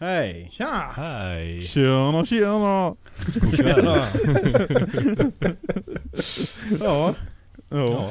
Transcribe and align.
Hej! 0.00 0.48
Tja! 0.52 0.92
Hej! 0.96 1.60
Tjena 1.62 2.24
tjena! 2.26 2.94
Kväll! 3.56 3.84
Ja. 3.84 4.06
Ja. 6.80 7.14
Ja, 7.70 8.10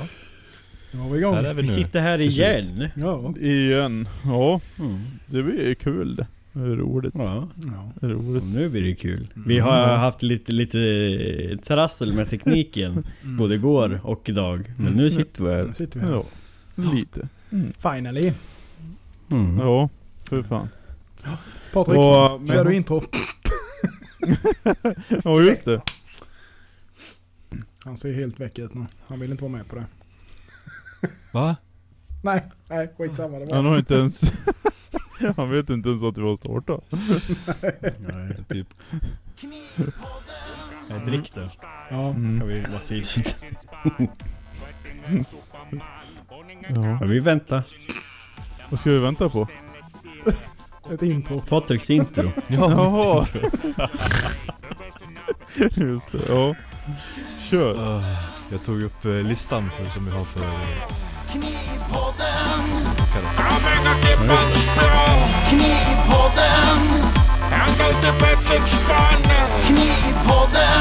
Nu 0.91 0.99
var 0.99 1.09
vi 1.09 1.19
igång. 1.19 1.35
här 1.35 1.43
är 1.43 1.53
vi 1.53 1.61
Vi 1.61 1.67
nu. 1.67 1.73
sitter 1.73 2.01
här 2.01 2.17
till 2.17 2.27
igen. 2.27 2.89
Ja. 2.95 3.33
Igen. 3.39 4.07
Ja, 4.25 4.61
Mm. 4.79 4.99
det 5.25 5.43
blir 5.43 5.75
kul 5.75 6.15
det. 6.15 6.27
Det 6.53 6.59
är 6.59 6.75
roligt. 6.75 7.13
Ja, 7.17 7.47
ja. 7.65 7.91
Det 7.99 8.05
är 8.05 8.09
roligt. 8.09 8.41
och 8.43 8.47
nu 8.49 8.69
blir 8.69 8.81
det 8.81 8.95
kul. 8.95 9.27
Vi 9.45 9.59
har 9.59 9.83
Mm. 9.83 9.99
haft 9.99 10.23
lite, 10.23 10.51
lite 10.51 11.57
trassel 11.67 12.13
med 12.13 12.29
tekniken. 12.29 12.91
Mm. 13.23 13.37
Både 13.37 13.55
igår 13.55 13.99
och 14.03 14.29
idag. 14.29 14.73
Men 14.77 14.93
nu 14.93 15.11
sitter 15.11 15.43
vi 15.43 15.49
Nu 15.49 15.55
här. 15.55 15.73
sitter 15.73 15.99
vi 15.99 16.05
här. 16.05 16.13
Ja, 16.13 16.23
lite. 16.93 17.27
Finally. 17.79 18.31
Mm. 19.31 19.57
Ja, 19.59 19.89
för 20.29 20.41
fan. 20.43 20.69
Patrik, 21.73 21.97
Och, 21.97 22.41
men- 22.41 22.47
kör 22.47 22.65
du 22.65 22.73
intro? 22.75 23.01
Ja 25.23 25.41
just 25.41 25.65
det. 25.65 25.81
Han 27.85 27.97
ser 27.97 28.13
helt 28.13 28.39
väck 28.39 28.59
ut 28.59 28.73
nu. 28.73 28.85
Han 29.07 29.19
vill 29.19 29.31
inte 29.31 29.43
vara 29.43 29.51
med 29.51 29.67
på 29.67 29.75
det. 29.75 29.85
Va? 31.33 31.55
Nej, 32.23 32.43
nej 32.69 32.93
skitsamma. 32.97 33.39
Det 33.39 33.53
Han 33.55 33.63
var... 33.63 33.71
har 33.71 33.77
inte 33.79 33.95
ens... 33.95 34.21
Han 35.37 35.49
vet 35.49 35.69
inte 35.69 35.89
ens 35.89 36.03
att 36.03 36.17
vi 36.17 36.21
har 36.21 36.37
startat. 36.37 36.83
Nej. 37.99 38.37
Typ. 38.49 38.67
Nej, 40.89 41.01
drick 41.05 41.31
då. 41.35 41.49
Ja. 41.89 42.09
Mm. 42.09 42.39
Kan 42.39 42.47
vi 42.47 42.59
vara 42.61 42.79
tyst. 42.87 43.35
Ja, 46.69 46.99
vi 47.05 47.19
väntar. 47.19 47.63
Vad 48.69 48.79
ska 48.79 48.89
vi 48.89 48.99
vänta 48.99 49.29
på? 49.29 49.47
Ett 50.91 51.01
intro. 51.01 51.41
Patriks 51.41 51.89
intro. 51.89 52.29
Jaha. 52.47 53.25
Just 55.75 56.11
det, 56.11 56.21
ja. 56.29 56.55
Kör. 57.49 57.97
Uh, 57.97 58.03
jag 58.51 58.63
tog 58.65 58.83
upp 58.83 59.05
eh, 59.05 59.11
listan 59.11 59.69
för, 59.69 59.85
som 59.89 60.05
vi 60.05 60.11
har 60.11 60.23
för... 60.23 60.41
Knivpodden 61.31 62.23
Handlar 67.51 67.93
till 67.93 68.19
Patrick 68.19 68.67
Spanne 68.67 69.47
Knivpodden 69.65 70.73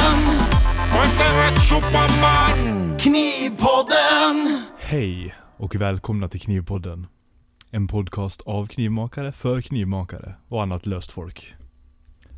rätt 1.37 1.69
superman 1.69 2.98
Knivpodden 2.98 4.62
Hej 4.78 5.34
och 5.56 5.77
välkomna 5.77 6.28
till 6.28 6.41
Knivpodden. 6.41 7.06
En 7.75 7.87
podcast 7.89 8.41
av 8.41 8.67
knivmakare 8.67 9.33
för 9.33 9.61
knivmakare 9.61 10.34
och 10.48 10.62
annat 10.62 10.87
löst 10.87 11.12
folk. 11.12 11.55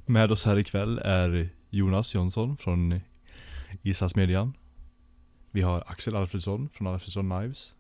Med 0.07 0.33
oss 0.33 0.45
här 0.45 0.59
ikväll 0.59 0.99
är 0.99 1.49
Jonas 1.71 2.15
Jonsson 2.15 2.57
från 2.57 3.01
Islandsmedian. 3.83 4.53
Vi 5.51 5.63
har 5.63 5.85
Axel 5.87 6.17
Alfredsson 6.17 6.69
från 6.75 6.87
Alfredsson 6.87 7.31
Knives. 7.31 7.75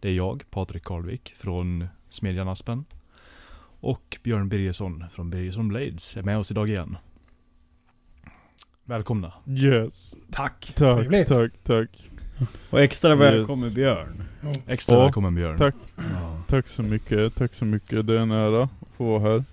Det 0.00 0.08
är 0.08 0.12
jag, 0.12 0.44
Patrik 0.50 0.84
Karlvik 0.84 1.34
från 1.38 1.88
Smedjan 2.10 2.48
Aspen. 2.48 2.84
Och 3.82 4.18
Björn 4.22 4.48
Birgersson 4.48 5.04
från 5.12 5.30
Birgersson 5.30 5.68
Blades 5.68 6.16
är 6.16 6.22
med 6.22 6.38
oss 6.38 6.50
idag 6.50 6.68
igen. 6.68 6.96
Välkomna. 8.84 9.32
Yes. 9.46 10.16
Tack. 10.30 10.72
Tack, 10.76 10.96
Trevligt. 10.96 11.28
tack, 11.28 11.52
tack. 11.62 12.10
Och 12.70 12.80
extra 12.80 13.10
Yes. 13.12 13.20
välkommen 13.20 13.74
Björn. 13.74 14.24
Extra 14.66 14.96
Ja, 14.96 15.02
välkommen 15.04 15.34
Björn. 15.34 15.58
tack. 15.58 15.74
Ja. 15.96 16.39
Tack 16.50 16.68
så 16.68 16.82
mycket, 16.82 17.34
tack 17.34 17.54
så 17.54 17.64
mycket. 17.64 18.06
Det 18.06 18.14
är 18.14 18.18
en 18.18 18.30
ära 18.30 18.62
att 18.62 18.70
få 18.96 19.18
vara 19.18 19.32
här. 19.32 19.44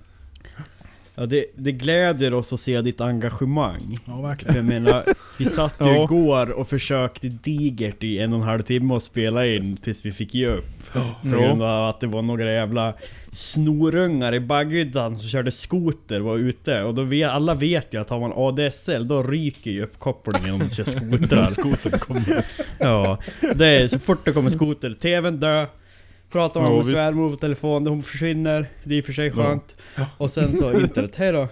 Ja, 1.20 1.26
det, 1.26 1.46
det 1.56 1.72
gläder 1.72 2.34
oss 2.34 2.54
att 2.54 2.60
se 2.60 2.82
ditt 2.82 3.02
engagemang. 3.02 3.96
Ja, 4.06 4.16
För 4.16 4.22
verkligen. 4.22 4.56
jag 4.56 4.66
menar, 4.66 5.04
vi 5.40 5.46
satt 5.46 5.76
ju 5.82 5.86
Ja. 5.86 6.04
igår 6.04 6.50
och 6.60 6.68
försökte 6.70 7.28
digert 7.28 8.04
i 8.04 8.20
en 8.20 8.34
och 8.34 8.40
en 8.40 8.46
halv 8.46 8.62
timme 8.64 8.96
att 8.96 9.04
spela 9.04 9.48
in 9.48 9.78
tills 9.78 10.06
vi 10.06 10.12
fick 10.12 10.34
ge 10.34 10.48
upp. 10.48 10.94
På 11.22 11.30
grund 11.30 11.64
av 11.64 11.90
att 11.90 12.00
det 12.00 12.08
var 12.08 12.22
några 12.22 12.52
jävla 12.54 12.94
snorungar 13.32 14.34
i 14.34 14.40
Baggydan 14.40 15.18
som 15.18 15.28
körde 15.28 15.52
skoter 15.52 16.20
var 16.20 16.38
ute. 16.38 16.84
Och 16.84 16.94
då 16.96 17.04
vet, 17.04 17.30
alla 17.30 17.54
vet 17.54 17.94
ju 17.94 18.02
att 18.02 18.10
har 18.10 18.20
man 18.20 18.34
ADSL 18.36 19.08
då 19.08 19.24
ryker 19.24 19.72
ju 19.72 19.84
uppkopplingen 19.84 20.54
om 20.54 20.60
du 20.60 20.70
kör 20.70 20.84
skotrar. 20.84 21.48
Skotern 21.50 22.00
kommer. 22.00 22.46
ja, 22.80 23.18
det 23.56 23.68
är 23.68 23.88
så 23.88 24.00
fort 24.00 24.26
det 24.26 24.32
kommer 24.32 24.50
skoter, 24.50 24.94
TVn 25.02 25.40
dö. 25.40 25.66
Pratar 26.32 26.62
man 26.62 26.70
Ja, 26.70 26.76
med 26.78 26.86
visst. 26.86 26.92
svärmor 26.98 27.30
på 27.30 27.36
telefon, 27.36 27.88
hon 27.88 28.04
försvinner. 28.04 28.66
Det 28.84 28.94
är 28.94 28.98
i 28.98 29.02
och 29.02 29.06
för 29.06 29.14
sig 29.14 29.32
skönt. 29.32 29.76
Och 30.18 30.32
sen 30.32 30.54
så 30.54 30.80
internet, 30.80 31.16
hej 31.16 31.32
då. 31.32 31.48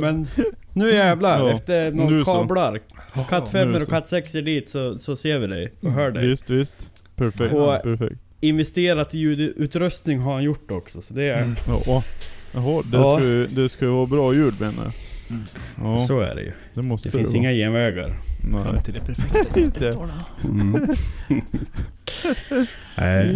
Men 0.00 0.26
nu 0.72 0.90
jävlar, 0.90 1.38
Ja, 1.48 1.54
efter 1.54 1.92
några 1.92 2.24
kablar. 2.24 2.80
Katt 3.28 3.44
nu 3.52 3.58
5 3.58 3.74
och 3.74 3.88
katt 3.88 4.08
6 4.08 4.34
är 4.34 4.42
dit 4.42 4.70
så, 4.70 4.98
så 4.98 5.16
ser 5.16 5.38
vi 5.38 5.46
dig 5.46 5.72
och 5.82 5.90
hör 5.92 6.10
dig. 6.10 6.26
Visst, 6.26 6.50
visst. 6.50 6.90
Perfekt, 7.16 7.54
Och- 7.54 7.82
perfekt. 7.82 8.16
Investerat 8.40 9.14
i 9.14 9.18
ljudutrustning 9.18 10.18
har 10.18 10.32
han 10.32 10.42
gjort 10.42 10.70
också, 10.70 11.02
så 11.02 11.14
det 11.14 11.24
är... 11.24 11.42
Mm. 11.42 11.54
Ja. 11.86 12.02
Jaha, 12.54 12.82
det, 12.90 12.96
Ja. 12.96 13.16
ska 13.18 13.26
ju, 13.26 13.46
det 13.46 13.68
ska 13.68 13.84
ju 13.84 13.90
vara 13.90 14.06
bra 14.06 14.34
ljud 14.34 14.54
menar 14.60 14.84
jag. 14.84 14.92
Ja, 15.84 16.00
Så 16.06 16.20
är 16.20 16.34
det 16.34 16.42
ju. 16.42 16.52
det 16.74 16.82
måste 16.82 17.08
Det 17.08 17.16
finns 17.18 17.34
inga 17.34 17.52
genvägar. 17.52 18.16
Nej. 18.42 18.82
till 18.84 18.94
det 18.94 19.00
perfekta 19.00 19.80
det. 19.80 19.96
Nej. 22.96 23.32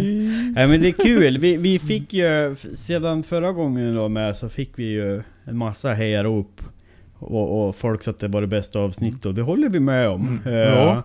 Nej 0.55 0.67
men 0.67 0.81
det 0.81 0.87
är 0.87 0.91
kul. 1.03 1.37
Vi, 1.37 1.57
vi 1.57 1.79
fick 1.79 2.13
ju, 2.13 2.55
sedan 2.75 3.23
förra 3.23 3.51
gången 3.51 3.95
var 3.97 4.09
med 4.09 4.37
så 4.37 4.49
fick 4.49 4.71
vi 4.75 4.83
ju 4.85 5.21
en 5.45 5.57
massa 5.57 5.93
hejarop. 5.93 6.61
Och, 7.19 7.67
och 7.67 7.75
folk 7.75 8.03
sa 8.03 8.11
att 8.11 8.19
det 8.19 8.27
var 8.27 8.41
det 8.41 8.47
bästa 8.47 8.79
avsnittet 8.79 9.25
och 9.25 9.33
det 9.33 9.41
håller 9.41 9.69
vi 9.69 9.79
med 9.79 10.09
om. 10.09 10.39
Mm. 10.45 10.57
Eh, 10.57 10.63
Ja. 10.73 11.03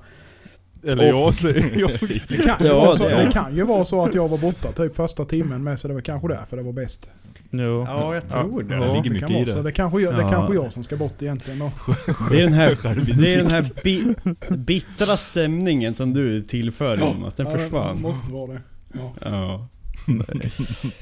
Eller 0.84 1.12
Och- 1.14 1.20
jag 1.20 1.34
säger 1.34 1.76
jag. 1.80 1.90
Det 2.28 2.36
kan, 2.36 2.56
ju 2.60 2.66
Ja, 2.66 2.74
vara 2.80 2.96
så, 2.96 3.08
det- 3.08 3.24
det 3.26 3.32
kan 3.32 3.56
ju 3.56 3.62
vara 3.62 3.84
så 3.84 4.04
att 4.04 4.14
jag 4.14 4.28
var 4.28 4.38
borta 4.38 4.72
typ 4.72 4.96
första 4.96 5.24
timmen 5.24 5.64
med 5.64 5.78
så 5.80 5.88
det 5.88 5.94
var 5.94 6.00
kanske 6.00 6.28
därför 6.28 6.56
det 6.56 6.62
var 6.62 6.72
bäst. 6.72 7.10
Ja. 7.50 7.60
Ja, 7.62 8.14
jag 8.14 8.28
tror 8.28 8.62
det. 8.62 8.74
Ja. 8.74 8.80
Det 8.80 8.86
ligger 8.86 9.02
Det 9.02 9.10
mycket 9.10 9.28
kan 9.28 9.30
i 9.36 9.44
vara 9.44 9.46
så. 9.52 9.56
det. 9.56 9.62
Det 9.62 9.72
kanske 9.72 10.00
jag, 10.00 10.14
det 10.14 10.20
Ja. 10.22 10.28
kanske 10.30 10.54
jag 10.54 10.72
som 10.72 10.84
ska 10.84 10.96
bort 10.96 11.22
egentligen 11.22 11.58
då. 11.58 11.72
Det 12.30 12.40
är 12.40 12.44
den 12.44 12.52
här, 12.52 12.76
det 13.16 13.32
är 13.34 13.36
den 13.36 13.50
här 13.50 13.66
bi, 13.84 14.14
bittra 14.56 15.16
stämningen 15.16 15.94
som 15.94 16.12
du 16.14 16.42
tillför 16.42 16.96
Jonas. 16.98 17.34
Den 17.34 17.46
Ja, 17.46 17.52
det 17.52 17.58
försvann. 17.58 18.00
måste 18.00 18.32
vara 18.32 18.52
det. 18.52 18.60
Ja. 18.92 19.14
Ja. 19.24 19.66
Nej. 20.06 20.50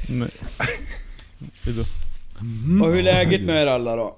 Nej. 0.09 0.29
Hejdå. 1.65 1.83
Och 2.85 2.91
hur 2.93 2.99
är 2.99 3.03
läget 3.03 3.43
med 3.43 3.63
er 3.63 3.67
alla 3.67 3.97
då? 3.97 4.17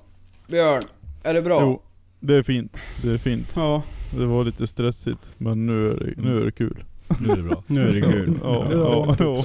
Björn, 0.51 0.81
är 1.23 1.35
det 1.35 1.43
bra? 1.43 1.61
Jo, 1.63 1.83
det 2.21 2.35
är 2.37 2.43
fint. 2.43 2.77
Det 3.03 3.11
är 3.13 3.19
fint. 3.19 3.53
Ja, 3.57 3.83
Det 4.19 4.27
var 4.27 4.45
lite 4.45 4.67
stressigt, 4.67 5.31
men 5.39 5.67
nu 5.67 5.91
är 5.91 5.95
det, 5.97 6.23
nu 6.23 6.41
är 6.41 6.45
det 6.45 6.53
kul. 6.53 6.85
Nu 7.21 7.29
är 7.33 7.37
det 7.37 7.43
bra. 7.43 7.63
nu 7.67 7.89
är 7.89 7.93
det 7.93 8.01
kul. 8.01 8.39
Ja, 8.43 8.65
Det 8.69 8.75
ja, 8.75 9.17
ja, 9.19 9.45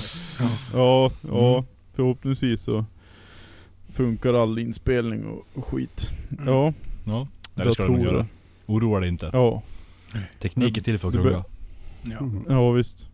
ja, 0.74 1.12
ja. 1.22 1.66
Förhoppningsvis 1.96 2.62
så 2.62 2.86
funkar 3.94 4.34
all 4.34 4.60
inspelning 4.60 5.26
och, 5.26 5.46
och 5.54 5.66
skit. 5.66 6.10
Ja, 6.46 6.74
Ja, 7.04 7.28
det 7.56 7.72
ska 7.72 7.84
de 7.84 8.02
göra. 8.02 8.28
Oroa 8.66 9.00
dig 9.00 9.10
inte. 9.10 9.30
Ja, 9.34 9.62
Teknik 10.40 10.78
är 10.78 10.82
till 10.82 10.98
för 11.00 11.08
att 11.08 11.14
gunga. 11.14 11.44
Ja. 12.04 12.20
ja 12.50 12.72
visst. 12.72 13.08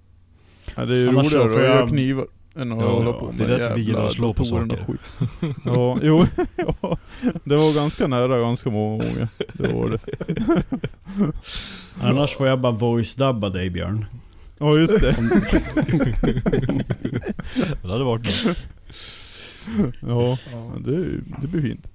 Ja, 0.76 0.86
det 0.86 0.94
är 0.96 0.98
ju 1.00 1.10
Annars 1.10 1.34
roligare 1.34 1.46
att 1.46 1.54
jag- 1.54 1.64
göra 1.76 1.88
knivar 1.88 2.26
än 2.56 2.72
att 2.72 2.82
Ja, 2.82 2.92
hålla 2.92 3.14
på 3.14 3.26
med 3.26 3.36
det 3.38 3.44
är 3.44 3.48
därför 3.48 3.76
vi 3.76 3.82
gillar 3.82 4.06
att 4.06 4.14
slå 4.14 4.34
på 4.34 4.46
saker. 4.46 4.78
skit. 4.88 5.02
Ja, 5.66 5.98
jo, 6.02 6.26
ja, 6.82 6.98
det 7.44 7.56
var 7.56 7.76
ganska 7.76 8.08
nära 8.08 8.40
ganska 8.40 8.70
många 8.70 9.04
gånger. 9.04 9.28
Det 9.54 9.74
var 9.74 9.90
det. 9.90 10.00
Annars 12.02 12.36
får 12.36 12.48
jag 12.48 12.60
bara 12.60 12.74
voice-dubba 12.74 13.50
dig 13.50 13.70
Björn. 13.70 14.06
Ja 14.62 14.78
just 14.78 15.02
det. 15.02 15.16
Det 17.82 17.88
hade 17.88 18.04
varit 18.04 18.26
något. 18.26 18.58
Ja, 20.00 20.38
det, 20.86 21.06
det 21.42 21.48
blir 21.48 21.62
fint. 21.62 21.88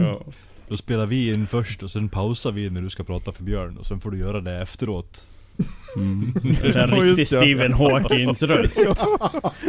Ja. 0.00 0.20
Då 0.68 0.76
spelar 0.76 1.06
vi 1.06 1.32
in 1.32 1.46
först 1.46 1.82
och 1.82 1.90
sen 1.90 2.08
pausar 2.08 2.52
vi 2.52 2.70
när 2.70 2.82
du 2.82 2.90
ska 2.90 3.04
prata 3.04 3.32
för 3.32 3.42
Björn 3.42 3.76
och 3.76 3.86
sen 3.86 4.00
får 4.00 4.10
du 4.10 4.18
göra 4.18 4.40
det 4.40 4.62
efteråt. 4.62 5.26
Mm. 5.96 6.34
En 6.44 6.72
Ja, 6.74 6.86
riktig. 6.86 7.26
Stephen 7.26 7.72
Hawkins 7.72 8.42
röst. 8.42 8.86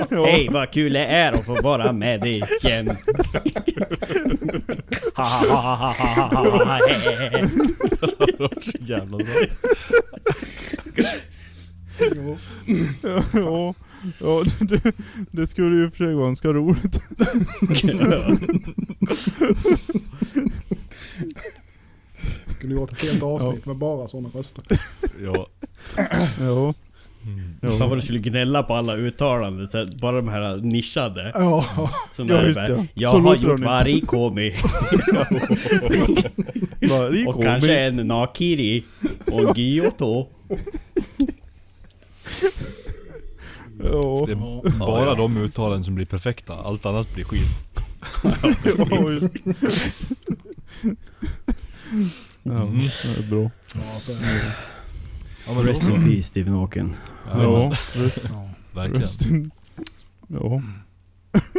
Ja. 0.09 0.25
Hej 0.25 0.49
vad 0.51 0.71
kul 0.71 0.93
det 0.93 1.05
är 1.05 1.33
att 1.33 1.45
få 1.45 1.61
vara 1.61 1.91
med 1.91 2.21
dig 2.21 2.43
igen. 2.61 2.97
Ha, 5.15 5.23
ha, 5.23 5.45
ha, 5.47 5.75
ha, 5.75 5.93
ha, 5.93 6.13
ha, 6.13 6.43
ha, 6.43 6.61
ha, 8.39 8.49
bra. 11.97 12.37
Ja, 13.03 13.23
ja, 13.33 13.73
ja 14.19 14.43
det, 14.59 14.95
det 15.31 15.47
skulle 15.47 15.75
ju 15.75 15.89
för 15.89 15.97
sig 15.97 16.13
vara 16.13 16.25
ganska 16.25 16.47
roligt. 16.53 17.01
Skulle 22.47 22.73
gjort 22.73 22.91
ett 22.91 23.01
helt 23.09 23.23
avsnitt 23.23 23.65
med 23.65 23.75
bara 23.75 24.07
sådana 24.07 24.29
röster. 24.33 24.63
Ja. 25.23 25.47
Ja, 26.39 26.73
Mm. 27.27 27.55
Ja. 27.61 27.69
Fan 27.69 27.89
vad 27.89 27.97
du 27.97 28.01
skulle 28.01 28.19
gnälla 28.19 28.63
på 28.63 28.73
alla 28.73 28.95
uttalanden, 28.95 29.67
så 29.67 29.85
bara 30.01 30.15
de 30.17 30.27
här 30.27 30.57
nischade. 30.57 31.31
Ja. 31.33 31.65
Som 32.13 32.27
Ja, 32.27 32.43
just 32.43 32.55
det. 32.55 32.87
Jag 32.93 33.11
Så 33.11 33.19
har 33.19 33.35
gjort 33.35 33.59
varikomi. 33.59 34.53
Varikomi. 36.81 37.25
och 37.27 37.43
kanske 37.43 37.79
en 37.79 37.95
nakiri. 37.95 38.83
Och 39.31 39.57
gyoto. 39.57 40.27
Ja. 43.83 44.23
Det 44.25 44.31
är 44.31 44.79
bara 44.79 45.15
de 45.15 45.37
uttalen 45.37 45.83
som 45.83 45.95
blir 45.95 46.05
perfekta, 46.05 46.53
allt 46.53 46.85
annat 46.85 47.13
blir 47.13 47.23
skit. 47.25 47.63
Ja, 48.23 48.31
Ja, 52.43 52.61
Mm. 52.61 52.79
det 52.79 53.19
är 53.19 53.29
bra. 53.29 53.51
Ja, 53.75 53.99
så, 53.99 54.11
Ja, 55.47 55.53
men 55.53 55.63
Rest 55.63 55.89
in 55.89 56.03
peace 56.03 56.23
Stephen 56.23 56.53
Hawking. 56.53 56.95
Ja, 57.31 57.41
Ja, 57.43 57.75
ja. 58.23 58.49
verkligen. 58.73 59.51
ja. 60.27 60.61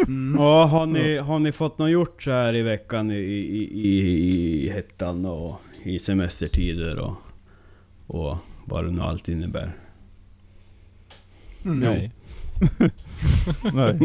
Mm. 0.07 0.35
Ja, 0.39 0.65
har 0.67 0.87
ni, 0.87 1.17
har 1.17 1.39
ni 1.39 1.53
fått 1.53 1.79
något 1.79 1.91
gjort 1.91 2.23
så 2.23 2.31
här 2.31 2.55
i 2.55 2.63
veckan 2.63 3.11
i, 3.11 3.15
i, 3.19 3.65
i, 3.89 4.67
i 4.67 4.71
hettan 4.71 5.25
och 5.27 5.61
i 5.83 5.99
semestertider 5.99 6.99
och, 6.99 7.15
och 8.07 8.37
vad 8.65 8.85
det 8.85 8.91
nu 8.91 9.03
allt 9.03 9.29
innebär? 9.29 9.73
Mm. 11.73 11.79
Nej. 13.73 13.99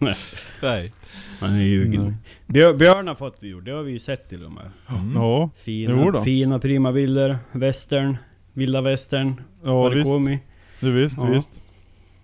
Nej. 0.00 0.16
Nej. 0.62 0.92
Han 1.40 1.50
är 1.54 1.60
ljugen. 1.62 2.02
Nej. 2.04 2.14
Björ, 2.46 2.74
Björn 2.74 3.08
har 3.08 3.14
fått 3.14 3.40
det 3.40 3.46
gjort, 3.48 3.64
det 3.64 3.70
har 3.70 3.82
vi 3.82 3.92
ju 3.92 3.98
sett 3.98 4.28
till 4.28 4.44
och 4.44 4.52
med. 4.52 4.70
Mm. 4.88 5.12
Ja, 5.14 5.50
Fina, 5.56 6.24
fina 6.24 6.58
prima 6.58 6.92
bilder, 6.92 7.38
västern, 7.52 8.16
vilda 8.52 8.80
västern, 8.82 9.34
ja 9.64 9.88
visst. 9.88 10.06
varikomi. 10.06 10.38
Det 10.80 10.90
visst, 10.90 11.16
Ja. 11.16 11.24
visst. 11.26 11.60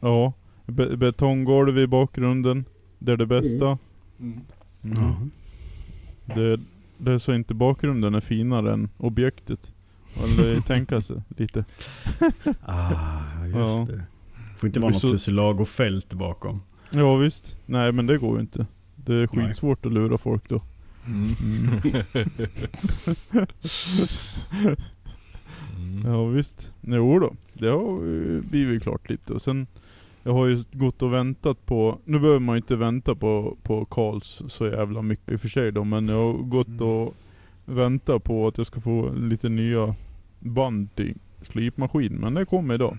Ja. 0.01 0.33
Be 0.67 0.97
betonggolv 0.97 1.79
i 1.79 1.87
bakgrunden. 1.87 2.65
Det 2.99 3.13
är 3.13 3.17
det 3.17 3.27
bästa. 3.27 3.79
Mm. 4.21 4.41
Ja. 4.81 5.17
Det, 6.35 6.61
det 6.99 7.13
är 7.13 7.19
så 7.19 7.33
inte 7.35 7.55
bakgrunden 7.55 8.15
är 8.15 8.21
finare 8.21 8.73
än 8.73 8.89
objektet. 8.99 9.73
Eller 10.25 10.61
tänka 10.61 11.01
sig 11.03 11.17
lite. 11.37 11.65
Ah, 12.65 13.45
just 13.47 13.57
Ja. 13.57 13.87
det. 13.89 14.03
Får 14.62 14.67
inte 14.67 14.79
Det 14.79 14.82
vara 14.82 14.93
något 14.93 15.00
så- 15.03 15.09
tussilago-fält 15.09 16.12
bakom. 16.14 16.61
Ja 16.91 17.17
visst. 17.17 17.56
Nej 17.67 17.93
men 17.93 18.06
det 18.06 18.19
går 18.19 18.35
ju 18.37 18.41
inte. 18.41 18.67
Det 18.97 19.14
är 19.14 19.26
skitsvårt 19.26 19.87
att 19.87 19.93
lura 19.93 20.19
folk 20.19 20.49
då. 20.49 20.62
Mm. 21.06 21.29
Mm. 21.43 21.81
Ja 26.05 26.25
visst. 26.25 26.73
Jo 26.81 27.19
då. 27.19 27.32
Det 27.53 27.69
har 27.69 28.03
ju 28.05 28.41
blivit 28.41 28.82
klart 28.82 29.11
lite. 29.11 29.32
Och 29.32 29.43
sen 29.43 29.67
jag 30.23 30.32
har 30.32 30.47
ju 30.47 30.64
gått 30.73 31.03
och 31.03 31.12
väntat 31.12 31.67
på, 31.67 31.99
nu 32.05 32.19
behöver 32.20 32.41
man 32.41 32.55
ju 32.55 32.59
inte 32.59 32.76
vänta 32.76 33.14
på, 33.14 33.56
på 33.62 33.85
Karls 33.85 34.43
så 34.49 34.67
jävla 34.67 35.03
mycket 35.03 35.32
i 35.32 35.37
och 35.37 35.41
för 35.41 35.49
sig 35.49 35.73
då, 35.73 35.85
men 35.85 36.09
jag 36.09 36.32
har 36.32 36.32
gått 36.32 36.67
Mm. 36.69 36.82
och 36.88 37.14
väntat 37.64 38.25
på 38.25 38.49
att 38.49 38.59
jag 38.59 38.67
ska 38.67 38.81
få 38.81 39.12
lite 39.14 39.49
nya 39.49 39.94
band 40.41 40.94
till 40.94 41.14
slipmaskin. 41.43 42.12
Men 42.14 42.35
det 42.35 42.44
kommer 42.44 42.75
idag. 42.75 42.99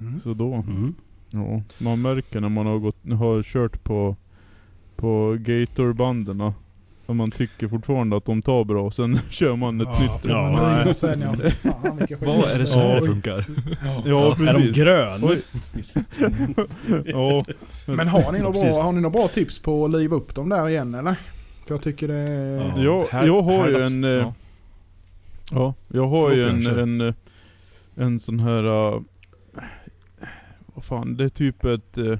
Mm. 0.00 0.20
Så 0.20 0.34
då, 0.34 0.54
Mm. 0.54 0.94
ja. 1.30 1.62
Man 1.78 2.02
märker 2.02 2.40
när 2.40 2.48
man 2.48 2.66
har 2.66 2.78
gått, 2.78 2.96
har 3.18 3.42
kört 3.42 3.84
på, 3.84 4.16
på 4.96 5.36
Gatorbanden 5.40 6.52
man 7.14 7.30
tycker 7.30 7.68
fortfarande 7.68 8.16
att 8.16 8.24
de 8.24 8.42
tar 8.42 8.64
bra. 8.64 8.90
Sen 8.90 9.18
kör 9.30 9.56
man 9.56 9.80
ett 9.80 9.88
Ja, 9.92 10.00
nytt. 10.02 10.24
Ja, 10.86 10.94
sen 10.94 11.20
ja. 11.20 11.50
Fan. 11.50 11.98
Vad 12.20 12.44
är 12.50 12.58
det 12.58 12.66
så 12.66 12.78
här 12.78 12.94
Ja. 12.94 13.00
det 13.00 13.06
funkar? 13.06 13.44
Ja, 14.04 14.36
Är 14.48 14.52
de 14.54 14.72
grön? 14.72 15.20
Oj. 15.24 15.42
ja. 17.04 17.44
Men 17.86 18.08
har 18.08 18.32
ni, 18.32 18.38
några 18.38 18.52
bra, 18.52 18.82
har 18.82 18.92
ni 18.92 19.00
några 19.00 19.18
bra 19.18 19.28
tips 19.28 19.58
på 19.58 19.84
att 19.84 19.90
liva 19.90 20.16
upp 20.16 20.34
dem 20.34 20.48
där 20.48 20.68
igen 20.68 20.94
eller? 20.94 21.14
För 21.66 21.74
jag 21.74 21.82
tycker 21.82 22.08
det... 22.08 22.30
Ja. 22.76 22.82
Jag, 22.82 23.04
Här- 23.10 23.26
jag 23.26 23.42
har 23.42 23.68
ju 23.68 23.76
en... 23.82 24.04
eh, 24.04 24.10
ja. 24.10 24.34
Ja, 25.50 25.74
jag 25.88 26.08
har 26.08 26.32
ju 26.32 26.48
en, 26.48 26.66
en, 26.78 27.00
eh, 27.00 27.14
en 27.96 28.20
sån 28.20 28.40
här... 28.40 28.62
eh, 30.78 30.80
vad 30.80 30.84
fan, 30.84 31.16
det 31.16 31.24
är 31.24 31.28
typ 31.28 31.64
ett... 31.64 31.98
eh, 31.98 32.18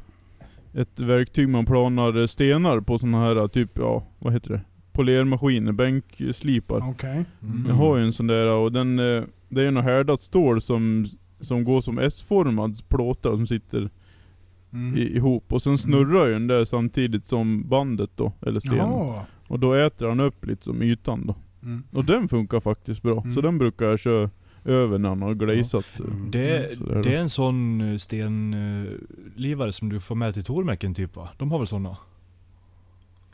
Ett 0.75 1.00
verktyg 1.00 1.49
man 1.49 1.66
planar 1.66 2.26
stenar 2.26 2.81
på 2.81 2.99
såna 2.99 3.20
här 3.20 3.37
eh, 3.37 3.46
typ, 3.46 3.70
ja, 3.78 4.02
vad 4.19 4.32
heter 4.32 4.50
det? 4.50 4.60
Polermaskiner, 4.93 5.72
bänkslipar. 5.72 6.90
Okej. 6.90 7.25
Mm. 7.43 7.64
Jag 7.69 7.75
har 7.75 7.96
ju 7.96 8.05
en 8.05 8.12
sån 8.12 8.26
där 8.26 8.46
och 8.46 8.72
den... 8.72 8.99
eh, 8.99 9.22
Det 9.49 9.60
är 9.60 9.64
ju 9.64 9.70
något 9.70 9.84
härdat 9.84 10.20
stål 10.20 10.60
som, 10.62 11.06
som 11.40 11.64
går 11.64 11.81
som 11.81 11.99
S-formad 11.99 12.88
plåtar 12.88 13.37
som 13.37 13.46
sitter 13.46 13.90
Mm. 14.72 14.96
i, 14.96 15.16
ihop. 15.16 15.52
Och 15.52 15.62
sen 15.62 15.78
snurrar 15.78 16.26
ju 16.26 16.32
den 16.32 16.46
där 16.46 16.64
samtidigt 16.64 17.26
som 17.26 17.69
bandet 17.69 18.11
då, 18.16 18.32
eller 18.46 18.61
stenen. 18.61 18.78
Jaha. 18.78 19.22
Och 19.49 19.58
då 19.58 19.72
äter 19.75 20.08
han 20.08 20.20
upp 20.20 20.46
lite 20.46 20.64
som 20.64 20.82
ytan 20.82 21.26
då. 21.26 21.34
Mm. 21.62 21.82
Och 21.93 22.04
den 22.04 22.28
funkar 22.28 22.61
faktiskt 22.61 23.02
bra. 23.02 23.20
Mm. 23.20 23.34
Så 23.34 23.40
den 23.40 23.58
brukar 23.58 23.87
jag 23.87 23.99
köra 23.99 24.31
över 24.69 24.99
när 24.99 25.09
han 25.09 25.23
har 25.23 25.35
glazat. 25.35 25.85
eh, 25.94 26.05
Mm. 26.06 26.31
Det, 26.31 26.75
då. 26.79 27.03
det 27.03 27.15
är 27.15 27.19
en 27.20 27.31
sån 27.31 27.81
eh, 27.81 27.97
stenlivare 27.99 29.73
som 29.73 29.88
du 29.88 30.00
får 30.00 30.15
med 30.15 30.35
till 30.35 30.44
Tormäcken 30.44 30.94
typ 30.94 31.17
va? 31.17 31.29
De 31.38 31.50
har 31.53 31.59
väl 31.59 31.67
såna? 31.69 31.97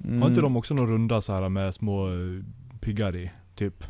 Mm. 0.05 0.23
Har 0.23 0.29
inte 0.29 0.41
de 0.41 0.57
också 0.57 0.75
några 0.75 0.91
runda 0.93 1.21
så 1.21 1.33
här 1.33 1.49
med 1.49 1.75
små 1.75 2.09
eh, 2.09 2.43
piggar 2.81 3.17
i? 3.17 3.31
Typ? 3.55 3.85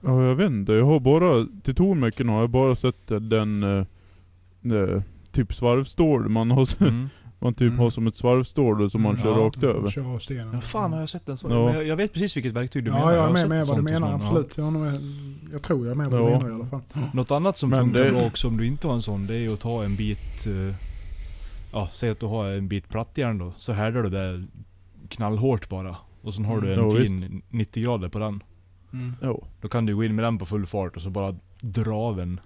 Ja, 0.00 0.22
jag 0.24 0.34
vet 0.34 0.50
inte. 0.50 0.72
Jag 0.72 0.84
har 0.86 1.00
bara, 1.00 1.46
till 1.62 1.74
Tormäcken 1.74 2.28
har 2.28 2.40
jag 2.40 2.50
bara 2.50 2.74
sett 2.74 3.10
eh, 3.10 3.20
den, 3.20 3.62
eh, 3.62 3.86
eh, 4.72 5.02
typ 5.32 5.54
svarvstål 5.54 6.28
man 6.28 6.50
har, 6.50 6.68
Mm. 6.88 7.08
man 7.38 7.54
typ 7.54 7.60
Mm. 7.68 7.78
har 7.78 7.90
som 7.90 8.06
ett 8.06 8.16
svarvstål 8.16 8.90
som 8.90 9.02
man 9.02 9.10
Mm, 9.12 9.22
kör 9.22 9.30
ja. 9.38 9.44
rakt 9.46 9.62
över. 9.62 9.90
Kör 9.90 10.18
stenen. 10.18 10.48
Ja, 10.54 10.60
fan 10.60 10.92
har 10.92 11.00
jag 11.00 11.08
sett 11.08 11.28
en 11.28 11.36
sån? 11.36 11.50
Ja. 11.50 11.74
Jag, 11.74 11.86
jag 11.86 11.96
vet 11.96 12.12
precis 12.12 12.36
vilket 12.36 12.52
verktyg 12.52 12.84
du 12.84 12.90
menar. 12.90 13.12
Ja, 13.12 13.16
jag 13.16 13.24
är 13.28 13.30
med, 13.32 13.40
sett 13.40 13.48
med 13.48 13.66
vad 13.66 13.78
du 13.78 13.82
menar. 13.82 14.08
ja. 14.10 14.14
Absolut. 14.14 14.56
Jag, 14.58 14.72
med, 14.72 14.98
jag 15.52 15.62
tror 15.62 15.86
jag 15.86 15.90
är 15.92 15.96
med 15.96 16.10
vad 16.10 16.20
du 16.20 16.24
Ja. 16.32 16.38
menar 16.38 16.50
i 16.50 16.54
alla 16.54 16.66
fall. 16.66 16.80
Något 17.12 17.30
annat 17.30 17.58
som 17.58 17.70
funkar 17.72 18.00
det- 18.04 18.10
bra 18.10 18.26
också 18.26 18.48
om 18.48 18.56
du 18.56 18.66
inte 18.66 18.86
har 18.86 18.94
en 18.94 19.02
sån, 19.02 19.26
det 19.26 19.36
är 19.38 19.52
att 19.52 19.60
ta 19.60 19.84
en 19.84 19.96
bit... 19.96 20.46
eh, 20.46 20.74
Ja, 21.72 21.88
säg 21.92 22.10
att 22.10 22.20
du 22.20 22.26
har 22.26 22.46
en 22.46 22.68
bit 22.68 22.88
plattjärn 22.88 23.38
då. 23.38 23.52
Så 23.56 23.72
härdar 23.72 24.02
du 24.02 24.10
det 24.10 24.44
knallhårt 25.08 25.68
bara. 25.68 25.96
Och 26.22 26.34
sen 26.34 26.44
har 26.44 26.60
du 26.60 26.72
en 26.72 26.78
Mm, 26.78 26.90
Ja, 26.96 27.02
fin 27.02 27.42
90 27.50 27.82
grader 27.82 28.08
på 28.08 28.18
den. 28.18 28.42
Mm. 28.92 29.12
Ja. 29.22 29.38
Då 29.60 29.68
kan 29.68 29.86
du 29.86 29.96
gå 29.96 30.04
in 30.04 30.14
med 30.14 30.24
den 30.24 30.38
på 30.38 30.46
full 30.46 30.66
fart 30.66 30.96
och 30.96 31.02
så 31.02 31.10
bara 31.10 31.34
dra 31.60 31.96
av 31.96 32.20
en. 32.20 32.40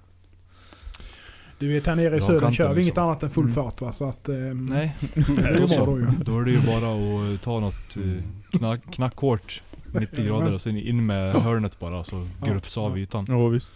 Du 1.60 1.68
vet 1.68 1.86
här 1.86 1.96
nere 1.96 2.16
i 2.16 2.18
Ja, 2.18 2.26
södern 2.26 2.52
kör 2.52 2.68
vi 2.74 2.80
inget 2.82 2.86
liksom. 2.86 3.04
annat 3.04 3.22
än 3.22 3.30
full 3.30 3.42
Mm. 3.44 3.54
fart 3.54 3.80
va? 3.80 3.92
Så 3.92 4.08
att... 4.08 4.28
Eh, 4.28 4.34
Nej. 4.36 4.96
Det 5.14 5.20
är 5.42 5.60
Då 5.60 5.66
bra 5.66 5.84
då 5.86 5.98
ju. 5.98 6.06
Då 6.24 6.40
är 6.40 6.44
det 6.44 6.50
ju 6.50 6.60
bara 6.60 6.94
att 7.34 7.42
ta 7.42 7.60
något 7.60 7.96
eh, 7.96 8.58
knack, 8.58 8.80
knackhårt 8.92 9.62
90 9.92 10.26
grader 10.26 10.54
och 10.54 10.60
sen 10.60 10.76
in 10.76 11.06
med 11.06 11.34
hörnet 11.34 11.78
bara 11.80 12.04
så 12.04 12.26
Ja. 12.40 12.46
grufs 12.46 12.78
av 12.78 12.98
ytan. 12.98 13.24
Ja 13.28 13.48
visst. 13.48 13.72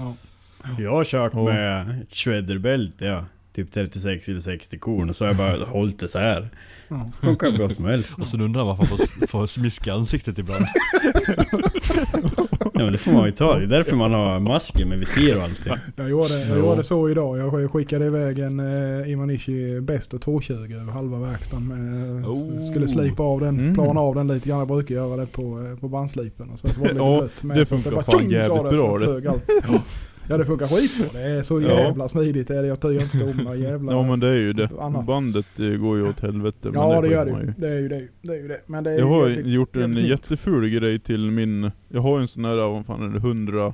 Jag 0.78 0.90
har 0.90 1.04
kört 1.04 1.32
Ja. 1.34 1.44
med 1.44 2.06
shredderbälte 2.10 3.04
ja. 3.04 3.24
Typ 3.54 3.72
36 3.72 4.28
eller 4.28 4.40
60 4.40 4.78
korn 4.78 5.08
och 5.08 5.16
så 5.16 5.24
har 5.24 5.28
jag 5.28 5.36
bara 5.36 5.64
hållit 5.70 5.98
det 6.00 6.08
så 6.08 6.18
här. 6.18 6.48
Ja. 6.88 7.10
Funkar 7.20 7.50
bra 7.50 7.74
som 7.74 7.84
helst. 7.84 8.18
Och 8.18 8.26
så 8.26 8.38
undrar 8.38 8.64
man 8.64 8.76
varför 8.76 8.90
man 8.96 8.98
får, 8.98 9.26
får 9.26 9.46
smisk 9.46 9.86
i 9.86 9.90
ansiktet 9.90 10.38
ibland. 10.38 10.64
Men 12.84 12.92
det 12.92 12.98
får 12.98 13.12
man 13.12 13.26
ju 13.26 13.32
ta. 13.32 13.56
Det 13.58 13.62
är 13.64 13.66
därför 13.66 13.96
man 13.96 14.12
har 14.12 14.40
masker 14.40 14.84
med 14.86 14.98
visir 14.98 15.36
och 15.36 15.42
allting. 15.42 15.72
Jag, 15.96 16.10
gjorde, 16.10 16.40
jag 16.40 16.58
Ja. 16.58 16.70
gjorde 16.70 16.84
så 16.84 17.08
idag. 17.10 17.38
Jag 17.38 17.70
skickade 17.72 18.04
iväg 18.06 18.38
en 18.38 18.60
eh, 19.00 19.10
Imanishi 19.10 19.80
Best 19.80 20.14
och 20.14 20.20
220 20.22 20.52
över 20.80 20.92
halva 20.92 21.18
verkstaden. 21.20 21.68
Med, 21.68 22.24
Oh. 22.26 22.62
Skulle 22.62 22.88
slipa 22.88 23.22
av 23.22 23.40
den, 23.40 23.58
Mm. 23.58 23.74
plana 23.74 24.00
av 24.00 24.14
den 24.14 24.26
lite 24.28 24.48
grann. 24.48 24.58
Jag 24.58 24.68
brukar 24.68 24.94
göra 24.94 25.16
det 25.16 25.26
på, 25.26 25.42
eh, 25.72 25.78
på 25.80 25.88
bandslipen. 25.88 26.50
Och 26.50 26.58
sen 26.58 26.70
så 26.70 26.80
var 26.80 26.86
det 26.88 26.92
lite 26.94 27.04
blött 27.18 27.42
med. 27.42 27.56
det 27.56 27.66
funkar 27.66 27.90
bara 27.90 28.02
fan 28.04 28.30
jävligt 28.30 28.78
bra 28.78 28.98
det. 28.98 29.32
Ja 30.28 30.36
det 30.38 30.44
funkar 30.44 30.66
skitbra. 30.66 31.20
Det 31.20 31.26
är 31.26 31.42
så 31.42 31.60
Ja. 31.60 31.68
jävla 31.68 32.08
smidigt. 32.08 32.48
Det 32.48 32.56
är 32.58 32.62
det. 32.62 32.68
Jag 32.68 32.80
tyr 32.80 33.02
inte 33.02 33.16
stomma 33.16 33.54
jävla... 33.54 33.92
Ja 33.92 34.02
men 34.02 34.20
det 34.20 34.28
är 34.28 34.36
ju 34.36 34.52
det. 34.52 34.68
Annat. 34.80 35.06
Bandet 35.06 35.60
eh, 35.60 35.66
går 35.68 35.96
ju 35.96 36.08
åt 36.08 36.20
helvete. 36.20 36.70
ja 36.74 36.88
det 36.88 36.94
får 36.96 37.06
gör 37.06 37.24
det 37.26 37.30
ju. 37.30 37.52
Det 37.56 37.68
är 37.68 37.80
ju 37.80 37.88
det. 37.88 38.08
Det 38.22 38.32
är 38.32 38.42
ju 38.42 38.48
det. 38.48 38.60
Men 38.66 38.84
det 38.84 38.90
är 38.94 38.98
Jag 38.98 39.06
har 39.08 39.28
jävligt- 39.28 39.46
gjort 39.46 39.76
en 39.76 39.90
nytt. 39.90 40.08
jätteful 40.08 40.68
grej 40.68 40.98
till 40.98 41.30
min, 41.30 41.70
jag 41.88 42.00
har 42.00 42.20
en 42.20 42.28
sån 42.28 42.44
här, 42.44 42.56
vad 42.56 42.86
fan 42.86 43.02
är 43.02 43.08
det, 43.08 43.18
100, 43.18 43.72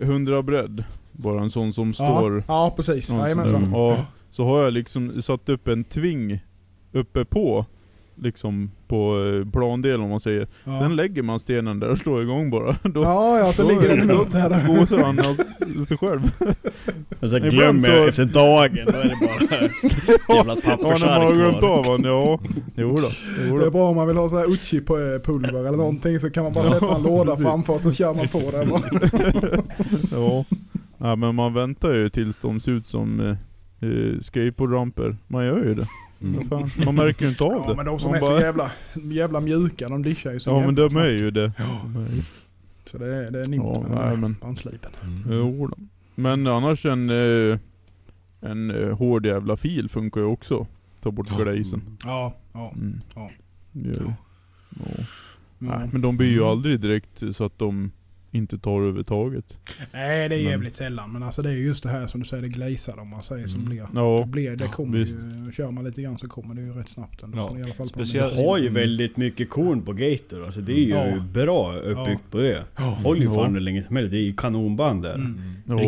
100 0.00 0.42
bredd. 0.42 0.84
Bara 1.12 1.40
en 1.40 1.50
sån 1.50 1.72
som 1.72 1.94
står 1.94 2.36
Ja, 2.36 2.42
ja 2.48 2.72
precis. 2.76 3.10
Jajamensan. 3.10 3.70
Ja, 3.72 4.06
så 4.30 4.44
har 4.44 4.62
jag 4.62 4.72
liksom 4.72 5.22
satt 5.22 5.48
upp 5.48 5.68
en 5.68 5.84
tving 5.84 6.40
uppe 6.92 7.24
på, 7.24 7.66
liksom 8.14 8.70
på 8.88 9.24
eh, 9.44 9.50
plandelen 9.52 10.00
om 10.00 10.10
man 10.10 10.20
säger. 10.20 10.46
Ja. 10.64 10.80
Sen 10.80 10.96
lägger 10.96 11.22
man 11.22 11.40
stenen 11.40 11.80
där 11.80 11.88
och 11.90 11.98
slår 11.98 12.22
igång 12.22 12.50
bara. 12.50 12.76
Då 12.82 13.02
Ja, 13.02 13.38
ja, 13.38 13.52
så 13.52 13.62
då- 13.62 13.68
ligger 13.68 13.96
den 13.96 14.10
emot 14.10 14.32
här. 14.32 14.50
då 14.50 14.74
gåsar 14.74 14.98
han 14.98 15.18
av 15.18 15.34
sig 15.84 15.96
själv. 15.98 16.20
Så 17.20 17.36
Ibland 17.36 17.50
glömmer 17.52 17.80
så- 17.80 17.90
jag 17.90 18.08
efter 18.08 18.24
dagen, 18.24 18.78
då 18.86 18.92
är 18.92 19.02
det 19.04 19.14
bara 19.20 19.60
jävla 19.60 19.68
Ja 20.28 20.34
när 20.34 20.44
man 20.44 20.48
har 20.48 20.76
pappersark 20.76 21.34
glömt 21.34 21.58
kvar. 21.58 21.78
av 21.78 21.84
han, 21.86 22.02
ja. 22.04 22.38
Jo 22.76 22.96
då, 22.96 23.08
jo 23.50 23.56
Det 23.56 23.62
är 23.62 23.64
då. 23.64 23.70
bra 23.70 23.88
om 23.88 23.96
man 23.96 24.08
vill 24.08 24.16
ha 24.16 24.28
så 24.28 24.38
här 24.38 24.46
Uchi-pulver 24.46 25.58
eller 25.68 25.78
någonting 25.78 26.20
så 26.20 26.30
kan 26.30 26.44
man 26.44 26.52
bara 26.52 26.64
Ja, 26.66 26.72
sätta 26.72 26.96
en 26.96 27.02
låda 27.02 27.30
precis. 27.30 27.46
framför 27.46 27.78
så 27.78 27.92
kör 27.92 28.14
man 28.14 28.28
på 28.28 28.42
den 28.52 28.68
bara. 28.70 28.82
Ja. 30.12 30.44
ja 30.98 31.16
men 31.16 31.34
man 31.34 31.54
väntar 31.54 31.94
ju 31.94 32.08
tills 32.08 32.38
de 32.40 32.60
ser 32.60 32.72
ut 32.72 32.86
som, 32.86 33.20
eh, 33.20 33.88
eh, 33.88 34.20
skateboardramper. 34.20 35.16
Man 35.26 35.44
gör 35.46 35.64
ju 35.64 35.74
det. 35.74 35.86
Mm. 36.22 36.48
Fan, 36.48 36.70
Man 36.84 36.94
märker 36.94 37.22
ju 37.22 37.28
inte 37.28 37.44
av 37.44 37.52
Ja 37.52 37.66
det. 37.70 37.76
men 37.76 37.86
de 37.86 38.00
som 38.00 38.10
Man 38.10 38.16
är 38.18 38.20
så 38.22 38.28
bara- 38.28 38.40
jävla, 38.40 38.70
jävla 38.94 39.40
mjuka, 39.40 39.88
de 39.88 40.02
dischar 40.02 40.32
ju 40.32 40.40
så 40.40 40.50
Ja 40.50 40.60
men 40.66 40.74
de 40.74 40.82
är 40.82 40.88
snabbt. 40.88 41.06
ju 41.06 41.30
det. 41.30 41.52
Ja. 41.58 41.64
Är 41.64 42.24
Så 42.90 42.98
det 42.98 43.14
är, 43.16 43.30
det 43.30 43.40
är 43.40 43.46
nytt 43.46 43.60
Ja, 43.64 43.80
med 43.88 43.90
nej, 43.90 44.16
men- 44.16 44.36
bandslipen. 44.40 44.90
Mm. 45.02 45.22
Jo 45.38 45.66
då. 45.66 45.76
Men 46.14 46.46
annars 46.46 46.84
en, 46.86 47.10
eh, 47.10 47.58
en 48.40 48.70
eh, 48.70 48.96
hård 48.98 49.26
jävla 49.26 49.56
fil 49.56 49.88
funkar 49.88 50.20
ju 50.20 50.26
också. 50.26 50.66
Ta 51.02 51.10
bort 51.10 51.28
glazen. 51.28 51.82
Ja, 52.04 52.34
ja. 52.52 52.72
Mm. 52.76 53.00
Ja. 53.14 53.30
Ja. 53.72 53.90
Ja. 53.94 54.04
ja. 54.78 55.04
Nej, 55.58 55.88
men 55.92 56.00
de 56.00 56.16
blir 56.16 56.30
ju 56.30 56.44
aldrig 56.44 56.80
direkt 56.80 57.22
så 57.36 57.44
att 57.44 57.58
de 57.58 57.90
inte 58.36 58.58
tar 58.58 58.82
övertaget. 58.82 59.58
Nej 59.92 60.28
det 60.28 60.34
är 60.34 60.42
Men- 60.42 60.50
jävligt 60.50 60.76
sällan. 60.76 61.12
Men 61.12 61.22
alltså 61.22 61.42
det 61.42 61.48
är 61.50 61.54
ju 61.54 61.66
just 61.66 61.82
det 61.82 61.88
här 61.88 62.06
som 62.06 62.20
du 62.20 62.26
säger, 62.26 62.42
det 62.42 62.48
glazade 62.48 63.00
om 63.00 63.08
man 63.08 63.22
säger 63.22 63.46
som 63.46 63.60
Mm. 63.60 63.70
blir. 63.70 63.86
Ja, 63.94 64.20
Det, 64.24 64.30
blir, 64.30 64.56
det 64.56 64.64
Ja, 64.64 64.70
kommer 64.70 64.98
visst. 64.98 65.14
ju, 65.46 65.52
kör 65.52 65.70
man 65.70 65.84
lite 65.84 66.02
grann 66.02 66.18
så 66.18 66.28
kommer 66.28 66.54
det 66.54 66.60
ju 66.60 66.72
rätt 66.72 66.88
snabbt 66.88 67.22
ändå. 67.22 67.38
Ja, 67.38 67.58
I 67.58 67.62
alla 67.62 67.74
fall 67.74 67.88
speciellt- 67.88 68.36
Det 68.36 68.46
har 68.46 68.58
ju 68.58 68.68
väldigt 68.68 69.16
mycket 69.16 69.50
korn 69.50 69.82
på 69.82 69.92
Gator 69.92 70.46
alltså. 70.46 70.60
Det 70.60 70.72
är 70.72 70.84
ju 70.84 70.88
Ja. 70.90 71.16
bra 71.32 71.76
uppbyggt 71.76 72.20
Ja. 72.24 72.30
på 72.30 72.38
det. 72.38 72.64
Håller 73.04 73.22
ju 73.22 73.30
fan 73.30 73.54
hur 73.54 73.60
länge 73.60 73.84
som 73.86 73.96
helst. 73.96 74.10
Det 74.10 74.18
är 74.18 74.22
ju 74.22 74.32
kanonband 74.36 75.02
där. 75.02 75.14
Mm. 75.14 75.40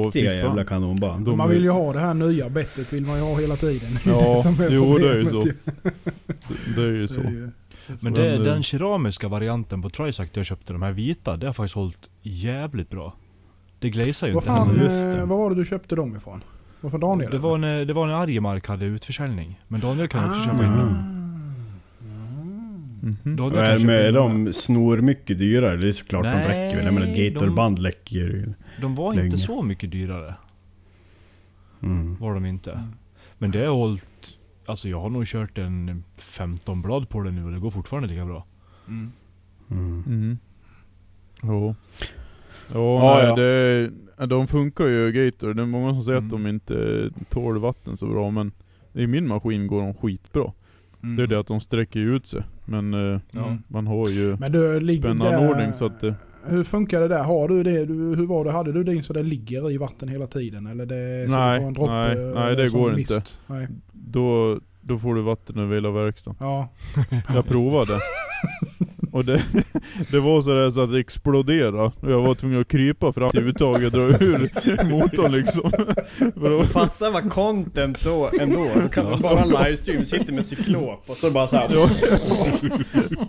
Riktiga 0.05 0.35
jävla 0.35 0.65
kanonband. 0.65 1.25
De- 1.27 1.39
man 1.39 1.51
vill 1.51 1.63
ju 1.63 1.71
ha 1.71 1.93
det 1.93 1.99
här 1.99 2.15
nya 2.15 2.49
bettet 2.49 2.93
vill 2.93 3.07
man 3.07 3.17
ju 3.17 3.23
ha 3.23 3.41
hela 3.41 3.57
tiden. 3.57 3.91
Ja, 4.07 4.43
är 4.65 4.71
jo, 4.71 4.99
det 4.99 5.11
är 5.11 5.17
ju 5.19 5.25
så. 5.31 5.41
Det, 5.41 5.53
det 6.77 6.83
är 6.83 6.91
ju 6.91 7.03
Det 7.07 7.09
så. 7.09 7.21
är 7.21 7.31
ju- 7.31 7.41
Men 7.41 7.53
Men, 8.03 8.13
det, 8.15 8.35
eh, 8.35 8.41
den 8.41 8.63
keramiska 8.63 9.29
varianten 9.29 9.83
på 9.83 9.91
Trisact 9.91 10.37
jag 10.37 10.47
köpte, 10.47 10.73
de 10.73 10.83
här 10.83 10.93
vita, 10.93 11.37
det 11.37 11.47
har 11.47 11.53
faktiskt 11.53 11.75
hållit 11.75 12.11
jävligt 12.23 12.91
bra. 12.91 13.15
Det 13.79 13.91
glazar 13.91 14.27
ju 14.29 14.33
Vad 14.35 14.43
inte 14.43 14.57
fan, 14.57 14.81
eh, 15.19 15.27
vad 15.27 15.39
var 15.39 15.51
det 15.51 15.57
du 15.57 15.65
köpte 15.65 15.95
dem 15.97 16.17
ifrån? 16.17 16.41
Var 16.81 16.91
från 16.91 17.01
Daniel? 17.01 17.31
Det 17.31 17.39
var, 17.39 17.59
när, 17.59 17.85
det 17.85 17.93
var 17.93 18.07
när 18.07 18.15
Arjemark 18.15 18.69
hade 18.69 18.85
utförsäljning. 18.85 19.61
Men 19.69 19.81
Daniel 19.81 20.09
kan 20.09 20.25
också 20.25 20.41
Ah. 20.41 20.45
köpa 20.45 20.65
in 20.65 20.71
dem. 20.79 20.89
Köpa 23.37 23.87
med 23.87 24.09
in 24.09 24.15
dem. 24.15 24.45
de 24.45 24.53
snor 24.53 24.99
mycket 25.01 25.39
dyrare. 25.39 25.77
Det 25.77 25.89
är 25.89 25.93
såklart 25.93 26.25
de 26.25 26.31
Nej, 26.31 26.49
räcker 26.49 26.77
väl. 26.77 26.85
Jag 26.85 26.95
menar 26.95 27.07
de- 27.07 27.31
Gatorband 27.31 27.79
läcker 27.79 28.17
ju. 28.17 28.53
De 28.81 28.95
var 28.95 29.15
länge. 29.15 29.25
inte 29.27 29.39
så 29.39 29.63
mycket 29.63 29.91
dyrare. 29.91 30.35
Mm. 31.83 32.17
Var 32.17 32.35
de 32.35 32.45
inte. 32.47 32.73
Mm. 32.73 32.93
Men 33.39 33.51
det 33.51 33.59
har 33.67 33.75
hållit... 33.75 34.11
Alltså 34.69 34.89
jag 34.89 35.01
har 35.01 35.11
nog 35.11 35.27
kört 35.27 35.59
en 35.59 36.05
15 36.17 36.83
blad 36.83 37.09
på 37.09 37.21
det 37.23 37.31
nu 37.31 37.45
och 37.45 37.53
det 37.53 37.59
går 37.59 37.71
fortfarande 37.71 38.09
lika 38.09 38.25
bra. 38.25 38.47
Mm. 38.89 39.13
Mhm. 39.69 40.39
Ja. 41.43 41.49
Ja, 41.49 41.75
Ja, 42.75 43.17
nej, 43.17 43.27
ja. 43.27 43.37
Det, 43.37 44.27
de 44.27 44.47
funkar 44.47 44.87
ju 44.87 45.13
Gator. 45.13 45.55
Det 45.55 45.63
är 45.63 45.67
många 45.67 45.95
som 45.95 46.03
säger 46.03 46.19
att 46.19 46.25
Mm. 46.33 46.43
de 46.43 46.49
inte 46.51 47.11
tål 47.31 47.59
vatten 47.59 47.97
så 47.97 48.07
bra 48.07 48.31
men 48.31 48.53
i 48.93 49.07
min 49.07 49.29
maskin 49.29 49.67
går 49.67 49.81
de 49.81 49.95
skitbra. 49.95 50.53
Mm. 51.03 51.17
Det 51.17 51.23
är 51.23 51.27
det 51.27 51.39
att 51.41 51.47
de 51.47 51.61
sträcker 51.61 52.01
ut 52.01 52.27
sig. 52.27 52.43
Men 52.65 52.95
eh, 52.95 53.21
Ja. 53.31 53.57
man 53.69 53.87
har 53.87 54.09
ju 54.09 54.37
Men 54.37 54.53
du 54.53 54.81
ligger 54.81 55.03
spännanordning 55.15 55.73
så 55.75 55.87
att 55.87 56.01
det... 56.01 56.15
Hur 56.47 56.65
funkar 56.65 57.01
det 57.01 57.09
där? 57.09 57.23
Har 57.25 57.49
du 57.49 57.63
det? 57.63 57.85
Du, 57.87 57.95
hur 57.95 58.27
var 58.27 58.45
det? 58.45 58.51
Hade 58.53 58.73
du 58.73 58.85
din 58.85 59.03
så 59.03 59.13
det 59.13 59.23
ligger 59.23 59.71
i 59.71 59.77
vatten 59.77 60.09
hela 60.09 60.27
tiden? 60.27 60.67
Eller 60.67 60.87
det 60.87 61.27
Nej, 61.29 61.73
nej, 61.79 62.33
nej, 62.35 62.57
det 62.57 62.69
går 62.69 62.93
mist? 62.93 63.11
inte. 63.11 63.23
Nej. 63.47 63.69
Då, 64.11 64.59
då 64.81 64.99
får 64.99 65.15
du 65.15 65.23
vatten 65.23 65.59
över 65.59 65.75
hela 65.75 65.91
verkstaden. 65.91 66.37
Ja. 66.41 66.69
Jag 67.29 67.47
provade. 67.47 67.93
Och 69.19 69.25
det, 69.25 69.43
det 70.11 70.21
var 70.21 70.43
sådär 70.43 70.71
så 70.71 70.81
att 70.81 70.93
det 70.93 70.99
exploderade. 70.99 71.79
Och 71.83 72.11
jag 72.11 72.21
var 72.27 72.35
tvungen 72.35 72.61
att 72.61 72.69
krypa 72.69 73.13
fram 73.13 73.31
till 73.31 73.41
överhuvudtaget 73.41 73.95
och 73.95 74.01
dra 74.01 74.25
ur 74.27 74.85
motorn 74.91 75.33
liksom. 75.33 75.73
Fatta 76.73 77.11
vad 77.11 77.31
content 77.31 78.05
då 78.05 78.31
ändå. 78.41 78.69
Du 78.83 78.89
kan 78.89 79.05
man 79.11 79.21
bara 79.21 79.45
livestream, 79.45 80.05
sitter 80.05 80.33
med 80.33 80.47
cyklop 80.47 81.05
och 81.07 81.17
så 81.17 81.31
bara 81.31 81.49
såhär. 81.49 81.69
Ja. 81.73 81.91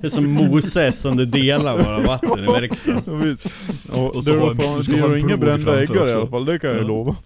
Det 0.01 0.08
är 0.08 0.10
som 0.10 0.31
Moses 0.31 1.01
som 1.01 1.17
det 1.17 1.25
delar 1.25 1.84
bara 1.84 2.00
vatten 2.00 2.39
i 2.43 2.48
verkstaden. 2.51 3.01
Ja, 3.05 3.13
visst. 3.13 3.46
Och 3.93 4.15
Och 4.15 4.24
så 4.24 4.31
det 4.31 4.38
var 4.38 4.53
fan, 4.55 4.81
du 4.81 4.91
det 4.93 5.00
gör 5.00 5.17
inga 5.17 5.38
brända 5.38 5.81
äggar 5.84 6.08
i 6.08 6.12
alla 6.13 6.27
fall, 6.27 6.46
det 6.46 6.60
kan 6.60 6.69
jag 6.69 6.79
Ja. 6.79 6.84
lova. 6.88 7.15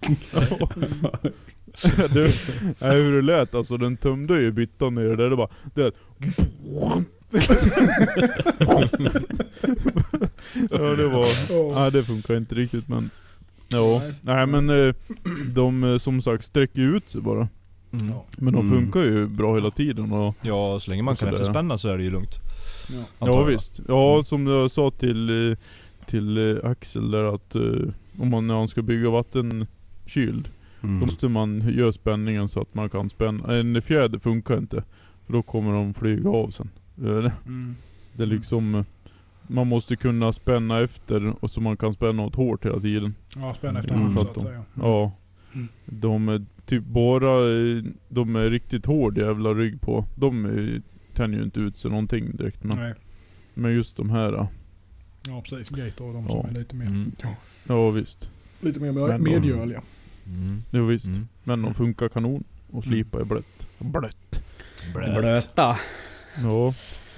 du, 2.12 2.30
hur 2.80 3.16
det 3.16 3.22
lät 3.22 3.54
alltså, 3.54 3.76
den 3.76 3.96
tömde 3.96 4.40
ju 4.40 4.50
byttan 4.52 4.94
ner 4.94 5.16
där, 5.16 5.30
det 5.30 5.36
bara... 5.36 5.48
Det 5.74 5.92
ja 10.70 10.78
det 10.96 11.08
var... 11.08 11.74
Nej 11.74 11.90
det 11.92 12.02
funkar 12.04 12.36
inte 12.36 12.54
riktigt 12.54 12.88
men... 12.88 13.10
Ja, 13.68 14.02
nej 14.20 14.46
men 14.46 14.70
eh, 14.70 14.94
de 15.54 15.84
eh, 15.84 15.98
som 15.98 16.22
sagt 16.22 16.44
sträcker 16.44 16.80
ut 16.80 17.10
sig 17.10 17.20
bara. 17.20 17.48
Mm. 17.92 18.08
Ja. 18.08 18.24
Men 18.38 18.52
de 18.54 18.66
Mm. 18.66 18.78
funkar 18.80 19.00
ju 19.00 19.26
bra 19.26 19.54
hela 19.54 19.70
tiden 19.70 20.12
och... 20.12 20.34
Ja, 20.42 20.80
så 20.80 20.90
länge 20.90 21.02
man 21.02 21.16
kan 21.16 21.28
efterspänna 21.28 21.78
så 21.78 21.88
är 21.88 21.96
det 21.98 22.04
ju 22.04 22.10
lugnt. 22.10 22.34
Ja. 22.92 23.04
Ja 23.18 23.26
jag. 23.26 23.44
visst. 23.44 23.80
Ja 23.88 24.12
Mm. 24.14 24.24
som 24.24 24.46
jag 24.46 24.70
sa 24.70 24.90
till, 24.90 25.50
eh, 25.50 25.56
till 26.06 26.58
Axel 26.64 27.10
där 27.10 27.34
att 27.34 27.56
om 28.18 28.30
man, 28.30 28.46
när 28.46 28.54
han 28.54 28.68
ska 28.68 28.82
bygga 28.82 29.10
vattenkyld 29.10 30.48
Då 30.80 30.88
Mm. 30.88 30.98
måste 31.00 31.28
man 31.28 31.68
göra 31.76 31.92
spänningen 31.92 32.48
så 32.48 32.60
att 32.60 32.74
man 32.74 32.90
kan 32.90 33.10
spänna. 33.10 33.54
En 33.56 33.82
fjäder 33.82 34.18
funkar 34.18 34.58
inte. 34.58 34.84
För 35.26 35.32
då 35.32 35.42
kommer 35.42 35.72
de 35.72 35.94
flyga 35.94 36.30
av 36.30 36.50
sen. 36.50 36.70
Mm. 36.98 37.76
Det 38.12 38.22
är 38.22 38.26
liksom... 38.26 38.84
Man 39.46 39.66
måste 39.66 39.96
kunna 39.96 40.32
spänna 40.32 40.80
efter 40.80 41.44
och 41.44 41.50
så 41.50 41.60
man 41.60 41.76
kan 41.76 41.94
spänna 41.94 42.22
åt 42.22 42.34
hårt 42.34 42.64
hela 42.64 42.80
tiden. 42.80 43.14
Ja, 43.36 43.54
spänn 43.54 43.76
efter 43.76 43.94
Mm. 43.94 44.02
hand 44.06 44.18
så 44.20 44.28
att 44.30 44.42
säga. 44.42 44.64
Ja. 44.74 45.12
Mm. 45.54 45.68
De 45.86 46.28
är 46.28 46.44
typ 46.66 46.84
bara... 46.84 47.30
De 48.08 48.36
är 48.36 48.50
riktigt 48.50 48.86
hård 48.86 49.18
jävla 49.18 49.54
rygg 49.54 49.80
på. 49.80 50.04
De 50.16 50.44
eh, 50.46 50.80
tänjer 51.14 51.38
ju 51.38 51.44
inte 51.44 51.60
ut 51.60 51.78
sig 51.78 51.90
någonting 51.90 52.36
direkt. 52.36 52.64
Men, 52.64 52.76
Nej. 52.78 52.94
men 53.54 53.72
just 53.72 53.96
de 53.96 54.10
här... 54.10 54.46
Ja 55.28 55.42
precis, 55.48 55.70
Gator 55.70 56.06
och 56.08 56.14
de 56.14 56.24
Ja. 56.28 56.30
som 56.42 56.50
är 56.56 56.58
lite 56.58 56.74
mer, 56.76 56.86
Mm. 56.86 57.12
Ja 57.68 57.90
visst. 57.90 58.28
lite 58.60 58.80
mer 58.80 58.92
Men 58.92 59.08
de- 59.08 59.22
medgörliga. 59.30 59.82
Mm. 60.26 60.58
Jo 60.70 60.86
visst. 60.86 61.06
Mm. 61.06 61.28
Men 61.44 61.62
de 61.62 61.74
funkar 61.74 62.08
kanon. 62.08 62.44
Och 62.70 62.84
slipa 62.84 63.20
är 63.20 63.24
blött. 63.24 63.66
Blött. 63.78 64.42
Blöta. 64.94 65.78
Ja, 66.42 66.74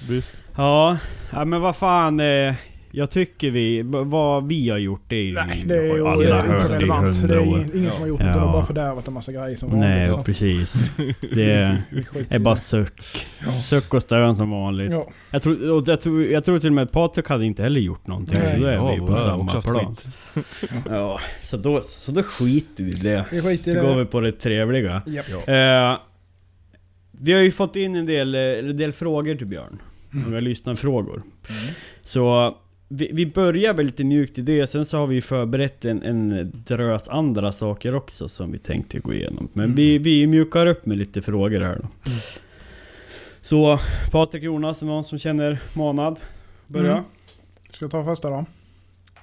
visst. 0.09 0.31
Ja, 0.55 0.97
ja 1.31 1.45
men 1.45 1.61
vad 1.61 1.75
fan. 1.75 2.19
Eh, 2.19 2.53
jag 2.91 3.11
tycker 3.11 3.51
vi, 3.51 3.81
v- 3.81 3.87
vad 4.03 4.47
vi 4.47 4.69
har 4.69 4.77
gjort 4.77 5.01
det 5.07 5.15
är 5.15 5.21
ju... 5.23 5.33
Nej, 5.33 5.63
det 5.67 5.77
är 5.77 5.81
ju 5.83 6.07
alla 6.07 6.41
hört 6.41 6.61
inte 6.63 6.73
i 6.73 6.75
relevant. 6.77 7.27
Det 7.27 7.35
hundra 7.35 7.57
är 7.57 7.75
ingen 7.77 7.91
som 7.91 8.01
har 8.01 8.07
gjort 8.07 8.19
det. 8.19 8.25
Ja. 8.27 8.33
De 8.33 8.39
har 8.39 8.51
bara 8.53 8.63
fördärvat 8.65 9.07
en 9.07 9.13
massa 9.13 9.31
grejer 9.31 9.57
som 9.57 9.69
Nej, 9.69 9.99
vanligt, 9.99 10.11
så 10.17 10.23
precis. 10.23 10.91
Det 11.35 11.51
är, 12.29 12.39
bara 12.39 12.55
det. 12.55 12.59
suck. 12.61 13.27
Ja. 13.45 13.51
Suck 13.61 13.93
och 13.93 14.01
stön 14.03 14.35
som 14.35 14.49
vanligt. 14.51 14.91
Ja, 14.91 15.07
Jag, 15.31 15.41
tror, 15.41 15.71
och 15.71 15.83
jag, 15.87 16.01
tror, 16.01 16.25
jag 16.25 16.45
tror 16.45 16.59
till 16.59 16.69
och 16.69 16.73
med 16.73 16.83
att 16.83 16.91
Patrik 16.91 17.27
hade 17.29 17.45
inte 17.45 17.63
heller 17.63 17.81
gjort 17.81 18.07
någonting. 18.07 18.39
Nej. 18.43 18.55
Så 18.55 18.61
då 18.61 18.67
är 18.67 18.73
Ja, 18.73 18.91
vi 18.93 18.99
på 18.99 19.17
samma 19.17 19.61
plan. 19.61 19.95
Ja, 20.89 21.19
så 21.43 21.57
då, 21.57 21.81
så 21.81 22.11
då 22.11 22.23
skiter 22.23 22.83
vi 22.83 22.91
i 22.91 22.93
det. 22.93 23.25
vi 23.31 23.41
skiter 23.41 23.71
i 23.71 23.75
Så 23.75 23.81
går 23.81 23.89
det. 23.89 23.99
vi 23.99 24.05
på 24.05 24.19
det 24.21 24.31
trevliga. 24.31 25.01
Japp. 25.05 25.47
Eh, 25.47 25.97
vi 27.21 27.33
har 27.33 27.41
ju 27.41 27.51
fått 27.51 27.75
in 27.75 27.95
en 27.95 28.05
del, 28.05 28.35
eh, 28.35 28.41
en 28.41 28.77
del 28.77 28.91
frågor 28.91 29.35
till 29.35 29.47
Björn. 29.47 29.81
Mm. 30.13 30.25
Några 30.25 30.39
lyssnarfrågor. 30.39 31.23
Så 32.03 32.55
vi, 32.89 33.09
vi 33.13 33.25
börjar 33.25 33.73
väl 33.73 33.85
lite 33.85 34.03
mjukt 34.03 34.37
i 34.37 34.41
det, 34.41 34.67
sen 34.67 34.85
så 34.85 34.97
har 34.97 35.07
vi 35.07 35.21
förberett 35.21 35.85
en, 35.85 36.03
en 36.03 36.51
drös 36.67 37.09
andra 37.09 37.51
saker 37.51 37.95
också 37.95 38.29
som 38.29 38.51
vi 38.51 38.57
tänkte 38.57 38.99
gå 38.99 39.13
igenom. 39.13 39.47
Men 39.53 39.63
Mm. 39.65 39.75
vi, 39.75 39.97
vi 39.97 40.27
mjukar 40.27 40.65
upp 40.67 40.85
med 40.85 40.97
lite 40.97 41.21
frågor 41.21 41.61
här 41.61 41.75
då. 41.75 42.09
Mm. 42.11 42.19
Så 43.41 43.79
Patrik 44.11 44.43
Jonas, 44.43 44.81
någon 44.81 45.03
som 45.03 45.19
känner 45.19 45.59
manad? 45.73 46.19
Börja? 46.67 46.91
Mm. 46.91 47.03
Ska 47.69 47.85
jag 47.85 47.91
ta 47.91 48.05
första 48.05 48.29
då? 48.29 48.45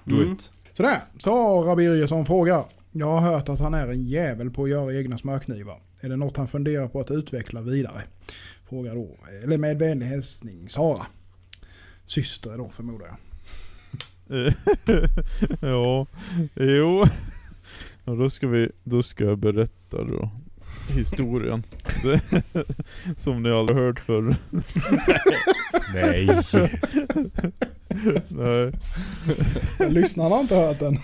Do 0.05 0.17
Mm. 0.17 0.33
it. 0.33 0.51
Sådär, 0.77 0.99
Sara 1.19 1.77
Birgersson 1.77 2.25
frågar. 2.27 2.65
Jag 2.93 3.07
har 3.07 3.21
hört 3.33 3.49
att 3.49 3.61
han 3.61 3.75
är 3.75 3.89
en 3.89 4.03
jävel 4.07 4.51
på 4.51 4.65
att 4.65 4.71
göra 4.71 4.95
egna 4.95 5.19
smörknivar. 5.19 5.79
Är 6.05 6.09
det 6.09 6.17
något 6.17 6.37
han 6.37 6.49
funderar 6.49 6.89
på 6.89 7.01
att 7.01 7.11
utveckla 7.11 7.61
vidare? 7.61 8.03
Frågar 8.69 8.95
då, 8.95 9.17
eller 9.43 9.59
med 9.59 9.79
vänlig 9.79 10.07
hälsning 10.07 10.69
Sara. 10.69 11.07
Syster 12.05 12.59
då 12.59 12.69
förmodar 12.69 13.07
jag. 13.07 13.17
ja, 15.61 16.07
jo. 16.55 17.07
Ja, 18.05 18.13
då 18.13 18.31
ska 18.31 18.49
vi, 18.49 18.71
då 18.83 19.03
ska 19.03 19.25
jag 19.25 19.39
berätta 19.39 20.05
då. 20.05 20.31
Historien. 20.89 21.63
Som 23.17 23.43
ni 23.43 23.51
aldrig 23.51 23.79
hört 23.79 24.01
förr. 24.01 24.37
Nej. 25.95 26.29
Nej. 28.29 28.73
Lyssnarna 29.91 30.35
har 30.35 30.41
inte 30.41 30.57
hört 30.57 30.79
den. 30.79 30.99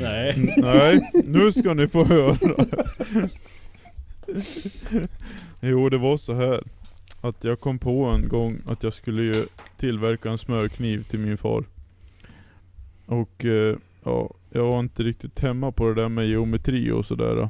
Nej. 0.00 0.54
Nej, 0.56 1.10
nu 1.24 1.52
ska 1.52 1.74
ni 1.74 1.88
få 1.88 2.04
höra. 2.04 2.38
Jo, 5.60 5.88
det 5.88 5.98
var 5.98 6.16
så 6.16 6.34
här 6.34 6.62
Att 7.20 7.44
jag 7.44 7.60
kom 7.60 7.78
på 7.78 8.04
en 8.04 8.28
gång 8.28 8.58
att 8.66 8.82
jag 8.82 8.92
skulle 8.92 9.22
ju 9.22 9.44
tillverka 9.76 10.30
en 10.30 10.38
smörkniv 10.38 11.02
till 11.02 11.20
min 11.20 11.38
far. 11.38 11.64
Och 13.06 13.44
eh, 13.44 13.76
ja, 14.04 14.34
jag 14.50 14.64
var 14.64 14.80
inte 14.80 15.02
riktigt 15.02 15.40
hemma 15.40 15.72
på 15.72 15.88
det 15.88 15.94
där 15.94 16.08
med 16.08 16.28
geometri 16.28 16.90
och 16.90 17.06
sådär. 17.06 17.48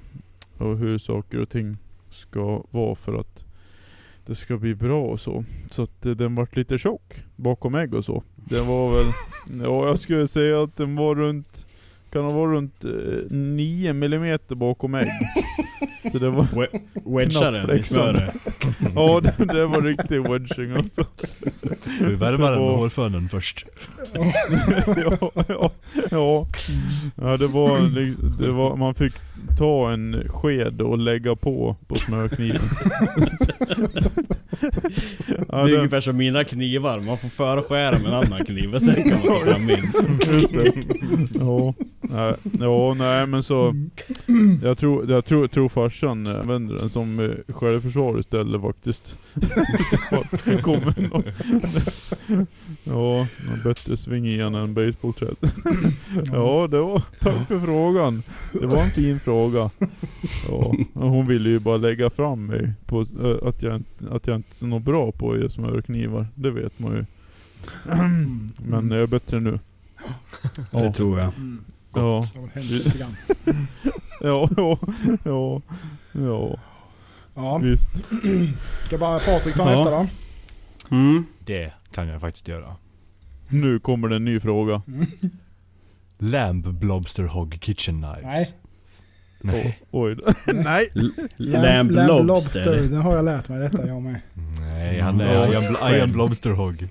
och 0.58 0.78
hur 0.78 0.98
saker 0.98 1.40
och 1.40 1.50
ting 1.50 1.76
ska 2.10 2.64
vara 2.70 2.94
för 2.94 3.20
att 3.20 3.44
det 4.26 4.34
ska 4.34 4.56
bli 4.56 4.74
bra 4.74 5.02
och 5.02 5.20
så. 5.20 5.44
Så 5.70 5.82
att 5.82 6.06
eh, 6.06 6.12
den 6.12 6.34
vart 6.34 6.56
lite 6.56 6.78
tjock 6.78 7.14
bakom 7.36 7.74
ägg 7.74 7.94
och 7.94 8.04
så. 8.04 8.22
Den 8.34 8.66
var 8.66 8.92
väl, 8.92 9.12
ja 9.62 9.86
jag 9.86 9.98
skulle 9.98 10.28
säga 10.28 10.62
att 10.62 10.76
den 10.76 10.96
var 10.96 11.14
runt, 11.14 11.66
kan 12.10 12.24
ha 12.24 12.30
varit 12.30 12.54
runt 12.54 12.84
eh, 12.84 13.36
9 13.36 13.90
mm 13.90 14.38
bakom 14.48 14.94
ägg. 14.94 15.08
Så 16.12 16.18
det 16.18 16.30
var, 16.30 16.46
Wedga 17.16 17.50
den 17.50 17.70
i 17.70 17.82
ja 18.94 19.20
det, 19.20 19.44
det 19.44 19.66
var 19.66 19.80
riktig 19.82 20.28
wedging 20.30 20.72
alltså. 20.76 21.04
Vi 22.00 22.14
värma 22.14 22.50
den 22.50 22.60
med 22.66 22.74
hårfönen 22.76 23.28
först. 23.28 23.66
ja, 24.14 24.32
ja, 25.48 25.70
ja. 26.10 26.46
ja 27.16 27.36
det, 27.36 27.46
var, 27.46 27.78
li- 27.94 28.16
det 28.38 28.50
var, 28.50 28.76
man 28.76 28.94
fick 28.94 29.12
ta 29.58 29.92
en 29.92 30.28
sked 30.28 30.80
och 30.80 30.98
lägga 30.98 31.36
på 31.36 31.76
på 31.86 31.94
smörkniven. 31.94 32.60
det 35.48 35.56
är 35.56 35.76
ungefär 35.76 36.00
som 36.00 36.16
mina 36.16 36.44
knivar, 36.44 37.00
man 37.00 37.16
får 37.16 37.28
förskära 37.28 37.98
med 37.98 38.06
en 38.06 38.14
annan 38.14 38.44
kniv 38.44 38.74
och 38.74 38.82
sen 38.82 38.94
kan 38.94 39.12
man 39.12 39.22
ta 39.22 39.34
fram 39.34 39.66
min. 39.66 39.92
Ja, 41.40 41.74
nej, 42.00 42.34
ja, 42.60 42.94
nej 42.98 43.26
men 43.26 43.42
så 43.42 43.74
Jag 44.62 44.78
tror, 44.78 45.10
jag 45.10 45.24
tror, 45.24 45.48
tror 45.48 45.68
farsan 45.68 46.26
använder 46.26 46.74
den 46.74 46.90
som 46.90 47.20
eh, 47.20 47.54
självförsvar 47.54 48.18
istället 48.18 48.62
faktiskt. 48.62 49.16
Kommer 50.62 51.08
någon. 51.08 51.22
Ja, 52.84 53.26
någon 53.48 53.62
bättre 53.64 53.96
sving 53.96 54.26
i 54.28 54.40
han 54.42 54.54
än 54.54 54.74
basebollträd. 54.74 55.36
Ja, 56.32 56.66
det 56.70 56.78
var, 56.80 57.02
tack 57.20 57.48
för 57.48 57.60
frågan. 57.60 58.22
Det 58.52 58.66
var 58.66 58.82
en 58.82 58.90
fin 58.90 59.18
fråga. 59.20 59.70
Ja, 60.48 60.74
hon 60.94 61.26
ville 61.26 61.48
ju 61.48 61.58
bara 61.58 61.76
lägga 61.76 62.10
fram 62.10 62.46
mig 62.46 62.72
på 62.86 63.00
eh, 63.00 63.48
att 63.48 63.62
jag, 63.62 63.76
inte- 63.76 64.14
att 64.14 64.26
jag 64.26 64.36
inte 64.36 64.48
är 64.50 64.54
så 64.54 64.66
något 64.66 64.82
bra 64.82 65.12
på 65.12 65.32
att 65.32 65.38
göra 65.38 65.48
smörknivar. 65.48 66.26
Det 66.34 66.50
vet 66.50 66.78
man 66.78 66.92
ju. 66.92 67.04
Men 68.66 68.90
jag 68.90 69.00
är 69.02 69.06
bättre 69.06 69.40
nu. 69.40 69.58
Det 70.70 70.92
tror 70.92 71.18
jag. 71.18 71.28
Mm. 71.36 71.64
Ja. 71.94 72.24
Ja, 74.20 74.48
ja, 74.56 74.78
ja, 75.24 75.60
ja, 76.12 76.58
Ja, 77.34 77.58
visst. 77.58 77.88
ska 78.84 78.98
bara 78.98 79.18
Patrik 79.18 79.54
ta 79.54 79.62
Ja. 79.62 79.70
nästa 79.70 79.90
då? 79.90 80.06
Mm. 80.96 81.24
Det 81.44 81.72
kan 81.94 82.08
jag 82.08 82.20
faktiskt 82.20 82.48
göra. 82.48 82.76
Nu 83.48 83.78
kommer 83.78 84.08
det 84.08 84.16
en 84.16 84.24
ny 84.24 84.40
fråga. 84.40 84.82
Lamb 86.18 86.68
Blobster 86.74 87.24
Hog 87.24 87.58
Kitchen 87.60 88.02
Knives. 88.02 88.24
Nej. 88.24 88.52
Nej. 89.44 89.82
O- 89.90 90.02
oj 90.04 90.14
då. 90.16 90.24
Nej! 90.52 90.88
Lamb 91.36 91.90
lobster. 91.90 92.76
Den 92.76 92.94
har 92.96 93.16
jag 93.16 93.24
lärt 93.24 93.48
mig 93.48 93.58
detta 93.58 93.86
jag 93.86 94.02
med. 94.02 94.20
Nej, 94.60 95.00
han 95.00 95.20
är. 95.20 95.52
Iron, 95.52 95.62
Bl- 95.62 95.94
Iron 95.96 96.12
Blobster 96.12 96.50
Hog. 96.50 96.88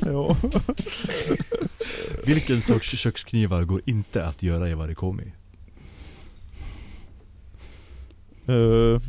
ja. 0.06 0.36
Vilken 2.26 2.62
sorts 2.62 2.96
köksknivar 2.98 3.64
går 3.64 3.80
inte 3.86 4.24
att 4.26 4.42
göra 4.42 4.68
i 4.68 4.74
varikomi? 4.74 5.32
Eh, 8.50 9.00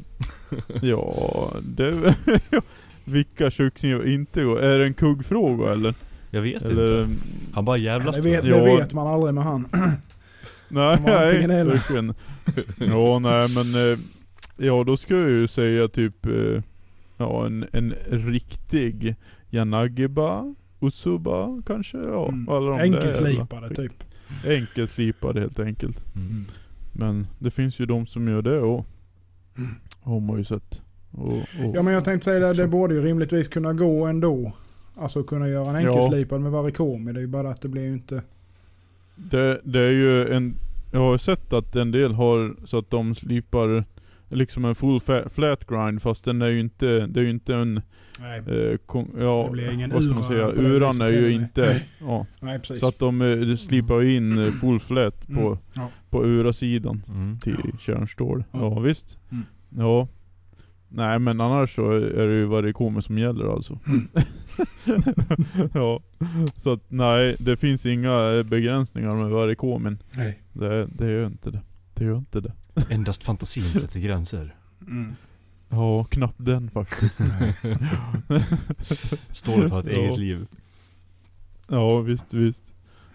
ja, 0.81 1.53
det... 1.63 2.15
Vilka 3.05 3.51
köksknivar 3.51 4.07
inte 4.07 4.43
går? 4.43 4.59
Är 4.61 4.77
det 4.79 4.85
en 4.85 4.93
kuggfråga 4.93 5.71
eller? 5.71 5.93
Jag 6.29 6.41
vet 6.41 6.63
eller 6.63 7.03
inte. 7.03 7.15
Han 7.53 7.65
bara 7.65 7.77
jävlas 7.77 8.15
Det 8.15 8.21
vet, 8.21 8.41
det. 8.43 8.49
Ja. 8.49 8.63
vet 8.63 8.93
man 8.93 9.07
aldrig 9.07 9.33
med 9.33 9.43
han. 9.43 9.65
Nej, 10.69 10.97
var 10.97 10.99
nej. 11.05 11.43
eller. 11.43 11.65
verkligen. 11.65 12.13
Ja, 12.79 13.19
nej 13.19 13.47
men... 13.49 13.91
eh, 13.91 13.97
Ja, 14.57 14.83
då 14.83 14.97
ska 14.97 15.17
jag 15.17 15.29
ju 15.29 15.47
säga 15.47 15.87
typ... 15.87 16.25
eh, 16.25 16.61
Ja, 17.17 17.45
en, 17.45 17.65
en 17.71 17.93
riktig 18.09 19.15
Yanagiba, 19.51 20.55
Usuba 20.81 21.61
kanske? 21.67 21.97
Ja, 21.97 22.27
Mm. 22.27 22.49
alla 22.49 22.69
de 22.71 22.77
där 22.77 22.85
Enkelslipade 22.85 23.61
jävla- 23.67 23.75
typ. 23.75 23.93
Enkelslipade 24.47 25.39
helt 25.39 25.59
enkelt. 25.59 26.03
Mm. 26.15 26.45
Men 26.93 27.27
det 27.39 27.51
finns 27.51 27.79
ju 27.79 27.85
de 27.85 28.05
som 28.05 28.27
gör 28.27 28.41
det 28.41 28.59
och 28.59 28.85
Mm. 30.05 30.43
Sett. 30.45 30.81
Och, 31.11 31.27
och, 31.33 31.75
Ja 31.75 31.81
men 31.81 31.93
jag 31.93 32.05
tänkte 32.05 32.25
säga 32.25 32.39
det, 32.47 32.53
det 32.53 32.67
borde 32.67 32.93
ju 32.93 33.01
rimligtvis 33.01 33.47
kunna 33.47 33.73
gå 33.73 34.05
ändå. 34.05 34.51
Alltså 34.95 35.23
kunna 35.23 35.47
göra 35.47 35.77
en 35.77 35.83
Ja. 35.85 35.89
enkelslipad 35.93 36.41
med 36.41 36.51
varikomi. 36.51 37.13
Det 37.13 37.19
är 37.19 37.21
ju 37.21 37.27
bara 37.27 37.49
att 37.49 37.61
det 37.61 37.67
blir 37.67 37.83
ju 37.83 37.93
inte... 37.93 38.21
det, 39.15 39.59
det 39.63 39.79
är 39.79 39.91
ju 39.91 40.33
en... 40.33 40.53
Jag 40.93 40.99
har 40.99 41.17
sett 41.17 41.53
att 41.53 41.75
en 41.75 41.91
del 41.91 42.13
har 42.13 42.55
så 42.65 42.77
att 42.77 42.89
de 42.89 43.15
slipar 43.15 43.83
liksom 44.31 44.65
en 44.65 44.75
full 44.75 44.99
flat 45.29 45.67
grind 45.67 46.01
fast 46.01 46.25
den 46.25 46.41
är 46.41 46.47
ju 46.47 46.59
inte, 46.59 47.07
det 47.07 47.19
är 47.19 47.23
ju 47.23 47.29
inte 47.29 47.55
en... 47.55 47.81
Nej, 48.19 48.39
Eh, 48.47 48.77
ja, 49.19 49.43
Det 49.45 49.51
blir 49.51 49.71
ingen 49.73 49.89
vad 49.89 50.03
ska 50.03 50.13
man 50.13 50.23
säga? 50.23 50.47
Uran 50.49 51.01
är 51.01 51.07
ju 51.11 51.31
inte... 51.31 51.81
Ja, 51.99 52.25
nej 52.39 52.59
så 52.79 52.87
att 52.87 52.99
de 52.99 53.21
eh, 53.21 53.55
slipar 53.55 54.03
in 54.03 54.39
eh, 54.39 54.45
full 54.51 54.79
flat 54.79 55.27
på, 55.27 55.39
Mm. 55.47 55.57
Ja. 55.73 55.89
på 56.09 56.23
ura-sidan 56.25 57.03
Mm. 57.07 57.39
till 57.39 57.57
kärnstål. 57.79 58.43
Ja. 58.51 58.59
Ja, 58.59 58.79
visst. 58.79 59.17
Mm. 59.31 59.43
Ja. 59.69 60.07
Nej 60.89 61.19
men 61.19 61.41
annars 61.41 61.75
så 61.75 61.91
är 61.91 62.27
det 62.27 62.33
ju 62.35 62.45
varikomer 62.45 63.01
som 63.01 63.17
gäller 63.17 63.53
alltså. 63.53 63.79
Mm. 63.87 64.07
ja. 65.73 66.01
Så 66.55 66.73
att 66.73 66.81
nej, 66.87 67.35
det 67.39 67.57
finns 67.57 67.85
inga 67.85 68.31
eh, 68.33 68.43
begränsningar 68.43 69.15
med 69.15 69.29
varikomen. 69.29 69.97
Nej. 70.11 70.41
Det, 70.53 70.85
det 70.85 71.11
gör 71.11 71.25
inte 71.25 71.51
det. 71.51 71.61
Det 71.93 72.05
gör 72.05 72.17
inte 72.17 72.39
det. 72.39 72.53
Endast 72.89 73.23
fantasin 73.23 73.63
sätter 73.63 73.99
gränser. 73.99 74.55
Mm. 74.81 75.15
Ja, 75.69 76.03
knappt 76.03 76.35
den 76.37 76.69
faktiskt. 76.71 77.21
Stålet 79.31 79.71
har 79.71 79.79
ett 79.79 79.85
Ja. 79.85 79.91
eget 79.93 80.17
liv. 80.17 80.47
ja, 81.67 81.99
visst, 81.99 82.33
visst, 82.33 82.63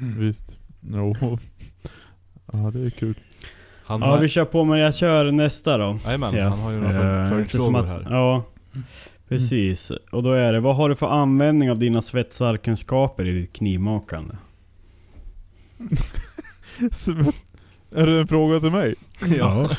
Mm. 0.01 0.19
visst. 0.19 0.59
Jo. 0.93 1.39
Ja, 2.53 2.71
det 2.73 2.81
är 2.87 2.91
kul. 2.91 3.15
Han 3.85 4.01
Ja 4.01 4.07
har... 4.07 4.21
vi 4.21 4.29
kör 4.29 4.45
på 4.45 4.65
men 4.65 4.79
jag 4.79 4.95
kör 4.95 5.31
nästa 5.33 5.79
då. 5.79 5.99
Jajamän, 6.05 6.35
Ja. 6.35 6.49
han 6.49 6.59
har 6.59 6.71
ju 6.71 6.77
några 6.81 6.91
Eh, 6.91 6.97
för- 6.97 7.29
följdfrågor 7.31 7.79
att- 7.81 7.87
här. 7.87 8.07
Ja, 8.11 8.45
precis. 9.29 9.91
Och 10.11 10.23
då 10.23 10.33
är 10.33 10.53
det, 10.53 10.61
vad 10.61 10.77
har 10.77 10.89
du 10.89 10.97
för 10.97 11.07
användning 11.07 11.71
av 11.71 11.79
dina 11.79 12.03
svetsarkunskaper 12.03 13.25
i 13.27 13.33
ditt 13.33 13.53
knivmakande? 13.53 14.35
Är 17.91 18.07
det 18.07 18.21
en 18.21 18.27
fråga 18.29 18.61
till 18.61 18.71
mig? 18.71 18.95
Ja. 19.39 19.77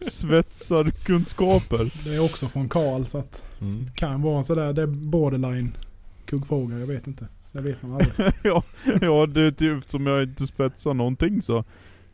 Svetsarkunskaper? 0.00 1.90
Det 2.04 2.14
är 2.14 2.18
också 2.18 2.48
från 2.48 2.68
Karl 2.68 3.04
så 3.04 3.18
att 3.18 3.42
Mm. 3.60 3.84
det 3.84 3.92
kan 3.94 4.22
vara 4.22 4.44
sådär. 4.44 4.72
Det 4.72 4.82
är 4.82 4.86
borderline 4.86 5.76
kuggfråga. 6.26 6.78
Jag 6.78 6.86
vet 6.86 7.06
inte. 7.06 7.26
Det 7.52 7.62
vet 7.62 7.82
man 7.82 7.92
aldrig. 7.92 8.32
ja, 8.42 8.62
ja, 9.00 9.26
det 9.26 9.40
är 9.42 9.50
typ 9.50 9.88
som 9.90 10.06
jag 10.06 10.22
inte 10.22 10.46
spetsar 10.46 10.94
någonting 10.94 11.42
så. 11.42 11.64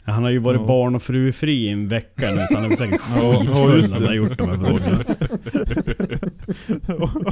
Han 0.04 0.22
har 0.22 0.30
ju 0.30 0.38
varit 0.38 0.60
Ja. 0.60 0.66
barn 0.66 0.94
och 0.94 1.02
frufri 1.02 1.52
i 1.52 1.68
en 1.68 1.88
vecka 1.88 2.30
nu 2.34 2.46
så 2.50 2.54
han 2.58 2.72
är 2.72 2.76
säkert 2.76 3.00
Ja, 3.16 3.22
ja, 3.32 3.38
skitfull 3.40 3.80
när 3.82 3.88
han 3.92 4.02
har 4.02 4.08
det. 4.10 4.14
gjort 4.14 4.38
de 4.38 4.48
här 4.48 4.56
frågorna. 4.56 5.04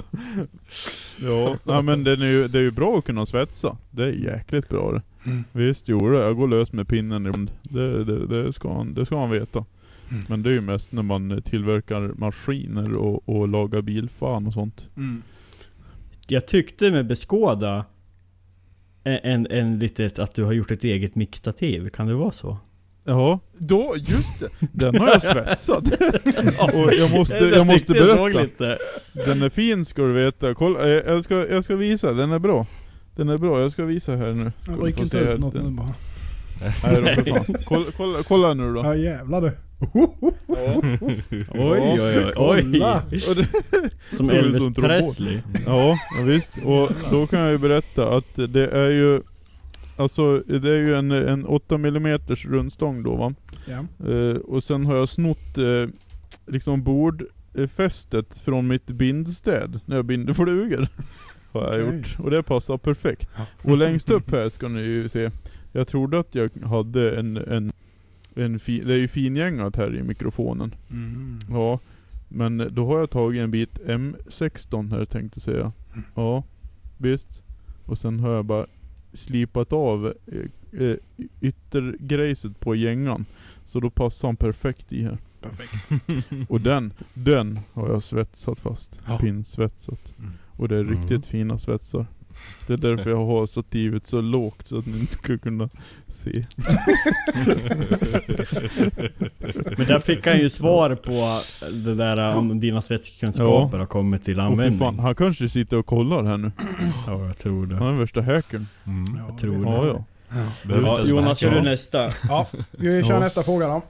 ja, 1.22 1.56
nej, 1.64 1.83
men 1.83 2.04
det 2.04 2.12
är, 2.12 2.16
ju, 2.16 2.48
det 2.48 2.59
är 2.59 2.62
ju 2.62 2.70
bra 2.70 2.98
att 2.98 3.04
kunna 3.04 3.26
svetsa. 3.26 3.76
Det 3.90 4.02
är 4.04 4.12
jäkligt 4.12 4.68
bra 4.68 4.92
det. 4.92 5.02
Mm. 5.30 5.44
Visst, 5.52 5.88
jo 5.88 6.11
det. 6.11 6.18
Jag 6.18 6.37
går 6.37 6.48
lös 6.48 6.72
med 6.72 6.88
pinnen 6.88 7.26
ibland. 7.26 7.50
Det, 7.62 8.04
det, 8.04 8.26
det, 8.26 8.52
ska 8.52 8.72
han, 8.74 8.94
det 8.94 9.06
ska 9.06 9.20
han 9.20 9.30
veta. 9.30 9.64
Mm. 10.11 10.24
Men 10.28 10.42
det 10.42 10.50
är 10.50 10.54
ju 10.54 10.61
mest 10.61 10.92
när 10.92 11.02
man 11.02 11.42
tillverkar 11.42 12.12
maskiner 12.16 12.94
och, 12.96 13.28
och 13.28 13.48
lagar 13.48 13.80
bilfan 13.83 14.46
och 14.46 14.52
sånt. 14.52 14.87
Mm. 14.96 15.22
Jag 16.28 16.46
tyckte 16.46 16.90
med 16.90 17.06
Beskåda 17.06 17.85
en, 19.18 19.46
en, 19.51 19.79
litet 19.79 20.18
att 20.18 20.35
du 20.35 20.44
har 20.44 20.53
gjort 20.53 20.70
ett 20.70 20.85
eget 20.85 21.14
mixtativ. 21.14 21.88
Kan 21.88 22.07
det 22.07 22.14
vara 22.14 22.33
så? 22.33 22.59
Ja, 23.05 23.40
då, 23.59 23.94
just 23.96 24.40
det. 24.40 24.49
Den 24.73 24.96
har 24.96 25.09
jag 25.09 25.23
svetsat. 25.23 25.85
och 26.75 26.92
jag 26.92 27.18
måste, 27.18 27.37
Jag 27.37 27.66
måste 27.66 27.92
berätta. 27.92 28.27
lite. 28.27 28.79
Den 29.12 29.42
är 29.42 29.49
fin 29.49 29.85
ska 29.85 30.03
du 30.03 30.12
veta. 30.12 30.55
Kolla, 30.55 30.88
eh, 30.88 31.03
jag, 31.07 31.25
ska, 31.25 31.49
jag 31.49 31.64
ska 31.64 31.77
visa, 31.77 32.12
den 32.12 32.33
är 32.33 32.38
bra. 32.38 32.66
Den 33.16 33.29
är 33.29 33.38
bra, 33.38 33.61
jag 33.61 33.73
ska 33.73 33.85
visa 33.85 34.16
här 34.16 34.33
nu. 34.33 34.53
Ska 34.62 34.73
Jag 34.73 34.81
få 34.81 35.03
inte 35.03 35.18
ut 35.18 35.40
något 35.40 35.55
nu 35.55 35.70
bara. 35.70 35.94
Nej, 36.61 36.73
då 37.16 37.23
för 37.25 37.31
fan. 37.31 37.57
Kolla, 37.66 37.85
kolla, 37.96 38.23
kolla 38.23 38.55
nu 38.55 38.75
då. 38.75 38.81
Ja 38.85 38.94
jävlar 38.96 39.40
du. 39.40 39.53
Oj 41.49 41.81
oj 41.81 42.01
oj 42.01 42.25
oj. 42.27 42.33
Kolla. 42.35 43.03
Det, 43.11 43.49
Som 44.16 44.27
Ser 44.27 44.38
ut 44.49 44.55
Elvis. 44.55 44.75
Presley. 44.77 45.40
ja, 45.66 45.99
ja, 46.18 46.25
visst. 46.25 46.51
Och 46.64 46.90
då 47.11 47.27
kan 47.27 47.40
jag 47.40 47.51
ju 47.51 47.59
berätta 47.59 48.16
att 48.16 48.37
det 48.37 48.66
är 48.68 48.90
ju 48.90 49.20
Alltså 49.96 50.38
det 50.38 50.70
är 50.70 50.77
ju 50.79 50.94
en, 50.94 51.11
en 51.11 51.44
8 51.46 51.75
mm 51.75 52.18
rundstång 52.29 53.03
då 53.03 53.16
va. 53.16 53.35
Ja. 53.66 54.09
Eh, 54.12 54.37
och 54.37 54.64
sen 54.64 54.87
har 54.87 54.96
jag 54.96 55.09
snott 55.09 55.59
eh, 55.59 55.88
liksom 56.46 56.83
bordfästet 56.83 58.38
från 58.38 58.68
mitt 58.68 58.87
bindstäd 58.87 59.81
när 59.87 59.96
jag 59.96 60.05
binder 60.05 60.33
flugor. 60.35 60.88
Har 61.53 61.62
jag 61.62 61.70
Okej. 61.70 61.96
gjort. 61.99 62.16
Och 62.18 62.31
det 62.31 62.42
passar 62.42 62.77
perfekt. 62.77 63.29
Och 63.62 63.77
längst 63.77 64.11
upp 64.11 64.31
här 64.31 64.49
ska 64.49 64.68
ni 64.68 64.81
ju 64.81 65.09
se. 65.09 65.31
Jag 65.72 65.88
trodde 65.88 66.18
att 66.18 66.35
jag 66.35 66.50
hade 66.64 67.18
en, 67.18 67.37
en 67.37 67.72
en 68.35 68.59
fi, 68.59 68.80
det 68.80 68.94
är 68.94 68.98
ju 68.98 69.09
fingängat 69.09 69.76
här 69.76 69.96
i 69.96 70.02
mikrofonen. 70.02 70.74
Mm. 70.90 71.38
Ja, 71.50 71.78
men 72.28 72.68
då 72.70 72.87
har 72.87 72.98
jag 72.98 73.11
tagit 73.11 73.40
en 73.40 73.50
bit 73.50 73.78
M16 73.87 74.90
här 74.90 75.04
tänkte 75.04 75.40
säga. 75.40 75.72
Ja, 76.14 76.44
visst. 76.98 77.44
Och 77.87 77.98
sen 77.98 78.20
har 78.20 78.30
jag 78.33 78.44
bara 78.44 78.66
slipat 79.12 79.72
av 79.72 80.14
eh, 80.26 80.80
eh, 80.83 80.96
yttergrejset 81.40 82.61
på 82.61 82.74
gängan. 82.74 83.24
Så 83.64 83.80
då 83.80 83.90
passar 83.90 84.28
han 84.28 84.37
perfekt 84.37 84.92
i 84.92 85.02
här. 85.02 85.18
Perfekt. 85.40 86.30
Och 86.50 86.61
den, 86.61 86.92
den 87.14 87.61
har 87.72 87.88
jag 87.88 88.02
svetsat 88.02 88.61
fast. 88.61 89.00
Ja. 89.06 89.18
Pinsvetsat. 89.18 90.14
Mm. 90.18 90.30
Och 90.56 90.68
det 90.68 90.76
är 90.76 90.80
Mm. 90.85 91.00
riktigt 91.00 91.26
fina 91.26 91.59
svetsar. 91.59 92.06
Det 92.66 92.72
är 92.72 92.76
därför 92.76 93.11
jag 93.11 93.26
har 93.26 93.46
stativet 93.46 94.07
så 94.07 94.20
lågt 94.20 94.68
så 94.68 94.79
att 94.79 94.87
ni 94.87 94.98
inte 94.98 95.12
ska 95.12 95.38
kunna 95.38 95.68
se. 96.09 96.44
Men 99.79 99.87
där 99.87 99.98
fick 100.00 100.26
han 100.26 100.38
ju 100.38 100.50
svar 100.50 100.94
på 100.94 101.40
det 101.72 101.94
där 101.94 102.37
om 102.37 102.61
dina 102.61 102.83
svetskunskaper 102.83 103.79
har 103.79 103.87
kommit 103.87 104.24
till 104.24 104.40
användning. 104.40 104.79
fan, 104.79 104.98
han 104.98 105.14
kanske 105.14 105.48
sitter 105.48 105.76
och 105.76 105.87
kollar 105.87 106.22
här 106.24 106.37
nu. 106.38 106.50
Ja, 107.07 107.26
jag 107.26 107.38
tror 107.38 107.66
det. 107.66 107.76
Han 107.76 107.94
är 107.94 107.98
värsta 107.98 108.20
hackern. 108.22 108.66
Mm. 108.87 109.05
Ja, 109.29 109.37
tror 109.40 109.53
det- 109.64 109.70
Ja, 109.70 109.87
ja. 109.87 110.05
Behöver 110.68 110.88
Ja, 110.88 110.96
ens 110.96 111.11
Jonas, 111.11 111.42
gör 111.42 111.50
du 111.50 111.62
nästa? 111.62 112.11
Ja, 112.29 112.46
vi 112.70 113.03
kör 113.03 113.11
Ja. 113.12 113.20
nästa 113.20 113.42
fråga 113.42 113.66
då. 113.68 113.83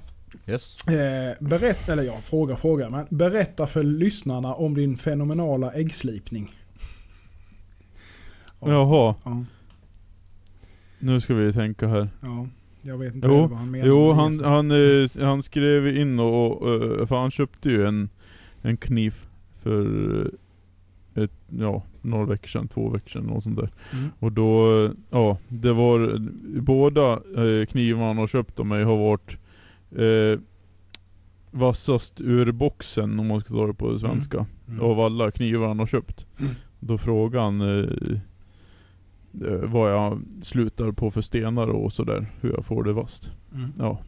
Yes. 0.47 0.89
Eh, 0.89 1.33
berätta, 1.41 1.93
eller 1.93 2.03
ja, 2.03 2.15
fråga, 2.23 2.57
fråga. 2.57 2.91
Men 2.91 3.07
berätta 3.09 3.67
för 3.67 3.83
lyssnarna 3.83 4.55
om 4.55 4.75
din 4.75 4.97
fenomenala 4.97 5.73
äggslipning. 5.73 6.51
Ja. 8.61 8.71
Jaha, 8.71 9.15
Ja, 9.25 9.45
nu 10.99 11.21
ska 11.21 11.35
vi 11.35 11.53
tänka 11.53 11.89
här. 11.89 12.09
ja. 12.21 12.47
Jag 12.83 12.99
vet 12.99 13.15
inte 13.15 13.29
Jo, 13.29 13.47
vad 13.47 13.59
han 13.59 13.71
menar. 13.71 13.87
Jo, 13.87 14.13
han, 14.13 14.45
han, 14.45 14.71
eh, 14.71 15.09
han 15.21 15.43
skrev 15.43 15.97
in 15.97 16.19
och, 16.21 16.63
och 16.63 16.69
eh, 17.01 17.07
för 17.07 17.17
han 17.17 17.31
köpte 17.31 17.69
ju 17.71 17.87
en, 17.87 18.09
en 18.63 18.77
kniv 18.77 19.15
för 19.63 20.21
eh, 21.15 21.23
ett, 21.23 21.31
ja, 21.59 21.83
några 22.03 22.25
veckor 22.25 22.49
sedan, 22.49 22.69
två 22.69 22.89
veckor 22.89 23.09
sedan, 23.09 23.25
något 23.25 23.43
sånt 23.45 23.57
där. 23.57 23.71
Mm. 23.93 24.11
Och 24.19 24.33
då, 24.33 24.85
eh, 24.85 24.91
ja, 25.11 25.39
det 25.49 25.73
var 25.73 26.19
båda 26.61 27.13
eh, 27.13 27.67
knivarna 27.67 28.07
han 28.07 28.19
har 28.19 28.27
köpt 28.27 28.59
av 28.61 28.67
mig 28.67 28.83
har 28.85 28.97
varit 28.97 29.37
eh, 29.97 30.41
vassast 31.51 32.21
ur 32.21 32.53
boxen 32.53 33.21
om 33.21 33.27
man 33.27 33.41
ska 33.41 33.55
ta 33.55 33.67
det 33.67 33.75
på 33.75 33.99
svenska. 33.99 34.47
Mm. 34.69 34.81
Av 34.83 35.01
alla 35.01 35.31
knivar 35.31 35.69
han 35.69 35.79
har 35.79 35.87
köpt. 35.87 36.27
Mm. 36.41 36.53
Då 36.81 36.99
frågade 36.99 37.45
han 37.45 37.61
eh, 37.81 37.89
vad 39.63 39.93
jag 39.93 40.23
slutar 40.43 40.93
på 40.93 41.11
för 41.11 41.23
stenar 41.23 41.69
och 41.69 41.93
sådär. 41.93 42.27
Hur 42.41 42.51
jag 42.53 42.65
får 42.67 42.85
det 42.85 42.93
vasst. 42.93 43.33
Mm. 43.55 43.73
Ja. 43.79 44.01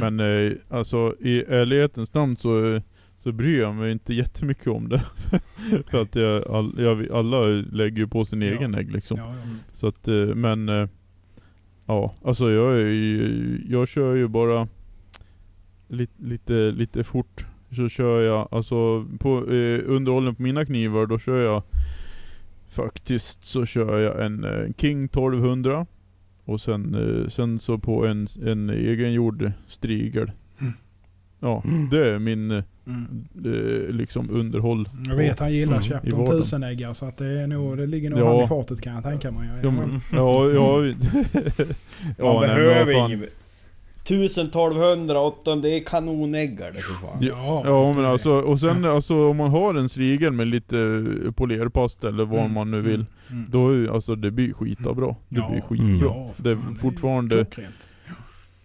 Men 0.00 0.20
eh, 0.20 0.52
alltså 0.68 1.14
i 1.20 1.44
ärlighetens 1.48 2.14
namn 2.14 2.36
så, 2.36 2.74
eh, 2.74 2.82
så 3.16 3.32
bryr 3.32 3.60
jag 3.60 3.74
mig 3.74 3.92
inte 3.92 4.14
jättemycket 4.14 4.66
om 4.66 4.88
det. 4.88 5.02
för 5.90 6.02
att 6.02 6.14
jag, 6.16 6.48
all, 6.48 6.74
jag, 6.78 7.10
alla 7.12 7.42
lägger 7.72 7.96
ju 7.98 8.06
på 8.08 8.24
sin 8.24 8.42
Ja. 8.42 8.48
egen 8.48 8.74
ägg 8.74 8.92
liksom. 8.92 9.18
Ja, 9.18 9.34
ja. 9.34 9.56
Så 9.72 9.86
att, 9.86 10.08
eh, 10.08 10.14
men 10.14 10.68
eh, 10.68 10.88
Ja, 11.90 12.14
alltså 12.24 12.50
jag 12.50 12.78
ju, 12.78 13.62
jag 13.68 13.88
kör 13.88 14.14
ju 14.14 14.28
bara 14.28 14.68
lite, 15.88 16.12
lite, 16.22 16.52
lite 16.70 17.04
fort. 17.04 17.46
Så 17.76 17.88
kör 17.88 18.20
jag, 18.20 18.48
alltså 18.50 19.06
på 19.20 19.38
eh, 19.52 19.80
underhållen 19.86 20.34
på 20.34 20.42
mina 20.42 20.64
knivar, 20.64 21.06
då 21.06 21.18
kör 21.18 21.38
jag 21.44 21.62
Faktiskt 22.82 23.44
så 23.44 23.66
kör 23.66 23.98
jag 23.98 24.24
en 24.26 24.44
eh, 24.44 24.72
King 24.76 25.04
1200 25.04 25.86
Och 26.44 26.60
sen, 26.60 26.94
eh, 26.94 27.28
sen 27.28 27.58
så 27.60 27.78
på 27.78 28.06
en, 28.06 28.28
en 28.46 28.70
egengjord 28.70 29.52
strigel 29.68 30.30
Mm. 30.60 30.72
Ja, 31.40 31.62
det 31.90 32.08
är 32.08 32.18
min 32.18 32.50
eh, 32.50 32.64
Mm. 32.86 33.24
eh, 33.44 33.94
liksom 33.94 34.30
underhåll 34.30 34.88
Jag 35.08 35.16
vet 35.16 35.38
han 35.40 35.52
gillar 35.52 35.72
Mm, 35.72 35.82
Chapton 35.82 36.18
vardagen. 36.18 36.42
tusenäggare 36.42 36.94
så 36.94 37.06
att 37.06 37.16
det, 37.16 37.26
är 37.40 37.46
nog, 37.46 37.76
det 37.76 37.86
ligger 37.86 38.10
nog 38.10 38.18
Ja. 38.20 38.34
han 38.34 38.44
i 38.44 38.46
fatet 38.48 38.80
kan 38.80 38.94
jag 38.94 39.04
tänka 39.04 39.30
mig. 39.30 39.48
Ja, 39.62 39.70
men, 39.70 40.00
ja, 40.12 40.50
ja, 40.50 40.84
ja, 40.86 40.94
Man 42.34 42.46
nej, 42.46 42.56
behöver 42.56 43.06
inget... 43.06 43.30
1200, 44.10 45.20
8 45.20 45.56
det 45.56 45.68
är 45.70 45.80
kanonäggar 45.84 46.72
det 46.72 46.78
för 46.78 47.06
fan. 47.06 47.18
Ja, 47.20 47.62
Ja 47.66 47.88
är 47.90 47.94
men 47.94 48.02
det. 48.02 48.08
alltså, 48.08 48.30
och 48.30 48.60
sen 48.60 48.84
alltså 48.84 49.28
om 49.30 49.36
man 49.36 49.50
har 49.50 49.74
en 49.74 49.88
strigel 49.88 50.32
med 50.32 50.46
lite 50.46 51.04
polerpasta 51.36 52.08
eller 52.08 52.24
vad 52.24 52.40
Mm, 52.40 52.52
man 52.52 52.70
nu 52.70 52.80
vill. 52.80 52.94
mm, 52.94 53.06
mm. 53.30 53.46
Då 53.50 53.70
är 53.70 53.94
alltså 53.94 54.14
det 54.14 54.30
blir 54.30 54.52
skita 54.52 54.94
bra. 54.94 55.16
Det 55.28 55.38
Ja, 55.40 55.50
blir 55.50 55.60
skitbra. 55.60 56.08
Ja, 56.14 56.30
för 56.34 56.42
det 56.42 56.50
är 56.50 56.58
fortfarande, 56.78 57.34
klockrent. 57.36 57.88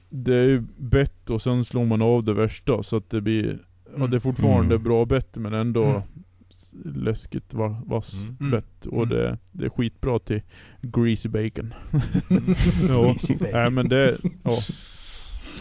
det 0.10 0.36
är 0.36 0.47
ju 0.47 0.63
bett 0.77 1.29
och 1.29 1.41
sen 1.41 1.65
slår 1.65 1.86
man 1.86 2.01
av 2.01 2.23
det 2.23 2.34
värsta 2.34 2.84
så 2.84 2.97
att 2.97 3.10
det 3.10 3.21
blir, 3.21 3.60
ja 3.89 3.95
Mm. 3.95 4.12
det 4.12 4.17
är 4.17 4.19
fortfarande 4.19 4.75
Mm. 4.75 4.84
bra 4.84 5.06
bett 5.06 5.36
men 5.36 5.53
ändå 5.53 5.84
Mm. 5.84 6.01
läskigt 7.03 7.53
va, 7.53 7.82
vass 7.86 8.13
Mm. 8.39 8.51
bett. 8.51 8.86
Och 8.86 9.03
Mm. 9.03 9.10
det, 9.10 9.38
det 9.51 9.65
är 9.65 9.69
skitbra 9.69 10.19
till 10.19 10.41
greasy 10.82 11.29
bacon. 11.29 11.73
Mm. 12.29 12.43
ja, 12.89 13.15
nej 13.53 13.71
men 13.71 13.89
det, 13.89 14.17
ja. 14.43 14.60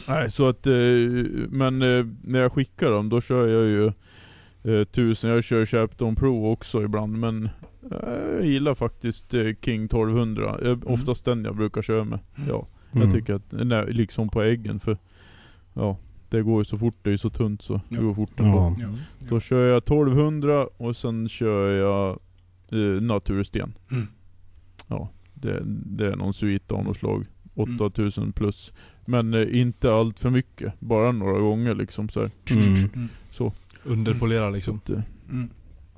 Nej 0.08 0.30
så 0.30 0.48
att, 0.48 0.66
eh, 0.66 0.72
men 1.48 1.82
eh, 1.82 2.06
när 2.22 2.38
jag 2.38 2.52
skickar 2.52 2.90
dem 2.90 3.08
då 3.08 3.20
kör 3.20 3.48
jag 3.48 3.64
ju 3.64 3.86
eh, 4.78 4.84
tusen, 4.84 5.30
jag 5.30 5.44
kör 5.44 5.66
Chapton 5.66 6.16
Pro 6.16 6.50
också 6.52 6.82
ibland 6.82 7.18
men 7.18 7.48
jag 7.90 8.44
gillar 8.46 8.74
faktiskt 8.74 9.34
King 9.64 9.84
1200. 9.84 10.58
Jag, 10.62 10.90
Oftast 10.90 11.24
den 11.24 11.44
jag 11.44 11.56
brukar 11.56 11.82
köra 11.82 12.04
med. 12.04 12.18
Ja, 12.48 12.66
Mm. 12.94 13.04
jag 13.08 13.16
tycker 13.18 13.34
att, 13.34 13.42
nej, 13.52 13.92
liksom 13.92 14.28
på 14.28 14.42
äggen 14.42 14.80
för 14.80 14.98
ja, 15.74 15.96
det 16.30 16.42
går 16.42 16.60
ju 16.60 16.64
så 16.64 16.78
fort, 16.78 16.94
det 17.02 17.10
är 17.10 17.12
ju 17.12 17.18
så 17.18 17.30
tunt 17.30 17.62
så 17.62 17.72
det 17.88 17.96
Ja. 17.96 18.02
går 18.02 18.14
fort 18.14 18.40
ändå. 18.40 18.74
Ja. 18.78 18.88
Då 19.28 19.40
kör 19.40 19.66
jag 19.68 19.76
1200 19.78 20.66
och 20.76 20.96
sen 20.96 21.28
kör 21.28 21.70
jag 21.70 22.18
eh, 22.68 23.02
natursten. 23.02 23.74
Mm. 23.90 24.06
Ja, 24.88 25.08
det, 25.34 25.62
det 25.66 26.06
är 26.06 26.16
någon 26.16 26.34
suite 26.34 26.74
av 26.74 26.84
något 26.84 26.96
slag. 26.96 27.24
Mm. 27.56 27.80
8000 27.80 28.32
plus. 28.32 28.72
Men 29.04 29.34
eh, 29.34 29.60
inte 29.60 29.94
allt 29.94 30.18
för 30.20 30.30
mycket. 30.30 30.80
Bara 30.80 31.12
några 31.12 31.38
gånger 31.40 31.74
liksom 31.74 32.08
så 32.08 32.20
här. 32.20 32.30
Mm. 32.50 32.74
Mm. 32.74 33.08
Så. 33.30 33.52
Underpolera 33.84 34.48
Så 34.50 34.54
liksom. 34.54 34.76
att, 34.76 34.90
eh, 34.90 35.00
Mm. 35.30 35.50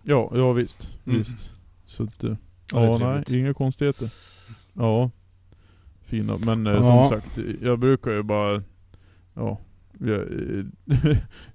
ja, 0.02 0.32
ja 0.34 0.52
visst. 0.52 0.90
Mm. 1.06 1.18
visst. 1.18 1.50
Så 1.86 2.02
att, 2.02 2.24
eh, 2.24 2.34
Ja, 2.72 2.84
ja, 2.84 2.98
nej, 3.28 3.38
inga 3.40 3.54
konstigheter. 3.54 4.10
Ja. 4.72 5.10
Fina. 6.02 6.38
Men 6.46 6.66
eh, 6.66 6.72
Ja. 6.72 7.08
som 7.08 7.20
sagt, 7.20 7.38
jag 7.62 7.78
brukar 7.78 8.10
ju 8.10 8.22
bara, 8.22 8.62
ja. 9.34 9.58
Jag, 10.00 10.24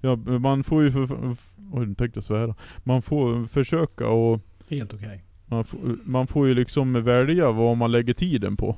ja 0.00 0.16
man 0.16 0.64
får 0.64 0.82
ju 0.82 0.90
för, 0.92 1.06
för 1.06 1.36
oj 1.72 1.86
nu 1.86 1.94
tänkte 1.94 2.16
jag 2.18 2.24
svära. 2.24 2.54
Man 2.78 3.02
får 3.02 3.44
försöka 3.46 4.08
och 4.08 4.40
Helt 4.68 4.94
okej. 4.94 5.24
man 5.46 5.64
får, 5.64 5.78
man 6.04 6.26
får 6.26 6.48
ju 6.48 6.54
liksom 6.54 6.92
välja 7.04 7.50
vad 7.52 7.76
man 7.76 7.92
lägger 7.92 8.14
tiden 8.14 8.56
på. 8.56 8.76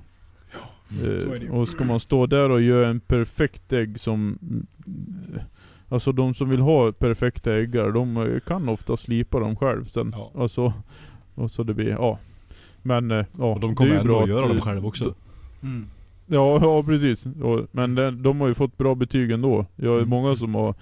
Mm. 1.01 1.17
Eh, 1.17 1.43
är 1.49 1.55
och 1.55 1.69
ska 1.69 1.85
man 1.85 2.01
stå 2.01 2.27
där 2.27 2.51
och 2.51 2.61
göra 2.63 2.89
en 2.89 3.01
perfekt 3.01 3.73
ägg 3.73 4.01
som... 4.01 4.39
eh, 5.35 5.43
Alltså 5.89 6.13
de 6.13 6.35
som 6.35 6.49
vill 6.49 6.61
ha 6.61 6.93
perfekta 6.93 7.55
äggar, 7.55 7.91
de 7.93 8.17
eh, 8.17 8.41
kan 8.41 8.69
ofta 8.69 8.97
slipa 8.97 9.41
dem 9.41 9.57
själv 9.57 9.85
sen. 9.87 10.15
Ja. 10.17 10.33
Alltså, 10.35 10.73
och 11.35 11.51
så 11.51 11.63
det 11.63 11.75
blir, 11.75 11.89
ja. 11.89 12.19
Men 12.83 13.11
eh, 13.11 13.25
ja, 13.39 13.45
Och 13.55 13.61
de 13.61 13.67
det 13.71 13.73
är 13.73 13.75
kommer 13.75 13.91
ändå 13.91 14.05
bra 14.13 14.23
att 14.23 14.29
göra 14.29 14.49
dem 14.49 14.61
själv 14.61 14.87
också. 14.87 15.15
Mm. 15.63 15.87
Ja, 16.27 16.59
ja 16.63 16.83
precis. 16.83 17.27
Och, 17.43 17.67
men 17.73 17.95
det, 17.95 18.11
de 18.11 18.41
har 18.41 18.49
ju 18.49 18.55
fått 18.55 18.77
bra 18.79 18.95
betyg 18.95 19.31
ändå. 19.31 19.67
Jag 19.77 19.89
har 19.91 19.97
ju 19.97 19.99
Mm. 20.03 20.11
många 20.11 20.37
som 20.37 20.55
har 20.55 20.75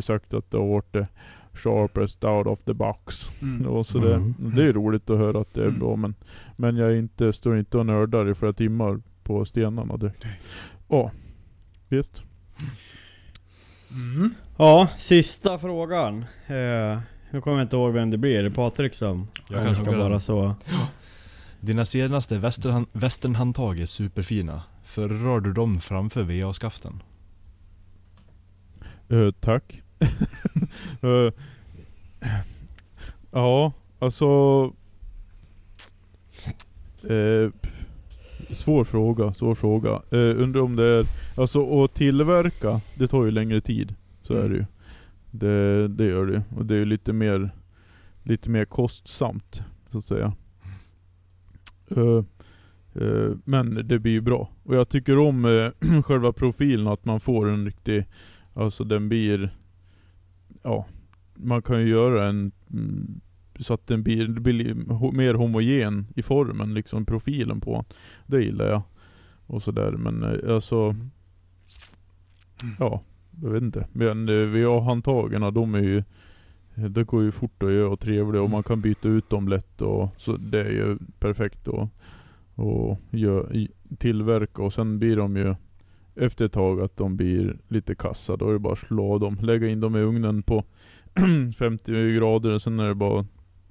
sagt 0.00 0.34
att 0.34 0.50
det 0.50 0.58
har 0.58 0.66
varit 0.66 0.92
det 0.92 1.08
sharpest 1.52 2.24
out 2.24 2.46
of 2.46 2.64
the 2.64 2.72
box. 2.72 3.30
Mm. 3.42 3.66
Och 3.66 3.86
så 3.86 3.98
det, 3.98 4.14
Mm. 4.14 4.34
det 4.56 4.64
är 4.64 4.72
roligt 4.72 5.10
att 5.10 5.18
höra 5.18 5.40
att 5.40 5.54
det 5.54 5.60
är 5.62 5.66
Mm. 5.68 5.78
bra 5.78 5.96
men, 5.96 6.14
men 6.56 6.76
jag 6.76 6.90
är 6.90 6.94
inte, 6.94 7.32
står 7.32 7.58
inte 7.58 7.78
och 7.78 7.86
nördar 7.86 8.30
i 8.30 8.34
flera 8.34 8.52
timmar 8.52 9.00
på 9.24 9.44
stenarna 9.44 9.96
direkt. 9.96 10.24
Ja, 10.88 11.10
visst. 11.88 12.22
Mm. 13.90 14.34
Ja, 14.58 14.88
sista 14.98 15.58
frågan. 15.58 16.24
Eh, 16.46 17.00
nu 17.30 17.40
kommer 17.40 17.56
jag 17.56 17.64
inte 17.64 17.76
ihåg 17.76 17.92
vem 17.92 18.10
det 18.10 18.18
blir. 18.18 18.38
Är 18.38 18.42
det 18.42 18.50
Patrik 18.50 18.94
som 18.94 19.28
Jag 19.48 19.64
kan 19.64 19.76
ska 19.76 19.96
vara 19.96 20.20
så? 20.20 20.54
Dina 21.60 21.84
senaste 21.84 22.38
västern, 22.38 22.86
västernhandtag 22.92 23.80
är 23.80 23.86
superfina. 23.86 24.62
Föredrar 24.84 25.40
du 25.40 25.52
dem 25.52 25.80
framför 25.80 26.22
VA-skaften? 26.22 27.02
Eh, 29.08 29.30
tack. 29.40 29.82
Eh, 31.02 31.32
ja, 33.30 33.72
alltså... 33.98 34.26
Eh, 37.02 37.50
svår 38.54 38.84
fråga, 38.84 39.34
svår 39.34 39.54
fråga. 39.54 39.90
Eh, 39.90 40.42
undrar 40.42 40.60
om 40.60 40.76
det 40.76 40.86
är... 40.88 41.06
Alltså 41.36 41.84
att 41.84 41.94
tillverka, 41.94 42.80
det 42.98 43.06
tar 43.06 43.24
ju 43.24 43.30
längre 43.30 43.60
tid. 43.60 43.94
Så 44.22 44.34
är 44.34 44.48
det 44.48 44.54
ju. 44.54 44.64
Det, 45.30 45.88
det 45.88 46.04
gör 46.04 46.26
det 46.26 46.42
Och 46.56 46.66
det 46.66 46.74
är 46.74 46.78
ju 46.78 46.84
lite 46.84 47.12
mer, 47.12 47.50
lite 48.22 48.50
mer 48.50 48.64
kostsamt, 48.64 49.62
så 49.90 49.98
att 49.98 50.04
säga. 50.04 50.32
Eh, 51.90 52.22
Eh, 52.94 53.36
Men 53.44 53.74
det 53.88 53.98
blir 53.98 54.12
ju 54.12 54.20
bra. 54.20 54.50
Och 54.62 54.76
jag 54.76 54.88
tycker 54.88 55.18
om 55.18 55.44
eh, 55.44 56.02
själva 56.02 56.32
profilen, 56.32 56.88
att 56.88 57.04
man 57.04 57.20
får 57.20 57.48
en 57.48 57.64
riktig, 57.64 58.04
alltså 58.54 58.84
den 58.84 59.08
blir, 59.08 59.56
ja, 60.62 60.86
man 61.34 61.62
kan 61.62 61.80
ju 61.80 61.88
göra 61.88 62.28
en, 62.28 62.52
mm, 62.72 63.20
så 63.58 63.74
att 63.74 63.86
den 63.86 64.02
blir, 64.02 64.28
blir 64.28 64.74
mer 65.12 65.34
homogen 65.34 66.06
i 66.16 66.22
formen, 66.22 66.74
liksom 66.74 67.06
profilen 67.06 67.60
på 67.60 67.74
den. 67.74 67.84
Det 68.26 68.44
gillar 68.44 68.66
jag. 68.66 68.82
Och 69.46 69.62
sådär, 69.62 69.92
men 69.92 70.22
eh, 70.22 70.54
alltså, 70.54 70.96
ja, 72.78 73.02
jag 73.42 73.50
vet 73.50 73.62
inte. 73.62 73.88
Men 73.92 74.28
eh, 74.28 74.46
VA-handtagen, 74.46 75.54
de 75.54 75.74
är 75.74 75.82
ju 75.82 76.02
det 76.74 77.04
går 77.04 77.22
ju 77.22 77.32
fort 77.32 77.62
att 77.62 77.72
göra 77.72 77.88
och 77.88 78.00
trevligt 78.00 78.42
och 78.42 78.50
man 78.50 78.62
kan 78.62 78.80
byta 78.80 79.08
ut 79.08 79.30
dem 79.30 79.48
lätt 79.48 79.82
och 79.82 80.08
så 80.16 80.36
det 80.36 80.60
är 80.60 80.70
ju 80.70 80.98
perfekt 81.18 81.68
att 81.68 81.90
och 82.54 82.98
gör, 83.10 83.66
tillverka 83.98 84.62
och 84.62 84.72
sen 84.72 84.98
blir 84.98 85.16
de 85.16 85.36
ju 85.36 85.54
efter 86.14 86.44
ett 86.44 86.52
tag 86.52 86.80
att 86.80 86.96
de 86.96 87.16
blir 87.16 87.56
lite 87.68 87.94
kassa. 87.94 88.36
Då 88.36 88.48
är 88.48 88.52
det 88.52 88.58
bara 88.58 88.72
att 88.72 88.78
slå 88.78 89.18
dem, 89.18 89.38
lägga 89.40 89.68
in 89.68 89.80
dem 89.80 89.96
i 89.96 90.00
ugnen 90.00 90.42
på 90.42 90.64
50 91.58 92.16
grader 92.16 92.50
och 92.50 92.62
sen 92.62 92.80
är 92.80 92.88
det 92.88 92.94
bara 92.94 93.20
att 93.20 93.26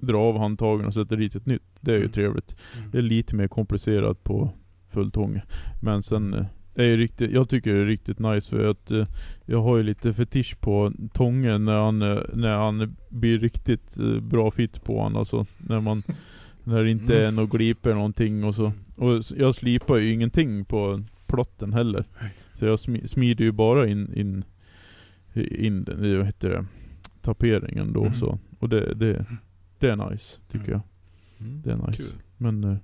dra 0.06 0.18
av 0.18 0.38
handtagen 0.38 0.86
och 0.86 0.94
sätta 0.94 1.16
dit 1.16 1.34
ett 1.34 1.46
nytt. 1.46 1.62
Det 1.80 1.90
är 1.90 1.94
ju 1.96 2.00
Mm. 2.00 2.12
trevligt. 2.12 2.56
Det 2.92 2.98
är 2.98 3.02
lite 3.02 3.34
mer 3.36 3.48
komplicerat 3.48 4.24
på 4.24 4.50
fulltång. 4.88 5.40
Men 5.82 6.02
sen 6.02 6.34
eh, 6.34 6.44
det 6.74 6.82
är 6.82 6.86
ju 6.86 6.96
riktigt, 6.96 7.30
jag 7.30 7.48
tycker 7.48 7.74
det 7.74 7.80
är 7.80 7.84
riktigt 7.86 8.18
nice 8.18 8.50
för 8.56 8.70
att 8.70 8.90
eh, 8.90 9.06
jag 9.46 9.62
har 9.62 9.76
ju 9.76 9.82
lite 9.82 10.14
fetisch 10.14 10.60
på 10.60 10.92
tången 11.12 11.64
när 11.64 11.80
han, 11.80 12.02
eh, 12.02 12.18
när 12.32 12.56
han 12.56 12.96
blir 13.08 13.38
riktigt 13.38 13.98
eh, 13.98 14.20
bra 14.20 14.50
fit 14.50 14.84
på 14.84 15.02
han. 15.02 15.16
Alltså 15.16 15.44
när 15.58 15.80
man 15.80 16.02
när 16.64 16.84
det 16.84 16.90
inte 16.90 17.24
är 17.26 17.32
något 17.32 17.50
glip 17.50 17.86
eller 17.86 17.94
någonting 17.96 18.44
och 18.44 18.54
så. 18.54 18.72
Och 18.96 19.22
jag 19.36 19.54
slipar 19.54 19.96
ju 19.96 20.12
ingenting 20.12 20.64
på 20.64 21.02
plotten 21.26 21.72
heller. 21.72 22.04
Så 22.54 22.64
jag 22.66 22.76
smi- 22.76 23.06
smider 23.06 23.44
ju 23.44 23.52
bara 23.52 23.86
in, 23.88 24.14
in, 24.14 24.44
in 25.34 25.84
den, 25.84 26.16
vad 26.18 26.26
heter 26.26 26.48
det, 26.50 26.64
taperingen 27.22 27.92
då 27.92 28.00
Mm. 28.00 28.14
så. 28.14 28.38
Och 28.58 28.68
det, 28.68 28.94
det, 28.94 29.24
det 29.86 29.92
är 29.92 30.10
nice 30.10 30.40
tycker 30.50 30.72
jag. 30.72 30.80
Mm. 31.40 31.62
Det 31.64 31.70
är 31.72 31.76
nice. 31.90 32.02
Kul. 32.12 32.22
Men 32.36 32.64
eh, 32.64 32.76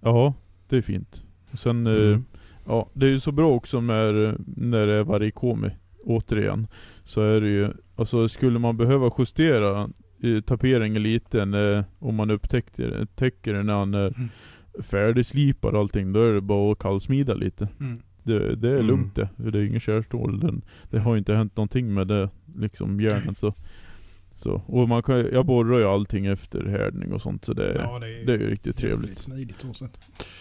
ja, 0.00 0.34
det 0.68 0.76
är 0.76 0.82
fint. 0.82 1.22
Och 1.52 1.58
sen, 1.58 1.86
eh, 1.86 1.92
Mm. 1.92 2.24
ja 2.66 2.90
det 2.92 3.06
är 3.06 3.10
ju 3.10 3.20
så 3.20 3.32
bra 3.32 3.50
också 3.54 3.80
med, 3.80 4.24
eh, 4.24 4.34
när 4.46 4.86
det 4.86 4.92
är 4.92 5.04
varikomi, 5.04 5.70
återigen. 6.04 6.66
Så 7.04 7.20
är 7.20 7.40
det 7.40 7.48
ju, 7.48 7.68
alltså 7.96 8.28
skulle 8.28 8.58
man 8.58 8.76
behöva 8.76 9.10
justera 9.18 9.88
taperingen 10.46 11.02
lite 11.02 11.44
när, 11.44 11.84
om 11.98 12.14
man 12.14 12.30
upptäcker 12.30 12.88
upptäcker 12.90 13.54
det 13.54 13.62
när 13.62 13.74
han 13.74 13.94
är 13.94 14.06
Mm. 14.16 14.28
färdigslipad 14.82 15.74
och 15.74 15.80
allting, 15.80 16.12
då 16.12 16.22
är 16.22 16.34
det 16.34 16.40
bara 16.40 16.72
att 16.72 16.78
kallsmida 16.78 17.34
lite. 17.34 17.68
Mm. 17.80 17.98
Det, 18.22 18.56
det 18.56 18.68
är 18.68 18.74
Mm. 18.74 18.86
lugnt 18.86 19.14
det. 19.14 19.28
Det 19.36 19.58
är 19.58 19.64
ingen 19.64 19.80
kärstål. 19.80 20.40
Den, 20.40 20.62
det 20.90 20.98
har 20.98 21.14
ju 21.14 21.18
inte 21.18 21.34
hänt 21.34 21.56
någonting 21.56 21.94
med 21.94 22.06
det, 22.08 22.28
liksom 22.56 23.00
järnet 23.00 23.38
så. 23.38 23.54
Så. 24.34 24.62
Och 24.66 24.88
man 24.88 25.02
kan, 25.02 25.16
jag 25.32 25.46
borrar 25.46 25.78
ju 25.78 25.84
allting 25.84 26.26
efter 26.26 26.64
härdning 26.66 27.12
och 27.12 27.22
sånt 27.22 27.44
så 27.44 27.52
det, 27.52 27.74
Ja, 27.78 27.98
det 27.98 28.06
är, 28.06 28.26
det 28.26 28.32
är 28.32 28.38
ju 28.38 28.50
riktigt 28.50 28.76
det 28.76 28.82
är 28.82 28.88
trevligt. 28.88 29.18
smidigt 29.18 29.60
så 29.60 29.74
sett. 29.74 29.98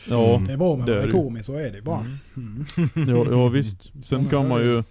Ja, 0.10 0.36
Mm. 0.36 0.47
Det 0.47 0.53
är 0.53 0.58
bra 0.58 0.75
med 0.75 0.88
varikomi, 0.88 1.43
så 1.43 1.56
är 1.56 1.71
det 1.71 1.82
bara. 1.82 2.06
Mm. 2.38 2.65
Mm. 2.95 3.10
ja, 3.10 3.25
ja 3.32 3.47
visst. 3.47 3.91
Sen 4.03 4.25
kan 4.25 4.47
man 4.47 4.62
ju... 4.62 4.84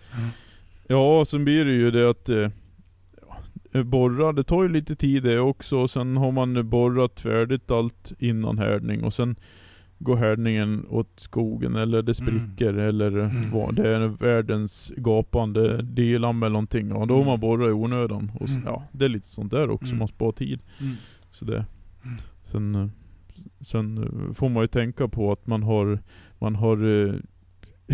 Ja, 0.87 1.25
sen 1.25 1.45
blir 1.45 1.65
det 1.65 1.73
ju 1.73 1.91
det 1.91 2.11
att... 2.11 2.29
Eh, 2.29 3.83
borra, 3.85 4.33
det 4.33 4.45
tar 4.45 4.63
ju 4.63 4.69
lite 4.69 4.97
tid 4.97 5.23
det 5.23 5.39
också. 5.41 5.77
Och 5.79 5.91
sen 5.91 6.17
har 6.17 6.33
man 6.33 6.69
borrat 6.69 7.21
färdigt 7.21 7.71
allt 7.71 8.13
innan 8.19 8.59
härdning. 8.59 9.05
Och 9.05 9.15
sen 9.15 9.37
går 10.03 10.17
härdningen 10.17 10.87
åt 10.89 11.13
skogen 11.17 11.77
eller 11.77 12.03
det 12.03 12.15
spricker 12.15 12.75
eller 12.75 13.19
Mm. 13.19 13.51
vad. 13.51 13.75
Det 13.75 13.89
är 13.89 14.01
världens 14.09 14.93
gapande 14.97 15.83
dilam 15.83 16.43
eller 16.43 16.53
någonting. 16.53 16.89
Ja, 16.89 17.07
då 17.07 17.17
har 17.17 17.25
man 17.25 17.41
borrat 17.41 17.69
i 17.69 17.73
onödan. 17.73 18.33
Och 18.41 18.49
så, 18.49 18.55
Mm. 18.55 18.67
ja, 18.67 18.83
det 18.93 19.05
är 19.05 19.09
lite 19.09 19.29
sånt 19.29 19.51
där 19.51 19.71
också. 19.71 19.87
Mm. 19.87 19.99
Man 19.99 20.09
sparar 20.09 20.33
tid. 20.33 20.61
Mm. 20.81 20.95
Så 21.31 21.45
det. 21.45 21.65
Mm. 22.05 22.17
Sen, 22.43 22.75
eh, 22.75 22.87
sen 23.61 23.99
eh, 23.99 24.35
får 24.35 24.49
man 24.49 24.63
ju 24.63 24.67
tänka 24.69 25.09
på 25.09 25.33
att 25.33 25.47
man 25.47 25.63
har, 25.63 25.99
man 26.39 26.55
har 26.55 27.07
eh, 27.07 27.15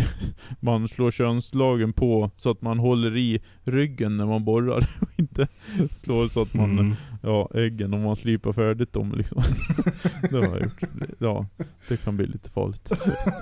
man 0.59 0.87
slår 0.87 1.11
könslagen 1.11 1.93
på 1.93 2.31
så 2.35 2.51
att 2.51 2.61
man 2.61 2.79
håller 2.79 3.17
i 3.17 3.41
ryggen 3.63 4.17
när 4.17 4.25
man 4.25 4.43
borrar 4.45 4.77
och 5.01 5.09
inte 5.17 5.47
slår 5.93 6.27
så 6.27 6.41
att 6.41 6.53
man, 6.53 6.69
Mm. 6.79 6.95
ja 7.23 7.49
äggen 7.55 7.93
om 7.93 8.01
man 8.01 8.15
slipar 8.15 8.53
färdigt 8.53 8.93
dem 8.93 9.13
liksom. 9.17 9.41
det 10.31 10.35
har 10.37 10.43
jag 10.43 10.59
gjort. 10.61 11.09
Ja, 11.19 11.45
det 11.89 12.03
kan 12.03 12.17
bli 12.17 12.25
lite 12.27 12.49
farligt. 12.49 12.91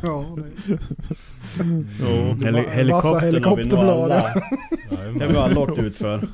Ja, 0.03 0.37
det 0.37 0.77
Ja. 1.99 2.35
Heli- 2.43 2.69
helikoptern 2.69 3.13
har 3.13 3.21
vi 3.21 3.21
nog 3.21 3.21
helikopterblad, 3.21 3.89
alla- 3.89 4.33
Det 4.89 5.25
har 5.25 5.31
vi 5.31 5.37
alla 5.37 5.59
åkt 5.59 5.79
ut 5.79 5.95
för. 5.95 6.27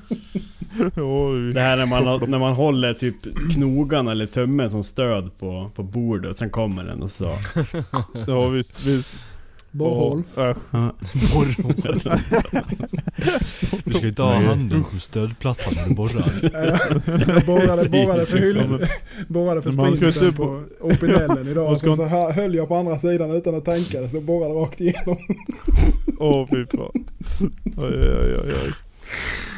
Det 1.54 1.60
här 1.60 1.78
när 1.78 1.86
man, 1.86 2.30
när 2.30 2.40
man 2.40 2.54
håller 2.54 2.94
typ 2.94 3.16
knogarna 3.54 4.12
eller 4.12 4.26
tummen 4.26 4.70
som 4.72 4.84
stöd 4.84 5.38
på, 5.40 5.72
på 5.76 5.84
bordet 5.84 6.30
och 6.30 6.36
sen 6.36 6.50
kommer 6.50 6.86
den 6.86 7.02
och 7.04 7.12
så. 7.12 7.30
ja 8.28 8.48
visst, 8.50 8.86
visst. 8.86 9.16
Borrhål. 9.74 10.24
Borrhål. 10.36 12.00
Du 13.86 13.94
ska 13.94 14.08
inte 14.08 14.22
ha 14.22 14.34
handen 14.34 14.84
som 14.84 15.00
stödplatta 15.00 15.72
när 15.76 15.88
du 15.88 15.96
borrar. 15.96 16.40
Jag 17.34 17.46
borrade, 17.46 17.90
borrade 17.90 18.26
för 18.26 18.38
hyll, 18.38 18.88
borrade 19.28 19.62
för 19.62 19.72
sprinten 19.72 20.08
inte 20.08 20.32
på 20.32 20.64
Opinellen 20.80 21.48
idag. 21.48 21.72
Och 21.72 21.82
sen 21.82 21.96
så 21.96 22.04
här 22.06 22.32
höll 22.32 22.56
jag 22.56 22.68
på 22.68 22.76
andra 22.76 23.00
sidan 23.00 23.32
utan 23.32 23.56
att 23.56 23.66
tänka 23.66 24.02
det. 24.02 24.10
Så 24.10 24.22
borrade 24.22 24.54
rakt 24.54 24.82
igenom. 24.82 25.18
Åh 26.20 26.48
fy 26.52 26.66
fan. 26.66 27.06
Oj, 27.78 27.94
oj, 27.94 28.36
oj, 28.44 28.54
oj. 28.66 28.72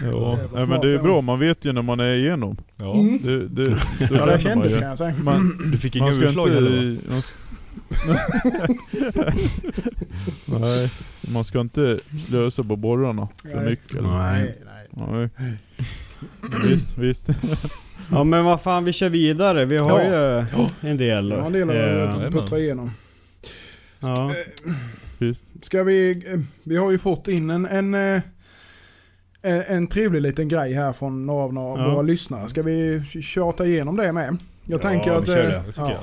Ja, 0.03 0.37
nej, 0.53 0.67
men 0.67 0.81
det 0.81 0.93
är 0.93 0.99
bra, 0.99 1.21
man 1.21 1.39
vet 1.39 1.65
ju 1.65 1.73
när 1.73 1.81
man 1.81 1.99
är 1.99 2.13
igenom. 2.13 2.57
Ja. 2.77 2.93
Mm. 2.93 3.19
Det, 3.23 3.47
det, 3.47 3.69
då 3.69 4.15
Ja, 4.15 4.25
det 4.25 4.39
kändes 4.39 4.77
kan 4.77 4.87
jag 4.87 4.97
säga. 4.97 5.13
Man, 5.23 5.51
Du 5.71 5.77
fick 5.77 5.95
inga 5.95 6.11
utslag 6.11 6.47
heller 6.47 6.97
ska, 10.45 10.59
nej, 10.59 10.91
man 11.33 11.45
ska 11.45 11.61
inte 11.61 11.99
slösa 12.27 12.63
på 12.63 12.75
borrarna 12.75 13.27
för 13.41 13.55
Nej. 13.55 13.65
mycket. 13.69 13.95
Eller? 13.95 14.09
Nej. 14.09 14.55
Nej, 14.89 15.29
nej. 15.37 15.57
Visst, 16.65 16.97
visst. 16.97 17.29
Ja 18.11 18.23
men 18.23 18.45
vad 18.45 18.61
fan 18.61 18.83
vi 18.85 18.93
kör 18.93 19.09
vidare. 19.09 19.65
Vi 19.65 19.77
har 19.77 20.01
Ja. 20.01 20.45
ju 20.81 20.89
en 20.89 20.97
del. 20.97 21.31
Var 21.33 21.45
en 21.45 21.51
del 21.53 21.69
Eh, 21.69 22.13
att 22.25 22.31
puttra 22.33 22.59
igenom. 22.59 22.91
ja. 23.99 24.33
visst. 25.17 25.45
Ska 25.61 25.83
vi... 25.83 26.23
eh, 26.33 26.39
Vi 26.63 26.75
har 26.77 26.91
ju 26.91 26.97
fått 26.97 27.27
in 27.27 27.49
en... 27.49 27.65
en 27.65 27.93
eh, 27.93 28.21
en 29.67 29.87
trevlig 29.87 30.21
liten 30.21 30.47
grej 30.47 30.73
här 30.73 30.93
från 30.93 31.25
några 31.25 31.43
av 31.43 31.53
några 31.53 31.81
Ja. 31.83 31.89
våra 31.89 32.01
lyssnare. 32.01 32.49
Ska 32.49 32.61
vi 32.63 33.03
tjata 33.23 33.65
igenom 33.65 33.95
det 33.95 34.11
med? 34.11 34.37
Jag 34.65 34.81
tänker 34.81 35.11
Ja, 35.11 35.17
att... 35.17 35.23
vi 35.23 35.27
kör 35.33 35.43
eh, 35.43 35.49
det. 35.49 35.63
Det 35.67 35.73
ja. 35.77 35.91
jag. 35.91 35.99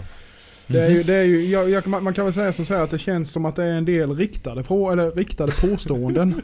Det 0.67 0.81
är 0.83 0.91
ju, 0.91 1.03
det 1.03 1.15
är 1.15 1.23
ju, 1.25 1.47
jag, 1.47 1.71
jag, 1.71 1.87
man 1.87 2.15
kan 2.15 2.25
väl 2.25 2.35
säga 2.35 2.53
så 2.53 2.75
här 2.75 2.83
att 2.83 2.91
det 2.91 2.99
känns 2.99 3.31
som 3.33 3.45
att 3.45 3.57
det 3.57 3.65
är 3.65 3.73
en 3.75 3.85
del 3.85 4.17
riktade, 4.17 4.65
frå, 4.65 4.91
eller 4.91 5.11
riktade 5.13 5.53
påståenden. 5.61 6.43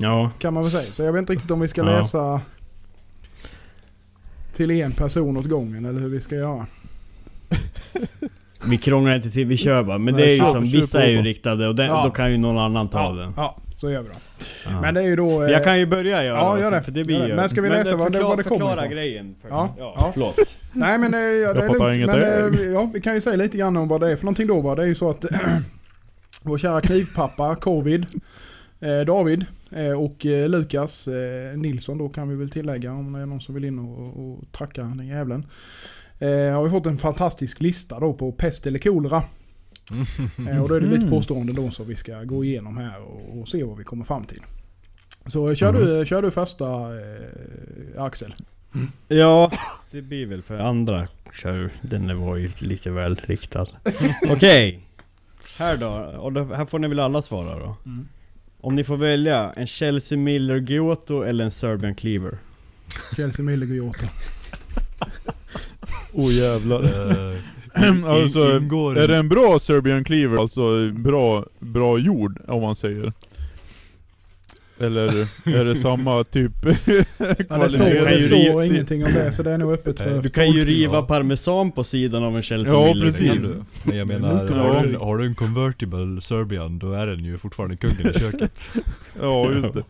ja. 0.00 0.30
kan 0.38 0.54
man 0.54 0.62
väl 0.62 0.72
säga. 0.72 0.92
Så 0.92 1.02
jag 1.02 1.12
vet 1.12 1.18
inte 1.20 1.32
riktigt 1.32 1.50
om 1.50 1.60
vi 1.60 1.68
ska 1.68 1.80
Ja. 1.80 1.86
läsa 1.98 2.40
till 4.54 4.70
en 4.70 4.92
person 4.92 5.36
åt 5.36 5.46
gången 5.48 5.84
eller 5.84 6.00
hur 6.00 6.08
vi 6.08 6.20
ska 6.20 6.34
göra. 6.34 6.66
Vi 8.66 8.78
krånglar 8.78 9.16
inte 9.16 9.30
till, 9.30 9.46
vi 9.46 9.56
kör 9.56 9.82
bara. 9.82 9.98
Men 9.98 10.14
Nej, 10.14 10.24
det 10.26 10.32
är 10.32 10.34
ju 10.46 10.52
som, 10.52 10.62
vissa 10.62 11.04
är 11.04 11.08
ju 11.10 11.22
riktade 11.22 11.68
och 11.68 11.74
den, 11.74 11.86
Ja. 11.86 12.04
då 12.04 12.10
kan 12.10 12.30
ju 12.32 12.38
någon 12.38 12.58
annan 12.58 12.88
ta 12.88 12.98
Ja, 12.98 13.12
den. 13.12 13.32
ja, 13.36 13.56
så 13.74 13.90
gör 13.90 14.02
vi 14.02 14.08
då. 14.08 14.14
Ja. 14.66 14.80
Men 14.80 14.94
det 14.94 15.00
är 15.00 15.06
ju 15.06 15.16
då... 15.16 15.42
eh, 15.44 15.50
jag 15.50 15.64
kan 15.64 15.78
ju 15.78 15.86
börja 15.86 16.24
göra 16.24 16.38
Ja, 16.38 16.60
gör 16.60 16.70
det. 16.70 16.82
För 16.82 16.92
det 16.92 16.98
Gör 16.98 17.04
blir 17.04 17.18
det. 17.20 17.28
ju- 17.28 17.34
Men 17.36 17.48
ska 17.48 17.60
vi 17.62 17.68
läsa 17.68 17.90
det- 17.90 17.96
vad 17.96 18.12
det- 18.12 18.18
förklara- 18.18 18.36
det 18.36 18.42
kommer 18.42 18.58
Förklara 18.58 18.80
ifrån? 18.86 18.90
grejen. 18.96 19.34
För, 19.42 19.48
Ja, 19.48 19.74
ja, 19.78 19.94
ja. 19.98 20.10
förlåt. 20.12 20.36
Nej 20.72 20.98
men 20.98 21.14
eh, 21.14 21.20
ja, 21.20 21.52
det 21.52 21.60
är 21.64 21.66
fattar 21.68 21.78
lugnt. 21.78 21.94
inget 21.94 22.06
Men 22.06 22.54
eh, 22.64 22.72
ja, 22.72 22.90
vi 22.94 23.00
kan 23.00 23.14
ju 23.14 23.20
säga 23.20 23.36
lite 23.36 23.58
grann 23.58 23.76
om 23.76 23.88
vad 23.88 24.00
det 24.00 24.10
är 24.10 24.16
för 24.16 24.24
någonting 24.24 24.46
då. 24.46 24.60
Va? 24.60 24.74
Det 24.74 24.82
är 24.82 24.86
ju 24.86 24.94
så 24.94 25.10
att 25.10 25.24
vår 26.42 26.58
kära 26.58 26.80
knivpappa, 26.80 27.56
Covid, 27.56 28.06
eh, 28.80 29.00
David 29.00 29.44
eh, 29.70 29.90
och 30.02 30.26
eh, 30.26 30.48
Lukas 30.48 31.08
eh, 31.08 31.56
Nilsson 31.58 31.98
då 31.98 32.08
kan 32.08 32.28
vi 32.28 32.36
väl 32.36 32.50
tillägga 32.50 32.92
om 32.92 33.12
det 33.12 33.20
är 33.20 33.26
någon 33.26 33.40
som 33.40 33.54
vill 33.54 33.64
in 33.64 33.78
och, 33.78 34.30
och 34.30 34.52
tracka 34.52 34.82
den 34.82 35.06
jävlen. 35.06 35.46
Eh, 36.18 36.28
har 36.28 36.64
vi 36.64 36.70
fått 36.70 36.86
en 36.86 36.98
fantastisk 36.98 37.60
lista 37.60 38.00
då 38.00 38.12
på 38.12 38.32
pest 38.32 38.66
eller 38.66 38.78
kolera. 38.78 39.22
Eh, 40.50 40.62
och 40.62 40.68
då 40.68 40.74
är 40.74 40.80
det 40.80 40.86
lite 40.86 40.96
Mm. 40.98 41.10
påståenden 41.10 41.56
då 41.56 41.70
som 41.70 41.86
vi 41.86 41.96
ska 41.96 42.22
gå 42.24 42.44
igenom 42.44 42.76
här 42.76 43.00
och, 43.00 43.40
och 43.40 43.48
se 43.48 43.64
vad 43.64 43.78
vi 43.78 43.84
kommer 43.84 44.04
fram 44.04 44.24
till. 44.24 44.40
Så 45.26 45.48
eh, 45.48 45.54
kör, 45.54 45.72
Mhm. 45.72 45.84
du, 45.86 46.04
kör 46.06 46.22
du 46.22 46.30
första 46.30 46.64
eh, 47.00 48.02
Axel. 48.04 48.34
Ja, 49.08 49.52
det 49.90 50.02
blir 50.02 50.26
väl 50.26 50.42
för 50.42 50.58
andra 50.58 51.08
kör. 51.34 51.70
Den 51.82 52.18
var 52.20 52.36
ju 52.36 52.50
lite 52.58 52.90
väl 52.90 53.14
riktad. 53.24 53.66
Okej. 54.30 54.80
Här 55.58 55.76
då. 55.76 55.88
Och 56.18 56.32
då, 56.32 56.44
här 56.44 56.66
får 56.66 56.78
ni 56.78 56.88
väl 56.88 57.00
alla 57.00 57.22
svara 57.22 57.58
då. 57.58 57.76
Om 58.60 58.74
ni 58.74 58.84
får 58.84 58.96
välja 58.96 59.52
en 59.56 59.66
Chelsea 59.66 60.18
Miller 60.18 60.56
Giotto 60.56 61.22
eller 61.22 61.44
en 61.44 61.50
Serbian 61.50 61.94
Cleaver. 61.94 62.38
Chelsea 63.16 63.44
Millegård. 63.44 63.96
Oh 66.16 66.32
jävlar. 66.34 66.82
Alltså, 68.06 68.56
ingår 68.56 68.98
är 68.98 69.08
det 69.08 69.16
en 69.16 69.28
bra 69.28 69.58
Serbian 69.58 70.04
Cleaver, 70.04 70.36
alltså 70.36 70.90
bra, 70.92 71.44
bra 71.58 71.98
jord 71.98 72.40
om 72.48 72.62
man 72.62 72.76
säger? 72.76 73.12
Eller 74.80 75.08
är 75.44 75.64
det 75.64 75.76
samma 75.76 76.24
typ 76.24 76.52
Ja, 77.48 77.58
det 77.58 77.70
står, 77.70 78.10
det 78.10 78.20
står 78.20 78.64
ingenting 78.64 79.04
om 79.04 79.12
det 79.12 79.32
så 79.32 79.42
det 79.42 79.50
är 79.50 79.58
nog 79.58 79.72
öppet 79.72 80.00
för 80.00 80.22
Du 80.22 80.28
kan 80.28 80.50
ju 80.50 80.64
riva 80.64 81.02
parmesan 81.02 81.72
på 81.72 81.84
sidan 81.84 82.24
av 82.24 82.36
en 82.36 82.42
Chelsea 82.42 82.74
Ja, 82.74 82.94
precis. 83.00 83.42
Du? 83.42 83.64
Men 83.82 83.96
jag 83.96 84.08
menar, 84.08 84.48
har 84.48 84.82
du, 84.82 84.88
en, 84.88 85.00
har 85.00 85.18
du 85.18 85.26
en 85.26 85.34
convertible 85.34 86.20
Serbian, 86.20 86.78
då 86.78 86.92
är 86.92 87.06
den 87.06 87.24
ju 87.24 87.38
fortfarande 87.38 87.76
kungen 87.76 88.16
i 88.16 88.18
köket. 88.18 88.64
Ja 89.20 89.52
just 89.52 89.72
det. 89.74 89.84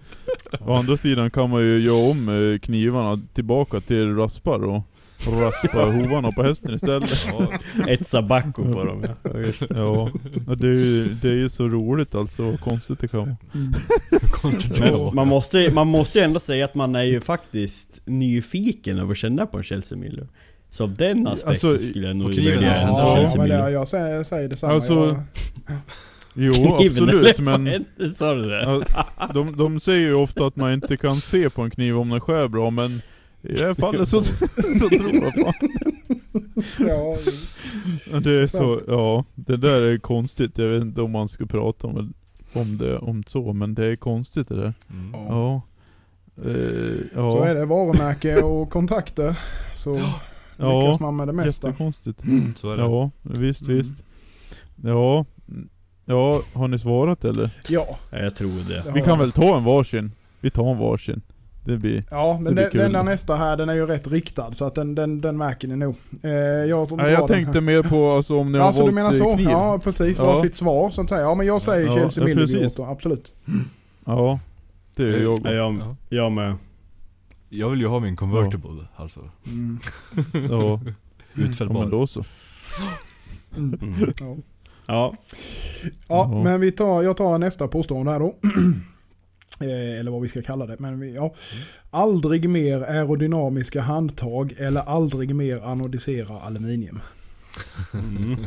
Å 0.61 0.75
andra 0.75 0.97
sidan 0.97 1.31
kan 1.31 1.51
man 1.51 1.62
ju 1.62 1.79
göra 1.79 2.11
om 2.11 2.29
eh, 2.29 2.59
knivarna 2.59 3.20
tillbaka 3.35 3.81
till 3.81 4.16
raspar 4.16 4.64
och 4.64 4.83
raspa 5.27 5.85
hovarna 5.85 6.33
på 6.33 6.42
hästen 6.42 6.74
istället. 6.74 7.27
Ja, 7.79 7.87
Ett 7.88 8.09
sabacco 8.09 8.72
på 8.72 8.85
dem. 8.85 9.03
Ja, 9.22 9.38
just. 9.38 9.62
Ja, 9.70 10.11
ja, 10.46 10.55
det 10.55 10.68
är 10.68 10.72
ju 10.74 11.05
det 11.22 11.29
är 11.29 11.35
ju 11.35 11.48
så 11.48 11.68
roligt 11.68 12.14
alltså, 12.14 12.42
vad 12.42 12.61
konstigt 12.61 13.00
det 13.00 13.09
kan 13.09 13.20
vara. 13.20 13.37
Mm. 13.55 13.72
konstigt 14.33 14.74
det 14.74 14.81
Men 14.92 15.14
man 15.14 15.29
måste, 15.29 15.59
ju- 15.59 15.70
man 15.70 15.87
måste 15.87 16.18
ju 16.18 16.24
ändå 16.24 16.40
säga 16.40 16.64
att 16.64 16.74
man 16.74 16.94
är 16.94 17.03
ju 17.03 17.20
faktiskt 17.20 18.00
nyfiken 18.05 18.98
över 18.98 19.12
att 19.12 19.18
känna 19.18 19.46
på 19.46 19.57
en 19.59 19.62
Chelsea 19.64 19.98
Miller. 19.98 20.27
Så 20.70 20.85
av 20.85 20.94
den 20.94 21.27
aspekten 21.27 21.48
Alltså, 21.48 21.79
skulle 21.90 22.07
jag 22.07 22.16
nog 22.16 22.35
kniven, 22.35 22.55
välja 22.55 22.77
en 22.77 22.88
Ja, 22.88 23.16
Chelsea 23.16 23.42
Miller. 23.42 23.68
jag 23.68 23.88
säger, 23.88 24.22
säger 24.24 24.48
detsamma. 24.48 24.72
Alltså, 24.72 24.92
jag, 24.94 25.77
Jo 26.35 26.53
Kniven, 26.79 27.03
absolut 27.03 27.38
men 27.38 27.85
Sa 28.16 28.35
du 28.35 28.48
det? 28.48 28.62
ja, 29.18 29.29
de, 29.35 29.57
de 29.57 29.81
säger 29.81 30.00
ju 30.09 30.14
ofta 30.14 30.46
att 30.46 30.57
man 30.57 30.72
inte 30.72 30.96
kan 30.96 31.20
se 31.20 31.50
på 31.50 31.62
en 31.62 31.70
kniv 31.70 31.98
om 31.98 32.11
den 32.11 32.20
skär 32.20 32.48
bra 32.48 32.70
men 32.70 33.03
i 33.44 33.52
det 33.52 33.64
här 33.66 33.74
fallet 33.74 34.09
så, 34.09 34.22
så 34.78 34.88
tror 34.88 35.14
jag 35.14 35.33
fan. 35.35 35.68
ja, 36.78 38.20
Det 38.20 38.33
är 38.42 38.46
så, 38.46 38.80
ja, 38.87 39.24
det 39.35 39.57
där 39.57 39.83
är 39.83 39.98
konstigt. 39.98 40.59
Jag 40.59 40.68
vet 40.68 40.83
inte 40.83 41.00
om 41.02 41.11
man 41.11 41.28
ska 41.28 41.46
prata 41.46 41.87
om, 41.87 42.14
om 42.52 42.78
det 42.78 42.98
om 42.98 43.24
så, 43.26 43.52
men 43.52 43.74
det 43.74 43.87
är 43.87 43.96
konstigt 43.96 44.48
det 44.48 44.57
där. 44.57 44.74
Mm. 44.90 45.11
Ja. 45.12 45.28
Ja. 45.28 45.62
Eh, 46.50 46.96
ja. 47.14 47.30
Så 47.30 47.42
är 47.42 47.54
det 47.54 47.64
varumärke 47.66 48.42
och 48.42 48.70
kontakter. 48.70 49.38
Så 49.74 49.94
lyckas 49.94 50.12
Ja, 50.57 50.98
man 51.00 51.16
med 51.16 51.28
det 51.28 51.33
mesta. 51.33 51.66
jättekonstigt. 51.68 52.22
Så 52.57 52.70
är 52.70 52.76
det. 52.76 52.83
Ja, 52.83 53.11
visst 53.22 53.62
Mm. 53.62 53.76
visst. 53.76 53.94
Ja. 54.85 55.24
Ja, 56.04 56.42
har 56.52 56.68
ni 56.68 56.78
svarat 56.78 57.24
eller? 57.24 57.50
Ja. 57.68 57.98
Ja, 58.11 58.18
jag 58.18 58.35
tror 58.35 58.68
det. 58.68 58.85
Vi 58.94 59.02
kan 59.02 59.18
väl 59.18 59.33
ta 59.33 59.57
en 59.57 59.64
varsin? 59.64 60.12
Vi 60.40 60.50
tar 60.50 60.70
en 60.72 60.78
varsin. 60.78 61.22
Det 61.64 61.77
blir... 61.77 62.05
Ja, 62.11 62.35
men 62.35 62.44
det 62.44 62.50
blir 62.53 62.62
den, 62.62 62.70
kul. 62.70 62.81
den 62.81 62.92
där 62.92 63.03
nästa 63.03 63.35
här 63.35 63.57
den 63.57 63.68
är 63.68 63.74
ju 63.74 63.87
rätt 63.87 64.07
riktad 64.07 64.53
så 64.53 64.64
att 64.64 64.74
den, 64.74 64.94
den, 64.94 65.20
den 65.20 65.37
märker 65.37 65.68
ni 65.68 65.77
nog. 65.77 65.94
Eh, 66.22 66.31
jag 66.33 66.88
dra 66.88 67.11
jag 67.11 67.29
tänkte 67.29 67.61
mer 67.61 67.83
på 67.83 68.11
alltså, 68.12 68.37
om 68.38 68.53
ni 68.53 68.59
har 68.59 68.66
Alltså 68.66 68.87
du 68.87 68.92
valt 68.92 68.94
menar 68.94 69.12
eh, 69.14 69.18
så? 69.18 69.35
kniv. 69.35 69.48
Ja 69.50 69.81
precis, 69.85 70.18
Ja. 70.18 70.24
var 70.24 70.42
sitt 70.42 70.55
svar 70.57 70.90
så 70.90 71.00
att 71.03 71.09
säga. 71.09 71.20
Ja 71.20 71.35
men 71.35 71.46
jag 71.46 71.62
säger 71.62 71.87
Ja, 71.87 71.94
Chelsea 72.11 72.29
ja. 72.29 72.44
Giotto, 72.61 72.85
absolut. 72.85 73.35
Ja, 74.05 74.38
det 74.96 75.03
är 75.03 75.22
jag. 75.22 75.38
Ja, 75.44 75.50
jag, 75.53 75.74
Ja. 75.81 75.96
jag 76.09 76.33
med. 76.33 76.57
Jag 77.48 77.70
vill 77.70 77.81
ju 77.81 77.87
ha 77.87 78.00
min 78.00 78.16
convertible, 78.16 78.85
alltså. 78.96 79.20
Mm. 79.46 79.79
Ja, 80.33 80.40
ja 81.35 81.42
Utfällbar. 81.42 81.81
men 81.81 81.90
då 81.90 82.07
så. 82.07 82.24
Mm. 83.57 83.79
Mm. 83.83 84.12
Ja. 84.20 84.37
Ja, 84.87 85.14
Ja, 86.09 86.31
Ja. 86.33 86.42
men 86.44 86.61
vi 86.61 86.72
tar, 86.72 87.03
jag 87.03 87.16
tar 87.16 87.38
nästa 87.38 87.68
påstående 87.68 88.12
här 88.12 88.18
då. 88.20 88.35
Eh, 89.61 90.01
eller 90.01 90.11
vad 90.11 90.23
vi 90.23 90.29
ska 90.29 90.43
kalla 90.43 90.67
det. 90.67 90.77
Men 90.79 91.14
ja. 91.14 91.35
Aldrig 91.90 92.49
mer 92.49 92.81
aerodynamiska 92.81 93.81
handtag 93.81 94.55
eller 94.59 94.81
aldrig 94.81 95.35
mer 95.35 95.64
anodisera 95.64 96.40
aluminium. 96.40 97.01
mm. 97.93 98.47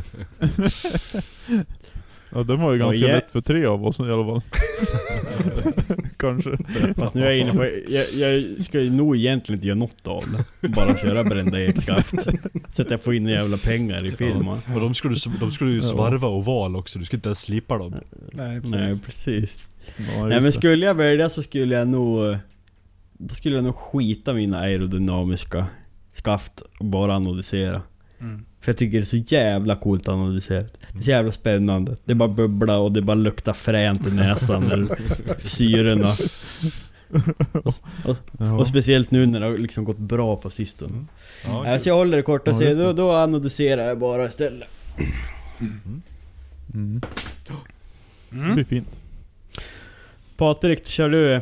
Ja, 2.32 2.42
den 2.42 2.60
var 2.60 2.72
ju 2.72 2.78
ganska 2.78 3.06
ja. 3.06 3.14
lätt 3.14 3.30
för 3.30 3.40
tre 3.40 3.66
av 3.66 3.86
oss 3.86 4.00
i 4.00 4.02
alla 4.02 4.24
fall. 4.24 4.42
Kanske. 6.18 6.50
Fast 6.96 7.14
nu 7.14 7.22
är 7.22 7.26
jag 7.26 7.38
inne 7.38 7.52
på, 7.52 7.64
jag, 7.88 8.06
jag 8.14 8.62
ska 8.62 8.80
ju 8.80 8.90
nog 8.90 9.16
egentligen 9.16 9.58
inte 9.58 9.68
göra 9.68 9.78
något 9.78 10.06
av 10.08 10.24
det. 10.60 10.68
Bara 10.68 10.96
köra 10.96 11.24
brända 11.24 11.60
ekskaft. 11.62 12.14
Så 12.72 12.82
att 12.82 12.90
jag 12.90 13.00
får 13.00 13.14
in 13.14 13.26
jävla 13.26 13.56
pengar 13.56 14.04
i 14.06 14.12
firman. 14.12 14.58
Och 14.74 14.80
de 14.80 14.94
skulle, 14.94 15.16
de 15.40 15.50
skulle 15.52 15.70
ju 15.70 15.76
Ja. 15.76 15.82
svarva 15.82 16.28
oval 16.28 16.76
också, 16.76 16.98
du 16.98 17.04
skulle 17.04 17.18
inte 17.18 17.28
ens 17.28 17.40
slipa 17.40 17.78
dem. 17.78 17.94
Nej, 18.32 18.60
precis. 18.60 18.74
Nej 18.76 19.00
precis. 19.04 19.70
Ja, 19.96 20.26
Nej 20.26 20.40
men 20.40 20.52
skulle 20.52 20.86
jag 20.86 20.94
välja 20.94 21.28
så 21.30 21.42
skulle 21.42 21.74
jag 21.74 21.88
nog... 21.88 22.36
Då 23.12 23.34
skulle 23.34 23.54
jag 23.54 23.64
nog 23.64 23.74
skita 23.76 24.32
mina 24.32 24.58
aerodynamiska 24.58 25.66
skaft 26.12 26.60
och 26.78 26.84
bara 26.84 27.14
anodisera. 27.14 27.82
Mm. 28.20 28.44
För 28.60 28.72
jag 28.72 28.76
tycker 28.78 28.98
det 28.98 29.04
är 29.04 29.22
så 29.24 29.34
jävla 29.34 29.76
coolt 29.76 30.02
att 30.02 30.14
anodisera. 30.14 30.66
Det 30.92 30.98
är 30.98 31.02
så 31.02 31.10
jävla 31.10 31.32
spännande. 31.32 31.96
Det 32.04 32.12
är 32.12 32.14
bara 32.16 32.28
bubbla 32.28 32.78
och 32.78 32.92
det 32.92 33.02
bara 33.02 33.14
luktar 33.14 33.52
fränt 33.52 34.06
i 34.06 34.10
näsan 34.10 34.72
eller 34.72 34.98
syrorna. 35.48 36.16
Ja. 38.38 38.52
Och 38.58 38.66
speciellt 38.66 39.10
nu 39.10 39.26
när 39.26 39.40
det 39.40 39.46
har 39.46 39.58
liksom 39.58 39.84
gått 39.84 39.98
bra 39.98 40.36
på 40.36 40.50
sistone. 40.50 40.92
Mm. 40.92 41.06
Ja, 41.46 41.72
Ja, 41.72 41.78
så 41.78 41.88
jag 41.88 41.94
håller 41.96 42.16
det 42.16 42.22
kort 42.22 42.48
och 42.48 42.62
Ja, 42.62 42.74
då, 42.74 42.86
det. 42.86 42.92
då 42.92 43.12
anodiserar 43.12 43.84
jag 43.88 43.98
bara 43.98 44.24
istället. 44.28 44.68
Mm. 45.60 46.02
Mm. 46.74 47.00
Det 48.30 48.36
Mm. 48.36 48.54
blir 48.54 48.64
fint. 48.64 48.88
Patrik, 50.36 50.86
kör 50.86 51.08
du 51.08 51.40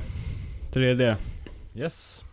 3D? 0.72 1.14
Yes. 1.76 2.24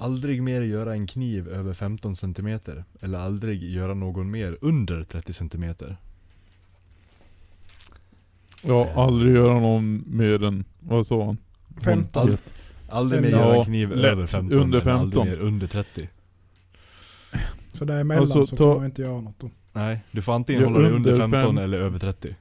Aldrig 0.00 0.42
mer 0.42 0.60
göra 0.62 0.92
en 0.94 1.06
kniv 1.06 1.48
över 1.48 1.72
15 1.74 2.14
cm 2.16 2.58
eller 3.00 3.18
aldrig 3.18 3.62
göra 3.70 3.94
någon 3.94 4.30
mer 4.30 4.58
under 4.60 5.04
30 5.04 5.32
cm. 5.32 5.74
Ja, 8.68 8.92
aldrig 8.94 9.34
göra 9.34 9.60
någon 9.60 10.04
mer 10.06 10.42
än, 10.44 10.64
vad 10.80 11.06
sa 11.06 11.24
han? 11.24 11.36
15. 11.84 12.28
Ald- 12.30 12.38
aldrig 12.88 13.22
mer 13.22 13.30
Ja, 13.30 13.38
göra 13.38 13.56
en 13.56 13.64
kniv 13.64 13.90
lätt. 13.96 14.12
över 14.12 14.26
15 14.26 14.58
Under 14.58 14.84
men 14.84 14.96
aldrig 14.96 15.22
15. 15.24 15.28
mer 15.28 15.38
under 15.46 15.66
30. 15.66 16.08
Så 17.72 17.84
däremellan 17.84 18.22
Alltså, 18.22 18.46
så 18.46 18.56
ta- 18.56 18.64
får 18.64 18.76
man 18.76 18.84
inte 18.84 19.02
göra 19.02 19.20
något 19.20 19.38
då. 19.40 19.50
Nej, 19.72 20.00
du 20.10 20.22
får 20.22 20.32
antingen 20.32 20.62
Ja, 20.62 20.68
hålla 20.68 20.78
dig 20.80 20.90
under 20.92 21.10
under 21.12 21.22
15 21.28 21.40
fem- 21.56 21.58
eller 21.64 21.78
över 21.78 21.98
30. 21.98 22.34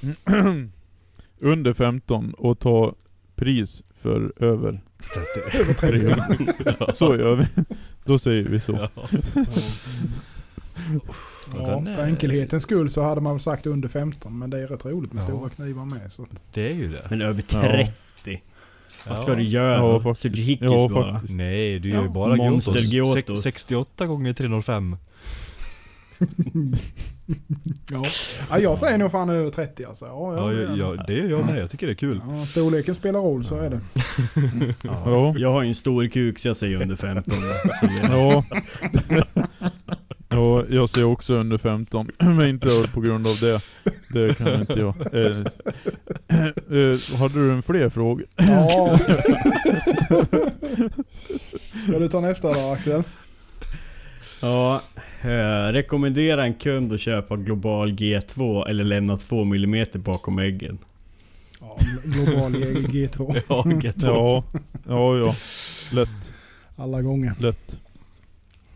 Under 1.38 1.72
15 1.72 2.34
och 2.34 2.58
ta 2.58 2.94
pris 3.34 3.82
för 4.02 4.32
över 4.44 4.80
30. 5.74 5.74
3. 5.74 6.14
Så 6.94 7.16
gör 7.16 7.36
vi. 7.36 7.46
Då 8.04 8.18
säger 8.18 8.42
vi 8.44 8.60
så. 8.60 8.72
Ja. 8.72 8.88
Ja, 11.56 11.84
för 11.94 12.02
enkelhetens 12.04 12.62
skull 12.62 12.90
så 12.90 13.02
hade 13.02 13.20
man 13.20 13.40
sagt 13.40 13.66
under 13.66 13.88
15 13.88 14.38
men 14.38 14.50
det 14.50 14.58
är 14.62 14.66
rätt 14.66 14.84
roligt 14.84 15.12
med 15.12 15.22
Ja. 15.22 15.26
stora 15.26 15.50
knivar 15.50 15.84
med. 15.84 16.12
Så. 16.12 16.26
Det 16.54 16.68
är 16.70 16.74
ju 16.74 16.86
det. 16.88 17.06
Men 17.10 17.22
över 17.22 17.44
Ja. 17.52 17.60
30? 17.62 18.42
Vad 19.08 19.18
ska 19.18 19.34
du 19.34 19.42
göra? 19.42 19.74
Ja, 19.74 19.80
då? 19.92 20.00
faktiskt. 20.14 20.60
Ja, 20.62 20.88
bara? 20.88 21.12
faktiskt. 21.12 21.34
Nej, 21.36 21.78
du 21.78 21.88
gör 21.88 21.98
ju 22.00 22.04
Ja. 22.04 22.10
bara 22.10 22.36
Monster 22.36 22.72
Gyotos. 22.72 22.92
Gyotos. 22.92 23.42
Sex- 23.42 23.54
68 23.62 24.06
gånger 24.06 24.32
305. 24.32 24.96
Ja. 27.90 28.04
ja, 28.50 28.58
jag 28.58 28.78
säger 28.78 28.98
nog 28.98 29.10
fan 29.10 29.30
över 29.30 29.50
30 29.50 29.84
alltså. 29.84 30.04
Ja, 30.04 30.34
Ja, 30.36 30.52
ja, 30.52 30.76
ja, 30.76 31.04
det 31.06 31.12
gör 31.14 31.28
jag 31.28 31.46
med. 31.46 31.58
Jag 31.58 31.70
tycker 31.70 31.86
det 31.86 31.92
är 31.92 31.94
kul. 31.94 32.20
Ja, 32.28 32.46
storleken 32.46 32.94
spelar 32.94 33.20
roll, 33.20 33.44
så 33.44 33.56
är 33.56 33.70
det. 33.70 33.80
Ja. 34.82 35.34
Jag 35.36 35.52
har 35.52 35.62
ju 35.62 35.68
en 35.68 35.74
stor 35.74 36.06
kuk 36.06 36.38
så 36.38 36.48
jag 36.48 36.56
säger 36.56 36.82
under 36.82 36.96
15. 36.96 37.34
Ja. 38.02 38.44
Ja, 40.32 40.64
jag 40.70 40.90
säger 40.90 41.06
också 41.06 41.34
under 41.34 41.58
15. 41.58 42.10
Men 42.18 42.48
inte 42.48 42.68
på 42.94 43.00
grund 43.00 43.26
av 43.26 43.36
det. 43.40 43.60
Det 44.08 44.38
kan 44.38 44.60
inte 44.60 44.72
jag. 44.72 44.94
Eh, 45.14 45.36
eh, 46.78 46.98
hade 47.18 47.34
du 47.34 47.52
en 47.52 47.62
fler 47.62 47.88
frågor? 47.88 48.26
Ja. 48.36 48.98
Ska 51.88 51.98
du 51.98 52.08
ta 52.08 52.20
nästa 52.20 52.54
då 52.54 52.72
Axel? 52.72 53.02
Ja, 54.40 54.80
eh, 55.22 55.72
rekommendera 55.72 56.44
en 56.44 56.54
kund 56.54 56.92
att 56.92 57.00
köpa 57.00 57.36
Global 57.36 57.90
G2 57.92 58.68
eller 58.68 58.84
lämna 58.84 59.16
2 59.16 59.42
mm 59.42 59.86
bakom 59.94 60.38
äggen. 60.38 60.78
Ja, 61.60 61.78
global 62.04 62.54
G2. 62.54 63.42
Ja, 63.48 63.62
G2. 63.62 64.04
Ja, 64.06 64.44
ja, 64.88 65.16
ja. 65.16 65.36
Lätt, 65.92 66.32
Alla 66.76 67.02
gånger. 67.02 67.34
lätt. 67.40 67.76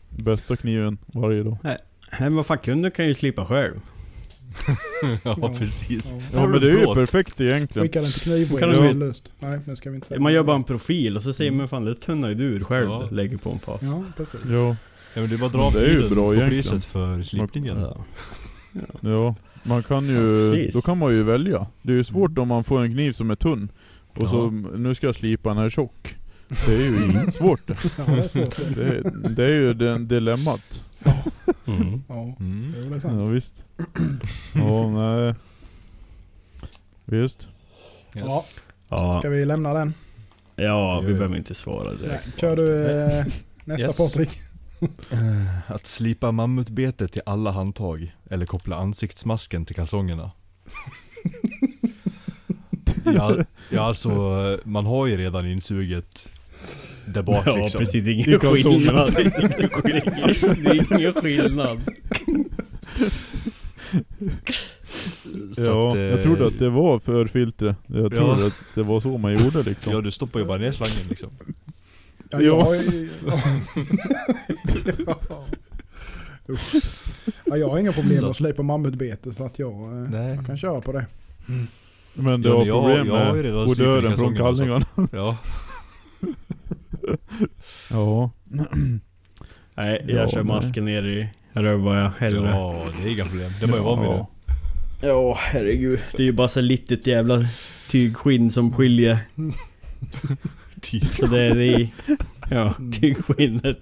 Bästa 0.08 0.56
kniven 0.56 0.98
varje 1.06 1.42
dag. 1.42 1.56
Nej 1.62 1.78
men 2.18 2.36
vad 2.36 2.46
fan, 2.46 2.58
kunden 2.58 2.90
kan 2.90 3.06
ju 3.06 3.14
slipa 3.14 3.46
själv. 3.46 3.80
ja, 5.24 5.54
precis. 5.58 6.12
Ja. 6.12 6.40
Ja 6.40 6.46
men 6.46 6.60
det 6.60 6.66
är 6.70 6.78
ju 6.78 6.94
perfekt 6.94 7.40
egentligen. 7.40 7.88
Skicka 7.88 8.66
den 8.66 8.88
till 8.88 8.98
löst. 8.98 9.32
Nej, 9.40 9.58
det 9.64 9.76
ska 9.76 9.90
vi 9.90 9.96
inte 9.96 10.08
säga. 10.08 10.20
Man 10.20 10.32
gör 10.32 10.42
bara 10.42 10.56
en 10.56 10.64
profil 10.64 11.16
och 11.16 11.22
så 11.22 11.32
säger 11.32 11.50
man 11.50 11.68
fan 11.68 11.84
det 11.84 11.94
tunnar 11.94 12.28
ju 12.28 12.34
du 12.34 12.44
ur 12.44 12.64
själv. 12.64 12.88
Ja. 12.90 13.08
Lägger 13.10 13.36
på 13.36 13.50
en 13.50 13.58
fas. 13.58 13.80
Ja, 13.82 14.04
precis. 14.16 14.40
Ja, 14.50 14.76
Ja, 15.14 15.20
men 15.20 15.28
det 15.28 15.36
är 15.36 15.38
bara 15.38 15.46
att 15.46 15.52
dra 15.52 15.62
av 15.62 15.72
Det 15.72 15.80
är 15.80 15.88
ju 15.88 15.94
tiden 15.94 16.14
bra 16.14 16.26
på 16.28 16.34
egentligen. 16.34 16.62
priset 16.62 16.84
för 16.84 17.22
slipningen. 17.22 17.80
Ja. 17.80 17.96
ja. 19.00 19.34
Man 19.62 19.82
kan 19.82 20.06
ju, 20.06 20.50
precis. 20.52 20.74
då 20.74 20.80
kan 20.80 20.98
man 20.98 21.12
ju 21.12 21.22
välja. 21.22 21.66
Det 21.82 21.92
är 21.92 21.96
ju 21.96 22.04
svårt 22.04 22.38
om 22.38 22.48
man 22.48 22.64
får 22.64 22.82
en 22.82 22.92
kniv 22.92 23.12
som 23.12 23.30
är 23.30 23.34
tunn. 23.36 23.68
Och 24.16 24.28
så, 24.28 24.50
nu 24.50 24.94
ska 24.94 25.06
jag 25.06 25.14
slipa 25.14 25.48
den 25.48 25.58
här 25.58 25.70
tjock. 25.70 26.16
Det 26.66 26.74
är 26.74 26.80
ju 26.80 27.04
inte 27.20 27.32
svårt 27.32 27.60
det. 27.66 27.76
Ja, 27.98 28.04
det 28.06 28.24
är 28.24 28.28
svårt. 28.28 28.56
Det 28.76 28.84
är, 28.84 29.28
det 29.28 29.44
är 29.44 29.48
ju 29.52 29.74
den 29.74 30.08
dilemmat. 30.08 30.82
Mm. 31.66 32.02
Ja, 32.08 32.36
Mm. 32.40 32.72
det 32.72 32.86
är 32.86 32.90
väl 32.90 33.00
sant. 33.00 33.20
Ja 33.20 33.26
visst. 33.26 33.54
Ja, 34.54 34.90
nej. 34.90 35.34
Visst. 37.04 37.48
Ja, 38.14 38.44
Ja, 38.88 39.20
ska 39.20 39.28
vi 39.28 39.44
lämna 39.44 39.72
den? 39.74 39.94
ja, 40.56 41.00
vi 41.06 41.14
behöver 41.14 41.36
inte 41.36 41.54
svara 41.54 41.88
Nej. 41.88 41.96
direkt. 42.02 42.40
Kör 42.40 42.56
du 42.56 42.84
eh, 42.86 43.24
nästa 43.64 43.86
Yes. 43.86 43.96
Patrik? 43.96 44.38
Eh, 45.10 45.70
Att 45.70 45.86
slipa 45.86 46.32
mammutbetet 46.32 47.12
till 47.12 47.22
alla 47.26 47.50
handtag 47.50 48.12
eller 48.30 48.46
koppla 48.46 48.76
ansiktsmasken 48.76 49.66
till 49.66 49.76
kalsongerna. 49.76 50.30
ja, 53.04 53.36
ja 53.70 53.80
alltså, 53.82 54.10
man 54.64 54.86
har 54.86 55.06
ju 55.06 55.16
redan 55.16 55.46
insuget 55.46 56.32
där 57.06 57.22
bak 57.22 57.46
Ja 57.46 57.56
liksom. 57.56 57.78
precis, 57.78 58.06
ingen 58.06 58.40
skillnad. 58.40 59.10
Ingen 59.18 59.68
skillnad. 59.70 60.36
Det 60.64 60.70
är 60.70 60.98
ingen 60.98 61.12
skillnad. 61.14 61.80
Så 65.54 65.62
ja, 65.70 65.88
att, 65.88 65.94
eh, 65.94 66.00
jag 66.00 66.22
trodde 66.22 66.46
att 66.46 66.58
det 66.58 66.70
var 66.70 66.98
för 66.98 67.26
filtret. 67.26 67.76
Jag 67.86 68.04
Ja. 68.04 68.08
trodde 68.34 68.46
att 68.46 68.56
det 68.74 68.82
var 68.82 69.00
så 69.00 69.18
man 69.18 69.32
gjorde 69.32 69.62
liksom. 69.62 69.92
Ja 69.92 70.00
du 70.00 70.10
stoppar 70.10 70.40
ju 70.40 70.46
bara 70.46 70.58
ner 70.58 70.72
slangen 70.72 71.06
liksom. 71.08 71.30
Ja, 72.30 72.40
Ja. 72.40 72.74
jag, 72.74 72.84
Usch. 76.48 76.74
ja, 77.44 77.56
jag 77.56 77.68
har 77.70 77.78
inga 77.78 77.92
problem 77.92 78.10
Så. 78.18 78.30
att 78.30 78.36
slipa 78.36 78.62
mammutbete 78.62 79.32
så 79.32 79.44
att 79.44 79.58
jag, 79.58 79.72
eh, 79.72 79.88
Nej. 80.10 80.34
jag 80.34 80.46
kan 80.46 80.58
köra 80.58 80.80
på 80.80 80.92
det. 80.92 81.06
Men 82.14 82.42
du 82.42 82.48
Ja, 82.48 82.56
har 82.56 82.66
jag- 82.66 82.76
problem 82.76 83.06
jag 83.06 83.36
ju 83.36 83.42
med 83.52 83.54
odören 83.68 84.18
från 84.18 84.36
kallingarna. 84.36 84.86
Ja. 85.12 85.36
Ja. 87.90 88.30
Nej, 89.74 90.04
jag 90.08 90.16
Ja, 90.24 90.28
kör 90.28 90.42
masken 90.42 90.84
ner 90.84 91.02
i 91.02 91.28
rövbaja 91.52 92.12
hellre. 92.18 92.48
Ja. 92.50 92.74
ja, 92.86 92.90
det 93.02 93.08
är 93.08 93.12
inga 93.12 93.24
problem. 93.24 93.50
Det 93.60 93.66
är 93.66 93.68
bara 93.68 93.78
att 93.78 93.84
vara 93.84 94.00
med 94.00 94.26
det. 95.00 95.06
ja, 95.06 95.38
herregud. 95.40 96.00
Det 96.16 96.22
är 96.22 96.26
ju 96.26 96.32
bara 96.32 96.48
så 96.48 96.60
litet 96.60 97.06
jävla 97.06 97.46
tygskinn 97.90 98.50
som 98.52 98.72
skiljer. 98.72 99.18
Så 100.84 101.26
det 101.26 101.40
är 101.40 101.54
det. 101.54 101.88
Ja, 102.50 102.74
tygskinnet. 103.00 103.78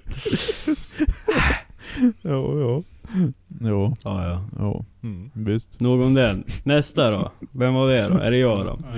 Ja, 2.22 2.58
ja. 2.60 2.82
Ja, 3.60 3.94
Ja, 4.04 4.24
ja. 4.28 4.44
ja. 4.58 4.84
Mm. 5.02 5.30
Visst. 5.34 5.80
Nog 5.80 6.00
om 6.00 6.14
den. 6.14 6.44
Nästa 6.64 7.10
då? 7.10 7.32
Vem 7.52 7.74
var 7.74 7.88
det 7.88 8.08
då? 8.08 8.14
Är 8.18 8.30
det 8.30 8.36
jag 8.36 8.58
då? 8.58 8.78
Ja, 8.82 8.88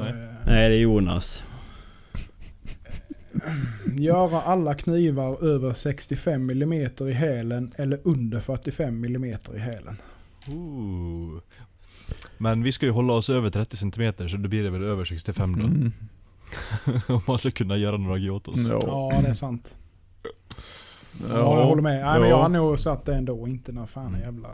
nej. 0.00 0.10
eh, 0.10 0.16
Nej, 0.46 0.68
det 0.68 0.74
är 0.74 0.80
Jonas. 0.80 1.44
Göra 3.94 4.40
alla 4.40 4.74
knivar 4.74 5.44
över 5.44 5.72
65 5.74 6.50
mm 6.50 6.90
i 7.08 7.12
hälen 7.12 7.72
eller 7.76 7.98
under 8.04 8.40
45 8.40 9.04
mm 9.04 9.24
i 9.54 9.58
hälen. 9.58 9.96
Ooh. 10.48 11.40
Men 12.38 12.62
vi 12.62 12.72
ska 12.72 12.86
ju 12.86 12.92
hålla 12.92 13.12
oss 13.12 13.30
över 13.30 13.50
30 13.50 13.76
cm 13.76 14.28
så 14.28 14.36
då 14.36 14.48
blir 14.48 14.64
det 14.64 14.70
väl 14.70 14.82
över 14.84 15.04
65 15.04 15.58
då. 15.58 15.64
Mm. 15.64 15.92
Om 17.08 17.20
man 17.26 17.38
ska 17.38 17.50
kunna 17.50 17.76
göra 17.76 17.96
några 17.96 18.16
gyotos. 18.18 18.68
Ja. 18.70 18.80
Ja, 18.86 19.20
det 19.22 19.28
är 19.28 19.34
sant. 19.34 19.76
Ja, 21.28 21.36
jag 21.60 21.64
håller 21.66 21.82
med. 21.82 22.04
Nej, 22.04 22.20
men 22.20 22.28
jag 22.28 22.36
har 22.36 22.48
nog 22.48 22.80
satt 22.80 23.04
det 23.04 23.14
ändå. 23.14 23.48
Inte 23.48 23.72
när 23.72 23.86
fan 23.86 24.14
är 24.14 24.20
jävla... 24.20 24.48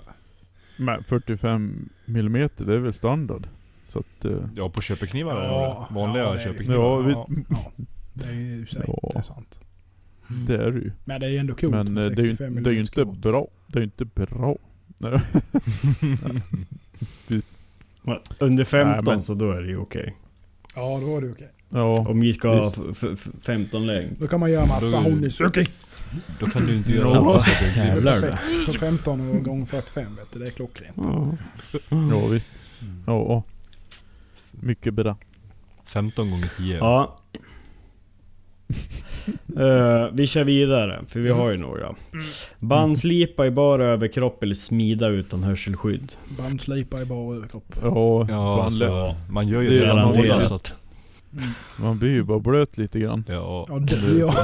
Men 0.77 1.05
45 1.05 1.89
mm 2.07 2.49
det 2.57 2.75
är 2.75 2.79
väl 2.79 2.93
standard. 2.93 3.47
Så 3.85 3.99
att... 3.99 4.25
eh, 4.25 4.39
Ja 4.57 4.71
på 4.71 4.81
köpeknivar 4.83 5.45
Ja, 5.45 5.89
vanliga 5.91 6.23
ja, 6.25 6.39
köpeknivar. 6.39 6.77
Ja, 6.77 7.01
vi- 7.01 7.13
Ja, 7.13 7.27
ja, 7.49 7.85
det 8.13 8.25
är 8.29 8.33
ju 8.33 8.67
sig. 8.67 8.85
Ja. 8.87 9.11
Det 9.13 9.19
är 9.19 9.23
sant. 9.23 9.61
Det 10.47 10.55
är 10.55 10.71
det 10.71 10.79
ju. 10.79 10.93
Men 11.05 11.21
det 11.21 11.27
är 11.27 11.41
ändå 11.41 11.55
coolt 11.55 11.73
Men 11.73 11.95
med 11.95 12.05
eh, 12.05 12.11
det 12.11 12.23
är 12.23 12.25
ju 12.25 12.31
65 12.37 12.59
inte, 12.59 12.63
det 12.63 12.71
är 12.71 12.75
ju 12.75 12.81
inte 12.81 13.03
mm 13.03 13.21
bra. 13.21 13.47
Det 13.67 13.79
är 13.79 13.81
ju 13.81 13.85
inte 13.85 14.05
bra. 14.05 14.57
Under 18.39 18.65
15 18.65 18.93
Nej, 19.05 19.15
men- 19.15 19.23
så 19.23 19.35
då 19.35 19.51
är 19.53 19.61
det 19.63 19.69
ju 19.69 19.77
okej. 19.77 20.17
Ja, 20.77 21.01
då 21.01 21.17
är 21.17 21.21
det 21.21 21.31
okej. 21.31 21.51
Ja. 21.71 22.07
Om 22.09 22.21
vi 22.21 22.33
ska 22.33 22.49
ha 22.49 22.65
Visst. 22.65 22.79
f- 23.03 23.09
f- 23.25 23.29
15 23.43 23.87
längd. 23.87 24.17
Då 24.19 24.27
kan 24.27 24.41
man 24.41 24.51
göra 24.53 24.67
massa 24.67 24.97
Då- 24.97 25.03
honeysuki. 25.11 25.69
Då 26.41 26.47
kan 26.47 26.67
du 26.67 26.75
inte 26.77 26.93
göra 26.93 27.15
Ja. 27.15 27.21
något. 27.21 27.47
Jävlar. 27.77 28.21
Perfekt. 28.21 28.67
På 28.67 28.73
15 28.73 29.43
gånger 29.43 29.67
45 29.67 30.17
vet 30.17 30.33
du. 30.33 30.39
Det 30.39 30.47
är 30.47 30.51
klockrent. 30.51 30.97
Ja. 30.97 31.29
Ja 32.11 32.27
visst. 32.27 32.53
Ja. 33.07 33.43
Mycket 34.51 34.95
bra. 34.95 35.17
15 35.85 36.31
gånger 36.31 36.49
10. 36.57 36.77
Ja. 36.79 37.19
Eh, 39.57 40.09
vi 40.13 40.27
kör 40.27 40.45
vidare, 40.45 41.05
för 41.09 41.21
vi 41.21 41.31
har 41.31 41.51
ju 41.53 41.57
några. 41.59 41.95
Bandslipa 42.59 43.47
i 43.47 43.51
bara 43.51 43.85
överkropp 43.85 44.43
eller 44.43 44.55
smida 44.55 45.09
utan 45.09 45.43
hörselskydd. 45.43 46.13
Bandslipa 46.39 47.03
i 47.03 47.05
bara 47.05 47.37
överkropp. 47.37 47.65
Ja, 47.83 48.27
Ja 48.29 48.57
fan, 48.57 48.65
alltså, 48.65 49.17
man 49.31 49.49
gör 49.49 49.63
ju 49.63 49.69
det 49.69 49.75
det 49.75 49.81
är 49.81 49.83
redan 49.83 49.97
garanterat. 49.97 50.37
båda 50.37 50.49
så 50.49 50.55
att, 50.55 50.69
Mm. 50.69 50.86
Man 51.77 51.99
blir 51.99 52.11
ju 52.11 52.23
bara 52.23 52.39
blöt 52.39 52.79
lite 52.79 52.99
grann. 53.01 53.25
ja. 53.29 53.67
Ja, 53.69 53.79
det 53.79 54.19
jag. 54.19 54.35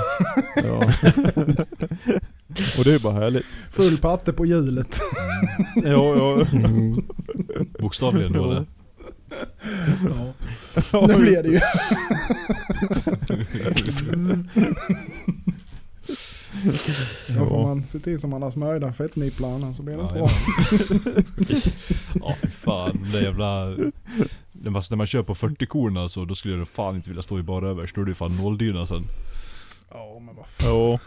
Ja. 0.57 0.93
Och 2.79 2.85
det 2.85 2.95
är 2.95 2.99
bara 3.03 3.15
härligt. 3.15 3.45
Full 3.71 3.99
patte 3.99 4.33
på 4.33 4.47
hjulet. 4.47 5.01
Ja, 5.85 6.17
ja. 6.17 6.45
Bokstavligen 7.79 8.33
då 8.33 8.51
det. 8.53 8.65
Ja. 10.93 11.07
Det 11.07 11.17
blir 11.19 11.43
det 11.43 11.49
ju. 11.49 11.61
Då 17.29 17.47
får 17.47 17.61
Ja. 17.61 17.67
man 17.67 17.87
se 17.89 17.99
till 17.99 18.21
så 18.21 18.27
man 18.29 18.43
har 18.43 18.51
smörjda 18.51 18.93
fettniplar 18.93 19.55
annars 19.55 19.77
så 19.77 19.83
blir 19.83 19.97
det 19.97 20.03
inte 20.03 20.19
Ja, 20.19 20.27
bra. 20.27 20.31
Ja 22.15 22.37
fy 22.43 22.49
fan, 22.49 23.07
det 23.13 23.23
jävla... 23.23 23.77
Man, 24.71 24.83
när 24.91 24.97
man 24.97 25.07
kör 25.07 25.23
på 25.23 25.35
40 25.35 25.67
korn 25.67 25.97
alltså, 25.97 26.25
då 26.25 26.35
skulle 26.35 26.57
jag 26.57 26.69
fan 26.69 26.97
inte 26.97 27.11
vilja 27.11 27.23
stå 27.23 27.39
i 27.39 27.43
bara 27.43 27.69
övers. 27.69 27.93
Då 27.93 28.01
är 28.01 28.05
det 28.05 28.11
ju 28.11 28.15
fan 28.15 28.37
nåldyna 28.37 28.87
sen. 28.87 29.03
Ja 29.91 30.21
men 30.27 30.37
vad 30.37 30.47
fan. 30.49 30.69
Ja. 30.75 30.99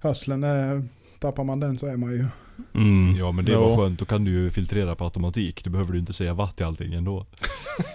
Hörslen 0.00 0.44
är, 0.44 0.82
tappar 1.18 1.44
man 1.44 1.60
den 1.60 1.78
så 1.78 1.86
är 1.86 1.96
man 1.96 2.10
ju. 2.10 2.26
Mm. 2.74 3.16
Ja 3.16 3.32
men 3.32 3.44
det 3.44 3.52
Ja. 3.52 3.60
var 3.68 3.76
skönt, 3.76 3.98
då 3.98 4.04
kan 4.04 4.24
du 4.24 4.30
ju 4.30 4.50
filtrera 4.50 4.94
på 4.94 5.04
automatik. 5.04 5.64
Du 5.64 5.70
behöver 5.70 5.92
ju 5.92 5.98
inte 6.00 6.12
säga 6.12 6.34
vatt 6.34 6.60
i 6.60 6.64
allting 6.64 6.94
ändå. 6.94 7.26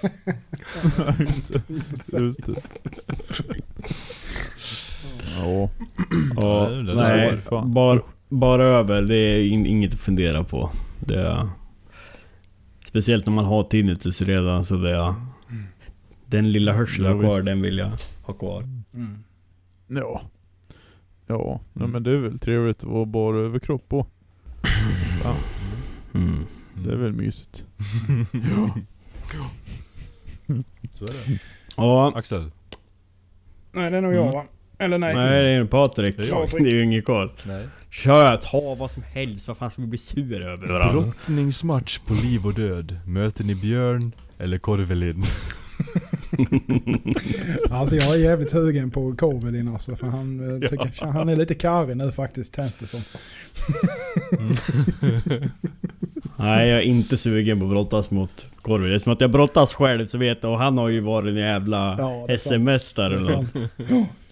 Just 1.19 1.53
det. 1.53 1.61
Just 2.19 2.45
det. 2.45 2.55
Ja. 5.37 5.69
Ja, 6.35 6.69
Nej, 6.69 7.37
bara, 7.65 8.01
bara 8.29 8.63
över, 8.63 9.01
det 9.01 9.15
är 9.17 9.43
in, 9.43 9.65
inget 9.65 9.93
att 9.93 9.99
fundera 9.99 10.43
på. 10.43 10.71
Det 10.99 11.21
är, 11.21 11.49
speciellt 12.95 13.25
när 13.25 13.33
man 13.33 13.45
har 13.45 13.63
tinnitus 13.63 14.21
redan 14.21 14.65
så 14.65 14.75
det 14.75 14.91
är... 14.95 15.13
Den 16.25 16.51
lilla 16.51 16.73
hörseln 16.73 17.05
jag 17.05 17.15
Ja, 17.15 17.19
kvar, 17.19 17.41
den 17.41 17.61
vill 17.61 17.77
jag 17.77 17.91
ha 18.23 18.33
kvar. 18.33 18.61
Mm. 18.93 19.23
Ja. 19.87 20.21
Ja, 21.27 21.59
nej, 21.73 21.87
men 21.87 22.03
det 22.03 22.11
är 22.11 22.15
väl 22.17 22.39
trevligt 22.39 22.77
att 22.77 22.83
vara 22.89 23.05
bara 23.05 23.37
överkropp 23.37 23.89
på. 23.89 24.05
Ja, 25.23 25.35
Mm. 26.13 26.45
det 26.83 26.91
är 26.91 26.95
väl 26.95 27.13
mysigt. 27.13 27.65
Så 30.93 31.03
är 31.03 31.29
det. 31.29 31.39
Ja, 31.77 32.13
Axel? 32.15 32.51
Nej 33.71 33.91
det 33.91 33.97
är 33.97 34.01
nog 34.01 34.13
jag 34.13 34.31
va? 34.31 34.43
Eller 34.77 34.97
nej. 34.97 35.15
nej 35.15 35.43
det 35.43 35.49
är 35.49 35.65
Patrik. 35.65 36.17
Det 36.17 36.23
är 36.23 36.27
jag. 36.27 36.49
Det 36.51 36.69
är 36.69 36.73
ju 36.73 36.83
inget 36.83 37.05
koll. 37.05 37.31
Nej. 37.47 37.67
Kör, 38.03 38.37
ta 38.37 38.75
vad 38.75 38.91
som 38.91 39.03
helst. 39.03 39.47
Vad 39.47 39.57
fan 39.57 39.71
ska 39.71 39.81
vi 39.81 39.87
bli 39.87 39.97
sur 39.97 40.41
över 40.41 40.67
varandra? 40.67 41.01
Brottningsmatch 41.01 41.99
på 41.99 42.13
liv 42.13 42.45
och 42.45 42.53
död. 42.53 42.97
Möter 43.05 43.43
ni 43.43 43.55
Björn 43.55 44.11
eller 44.37 44.57
Korvelin? 44.57 45.23
Alltså 47.69 47.95
jag 47.95 48.15
är 48.15 48.19
jävligt 48.19 48.51
sugen 48.51 48.91
på 48.91 49.15
Korvelin 49.15 49.67
alltså. 49.67 49.95
För 49.95 50.07
han, 50.07 50.59
eh, 50.63 50.69
tycker, 50.69 51.05
han 51.05 51.29
är 51.29 51.35
lite 51.35 51.55
karrig 51.55 51.97
nu 51.97 52.11
faktiskt 52.11 52.55
känns 52.55 52.75
det 52.77 52.87
som. 52.87 53.01
Nej, 56.37 56.69
jag 56.69 56.79
är 56.79 56.83
inte 56.83 57.17
sugen 57.17 57.59
på 57.59 57.65
att 57.65 57.71
brottas 57.71 58.11
mot 58.11 58.45
Korvi. 58.61 58.95
Eftersom 58.95 59.13
att 59.13 59.21
jag 59.21 59.31
brottas 59.31 59.73
själv 59.73 60.07
så 60.07 60.17
vet 60.17 60.37
jag, 60.41 60.51
och 60.51 60.59
han 60.59 60.77
har 60.77 60.89
ju 60.89 60.99
varit 60.99 61.27
en 61.27 61.35
jävla 61.35 61.95
Ja, 61.97 62.25
det 62.27 62.33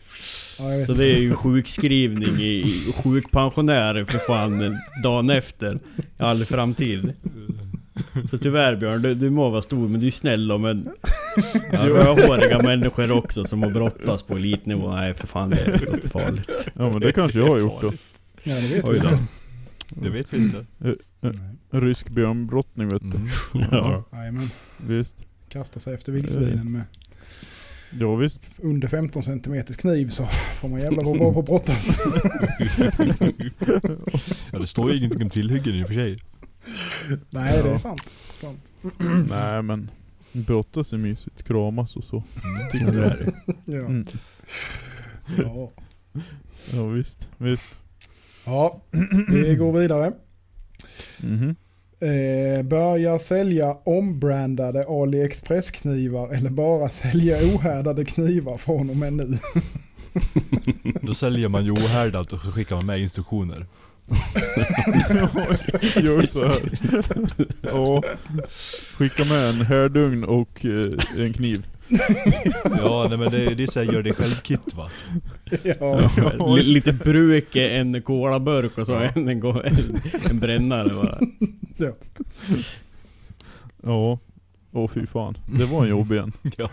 Ja, 0.59 0.85
Så 0.85 0.93
det 0.93 1.05
är 1.05 1.19
ju 1.19 1.35
sjukskrivning 1.35 2.29
i 2.41 2.65
sjukpensionär 3.03 4.05
för 4.05 4.17
fan 4.17 4.77
dagen 5.03 5.29
efter. 5.29 5.75
I 5.75 5.79
all 6.17 6.45
framtid. 6.45 7.13
Så 8.31 8.37
tyvärr 8.37 8.75
Björn, 8.75 9.01
du, 9.01 9.15
du 9.15 9.29
må 9.29 9.49
vara 9.49 9.61
stor 9.61 9.89
men 9.89 9.99
du 9.99 10.07
är 10.07 10.11
snäll 10.11 10.47
då 10.47 10.57
men... 10.57 10.89
Ja, 11.71 11.83
vi 11.83 11.91
har 11.91 12.27
håriga 12.27 12.59
människor 12.61 13.11
också 13.11 13.45
som 13.45 13.63
har 13.63 13.69
brottas 13.69 14.23
på 14.23 14.35
elitnivå. 14.35 14.91
Nej 14.95 15.13
för 15.13 15.27
fan 15.27 15.49
det 15.49 15.57
är 15.59 15.91
något 15.91 16.11
farligt. 16.11 16.49
Ja 16.75 16.89
men 16.89 16.99
det 16.99 17.11
kanske 17.11 17.39
jag 17.39 17.47
har 17.49 17.59
gjort 17.59 17.81
då. 17.81 17.93
Ja, 18.43 18.55
det 18.55 18.67
vet 18.75 18.89
Oj 18.89 18.93
vi 18.93 18.99
då. 18.99 19.09
inte. 19.09 19.23
Det 19.89 20.09
vet 20.09 20.33
vi 20.33 20.37
inte. 20.37 20.65
Rysk 21.71 22.09
björnbrottning 22.09 22.87
vet 22.89 23.01
du. 23.01 23.17
Mm. 23.17 23.27
Ja. 23.71 24.03
Jajamän. 24.11 24.49
Visst. 24.87 25.15
Kasta 25.49 25.79
sig 25.79 25.93
efter 25.93 26.11
vildsvinen 26.11 26.71
med 26.71 26.81
Ja 27.99 28.15
visst. 28.15 28.41
under 28.57 28.87
15 28.87 29.23
cm 29.23 29.63
kniv 29.65 30.09
så 30.09 30.25
får 30.61 30.69
man 30.69 30.79
jävla 30.81 31.01
vara 31.03 31.17
bra 31.17 31.33
på 31.33 31.39
att 31.39 31.45
brottas. 31.45 31.99
Ja, 34.51 34.59
det 34.59 34.67
står 34.67 34.91
ju 34.91 34.97
ingenting 34.97 35.23
om 35.23 35.29
tillhyggen 35.29 35.75
i 35.75 35.83
och 35.83 35.87
för 35.87 35.93
sig. 35.93 36.19
Nej, 37.29 37.53
det 37.63 37.69
är 37.69 37.71
Ja. 37.71 37.79
sant. 37.79 38.01
sant. 38.41 38.71
Nej 39.29 39.61
men, 39.61 39.89
brottas 40.31 40.93
är 40.93 40.97
mysigt. 40.97 41.43
Kramas 41.43 41.95
och 41.95 42.03
så. 42.03 42.23
Ja, 42.43 42.69
det 42.71 42.77
är 42.79 42.91
det. 42.91 43.31
Ja. 43.65 43.77
Mm. 43.85 44.05
Ja. 45.37 45.71
Ja 46.73 46.85
visst, 46.87 47.27
visst. 47.37 47.63
ja, 48.45 48.81
vi 49.31 49.55
går 49.55 49.79
vidare. 49.79 50.11
Mhm. 51.19 51.55
Eh, 52.03 52.63
börja 52.63 53.19
sälja 53.19 53.75
ombrandade 53.83 54.85
AliExpress-knivar 54.87 56.33
eller 56.33 56.49
bara 56.49 56.89
sälja 56.89 57.37
ohärdade 57.37 58.05
knivar 58.05 58.57
från 58.57 58.89
och 58.89 58.95
med 58.97 59.13
nu. 59.13 59.37
Då 61.01 61.13
säljer 61.13 61.47
man 61.47 61.65
ju 61.65 61.71
ohärdat 61.71 62.33
och 62.33 62.41
så 62.41 62.51
skickar 62.51 62.75
man 62.75 62.85
med 62.85 62.99
instruktioner. 62.99 63.65
Gör 66.03 66.27
så 66.27 66.43
här. 66.43 66.57
Ja. 67.61 68.03
Skicka 68.97 69.25
med 69.25 69.49
en 69.49 69.61
härdugn 69.61 70.23
och 70.23 70.65
eh, 70.65 71.23
en 71.25 71.33
kniv. 71.33 71.65
Ja, 72.77 73.05
nej 73.09 73.17
men 73.17 73.31
det, 73.31 73.53
det 73.55 73.63
är 73.63 73.67
såhär 73.71 73.93
gör 73.93 74.03
det 74.03 74.11
själv-kit 74.13 74.73
va? 74.75 74.89
ja. 75.63 76.09
L- 76.57 76.65
lite 76.65 76.93
bruk, 76.93 77.55
en 77.55 78.01
kolaburk 78.01 78.77
och 78.77 78.85
så 78.85 78.93
en, 78.95 79.27
en, 79.29 79.39
gå- 79.39 79.61
en, 79.65 80.01
en 80.29 80.39
brännare 80.39 80.89
bara. 80.89 81.17
Ja. 83.83 84.19
Åh 84.71 84.89
fy 84.89 85.05
fan. 85.07 85.37
Det 85.45 85.65
var 85.65 85.83
en 85.83 85.89
jobbig 85.89 86.17
en. 86.17 86.31
Ja. 86.57 86.69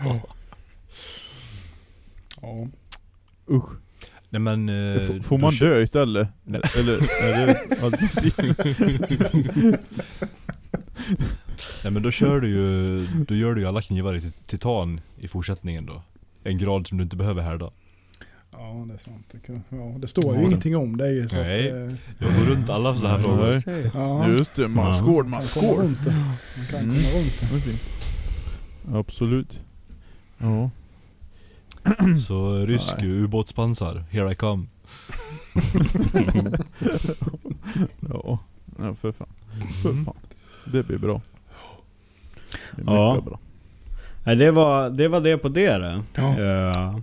ja. 2.41 2.67
Usch. 3.49 3.69
Nej 4.29 4.39
men... 4.41 4.69
Eh, 4.69 4.95
F- 4.95 5.25
Får 5.25 5.37
man 5.37 5.53
dö 5.53 5.81
istället? 5.83 6.27
Nej. 6.43 6.61
Eller 6.77 6.97
är 7.23 7.47
det... 7.47 7.57
Nej 11.83 11.91
men 11.93 12.03
då 12.03 12.11
kör 12.11 12.39
du 12.39 12.49
ju, 12.49 13.05
då 13.27 13.35
gör 13.35 13.53
du 13.55 13.61
ju 13.61 13.67
alla 13.67 13.81
knivar 13.81 14.13
i 14.15 14.21
tit- 14.21 14.47
titan 14.47 15.01
i 15.17 15.27
fortsättningen 15.27 15.85
då. 15.85 16.01
En 16.43 16.57
grad 16.57 16.87
som 16.87 16.97
du 16.97 17.03
inte 17.03 17.15
behöver 17.15 17.41
härda. 17.41 17.71
Ja, 18.51 18.85
det 18.87 18.93
är 18.93 18.97
sant. 18.97 19.25
Det, 19.31 19.39
kan, 19.39 19.63
ja, 19.69 19.97
det 19.99 20.07
står 20.07 20.23
ju 20.25 20.31
Ja, 20.31 20.37
det. 20.39 20.45
ingenting 20.47 20.77
om 20.77 20.97
det. 20.97 21.05
är 21.07 21.11
ju 21.11 21.27
Så 21.29 21.35
Nej. 21.37 21.69
att, 21.69 21.75
eh, 21.89 21.93
Jag 22.17 22.35
går 22.35 22.45
runt 22.45 22.69
alla 22.69 22.95
sådana 22.95 23.15
här 23.15 23.21
frågor. 23.21 23.63
Ja, 23.93 24.27
Just 24.27 24.55
det, 24.55 24.67
maskård, 24.67 25.27
man 25.27 25.41
kan 25.41 25.49
komma 25.61 25.73
maskård. 25.73 25.85
Man 26.57 26.65
kan 26.69 26.79
Mm. 26.79 26.95
komma 26.95 27.09
runt 27.19 27.39
det. 27.39 27.59
Fint. 27.61 27.81
Absolut. 28.95 29.59
Ja. 30.37 30.69
Så 32.27 32.57
rysk 32.65 32.93
Nej. 32.97 33.07
ubåtspansar, 33.09 34.03
here 34.11 34.31
I 34.31 34.35
come. 34.35 34.65
ja. 38.09 38.39
Ja 38.79 38.95
för 38.95 39.11
fan. 39.11 39.27
För 39.83 40.03
fan. 40.03 40.15
Det 40.71 40.87
blir 40.87 40.97
bra. 40.97 41.21
Det 42.75 42.83
blir 42.83 42.95
Ja. 42.95 43.13
mycket 43.13 43.25
bra. 43.29 43.39
Nej, 44.23 44.35
det 44.35 44.51
var, 44.51 44.89
det 44.89 45.07
var 45.07 45.21
det 45.21 45.37
på 45.37 45.49
det. 45.49 46.03
Ja. 46.13 46.39
Eh, 46.39 46.97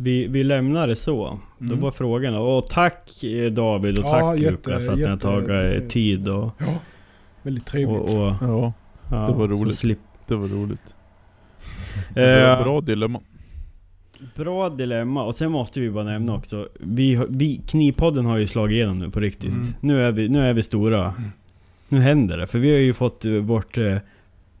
vi, 0.00 0.26
vi 0.26 0.44
lämnar 0.44 0.88
det 0.88 0.96
så. 0.96 1.38
Då 1.58 1.66
Mm. 1.72 1.80
var 1.80 1.90
frågorna. 1.90 2.40
Och 2.40 2.68
tack 2.68 3.24
eh, 3.24 3.50
David 3.52 3.98
och 3.98 4.04
Ja, 4.04 4.08
tack 4.20 4.38
jätte- 4.38 4.50
Lukas 4.50 4.84
för 4.84 4.92
att 4.92 4.98
ni 4.98 5.04
har 5.04 5.16
tagit 5.16 5.90
tid 5.90 6.28
och, 6.28 6.50
Väldigt 7.42 7.66
trevligt. 7.66 7.88
och, 8.00 8.26
och 8.28 8.34
Ja, 8.40 8.72
ja, 9.10 9.26
Det 9.26 9.32
var 9.32 9.48
roligt. 9.48 9.76
Slip. 9.76 9.98
det 10.26 10.34
var 10.36 10.48
roligt. 10.48 10.80
Eh, 12.08 12.14
Bra, 12.14 12.62
bra 12.62 12.80
dilemma. 12.80 13.20
Bra 14.36 14.68
dilemma, 14.68 15.24
och 15.24 15.34
sen 15.34 15.50
måste 15.52 15.80
vi 15.80 15.90
bara 15.90 16.04
nämna 16.04 16.34
också. 16.34 16.68
Vi, 16.80 17.20
vi, 17.28 17.60
Knipodden 17.66 18.26
har 18.26 18.36
ju 18.38 18.46
slagit 18.46 18.74
igenom 18.74 18.98
nu 18.98 19.10
på 19.10 19.20
riktigt. 19.20 19.50
Mm. 19.52 19.66
Nu, 19.80 20.04
är 20.04 20.12
vi, 20.12 20.28
nu 20.28 20.38
är 20.40 20.54
vi 20.54 20.62
stora. 20.62 21.04
Mm. 21.18 21.30
Nu 21.88 22.00
händer 22.00 22.38
det, 22.38 22.46
för 22.46 22.58
vi 22.58 22.70
har 22.72 22.78
ju 22.78 22.92
fått 22.94 23.24
eh, 23.24 23.32
vårt 23.32 23.78
eh, 23.78 23.96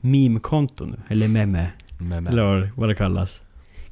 meme-konto 0.00 0.84
nu. 0.84 0.96
Eller 1.08 1.28
meme, 1.28 1.66
men. 2.00 2.26
eller 2.26 2.42
vad- 2.44 2.68
vad 2.76 2.88
det 2.88 2.94
kallas. 2.94 3.40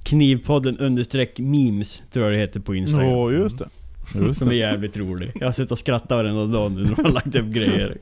Knivpodden 0.07 0.79
understreck 0.79 1.39
memes, 1.39 2.03
tror 2.13 2.25
jag 2.25 2.35
det 2.35 2.39
heter 2.39 2.61
på 2.61 2.75
Instagram. 2.75 3.09
Ja, 3.09 3.31
just 3.31 3.59
det. 3.59 3.69
Just 4.15 4.39
Som 4.39 4.49
är 4.49 4.53
jävligt 4.53 4.97
rolig. 4.97 5.33
Jag 5.35 5.47
har 5.47 5.53
suttit 5.53 5.71
och 5.73 5.79
skrattat 5.79 6.11
varenda 6.11 6.47
dag 6.47 6.73
nu 6.73 6.83
när 6.83 6.91
man 6.97 7.05
har 7.05 7.13
lagt 7.13 7.37
upp 7.37 7.47
grejer. 7.47 7.99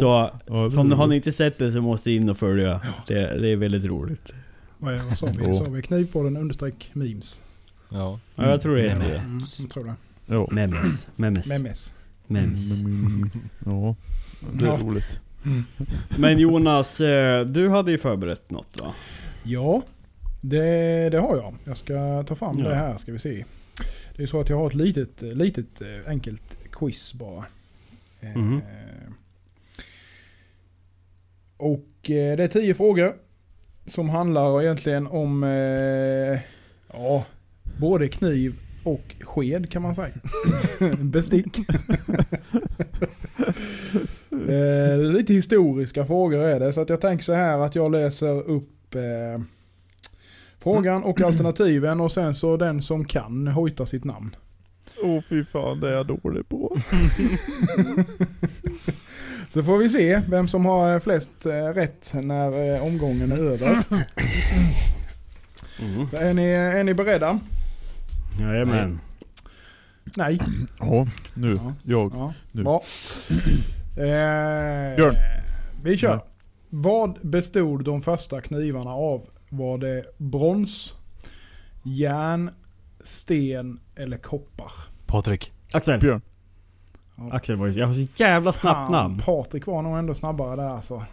Så, 0.00 0.04
Ja, 0.04 0.40
det 0.46 0.70
så 0.70 0.80
om 0.80 0.92
är 0.92 0.96
har 0.96 1.06
ni 1.06 1.16
inte 1.16 1.32
sett 1.32 1.58
det 1.58 1.72
så 1.72 1.80
måste 1.80 2.10
ni 2.10 2.16
in 2.16 2.28
och 2.28 2.38
följa. 2.38 2.80
Det, 3.06 3.40
det 3.40 3.48
är 3.48 3.56
väldigt 3.56 3.84
roligt. 3.84 4.32
Vad, 4.78 4.94
är, 4.94 4.98
vad 4.98 5.18
sa 5.18 5.26
vi? 5.26 5.54
Sa 5.54 5.64
vi 5.64 5.82
knivpodden 5.82 6.36
understreck 6.36 6.90
memes? 6.92 7.42
Ja. 7.88 8.18
Ja, 8.36 8.50
jag 8.50 8.60
tror 8.60 8.76
det 8.76 8.82
heter 8.82 8.96
Meme. 8.98 9.10
det. 9.12 9.18
Mm, 9.18 9.40
jag 9.60 9.70
tror 9.70 9.84
det. 9.84 9.94
Ja. 10.26 10.48
Memes. 10.50 11.06
Memes. 11.16 11.46
Memes. 11.48 11.94
Memes. 12.26 12.72
Mm, 12.80 13.30
Ja. 13.64 13.96
Det 14.52 14.66
är 14.66 14.78
roligt. 14.78 15.18
Men 16.18 16.38
Jonas, 16.38 17.00
eh, 17.00 17.46
du 17.46 17.68
hade 17.68 17.90
ju 17.90 17.98
förberett 17.98 18.50
något 18.50 18.80
va? 18.82 18.92
Ja, 19.42 19.82
det, 20.40 21.08
det 21.10 21.18
har 21.18 21.36
jag. 21.36 21.54
Jag 21.64 21.76
ska 21.76 22.22
ta 22.28 22.34
fram 22.34 22.58
Ja. 22.58 22.68
det 22.68 22.74
här 22.74 22.94
ska 22.98 23.12
vi 23.12 23.18
se. 23.18 23.44
Det 24.16 24.22
är 24.22 24.26
så 24.26 24.40
att 24.40 24.48
jag 24.48 24.56
har 24.56 24.66
ett 24.66 24.74
litet, 24.74 25.22
litet 25.22 25.80
eh, 25.80 26.08
enkelt 26.10 26.58
quiz 26.72 27.14
bara. 27.14 27.44
Eh, 28.20 28.36
Mhm. 28.36 28.60
Och 31.56 32.10
eh, 32.10 32.36
det 32.36 32.44
är 32.44 32.48
tio 32.48 32.74
frågor. 32.74 33.12
Som 33.86 34.08
handlar 34.08 34.62
egentligen 34.62 35.06
om 35.06 35.44
eh, 35.44 36.38
ja, 36.92 37.24
både 37.80 38.08
kniv 38.08 38.54
och 38.84 39.14
sked 39.20 39.70
kan 39.70 39.82
man 39.82 39.94
säga. 39.94 40.14
Bestick. 40.98 41.58
eh, 44.48 44.98
lite 44.98 45.32
historiska 45.32 46.06
frågor 46.06 46.38
är 46.40 46.60
det. 46.60 46.72
Så 46.72 46.80
att 46.80 46.88
jag 46.88 47.00
tänker 47.00 47.24
så 47.24 47.32
här 47.32 47.58
att 47.58 47.74
jag 47.74 47.92
läser 47.92 48.40
upp 48.50 48.94
eh, 48.94 49.40
frågan 50.62 51.04
och 51.04 51.20
alternativen 51.20 52.00
och 52.00 52.12
sen 52.12 52.34
så 52.34 52.56
den 52.56 52.82
som 52.82 53.04
kan 53.04 53.48
hojta 53.48 53.86
sitt 53.86 54.04
namn. 54.04 54.36
Åh 55.02 55.22
fy 55.28 55.44
fan, 55.44 55.80
det 55.80 55.88
är 55.88 55.92
jag 55.92 56.06
dålig 56.06 56.48
på. 56.48 56.78
Så 59.48 59.64
får 59.64 59.78
vi 59.78 59.88
se 59.88 60.22
vem 60.28 60.48
som 60.48 60.66
har 60.66 61.00
flest 61.00 61.46
eh, 61.46 61.52
rätt 61.52 62.12
när 62.14 62.74
eh, 62.74 62.84
omgången 62.84 63.32
är 63.32 63.36
över. 63.36 63.82
Mm. 65.80 66.08
Är 66.12 66.34
ni, 66.34 66.42
är 66.50 66.84
ni 66.84 66.94
beredda? 66.94 67.40
Jajamän. 68.40 69.00
Nej. 70.16 70.40
Ja, 70.78 71.06
nu. 71.34 71.54
Ja. 71.54 71.74
Jag. 71.82 72.12
Ja. 72.14 72.32
Nu. 72.52 72.62
Bra. 72.62 72.82
Eh, 73.96 74.96
Björn. 74.96 75.14
Vi 75.82 75.96
kör. 75.96 76.14
Ja. 76.14 76.26
Vad 76.70 77.18
bestod 77.22 77.84
de 77.84 78.02
första 78.02 78.40
knivarna 78.40 78.90
av? 78.90 79.22
Var 79.48 79.78
det 79.78 80.04
brons, 80.18 80.94
järn, 81.82 82.50
sten 83.04 83.80
eller 83.96 84.16
koppar? 84.16 84.72
Patrik. 85.06 85.52
Axel. 85.72 86.00
Björn. 86.00 86.20
Axel 87.30 87.56
var 87.56 87.66
ju, 87.66 87.72
jag 87.72 87.86
har 87.86 87.94
så 87.94 88.06
jävla 88.16 88.52
snabbt 88.52 88.90
namn. 88.90 89.18
Patrik 89.18 89.66
var 89.66 89.82
nog 89.82 89.98
ändå 89.98 90.14
snabbare 90.14 90.56
där 90.56 90.68
alltså. 90.68 91.04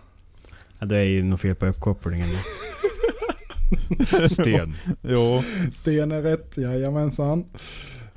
Ja, 0.79 0.85
det 0.85 0.97
är 0.97 1.03
ju 1.03 1.23
något 1.23 1.41
fel 1.41 1.55
på 1.55 1.65
uppkopplingen. 1.65 2.27
Sten. 4.29 4.73
Ja. 5.01 5.43
Sten 5.71 6.11
är 6.11 6.21
rätt, 6.21 6.57
jajamensan. 6.57 7.45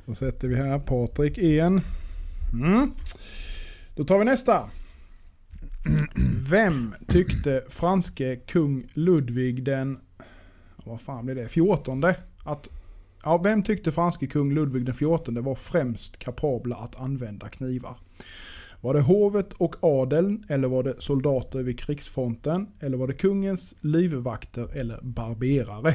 Då 0.05 0.15
sätter 0.15 0.47
vi 0.47 0.55
här 0.55 0.79
Patrik 0.79 1.37
en. 1.37 1.81
Mm. 2.53 2.91
Då 3.95 4.03
tar 4.03 4.19
vi 4.19 4.25
nästa. 4.25 4.69
Vem 6.49 6.95
tyckte 7.07 7.63
franske 7.69 8.35
kung 8.35 8.87
Ludvig 8.93 9.63
den... 9.63 9.99
Vad 10.87 11.01
fan 11.01 11.25
blir 11.25 11.35
det? 11.35 11.47
14 11.47 12.03
att... 12.43 12.69
Ja, 13.23 13.37
vem 13.37 13.63
tyckte 13.63 13.91
franske 13.91 14.27
kung 14.27 14.53
Ludvig 14.53 14.85
den 14.85 14.95
14 14.95 15.43
var 15.43 15.55
främst 15.55 16.19
kapabla 16.19 16.75
att 16.75 16.99
använda 16.99 17.49
knivar? 17.49 17.95
Var 18.81 18.93
det 18.93 19.01
hovet 19.01 19.53
och 19.53 19.75
adeln 19.81 20.45
eller 20.49 20.67
var 20.67 20.83
det 20.83 20.95
soldater 20.99 21.63
vid 21.63 21.79
krigsfronten? 21.79 22.67
Eller 22.79 22.97
var 22.97 23.07
det 23.07 23.13
kungens 23.13 23.73
livvakter 23.81 24.69
eller 24.73 24.99
barberare? 25.01 25.93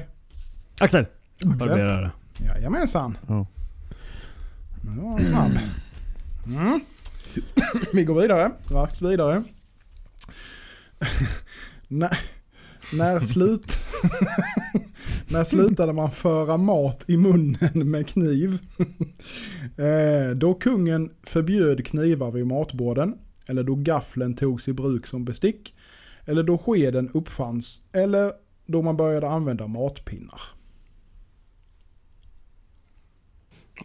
Axel! 0.81 1.07
Axel? 1.35 1.69
Barberare. 1.69 2.11
Jajamensan. 2.39 3.19
Ja. 3.29 3.47
Nu 4.85 5.03
var 5.03 5.11
han 5.11 5.27
snabb. 5.27 5.59
Mm. 6.47 6.81
Vi 7.93 8.05
går 8.05 8.21
vidare. 8.21 8.51
Rakt 8.69 9.03
vidare. 9.03 9.43
när, 11.89 12.19
när, 12.93 13.21
slut, 13.21 13.67
när 15.29 15.45
slutade 15.45 15.93
man 15.93 16.11
föra 16.11 16.57
mat 16.57 17.05
i 17.07 17.17
munnen 17.17 17.91
med 17.91 18.07
kniv? 18.07 18.59
eh, 19.77 20.37
då 20.37 20.55
kungen 20.55 21.11
förbjöd 21.23 21.87
knivar 21.87 22.31
vid 22.31 22.47
matborden. 22.47 23.19
Eller 23.47 23.63
då 23.63 23.75
gaffeln 23.75 24.35
togs 24.35 24.69
i 24.69 24.73
bruk 24.73 25.07
som 25.07 25.25
bestick. 25.25 25.75
Eller 26.25 26.43
då 26.43 26.59
skeden 26.59 27.11
uppfanns. 27.15 27.81
Eller 27.93 28.33
då 28.67 28.83
man 28.83 28.97
började 28.97 29.29
använda 29.29 29.67
matpinnar. 29.67 30.41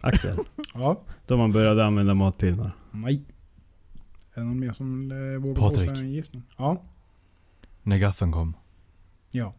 Axel. 0.02 0.38
Ja. 0.74 1.02
Då 1.26 1.36
man 1.36 1.52
började 1.52 1.84
använda 1.84 2.14
matpinnar. 2.14 2.70
Nej. 2.90 3.24
Är 4.34 4.40
det 4.40 4.46
någon 4.46 4.60
mer 4.60 4.72
som 4.72 5.12
eh, 5.12 5.40
vågar 5.40 5.54
Patrik. 5.54 5.88
på 5.88 5.96
sig 5.96 6.04
en 6.04 6.12
gissning? 6.12 6.42
Ja. 6.56 6.82
När 7.82 7.98
gaffeln 7.98 8.32
kom. 8.32 8.54
Ja. 9.30 9.54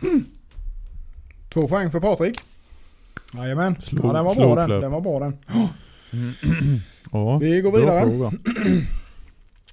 Hmm. 0.00 0.24
Två 1.52 1.68
poäng 1.68 1.90
för 1.90 2.00
Patrik. 2.00 2.40
Jajamän. 3.34 3.74
Slå- 3.80 4.00
Ja, 4.06 4.12
den 4.12 4.24
var 4.24 4.34
bra 4.34 4.54
den. 4.54 4.80
Den 4.80 4.92
var 4.92 5.00
bra 5.00 5.18
den. 5.18 5.36
Ja, 7.12 7.38
Vi 7.40 7.60
går 7.60 7.72
vidare. 7.78 8.32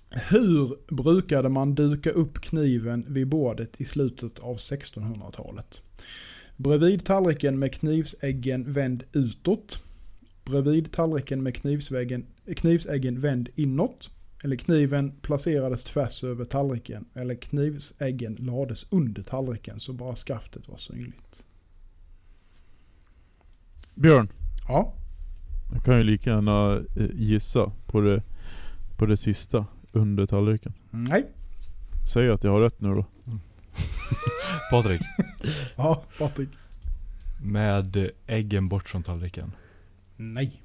Hur 0.29 0.75
brukade 0.95 1.49
man 1.49 1.75
duka 1.75 2.09
upp 2.09 2.41
kniven 2.41 3.05
vid 3.07 3.27
bordet 3.27 3.81
i 3.81 3.85
slutet 3.85 4.39
av 4.39 4.57
1600-talet? 4.57 5.81
Bredvid 6.57 7.05
tallriken 7.05 7.59
med 7.59 7.73
knivsäggen 7.73 8.71
vänd 8.71 9.03
utåt. 9.13 9.77
Bredvid 10.45 10.91
tallriken 10.91 11.43
med 11.43 11.55
knivsväggen, 11.55 12.25
knivsäggen 12.55 13.19
vänd 13.19 13.49
inåt. 13.55 14.09
Eller 14.43 14.55
kniven 14.55 15.11
placerades 15.21 15.83
tvärs 15.83 16.23
över 16.23 16.45
tallriken. 16.45 17.05
Eller 17.13 17.35
knivsäggen 17.35 18.35
lades 18.35 18.85
under 18.89 19.23
tallriken 19.23 19.79
så 19.79 19.93
bara 19.93 20.15
skaftet 20.15 20.67
var 20.67 20.77
synligt. 20.77 21.43
Björn, 23.95 24.29
Ja, 24.67 24.93
jag 25.73 25.83
kan 25.83 25.97
ju 25.97 26.03
lika 26.03 26.29
gärna 26.29 26.75
eh, 26.95 27.09
gissa 27.13 27.71
på 27.85 28.01
det, 28.01 28.23
på 28.97 29.05
det 29.05 29.17
sista 29.17 29.65
under 29.91 30.25
tallriken. 30.25 30.73
nej. 30.91 31.31
Säg 32.13 32.29
att 32.29 32.43
jag 32.43 32.51
har 32.51 32.61
rätt 32.61 32.81
nu 32.81 32.89
då. 32.95 33.05
Patrik. 34.71 35.01
Ja, 35.75 36.03
Patrik. 36.19 36.49
Med 37.41 38.09
äggen 38.27 38.69
bort 38.69 38.89
från 38.89 39.03
tallriken. 39.03 39.51
Nej. 40.17 40.62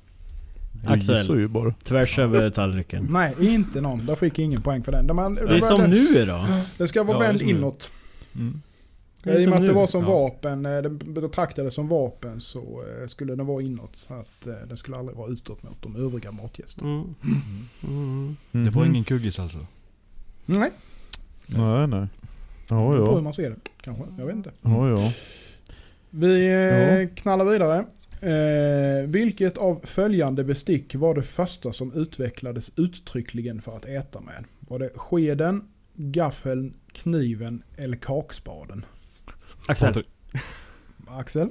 Jag 0.85 0.93
Axel. 0.93 1.39
ju 1.39 1.49
bara. 1.49 1.72
Tvärs 1.85 2.18
över 2.18 2.51
tallriken. 2.51 3.07
Nej, 3.11 3.35
inte 3.41 3.81
någon. 3.81 4.07
Där 4.07 4.14
fick 4.14 4.39
ingen 4.39 4.62
poäng 4.62 4.83
för 4.83 4.93
den. 4.93 5.07
Det, 5.07 5.14
man, 5.14 5.35
Det 5.35 5.41
är 5.57 5.61
som 5.76 5.91
nu 5.91 6.24
då. 6.26 6.47
det 6.79 6.89
ska 6.89 7.03
vara 7.03 7.16
Ja, 7.16 7.20
det 7.33 7.39
vänd 7.39 7.43
inåt. 7.43 7.91
Mm. 8.35 8.62
Det 9.22 9.31
är 9.31 9.41
I 9.41 9.47
och 9.47 9.51
med 9.51 9.57
som 9.59 9.62
att 9.64 9.68
det 9.68 9.74
var 9.74 9.87
som 9.87 10.03
Ja. 10.03 10.09
vapen, 10.09 10.66
eh, 10.66 10.83
den 10.83 10.99
betraktades 11.14 11.74
som 11.74 11.89
vapen 11.89 12.41
så 12.41 12.83
eh, 13.03 13.09
skulle 13.09 13.35
den 13.35 13.47
vara 13.47 13.62
inåt. 13.62 13.97
Så 13.97 14.14
att 14.14 14.47
eh, 14.47 14.53
den 14.68 14.76
skulle 14.76 14.97
aldrig 14.97 15.18
vara 15.18 15.31
utåt 15.31 15.62
mot 15.62 15.83
de 15.83 15.97
övriga 15.97 16.33
matgästerna. 16.33 16.91
Mm. 16.91 17.14
Mm. 17.85 18.37
Det 18.64 18.70
var 18.70 18.85
ingen 18.85 19.05
kuggis 19.05 19.39
alltså? 19.39 19.59
Nej, 20.47 20.70
Nej, 21.47 21.87
nej. 21.87 22.07
Ja, 22.70 22.76
det 22.76 22.89
beror 22.89 23.07
på 23.07 23.11
hur 23.12 23.18
ja. 23.18 23.20
man 23.22 23.33
ser 23.35 23.51
det. 23.51 23.57
Kanske, 23.81 24.05
jag 24.18 24.26
vet 24.26 24.37
inte. 24.37 24.51
Ja, 24.62 24.89
ja. 24.91 25.12
Vi 26.11 26.47
Ja. 26.49 27.09
knallar 27.22 27.45
vidare. 27.45 27.85
Eh, 28.21 29.07
vilket 29.07 29.57
av 29.59 29.81
följande 29.85 30.45
bestick 30.45 30.95
var 30.95 31.14
det 31.14 31.23
första 31.23 31.73
som 31.73 31.93
utvecklades 31.93 32.71
uttryckligen 32.77 33.61
för 33.61 33.77
att 33.77 33.85
äta 33.85 34.21
med? 34.21 34.45
Var 34.61 34.79
det 34.79 34.91
skeden, 34.95 35.64
gaffeln, 35.95 36.75
kniven 36.93 37.62
eller 37.77 37.97
kakspaden? 37.97 38.85
Axel. 39.69 40.05
Axel? 41.09 41.49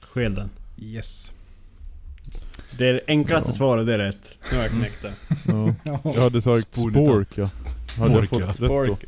Skeden. 0.00 0.50
Yes. 0.78 1.32
Det 2.78 2.86
är 2.88 2.92
det 2.94 3.00
enklaste 3.08 3.50
Ja. 3.50 3.54
svaret, 3.56 3.86
det 3.86 3.94
är 3.94 3.98
rätt. 3.98 4.30
Nu 4.50 4.56
har 4.56 4.64
jag 4.64 4.72
knäckt 4.72 5.02
det. 5.02 5.12
ja. 5.46 5.74
Ja. 5.84 6.00
Jag 6.04 6.22
hade 6.22 6.42
sagt 6.42 6.66
spork 6.74 7.28
ja. 7.38 7.50
Spork, 7.90 8.32
ja. 8.32 8.52
Spork. 8.52 9.04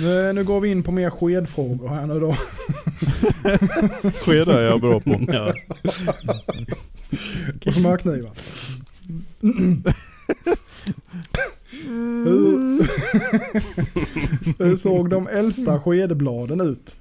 Nu, 0.00 0.32
nu 0.32 0.44
går 0.44 0.60
vi 0.60 0.70
in 0.70 0.82
på 0.82 0.92
mer 0.92 1.10
skedfrågor 1.10 1.88
här 1.88 2.06
nu 2.06 2.20
då. 2.20 2.34
Skeda 4.10 4.60
är 4.60 4.62
jag 4.62 4.80
bra 4.80 5.00
på. 5.00 5.10
Ja. 5.32 5.54
Och 7.66 7.74
smörknivar. 7.74 8.30
Hur, 12.24 12.82
hur 14.64 14.76
såg 14.76 15.10
de 15.10 15.28
äldsta 15.28 15.80
skedbladen 15.80 16.60
ut? 16.60 16.96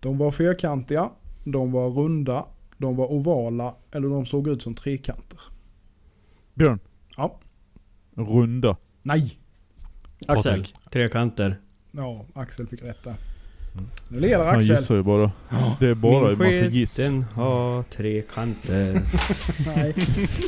De 0.00 0.18
var 0.18 0.30
fyrkantiga, 0.30 1.10
de 1.44 1.72
var 1.72 1.90
runda, 1.90 2.44
de 2.78 2.96
var 2.96 3.12
ovala 3.12 3.74
eller 3.90 4.08
de 4.08 4.26
såg 4.26 4.48
ut 4.48 4.62
som 4.62 4.74
trekanter. 4.74 5.40
Björn. 6.54 6.78
Ja. 7.16 7.38
Runda. 8.14 8.76
Nej! 9.02 9.38
Axel. 10.26 10.52
Patrik. 10.52 10.74
Trekanter. 10.92 11.56
Ja, 11.92 12.26
Axel 12.34 12.66
fick 12.66 12.82
rätt 12.82 13.02
där. 13.04 13.14
Mm. 13.74 13.86
Nu 14.08 14.20
leder 14.20 14.44
Han 14.44 14.58
Axel. 14.58 14.76
gissar 14.76 14.94
ju 14.94 15.02
bara. 15.02 15.30
Det 15.80 15.86
är 15.88 15.94
bara 15.94 16.30
en 16.32 16.38
massa 16.38 16.50
giss. 16.50 16.94
den 16.96 17.22
har 17.22 17.82
tre 17.82 18.22
kanter. 18.34 18.92
Nej, 19.76 19.94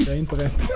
det 0.06 0.12
är 0.12 0.16
inte 0.16 0.36
rätt. 0.36 0.62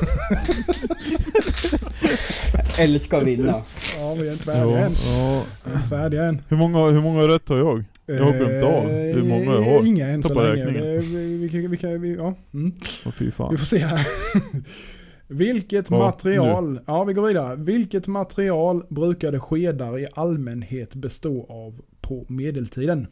Eller 2.78 2.98
ska 2.98 3.20
vinna. 3.20 3.62
Ja, 3.98 4.14
vi 4.14 4.28
är 4.28 4.32
inte 4.32 4.44
färdiga 4.44 4.80
Ja, 4.80 4.86
än. 4.86 4.92
ja. 5.06 5.42
Vi 5.64 5.70
är 5.72 5.76
inte 5.76 5.88
färdiga 5.88 6.24
än. 6.24 6.42
Hur, 6.48 6.56
många, 6.56 6.90
hur 6.90 7.00
många 7.00 7.22
rätt 7.28 7.48
har 7.48 7.56
jag? 7.56 7.84
Jag 8.06 8.24
har 8.24 8.32
glömt 8.32 8.64
av 8.64 8.88
hur 8.90 9.22
många 9.22 9.44
jag 9.44 9.62
har. 9.62 9.80
Eh, 9.82 9.88
Inga 9.88 10.08
än 10.08 10.22
så 10.22 10.34
länge. 10.34 10.48
räkningen. 10.50 10.82
Det- 10.84 10.98
Vi, 10.98 11.36
vi, 11.36 11.48
kan- 11.48 11.70
vi, 11.70 11.76
kan- 11.76 12.00
vi, 12.00 12.14
ja. 12.16 12.34
mm. 12.54 12.72
Åh 13.06 13.12
fy 13.12 13.24
vi 13.24 13.30
fan. 13.30 13.58
får 13.58 13.64
se 13.64 13.78
här. 13.78 14.06
Vilket 15.32 15.90
Ja, 15.90 15.98
material, 15.98 16.80
ja 16.86 17.04
vi 17.04 17.12
går 17.12 17.26
vidare. 17.26 17.56
Vilket 17.56 18.06
material 18.06 18.86
brukade 18.88 19.40
skedar 19.40 19.98
i 19.98 20.06
allmänhet 20.14 20.94
bestå 20.94 21.46
av 21.48 21.80
på 22.00 22.26
medeltiden? 22.28 23.06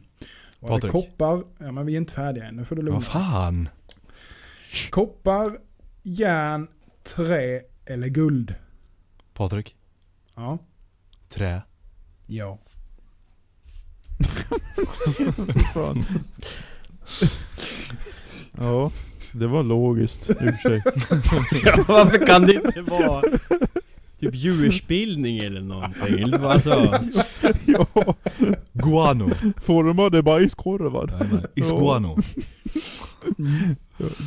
Var 0.59 0.81
det 0.81 0.89
koppar, 0.89 1.43
ja 1.57 1.71
men 1.71 1.85
vi 1.85 1.93
är 1.93 1.97
inte 1.97 2.13
färdiga 2.13 2.45
än, 2.45 2.55
nu 2.55 2.65
får 2.65 2.75
du 2.75 2.81
lugna 2.81 2.99
Vad 2.99 3.07
fan? 3.07 3.69
Koppar, 4.89 5.57
järn, 6.03 6.67
trä 7.03 7.61
eller 7.85 8.07
guld? 8.07 8.55
Patrik. 9.33 9.75
Ja. 10.35 10.57
Trä. 11.29 11.61
Ja. 12.25 12.59
Ja, 18.57 18.91
det 19.33 19.47
var 19.47 19.63
logiskt 19.63 20.29
i 20.29 20.33
och 20.33 20.37
för 20.37 20.69
sig. 20.69 20.81
Ja, 21.65 21.85
varför 21.87 22.25
kan 22.27 22.41
det 22.41 22.53
inte 22.53 22.81
vara 22.81 23.21
typ 24.19 24.35
djursbildning 24.35 25.37
eller 25.37 25.61
någonting? 25.61 26.19
Eller 26.19 26.49
Alltså, 26.49 26.99
ja, 27.65 27.85
Guano. 28.73 29.29
formade 29.61 30.21
bajskorvar. 30.21 31.09
Jajamän. 31.11 31.45
Isguano. 31.55 32.17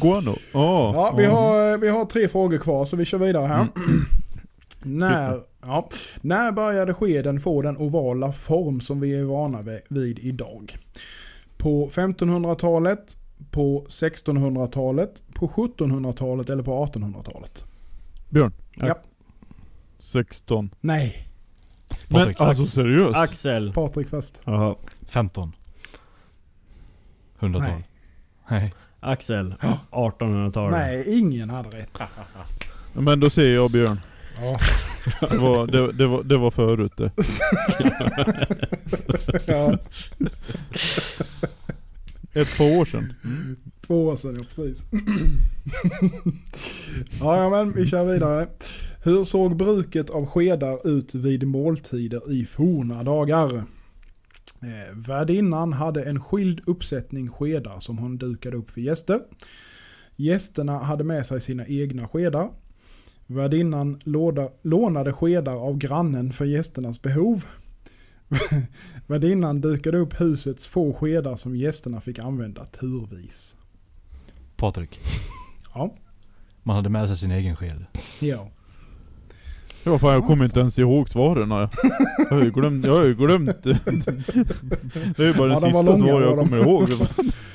Guano. 0.01 0.35
Ja. 0.53 0.93
Ja, 0.95 1.15
vi 1.17 1.25
har, 1.25 1.79
vi 1.79 1.89
har 1.89 2.05
tre 2.05 2.29
frågor 2.29 2.59
kvar 2.59 2.85
så 2.85 2.97
vi 2.97 3.05
kör 3.05 3.19
vidare 3.19 3.47
här. 3.47 3.67
när, 4.83 5.41
ja, 5.67 5.89
när 6.21 6.53
började 6.53 6.95
skeden 6.95 7.41
få 7.41 7.63
den 7.63 7.77
ovala 7.77 8.33
form 8.33 8.81
som 8.81 9.01
vi 9.01 9.15
är 9.15 9.23
vana 9.23 9.65
vid 9.89 10.19
idag? 10.19 10.77
På 11.57 11.89
1500-talet, 11.89 13.17
på 13.51 13.87
1600-talet, 13.89 15.23
på 15.35 15.49
1700-talet 15.49 16.51
eller 16.51 16.63
på 16.63 16.87
1800-talet? 16.87 17.65
Björn. 18.29 18.53
Ja. 18.77 18.99
16. 19.99 20.71
Nej, 20.81 21.29
Men 22.09 22.19
Patrik. 22.21 22.41
alltså 22.41 22.65
seriöst? 22.65 23.17
Axel. 23.17 23.73
Patrik 23.73 24.09
först. 24.09 24.41
Jaha. 24.45 24.75
15. 25.09 25.53
100-tal. 27.39 27.61
Nej. 27.61 27.89
Nej. 28.49 28.75
Axel. 29.01 29.55
1800-talet. 29.91 30.79
Nej, 30.79 31.19
ingen 31.19 31.51
hade 31.51 31.69
rätt. 31.69 31.99
Men 32.93 33.21
då 33.21 33.31
säger 33.31 33.55
jag 33.55 33.71
Björn. 33.71 34.01
Ja. 34.37 34.59
Det 35.31 35.37
var, 35.39 35.67
det, 35.67 35.93
det 35.93 36.07
var, 36.07 36.23
det 36.23 36.37
var 36.37 36.51
förut 36.51 36.93
det. 36.97 37.11
ja, 39.53 39.79
Ett 42.35 42.59
par 42.59 42.79
år 42.81 42.85
sedan. 42.85 43.13
två 43.87 44.05
år 44.07 44.17
sedan, 44.17 44.37
ja 44.39 44.45
precis. 44.49 44.85
ja, 47.21 47.43
ja, 47.43 47.51
men 47.51 47.73
vi 47.73 47.87
kör 47.87 48.13
vidare. 48.13 48.49
Hur 49.05 49.25
såg 49.25 49.57
bruket 49.57 50.11
av 50.11 50.27
skedar 50.27 50.89
ut 50.89 51.15
vid 51.15 51.47
måltider 51.47 52.33
i 52.33 52.47
forna 52.47 53.03
dagar? 53.03 53.65
Eh, 54.63 54.95
värdinnan 54.95 55.73
hade 55.73 56.05
en 56.05 56.21
skild 56.21 56.61
uppsättning 56.67 57.31
skedar 57.31 57.81
som 57.81 57.99
hon 57.99 58.19
dukade 58.19 58.57
upp 58.57 58.71
för 58.71 58.81
gäster. 58.81 59.21
Gästerna 60.17 60.79
hade 60.79 61.05
med 61.05 61.27
sig 61.27 61.41
sina 61.41 61.67
egna 61.67 62.09
skedar. 62.09 62.49
Värdinnan 63.27 64.01
låda, 64.05 64.49
lånade 64.63 65.13
skedar 65.13 65.57
av 65.57 65.79
grannen 65.79 66.33
för 66.33 66.45
gästernas 66.45 67.03
behov. 67.03 67.45
Värdinnan 69.07 69.61
dukade 69.61 69.99
upp 69.99 70.21
husets 70.21 70.67
få 70.67 70.93
skedar 70.93 71.37
som 71.37 71.57
gästerna 71.57 72.01
fick 72.01 72.19
använda 72.19 72.67
turvis. 72.67 73.57
Patrik. 74.57 75.01
Ja. 75.75 75.95
Man 76.63 76.77
hade 76.77 76.89
med 76.89 77.09
sig 77.09 77.17
sin 77.17 77.31
egen 77.31 77.57
sked. 77.57 77.85
Ja. 78.21 78.49
Ja, 79.87 79.91
vad 79.91 80.01
fan, 80.01 80.13
jag 80.13 80.27
kommer 80.27 80.45
inte 80.45 80.61
ens 80.61 80.79
ihåg 80.79 81.09
svaren. 81.09 81.51
Jag 81.51 81.69
Jag 82.19 82.37
har 82.37 82.43
ju 82.43 82.51
glömt. 82.51 82.87
Jag 82.87 82.97
har 82.97 83.05
ju 83.05 83.15
glömt. 83.15 83.63
Det 83.63 85.19
är 85.19 85.27
ju 85.27 85.35
bara 85.35 85.53
Ja, 85.53 85.61
den 85.61 85.73
de 85.73 85.73
sista 85.73 85.83
långa, 85.83 86.07
svar 86.09 86.23
jag 86.23 86.39
kommer 86.39 86.59
ihåg. 86.59 86.89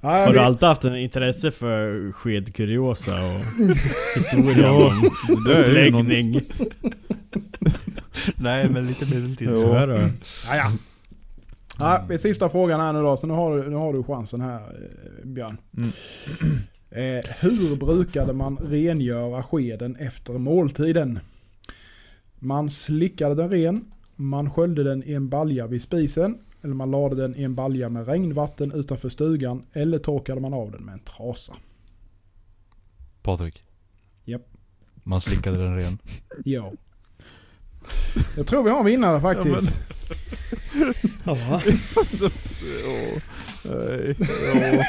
Har 0.00 0.32
du 0.32 0.38
alltid 0.38 0.68
haft 0.68 0.84
en 0.84 0.96
intresse 0.96 1.50
för 1.50 2.12
skedkuriosa 2.12 3.14
och 3.26 3.40
historia 4.16 4.66
Ja, 4.66 4.86
om 5.28 5.44
det 5.44 5.54
är 5.54 5.84
ju 5.84 5.90
någon- 5.90 6.08
läggning? 6.08 6.40
Nej 8.36 8.68
men 8.70 8.86
lite 8.86 9.14
medeltid. 9.14 9.48
Är 9.48 9.86
det. 9.86 10.10
Ja, 10.48 10.56
ja. 10.56 10.72
Ja, 12.08 12.18
sista 12.18 12.48
frågan 12.48 12.80
här 12.80 12.92
nu 12.92 13.02
då, 13.02 13.16
så 13.16 13.26
nu 13.26 13.34
har 13.34 13.56
du, 13.58 13.70
nu 13.70 13.76
har 13.76 13.92
du 13.92 14.02
chansen 14.02 14.40
här 14.40 14.56
eh, 14.60 15.26
Björn. 15.26 15.56
Mm. 15.78 15.90
Eh, 16.90 17.24
hur 17.40 17.76
brukade 17.76 18.32
man 18.32 18.56
rengöra 18.56 19.42
skeden 19.42 19.96
efter 19.96 20.32
måltiden? 20.32 21.18
Man 22.38 22.70
slickade 22.70 23.34
den 23.34 23.50
ren, 23.50 23.84
man 24.16 24.50
sköljde 24.50 24.82
den 24.84 25.02
i 25.04 25.12
en 25.12 25.28
balja 25.28 25.66
vid 25.66 25.82
spisen, 25.82 26.38
eller 26.62 26.74
man 26.74 26.90
lade 26.90 27.14
den 27.16 27.36
i 27.36 27.42
en 27.42 27.54
balja 27.54 27.88
med 27.88 28.06
regnvatten 28.06 28.72
utanför 28.72 29.08
stugan, 29.08 29.62
eller 29.72 29.98
torkade 29.98 30.40
man 30.40 30.54
av 30.54 30.70
den 30.70 30.84
med 30.84 30.92
en 30.92 31.00
trasa. 31.00 31.54
Patrik. 33.22 33.64
Japp. 34.24 34.42
Man 35.02 35.20
slickade 35.20 35.58
den 35.58 35.76
ren. 35.76 35.98
Ja. 36.44 36.72
Jag 38.36 38.46
tror 38.46 38.62
vi 38.62 38.70
har 38.70 38.78
en 38.78 38.84
vinnare 38.86 39.20
faktiskt. 39.20 39.80
Ja. 41.24 41.62
Alltså, 41.96 42.24
ja. 42.24 43.20
Nej, 43.64 44.16
ja. 44.18 44.82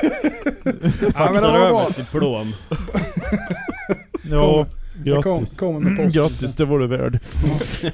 Faxar 1.11 1.33
men 1.33 1.43
över 1.43 1.93
diplom. 1.97 2.53
ja. 4.29 4.67
Jag 5.05 5.23
kom, 5.23 5.45
kommer 5.45 5.79
med 5.79 5.97
posten. 5.97 6.09
Grattis, 6.23 6.53
det 6.53 6.65
var 6.65 6.79
du 6.79 6.87
värd. 6.87 7.19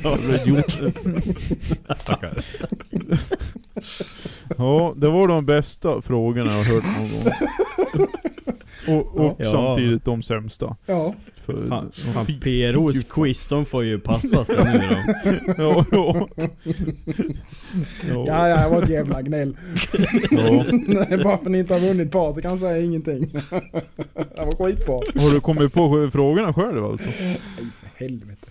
Ja, 0.03 0.17
det 0.29 0.45
gjort. 0.45 0.79
Ja, 4.57 4.93
det 4.97 5.09
var 5.09 5.27
de 5.27 5.45
bästa 5.45 6.01
frågorna 6.01 6.51
jag 6.51 6.57
har 6.57 6.73
hört 6.73 6.83
någon 6.83 7.09
gång. 7.11 7.33
Och, 8.87 9.15
och 9.25 9.35
Ja. 9.39 9.51
samtidigt 9.51 10.05
de 10.05 10.23
sämsta. 10.23 10.75
Ja. 10.85 11.13
För, 11.45 11.67
Fan, 11.69 11.91
fan 12.13 12.25
PROs 12.25 13.03
quiz, 13.09 13.45
de 13.45 13.65
får 13.65 13.83
ju 13.83 13.99
passa 13.99 14.45
sig 14.45 14.55
nu 14.73 14.79
då. 14.79 14.95
Ja, 15.57 15.85
ja. 15.91 16.27
Ja, 18.27 18.47
ja, 18.49 18.63
det 18.63 18.69
var 18.69 18.81
ett 18.83 18.89
jävla 18.89 19.21
gnäll. 19.21 19.57
ja. 20.31 20.65
Nej, 20.87 21.17
bara 21.23 21.37
för 21.37 21.45
att 21.45 21.51
ni 21.51 21.59
inte 21.59 21.73
har 21.73 21.81
vunnit 21.81 22.11
par, 22.11 22.35
det 22.35 22.41
kan 22.41 22.59
säga 22.59 22.77
ingenting. 22.85 23.31
Det 24.13 24.45
var 24.45 24.65
skitbra. 24.65 24.93
Har 24.93 25.33
du 25.33 25.39
kommit 25.39 25.73
på 25.73 26.09
frågorna 26.13 26.53
själv 26.53 26.85
alltså? 26.85 27.07
Nej, 27.19 27.39
för 27.57 28.05
helvete. 28.05 28.47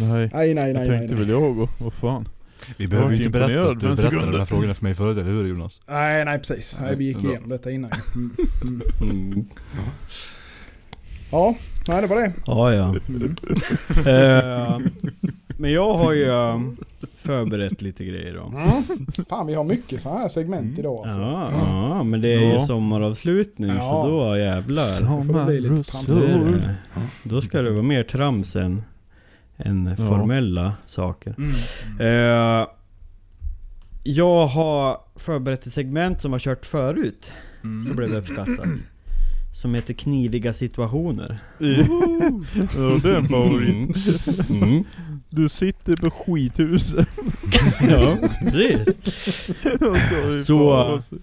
Nej. 0.00 0.30
Nej, 0.34 0.54
nej, 0.54 0.54
Det 0.54 0.54
nej, 0.54 0.72
nej. 0.72 0.86
tänkte 0.98 1.14
Nej, 1.14 1.24
väl 1.24 1.28
jag 1.28 1.58
och 1.58 1.68
vad 1.78 1.92
fan. 1.92 2.28
Vi 2.78 2.86
behöver 2.86 3.10
ju 3.10 3.16
Jag 3.16 3.26
inte 3.26 3.38
berätta 3.38 3.70
att 3.70 3.80
du 3.80 3.86
en 3.88 3.94
berättade 3.94 3.96
sekund. 4.16 4.32
de 4.32 4.38
här 4.38 4.44
frågorna 4.44 4.74
för 4.74 4.82
mig 4.84 4.94
förut, 4.94 5.16
eller 5.18 5.30
hur 5.30 5.46
Jonas? 5.46 5.80
nej, 5.88 6.24
nej 6.24 6.38
precis. 6.38 6.78
Nej, 6.80 6.96
vi 6.96 7.04
gick 7.04 7.24
igenom 7.24 7.48
detta 7.48 7.70
innan. 7.70 7.90
Mm. 8.14 8.82
Mm. 9.02 9.44
Ja, 11.30 11.54
nej 11.88 12.00
det 12.02 12.06
var 12.06 12.16
det. 12.16 12.32
Ja, 12.46 12.74
ja. 12.74 12.94
Eh, 14.10 14.78
men 15.58 15.72
jag 15.72 15.94
har 15.94 16.12
ju 16.12 16.24
eh, 16.30 16.60
förberett 17.16 17.82
lite 17.82 18.04
grejer 18.04 18.34
då. 18.34 18.42
Mm. 18.58 19.06
Fan, 19.28 19.46
vi 19.46 19.54
har 19.54 19.64
mycket 19.64 20.02
sådana 20.02 20.20
här 20.20 20.28
segment 20.28 20.78
idag 20.78 21.00
alltså. 21.04 21.20
Ja, 21.20 21.50
ja, 21.52 22.02
men 22.02 22.20
det 22.20 22.28
är 22.28 22.40
ju 22.40 22.52
Ja. 22.52 22.66
sommaravslutning 22.66 23.68
Ja. 23.70 23.80
så 23.80 24.08
då 24.10 24.36
jävlar. 24.38 24.82
Så 26.08 26.18
är 26.22 26.52
det. 26.52 26.74
Då 27.22 27.40
ska 27.40 27.62
det 27.62 27.70
vara 27.70 27.82
mer 27.82 28.02
trams 28.02 28.56
än, 28.56 28.82
än 29.56 29.94
Ja. 29.98 30.06
formella 30.06 30.74
saker. 30.86 31.34
Mm. 31.38 31.50
Eh, 32.00 32.66
jag 34.02 34.46
har 34.46 34.98
förberett 35.16 35.66
ett 35.66 35.72
segment 35.72 36.20
som 36.20 36.32
har 36.32 36.38
kört 36.38 36.66
förut. 36.66 37.30
Så 37.60 37.66
Mm. 37.68 37.96
blev 37.96 38.10
det 38.10 38.16
uppskattat. 38.18 38.68
Som 39.64 39.74
heter 39.74 39.94
kniviga 39.94 40.52
situationer. 40.52 41.38
Ja, 41.58 42.98
det 43.02 43.10
är 43.10 43.16
en 43.16 43.28
favorit. 43.28 43.96
Mm. 44.50 44.84
Du 45.30 45.48
sitter 45.48 45.96
på 45.96 46.10
skithuset. 46.10 47.08
Ja, 47.90 48.16
precis. 48.40 48.84
Så, 49.62 49.96
Så- 50.46 51.00
så. 51.02 51.16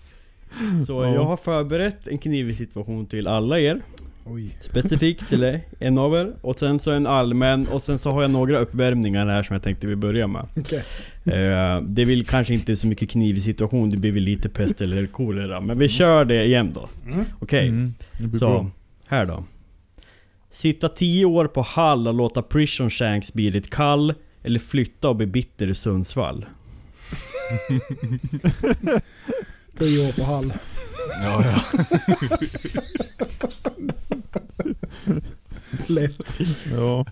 Så 0.86 1.04
Ja. 1.04 1.14
jag 1.14 1.24
har 1.24 1.38
förberett 1.38 2.08
en 2.08 2.18
knivig 2.18 2.58
situation 2.58 3.06
till 3.06 3.28
alla 3.28 3.60
er. 3.60 3.82
Oj. 4.26 4.58
Specifikt 4.62 5.30
till 5.30 5.44
er, 5.44 5.62
en 5.80 5.98
av 5.98 6.16
er. 6.16 6.34
Och 6.42 6.60
sen 6.60 6.80
så 6.80 6.92
en 6.92 7.08
allmän. 7.08 7.68
Och 7.68 7.82
sen 7.82 8.00
så 8.00 8.12
har 8.12 8.22
jag 8.22 8.32
några 8.32 8.60
uppvärmningar 8.60 9.28
här 9.28 9.44
som 9.44 9.54
jag 9.54 9.64
tänkte 9.64 9.88
vi 9.88 9.96
börjar 9.96 10.28
med. 10.28 10.46
Okej. 10.58 10.84
Eh, 11.26 11.82
det 11.82 12.06
vill 12.06 12.26
kanske 12.26 12.54
inte 12.54 12.76
så 12.76 12.88
mycket 12.88 13.10
knivig 13.10 13.44
situation. 13.44 13.90
Det 13.90 13.98
blir 13.98 14.12
väl 14.12 14.24
lite 14.24 14.50
pest 14.50 14.82
eller 14.82 15.08
kolera. 15.08 15.62
Men 15.62 15.80
vi 15.80 15.90
kör 15.90 16.26
det 16.26 16.46
igen 16.46 16.72
då. 16.74 16.90
Mm. 17.12 17.26
Okej. 17.40 17.68
Mm, 17.68 17.94
det 18.20 18.28
blir 18.28 18.40
Så, 18.40 18.46
bra. 18.50 18.72
här 19.08 19.26
då. 19.26 19.44
Sitta 20.52 20.90
10 20.90 21.26
år 21.26 21.46
på 21.48 21.62
Hall 21.62 22.08
och 22.08 22.14
låta 22.14 22.42
Prison 22.42 22.90
Shanks 22.90 23.34
bli 23.34 23.50
ditt 23.50 23.70
kall. 23.70 24.14
Eller 24.44 24.60
flytta 24.60 25.10
och 25.10 25.16
bli 25.16 25.26
bitter 25.26 25.68
i 25.68 25.76
Sundsvall. 25.76 26.46
Tio 29.78 30.08
år 30.08 30.12
på 30.12 30.24
Hall. 30.24 30.54
Ja, 31.24 31.44
ja. 31.46 31.62
Lätt. 35.88 36.40
Ja. 36.72 37.06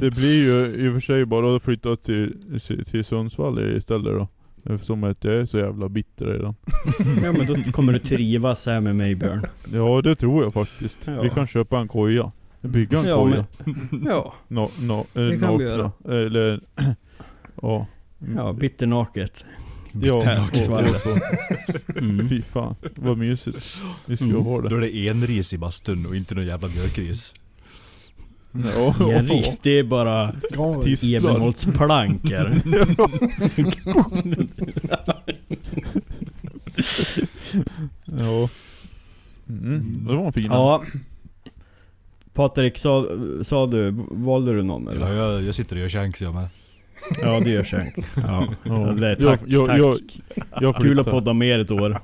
Det 0.00 0.10
blir 0.10 0.44
ju 0.44 0.66
i 0.86 0.88
och 0.88 0.92
för 0.92 1.00
sig 1.00 1.24
bara 1.24 1.56
att 1.56 1.62
flytta 1.62 1.96
till, 1.96 2.60
till 2.90 3.04
Sundsvall 3.04 3.76
istället 3.76 4.14
då. 4.14 4.28
Eftersom 4.64 5.04
att 5.04 5.24
jag 5.24 5.34
är 5.34 5.46
så 5.46 5.58
jävla 5.58 5.88
bitter 5.88 6.24
redan. 6.26 6.54
Ja 7.22 7.32
men 7.32 7.46
då 7.46 7.72
kommer 7.72 7.92
du 7.92 7.98
trivas 7.98 8.66
här 8.66 8.80
med 8.80 8.96
mig 8.96 9.14
Björn. 9.14 9.42
Ja 9.72 10.02
det 10.02 10.14
tror 10.14 10.42
jag 10.42 10.52
faktiskt. 10.52 11.06
Ja. 11.06 11.22
Vi 11.22 11.30
kan 11.30 11.46
köpa 11.46 11.78
en 11.78 11.88
koja. 11.88 12.32
Bygga 12.60 12.98
en 12.98 13.06
Ja, 13.06 13.16
koja. 13.16 13.44
Ja, 14.04 14.34
No, 14.48 14.70
no, 14.80 15.06
eh, 15.14 15.26
Det 15.26 15.38
kan 15.38 15.58
vi 15.58 15.64
nakna. 15.64 15.92
Eller... 16.08 16.60
ja. 17.62 17.86
ja 18.36 18.52
bitternaket. 18.52 19.44
Ja. 20.00 20.48
Mm. 21.96 22.28
Fy 22.28 22.42
fan, 22.42 22.74
vad 22.96 23.18
mysigt. 23.18 23.78
Vi 24.06 24.16
ska 24.16 24.24
Mm. 24.24 24.42
ha 24.42 24.60
Då 24.60 24.68
det. 24.68 24.76
är 24.76 24.80
det 24.80 25.08
en 25.08 25.26
ris 25.26 25.52
i 25.52 25.58
bastun 25.58 26.06
och 26.06 26.16
inte 26.16 26.34
någon 26.34 26.46
jävla 26.46 26.68
mjölkris. 26.68 27.34
Ja, 28.52 28.94
det 29.62 29.70
är 29.78 29.82
bara 29.82 30.32
Granris. 30.52 31.00
Tistlar. 31.00 31.18
ebenholtsplankor. 31.30 32.60
ja. 38.04 38.48
Mm, 39.48 40.04
det 40.08 40.14
var 40.16 40.26
en 40.26 40.32
fin. 40.32 40.44
Ja. 40.44 40.80
Patrik, 42.34 42.78
sa, 42.78 43.06
sa 43.42 43.66
du, 43.66 43.90
valde 44.10 44.52
du 44.52 44.62
någon 44.62 44.88
eller? 44.88 45.14
Ja, 45.14 45.32
jag, 45.32 45.42
jag 45.42 45.54
sitter 45.54 45.76
och 45.76 45.82
gör 45.82 45.88
shanks 45.88 46.20
jag 46.22 46.34
med. 46.34 46.48
Ja 47.22 47.40
det 47.44 47.50
gör 47.50 47.64
Shanks. 47.64 48.14
Ja. 48.26 48.48
Ja. 48.64 48.72
Det 48.78 49.16
tack, 49.16 49.40
jag- 49.46 49.66
tack. 49.66 49.78
jag- 49.78 49.98
Jag 50.60 50.76
Kul 50.76 51.00
att 51.00 51.06
podda 51.06 51.32
med 51.32 51.48
er 51.48 51.58
ett 51.58 51.70
år. 51.70 51.98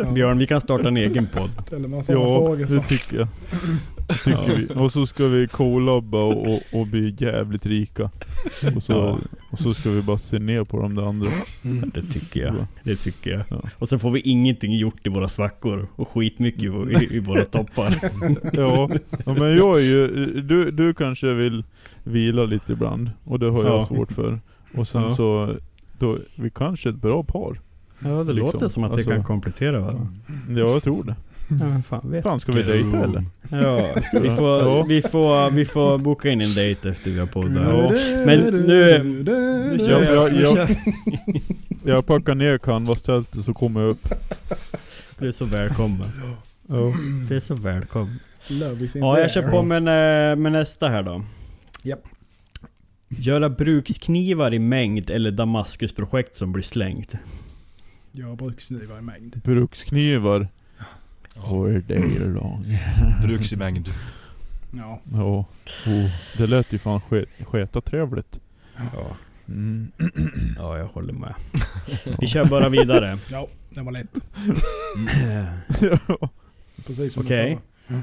Björn, 0.14 0.38
vi 0.38 0.46
kan 0.46 0.60
starta 0.60 0.88
en 0.88 0.96
egen 0.96 1.26
podd. 1.26 1.50
Ställer 1.66 1.88
man 1.88 2.04
sådana 2.04 2.24
Ja, 2.24 2.38
frågor 2.38 2.56
det 2.66 2.82
så. 2.82 2.88
tycker 2.88 3.16
jag. 3.16 3.28
Tycker 4.24 4.56
vi. 4.56 4.80
Och 4.80 4.92
så 4.92 5.06
ska 5.06 5.26
vi 5.28 5.48
collabba 5.48 6.18
och, 6.22 6.46
och, 6.46 6.60
och 6.72 6.86
bli 6.86 7.14
jävligt 7.18 7.66
rika. 7.66 8.10
Och 8.76 8.82
så, 8.82 8.92
Ja. 8.92 9.18
och 9.50 9.58
så 9.58 9.74
ska 9.74 9.90
vi 9.90 10.02
bara 10.02 10.18
se 10.18 10.38
ner 10.38 10.64
på 10.64 10.82
de 10.82 10.94
där 10.94 11.02
andra. 11.08 11.30
Det 11.94 12.02
tycker 12.02 12.40
jag. 12.46 12.54
Det 12.82 12.96
tycker 12.96 13.30
jag. 13.30 13.42
Ja. 13.50 13.56
Och 13.78 13.88
så 13.88 13.98
får 13.98 14.10
vi 14.10 14.20
ingenting 14.20 14.76
gjort 14.76 15.06
i 15.06 15.08
våra 15.08 15.28
svackor. 15.28 15.88
Och 15.96 16.08
skitmycket 16.08 16.62
i, 16.62 16.66
i, 16.66 17.16
i 17.16 17.18
våra 17.18 17.44
toppar. 17.44 17.94
Ja, 18.52 18.90
ja 19.26 19.34
men 19.34 19.56
jag 19.56 19.78
är 19.78 19.84
ju, 19.84 20.06
du, 20.42 20.70
du 20.70 20.94
kanske 20.94 21.32
vill 21.34 21.64
vila 22.04 22.44
lite 22.44 22.72
ibland. 22.72 23.10
Och 23.24 23.38
det 23.38 23.50
har 23.50 23.64
jag 23.64 23.72
Ja. 23.80 23.86
svårt 23.86 24.12
för. 24.12 24.40
Och 24.74 24.88
sen 24.88 25.14
så, 25.14 25.54
då, 25.98 26.16
vi 26.34 26.50
kanske 26.50 26.88
är 26.88 26.92
ett 26.92 27.02
bra 27.02 27.22
par. 27.22 27.60
Ja 28.00 28.08
det 28.08 28.32
Liksom. 28.32 28.36
låter 28.52 28.68
som 28.68 28.84
att 28.84 28.92
vi 28.92 28.96
Alltså- 28.96 29.10
kan 29.10 29.24
komplettera 29.24 29.80
varandra. 29.80 30.08
Ja, 30.48 30.58
jag 30.58 30.82
tror 30.82 31.04
det. 31.04 31.14
Ja, 31.48 31.56
men 31.66 31.82
fan 31.82 32.10
vet. 32.10 32.22
Fan, 32.22 32.40
ska 32.40 32.52
vi 32.52 32.62
dejta 32.62 33.04
eller? 33.04 33.24
Ja, 33.50 33.88
vi 34.22 34.30
får, 34.30 34.58
Ja. 34.58 34.84
vi, 34.88 35.02
får, 35.02 35.50
vi 35.50 35.64
får 35.64 35.98
boka 35.98 36.30
in 36.30 36.40
en 36.40 36.54
dejt 36.54 36.88
efter 36.88 37.10
vi 37.10 37.18
har 37.18 37.26
poddat. 37.26 37.64
Ja. 37.64 37.92
Men 38.26 38.40
nu- 38.40 39.22
Nu 39.72 39.78
kör 39.78 40.02
Ja, 40.02 40.12
jag. 40.14 40.28
ja, 40.28 40.32
Nu 40.32 40.40
ja. 40.42 40.54
kör- 40.66 40.76
Jag 41.84 42.06
packar 42.06 42.34
ner 42.34 42.58
canvas-tältet 42.58 43.44
så 43.44 43.54
kommer 43.54 43.80
jag 43.80 43.90
upp. 43.90 44.08
Du 45.18 45.28
är 45.28 45.32
så 45.32 45.44
välkommen. 45.44 46.08
Ja. 46.68 46.92
Du 47.28 47.36
är 47.36 47.40
så 47.40 47.54
välkommen. 47.54 48.18
Ja, 48.94 49.18
jag 49.20 49.30
kör 49.30 49.50
på 49.50 49.62
med, 49.62 49.78
eh, 49.78 50.36
med 50.36 50.52
nästa 50.52 50.88
här 50.88 51.02
då. 51.02 51.24
Japp. 51.82 52.02
Göra 53.08 53.48
bruksknivar 53.50 54.54
i 54.54 54.58
mängd 54.58 55.10
eller 55.10 55.30
Damaskusprojekt 55.30 56.36
som 56.36 56.52
blir 56.52 56.62
slängt. 56.62 57.12
Jag 58.12 58.36
bruksknivar 58.36 58.98
i 58.98 59.02
mängd. 59.02 59.40
Bruksknivar. 59.44 60.48
All 61.44 61.82
day 61.82 62.18
long. 62.18 62.78
Bruks 63.22 63.52
i 63.52 63.56
mängd. 63.56 63.88
Ja. 64.70 65.00
Ja. 65.12 65.44
Oh, 65.86 66.10
det 66.36 66.46
lät 66.46 66.72
ju 66.72 66.78
fan 66.78 67.00
ske- 67.00 67.26
sketa 67.44 67.80
trevligt. 67.80 68.40
Ja. 68.76 69.06
Mm. 69.48 69.92
Ja, 70.58 70.78
jag 70.78 70.86
håller 70.86 71.12
med. 71.12 71.34
Vi 72.20 72.26
kör 72.26 72.44
bara 72.44 72.68
vidare. 72.68 73.18
Ja, 73.30 73.46
det 73.70 73.80
var 73.82 73.92
lätt. 73.92 74.18
ja. 76.20 76.28
Precis 76.86 77.12
som 77.14 77.24
Okej. 77.24 77.48
den 77.48 77.58
förra. 77.86 78.02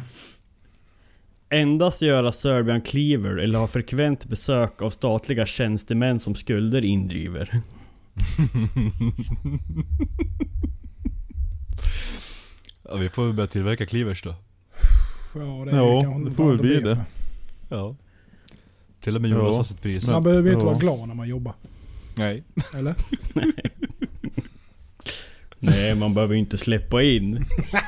Endast 1.59 2.01
göra 2.01 2.31
Serbian 2.31 2.81
Cleaver 2.81 3.37
eller 3.37 3.59
ha 3.59 3.67
frekvent 3.67 4.25
besök 4.25 4.81
av 4.81 4.89
statliga 4.89 5.45
tjänstemän 5.45 6.19
som 6.19 6.35
skulder 6.35 6.85
indriver. 6.85 7.61
Ja, 12.89 12.95
vi 12.99 13.09
får 13.09 13.25
väl 13.25 13.33
börja 13.33 13.47
tillverka 13.47 13.85
cleavers 13.85 14.23
då. 14.23 14.35
Ja, 15.35 15.39
det, 15.65 15.71
är 15.71 15.75
Ja, 15.77 16.19
det 16.25 16.31
får 16.31 16.47
väl 16.49 16.57
bli 16.57 16.79
det. 16.79 16.95
för. 16.95 17.03
Ja. 17.75 17.95
Till 18.99 19.15
och 19.15 19.21
med 19.21 19.31
Jonas 19.31 19.51
Ja. 19.51 19.57
har 19.57 19.63
sitt 19.63 19.81
pris. 19.81 20.11
Man 20.11 20.23
behöver 20.23 20.49
ju 20.49 20.53
inte 20.55 20.65
Ja. 20.65 20.71
vara 20.71 20.79
glad 20.79 21.07
när 21.07 21.15
man 21.15 21.27
jobbar. 21.27 21.53
Nej. 22.15 22.43
Eller? 22.75 22.95
Nej, 25.59 25.95
man 25.95 26.13
behöver 26.13 26.33
ju 26.33 26.39
inte 26.39 26.57
släppa 26.57 27.03
in 27.03 27.45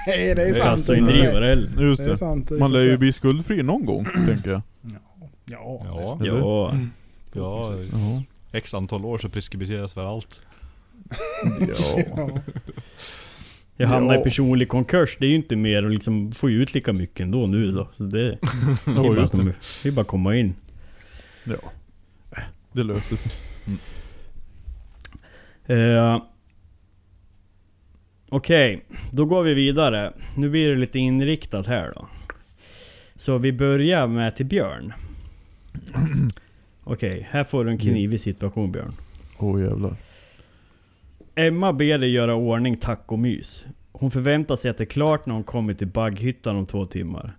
Nej, 0.07 0.35
det 0.35 0.41
är 0.41 0.53
sant. 0.53 0.63
kassaindrivare 0.63 1.45
heller. 1.45 1.81
Just 1.83 1.97
Det 1.97 2.05
är 2.05 2.09
det. 2.09 2.17
sant. 2.17 2.49
Man 2.49 2.59
för 2.71 2.77
lär 2.77 2.85
ju 2.85 2.97
bli 2.97 3.13
skuldfri 3.13 3.63
någon 3.63 3.85
gång, 3.85 4.05
tänker 4.27 4.49
jag. 4.51 4.61
Ja, 5.45 5.81
Ja. 5.85 6.17
Ja. 6.21 6.25
Ja, 6.25 6.73
Förhoppningsvis. 7.33 7.93
Ja. 8.01 8.23
x 8.57 8.73
antal 8.73 9.05
år 9.05 9.17
så 9.17 9.29
preskriberas 9.29 9.97
väl 9.97 10.05
allt. 10.05 10.41
ja. 11.59 11.99
Ja. 12.15 12.41
Jag 13.79 13.87
hamnar 13.87 14.13
Ja. 14.13 14.21
i 14.21 14.23
personlig 14.23 14.67
konkurs, 14.69 15.17
det 15.19 15.25
är 15.25 15.29
ju 15.29 15.35
inte 15.35 15.55
mer 15.55 15.85
och 15.85 15.91
liksom 15.91 16.31
få 16.31 16.49
ut 16.49 16.73
lika 16.73 16.93
mycket 16.93 17.19
ändå 17.19 17.47
nu 17.47 17.71
då. 17.71 17.89
Så 17.93 18.03
det, 18.03 18.21
det, 18.85 18.91
är, 18.91 19.15
bara, 19.15 19.43
det. 19.83 19.89
är 19.89 19.91
bara 19.91 20.01
att 20.01 20.07
komma 20.07 20.35
in. 20.35 20.55
ja. 21.43 21.71
Det 22.71 22.83
löser 22.83 23.15
sig. 23.15 23.31
Eh, 25.65 26.21
Okej, 28.29 28.85
då 29.11 29.25
går 29.25 29.43
vi 29.43 29.53
vidare. 29.53 30.13
Nu 30.37 30.49
blir 30.49 30.69
det 30.69 30.75
lite 30.75 30.99
inriktat 30.99 31.65
här 31.67 31.91
då. 31.95 32.07
Så 33.15 33.37
vi 33.37 33.53
börjar 33.53 34.07
med 34.07 34.35
till 34.35 34.45
Björn. 34.45 34.93
Okej, 36.83 37.27
här 37.31 37.43
får 37.43 37.65
du 37.65 37.71
en 37.71 37.77
knivig 37.77 38.21
situation 38.21 38.71
Björn. 38.71 38.93
Åh 39.37 39.61
jävlar. 39.61 39.95
Emma 41.39 41.73
ber 41.73 41.97
dig 41.97 42.11
göra 42.11 42.35
ordning 42.35 42.77
tacomys. 42.77 43.65
Hon 43.91 44.11
förväntar 44.11 44.55
sig 44.55 44.71
att 44.71 44.77
det 44.77 44.83
är 44.83 44.85
klart 44.85 45.25
när 45.25 45.33
hon 45.33 45.43
kommer 45.43 45.73
till 45.73 45.87
bagghyttan 45.87 46.55
om 46.55 46.65
två 46.65 46.85
timmar. 46.85 47.37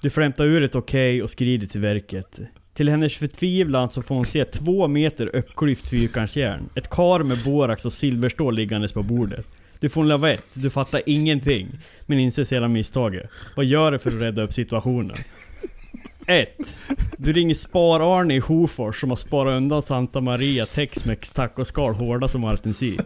Du 0.00 0.10
flämtar 0.10 0.44
ur 0.44 0.62
ett 0.62 0.74
okej 0.74 1.22
och 1.22 1.30
skrider 1.30 1.66
till 1.66 1.80
verket. 1.80 2.40
Till 2.74 2.88
hennes 2.88 3.16
förtvivlan 3.16 3.90
så 3.90 4.02
får 4.02 4.14
hon 4.14 4.24
se 4.24 4.44
två 4.44 4.88
meter 4.88 5.36
uppklyft 5.36 5.88
fyrkantsjärn. 5.88 6.68
Ett 6.74 6.90
kar 6.90 7.22
med 7.22 7.38
borax 7.44 7.84
och 7.84 7.92
silverstål 7.92 8.54
liggandes 8.54 8.92
på 8.92 9.02
bordet. 9.02 9.46
Du 9.80 9.88
får 9.88 10.02
en 10.02 10.08
lavett, 10.08 10.44
du 10.52 10.70
fattar 10.70 11.00
ingenting. 11.06 11.68
Men 12.06 12.18
inser 12.18 12.44
sedan 12.44 12.72
misstaget. 12.72 13.30
Vad 13.56 13.64
gör 13.64 13.92
du 13.92 13.98
för 13.98 14.10
att 14.10 14.22
rädda 14.22 14.42
upp 14.42 14.52
situationen? 14.52 15.16
1. 16.26 16.48
Du 17.16 17.32
ringer 17.32 17.54
Spar-Arne 17.54 18.34
i 18.34 18.38
Hofors 18.38 19.00
som 19.00 19.10
har 19.10 19.16
sparat 19.16 19.56
undan 19.56 19.82
Santa 19.82 20.20
Maria 20.20 20.66
Tex-Mex 20.66 21.30
tacoskal 21.30 21.94
hårda 21.94 22.28
som 22.28 22.44
artensit. 22.44 23.02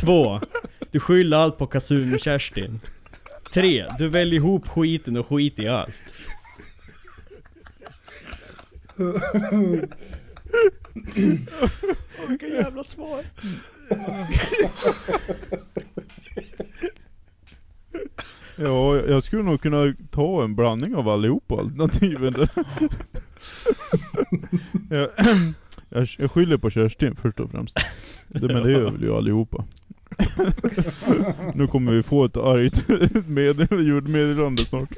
2. 0.00 0.40
Du 0.90 1.00
skyller 1.00 1.36
allt 1.36 1.58
på 1.58 1.66
Kazumi-Kerstin. 1.66 2.80
3. 3.54 3.86
Du 3.98 4.08
väljer 4.08 4.40
ihop 4.40 4.68
skiten 4.68 5.16
och 5.16 5.26
skit 5.26 5.58
i 5.58 5.68
allt. 5.68 5.94
Vilka 12.28 12.46
jävla 12.46 12.84
svar. 12.84 13.24
Ja, 18.62 18.96
jag 18.96 19.22
skulle 19.22 19.42
nog 19.42 19.60
kunna 19.60 19.94
ta 20.10 20.44
en 20.44 20.54
blandning 20.54 20.94
av 20.94 21.08
allihopa 21.08 21.54
alternativen 21.54 22.32
där. 22.32 22.50
jag, 24.90 25.08
jag, 25.88 26.08
jag 26.18 26.30
skyller 26.30 26.56
på 26.56 26.70
Kerstin 26.70 27.16
först 27.16 27.40
och 27.40 27.50
främst. 27.50 27.76
Det, 28.28 28.46
men 28.46 28.62
det 28.62 28.72
gör 28.72 28.90
väl 28.90 29.02
ju 29.02 29.14
allihopa. 29.14 29.64
nu 31.54 31.66
kommer 31.66 31.92
vi 31.92 32.02
få 32.02 32.24
ett 32.24 32.36
argt 32.36 32.88
med, 33.28 33.72
ljudmeddelande 33.86 34.62
snart. 34.62 34.90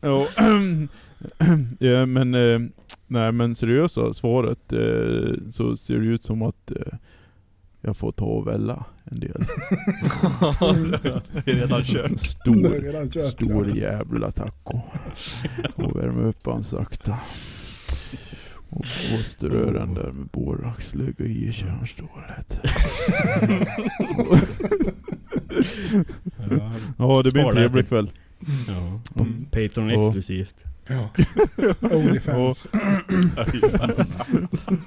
ja, 0.00 0.26
ja, 1.78 2.06
men, 2.06 2.34
eh, 2.34 2.60
nej 3.06 3.32
men 3.32 3.54
seriösa 3.54 4.14
svaret 4.14 4.72
eh, 4.72 5.50
så 5.50 5.76
ser 5.76 5.98
det 5.98 6.06
ut 6.06 6.24
som 6.24 6.42
att 6.42 6.70
eh, 6.70 6.98
jag 7.80 7.96
får 7.96 8.12
ta 8.12 8.24
och 8.24 8.46
välla 8.46 8.84
en 9.10 9.20
del. 9.20 9.44
det 11.44 11.50
är 11.50 11.54
redan 11.54 11.84
kört. 11.84 12.12
Är 12.12 12.16
Stor, 12.16 12.80
redan 12.82 13.08
kört, 13.10 13.32
stor 13.32 13.68
ja. 13.68 13.76
jävla 13.76 14.30
taco. 14.30 14.80
Och 15.74 15.96
värma 15.96 16.20
upp 16.20 16.46
han 16.46 16.64
sakta. 16.64 17.18
Och, 18.70 18.84
den 19.40 19.94
där 19.94 20.12
med 20.12 20.26
borax, 20.26 20.94
lägga 20.94 21.24
i 21.24 21.52
kärnstålet. 21.52 22.60
Ja 26.98 27.22
det 27.24 27.32
blir 27.32 27.46
en 27.46 27.52
trevlig 27.52 27.88
kväll. 27.88 28.10
Ja. 28.68 29.00
Mm. 29.22 29.44
Patreon 29.50 29.88
Ja. 29.90 30.06
exklusivt. 30.06 30.64
Ja. 30.88 31.10
Onlyfans. 31.96 32.68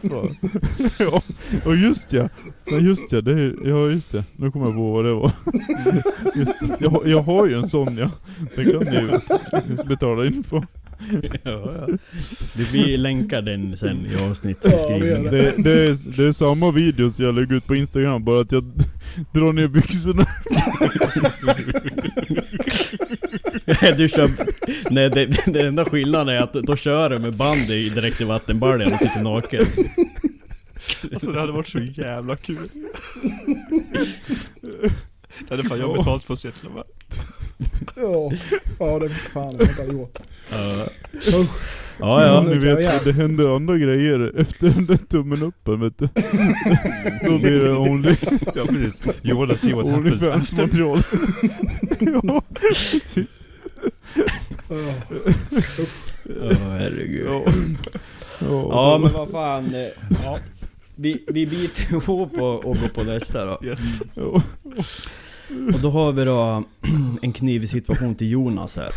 Fan. 0.10 0.36
ja, 1.00 1.22
och 1.66 1.76
just 1.76 2.14
ja. 2.14 2.30
ja 2.66 2.78
just 2.78 3.12
ja, 3.12 3.22
det 3.22 3.32
är, 3.32 3.56
ja 3.66 3.90
just 3.90 4.12
det. 4.12 4.24
Nu 4.38 4.52
kommer 4.52 4.66
jag 4.66 4.76
på 4.76 4.92
vad 4.92 5.06
det 5.06 5.14
var. 5.14 5.32
Just, 6.36 6.82
jag, 6.82 6.90
har- 6.90 7.08
jag 7.08 7.22
har 7.22 7.48
ju 7.48 7.54
en 7.56 7.70
sån 7.70 7.98
ja. 7.98 8.10
Den 8.56 8.72
kan 8.72 8.80
ni 8.94 9.00
ju 9.00 9.10
betala 9.90 10.26
in 10.26 10.44
på. 10.44 10.66
ja, 11.44 11.44
ja. 11.44 11.88
Det 12.54 12.72
blir 12.72 12.98
länkar 12.98 13.42
den 13.42 13.78
sen 13.78 14.06
i 14.06 14.10
Ja, 14.14 14.30
avsnittsbeskrivningen. 14.30 15.24
det 15.24 15.30
Det, 15.32 15.54
det, 15.64 15.72
är, 15.90 16.18
det 16.18 16.24
är 16.28 16.32
samma 16.32 16.72
videos 16.72 17.20
jag 17.20 17.36
lägger 17.36 17.56
ut 17.56 17.68
på 17.68 17.76
Instagram, 17.76 18.24
bara 18.24 18.42
att 18.42 18.52
jag 18.52 18.64
drar 19.34 19.54
ner 19.54 19.68
byxorna. 19.68 20.26
du 23.98 24.10
kör... 24.10 24.30
Nej, 24.90 25.10
det, 25.10 25.26
det 25.46 25.68
enda 25.68 25.86
skillnaden 25.86 26.36
är 26.36 26.40
att 26.40 26.54
då 26.54 26.76
kör 26.76 27.10
du 27.10 27.20
med 27.20 27.36
bandy 27.36 27.90
direkt 27.90 28.22
i 28.22 28.24
vattenbaljan 28.24 28.94
och 28.94 29.00
sitter 29.00 29.22
naken. 29.24 29.66
Alltså 31.14 31.32
det 31.32 31.40
hade 31.40 31.52
varit 31.52 31.68
så 31.68 31.80
jävla 31.80 32.36
kul. 32.36 32.70
Det 35.40 35.50
hade 35.50 35.64
fan 35.64 35.80
jag 35.80 35.98
betalt 35.98 36.24
för 36.24 36.34
att 36.34 36.40
se 36.40 36.52
till 36.52 36.68
och 36.68 36.74
med. 36.74 36.84
Ja, 37.96 38.32
ja 38.80 39.00
det 39.00 39.10
fan 39.10 39.58
det 39.58 39.66
har 39.66 39.74
jag 39.78 39.86
inte 39.86 39.96
gjort. 39.98 40.20
Ja, 40.52 40.86
Usch. 41.18 41.62
ja. 42.00 42.26
ja. 42.26 42.42
Ni 42.42 42.58
vet, 42.58 43.04
det 43.04 43.12
händer 43.14 43.56
andra 43.56 43.78
grejer 43.78 44.32
efter 44.38 44.70
den 44.70 44.86
där 44.86 44.98
tummen 44.98 45.44
uppen 45.44 45.80
vet 45.80 45.98
du. 46.00 46.10
Då 47.26 47.38
blir 47.38 47.60
det 47.60 47.74
only, 47.74 48.16
Ja 48.56 48.66
precis. 48.66 49.02
You 49.24 49.38
wanna 49.38 49.56
see 49.56 49.74
what 49.74 49.88
happens 49.88 50.24
Onlyfans 50.24 50.54
after. 50.54 50.62
material. 50.62 51.04
ja, 52.24 52.42
Ja. 53.16 53.22
Ja, 56.24 56.52
herregud. 56.70 57.28
ja. 57.30 57.44
Ja 58.40 59.00
men 59.04 59.14
vad 59.14 59.30
fan. 59.30 59.66
eh, 59.66 60.18
Ja. 60.24 60.38
Vi, 60.96 61.24
vi 61.28 61.48
biter 61.48 61.94
ihop 61.94 62.34
och, 62.34 62.66
och 62.66 62.78
går 62.78 62.88
på 62.88 63.04
nästa 63.04 63.46
då. 63.46 63.60
Yes. 63.66 64.02
Ja. 64.14 64.42
Och 65.74 65.80
då 65.82 65.90
har 65.90 66.12
vi 66.12 66.26
då 66.26 66.64
en 67.22 67.34
knivig 67.34 67.70
situation 67.70 68.16
till 68.16 68.32
Jonas 68.32 68.76
här. 68.76 68.90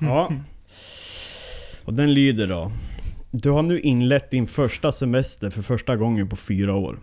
Ja. 0.00 0.32
Och 1.84 1.94
den 1.94 2.14
lyder 2.14 2.46
då. 2.46 2.70
Du 3.30 3.50
har 3.50 3.62
nu 3.62 3.80
inlett 3.80 4.30
din 4.30 4.46
första 4.46 4.92
semester 4.92 5.50
för 5.50 5.62
första 5.62 5.96
gången 5.96 6.28
på 6.28 6.36
fyra 6.36 6.74
år. 6.74 6.98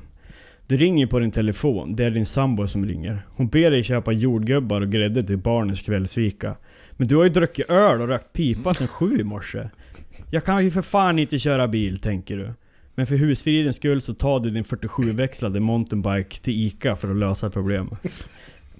Det 0.67 0.75
ringer 0.75 1.07
på 1.07 1.19
din 1.19 1.31
telefon, 1.31 1.95
det 1.95 2.03
är 2.03 2.11
din 2.11 2.25
sambo 2.25 2.67
som 2.67 2.85
ringer. 2.85 3.25
Hon 3.29 3.47
ber 3.47 3.71
dig 3.71 3.83
köpa 3.83 4.11
jordgubbar 4.11 4.81
och 4.81 4.91
grädde 4.91 5.23
till 5.23 5.37
barnens 5.37 5.81
kvällsfika. 5.81 6.55
Men 6.91 7.07
du 7.07 7.15
har 7.15 7.23
ju 7.23 7.29
druckit 7.29 7.69
öl 7.69 8.01
och 8.01 8.07
rökt 8.07 8.33
pipa 8.33 8.73
sedan 8.73 8.87
sju 8.87 9.19
i 9.19 9.23
morse. 9.23 9.69
Jag 10.31 10.43
kan 10.43 10.63
ju 10.63 10.71
för 10.71 10.81
fan 10.81 11.19
inte 11.19 11.39
köra 11.39 11.67
bil, 11.67 11.99
tänker 11.99 12.37
du. 12.37 12.53
Men 12.95 13.07
för 13.07 13.15
husfridens 13.15 13.75
skull 13.75 14.01
så 14.01 14.13
tar 14.13 14.39
du 14.39 14.49
din 14.49 14.63
47-växlade 14.63 15.59
mountainbike 15.59 16.41
till 16.41 16.67
ICA 16.67 16.95
för 16.95 17.11
att 17.11 17.15
lösa 17.15 17.49
problemet. 17.49 17.99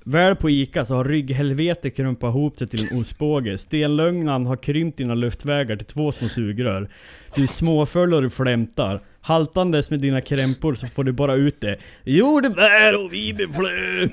Väl 0.04 0.36
på 0.36 0.50
ICA 0.50 0.86
så 0.86 0.96
har 0.96 1.06
rygghelvetet 1.06 1.96
krumpat 1.96 2.30
ihop 2.30 2.58
sig 2.58 2.68
till 2.68 2.88
en 2.92 3.00
ostbåge. 3.00 3.58
Stenlögnan 3.58 4.46
har 4.46 4.58
krympt 4.58 4.98
dina 4.98 5.16
luftvägar 5.16 5.76
till 5.76 5.86
två 5.86 6.12
små 6.12 6.30
sugrör. 6.30 6.90
Du 7.36 7.44
är 7.44 7.48
småfull 7.48 8.14
och 8.14 8.22
du 8.22 8.30
flämtar. 8.30 9.02
Haltandes 9.26 9.90
med 9.90 10.00
dina 10.00 10.22
krämpor 10.22 10.76
så 10.76 10.88
får 10.88 11.04
du 11.04 11.12
bara 11.12 11.34
ut 11.34 11.62
det. 11.62 11.78
Jordbär 12.04 13.04
och 13.06 13.14
vibeflö! 13.14 14.08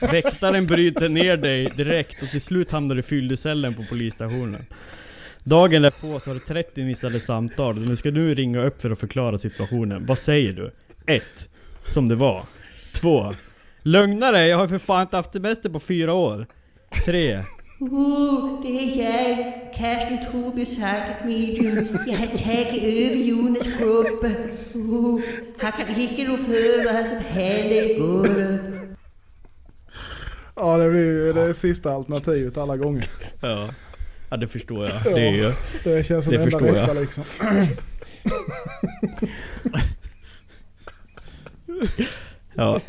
Väktaren 0.00 0.66
bryter 0.66 1.08
ner 1.08 1.36
dig 1.36 1.68
direkt 1.76 2.22
och 2.22 2.28
till 2.28 2.40
slut 2.40 2.70
hamnar 2.70 2.94
du 2.94 3.00
i 3.00 3.02
fyllecellen 3.02 3.74
på 3.74 3.84
polisstationen. 3.88 4.66
Dagen 5.42 5.82
därpå 5.82 6.20
så 6.20 6.30
har 6.30 6.34
du 6.34 6.40
30 6.40 6.84
missade 6.84 7.20
samtal. 7.20 7.76
Nu 7.88 7.96
ska 7.96 8.10
du 8.10 8.34
ringa 8.34 8.62
upp 8.64 8.82
för 8.82 8.90
att 8.90 8.98
förklara 8.98 9.38
situationen. 9.38 10.06
Vad 10.06 10.18
säger 10.18 10.52
du? 10.52 10.72
1. 11.06 11.22
Som 11.88 12.08
det 12.08 12.14
var. 12.14 12.44
2. 12.92 13.34
Lögnare, 13.82 14.46
jag 14.46 14.56
har 14.56 14.68
för 14.68 14.78
fan 14.78 15.02
inte 15.02 15.16
haft 15.16 15.32
semester 15.32 15.70
på 15.70 15.80
fyra 15.80 16.12
år. 16.12 16.46
3. 17.04 17.40
Uh, 17.92 18.62
det 18.62 18.68
är 18.68 19.04
jag, 19.04 19.74
Karsten 19.76 20.18
Tobias 20.32 20.78
Hacketmedium. 20.78 21.98
Jag 22.06 22.16
har 22.16 22.26
tagit 22.26 22.82
över 22.82 23.16
Jonas 23.16 23.78
grupp. 23.78 24.24
Uh, 24.76 25.20
han 25.58 25.72
kan 25.72 26.00
inte 26.00 26.24
rå 26.24 26.36
för 26.36 26.84
vad 26.84 27.06
som 27.06 27.40
händer 27.40 27.98
går. 27.98 28.58
Ja, 30.56 30.76
det 30.76 30.90
blir 30.90 31.00
ju 31.00 31.32
det 31.32 31.54
sista 31.54 31.92
alternativet 31.92 32.58
alla 32.58 32.76
gånger. 32.76 33.10
Ja. 33.40 33.70
Ja 34.30 34.36
det 34.36 34.48
förstår 34.48 34.84
jag. 34.84 35.02
Det 35.04 35.20
är 35.20 35.32
ju... 35.32 35.52
Det 35.84 36.06
känns 36.06 36.24
som 36.24 36.34
Det 36.34 36.42
enda 36.42 36.58
förstår 36.58 36.76
jag. 36.76 36.82
rätta 36.82 36.92
liksom. 37.00 37.24
Ja. 42.54 42.80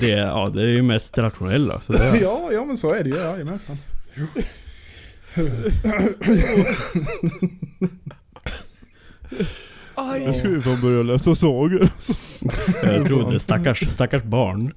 Det, 0.00 0.08
ja, 0.08 0.50
det 0.54 0.62
är 0.62 0.66
ju 0.68 0.82
mest 0.82 1.18
rationella. 1.18 1.80
Så 1.86 1.92
det, 1.92 2.18
Ja, 2.22 2.48
ja 2.52 2.64
men 2.64 2.76
så 2.78 2.94
är 2.94 3.04
det 3.04 3.10
ju. 3.10 3.16
Jajamensan. 3.16 3.76
Jag 10.24 10.36
ska 10.36 10.48
ju 10.48 10.62
fan 10.62 10.80
börja 10.80 11.02
läsa 11.02 11.34
sagor. 11.34 11.88
jag 12.82 13.06
tror 13.06 13.32
det. 13.32 13.40
Stackars, 13.40 13.90
stackars 13.92 14.22
barn. 14.22 14.74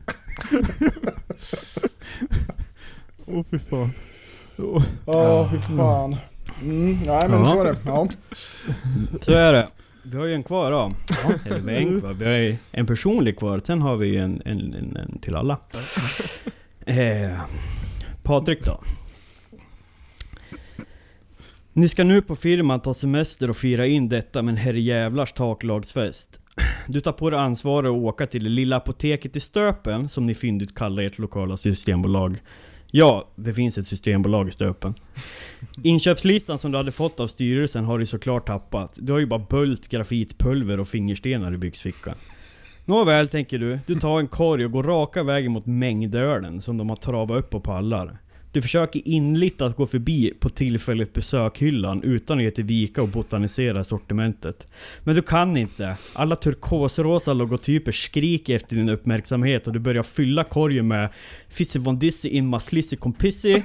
Åh 3.25 3.43
fy 3.51 3.59
fan. 3.59 3.89
Åh, 4.57 4.83
Ja, 5.05 5.49
fy 5.51 5.57
fan. 5.77 6.15
Mm, 6.61 6.99
nej 7.05 7.29
men 7.29 7.39
Ja. 7.39 7.45
så 7.49 7.61
är 7.63 7.65
det. 7.65 7.77
Ja. 7.85 8.07
Så 9.21 9.31
är 9.31 9.53
det. 9.53 9.65
Vi 10.06 10.18
har 10.18 10.26
ju 10.26 10.34
en 10.34 10.43
kvar 10.43 10.72
då. 10.72 10.91
Eller 11.45 11.60
vi 11.60 11.74
har 11.74 11.80
en 11.80 11.99
kvar. 12.01 12.14
Vi 12.14 12.26
har 12.26 12.32
ju 12.32 12.56
en 12.72 12.86
personlig 12.86 13.39
kvar. 13.39 13.62
Sen 13.64 13.82
har 13.82 13.95
vi 13.95 14.08
ju 14.08 14.18
en, 14.18 14.41
en, 14.45 14.74
en, 14.74 14.97
en 14.97 15.20
till 15.20 15.36
alla. 15.36 15.58
Eh, 16.86 17.39
Patrik 18.24 18.66
då. 18.66 18.82
Ni 21.74 21.89
ska 21.89 22.04
nu 22.04 22.22
på 22.22 22.36
firman 22.36 22.80
ta 22.80 22.93
semester 22.93 23.49
och 23.49 23.58
fira 23.58 23.86
in 23.86 24.10
detta 24.10 24.41
med 24.41 24.51
en 24.51 24.58
herrejävlars 24.58 25.34
taklagsfest. 25.34 26.39
Du 26.88 27.01
tar 27.01 27.12
på 27.12 27.30
dig 27.30 27.39
ansvaret 27.39 27.89
att 27.89 27.95
åka 27.95 28.28
till 28.28 28.43
det 28.43 28.49
lilla 28.49 28.76
apoteket 28.76 29.36
i 29.36 29.39
Stöpen, 29.39 30.10
som 30.10 30.26
ni 30.26 30.36
fyndigt 30.36 30.76
kallar 30.76 31.04
ert 31.04 31.20
lokala 31.20 31.58
systembolag. 31.58 32.38
Ja, 32.95 33.27
det 33.35 33.53
finns 33.53 33.77
ett 33.77 33.87
systembolag 33.87 34.49
i 34.49 34.51
Stöpen. 34.51 34.93
Inköpslistan 35.83 36.57
som 36.57 36.71
du 36.71 36.77
hade 36.77 36.91
fått 36.91 37.19
av 37.19 37.27
styrelsen 37.27 37.85
har 37.85 37.99
du 37.99 38.05
såklart 38.05 38.47
tappat. 38.47 38.91
Du 38.95 39.11
har 39.11 39.19
ju 39.19 39.25
bara 39.25 39.45
bult, 39.49 39.87
grafitpulver 39.87 40.79
och 40.79 40.87
fingerstenar 40.87 41.53
i 41.53 41.57
byxfickan. 41.57 42.15
Nåväl, 42.85 43.27
tänker 43.27 43.59
du. 43.59 43.79
Du 43.85 43.99
tar 43.99 44.19
en 44.19 44.27
korg 44.27 44.65
och 44.65 44.71
går 44.71 44.83
raka 44.83 45.23
vägen 45.23 45.51
mot 45.51 45.65
mängdölen 45.65 46.61
som 46.61 46.77
de 46.77 46.89
har 46.89 46.95
travat 46.95 47.39
upp 47.39 47.49
på 47.49 47.59
pallar. 47.59 48.17
Du 48.54 48.62
försöker 48.62 49.08
inligt 49.08 49.62
att 49.62 49.76
gå 49.76 49.88
förbi 49.88 50.34
på 50.39 50.49
tillfälligt 50.49 51.14
besökhyllan 51.14 52.04
utan 52.04 52.38
att 52.38 52.43
ge 52.43 52.51
till 52.51 52.64
vika 52.64 53.01
och 53.01 53.08
botanisera 53.08 53.84
sortimentet. 53.84 54.68
Men 55.04 55.16
du 55.16 55.22
kan 55.22 55.58
inte. 55.58 55.97
Alla 56.14 56.36
turkosrosa 56.36 57.34
logotyper 57.34 57.91
skriker 57.91 58.56
efter 58.56 58.76
din 58.76 58.89
uppmärksamhet 58.89 59.68
och 59.68 59.74
du 59.74 59.80
börjar 59.80 60.04
fylla 60.04 60.43
korgen 60.43 60.88
med 60.88 61.10
Fizzy 61.49 61.80
von 61.80 61.99
Dizzy 61.99 62.30
in 62.30 62.49
Maslissi 62.49 62.95
Kompissi 62.95 63.64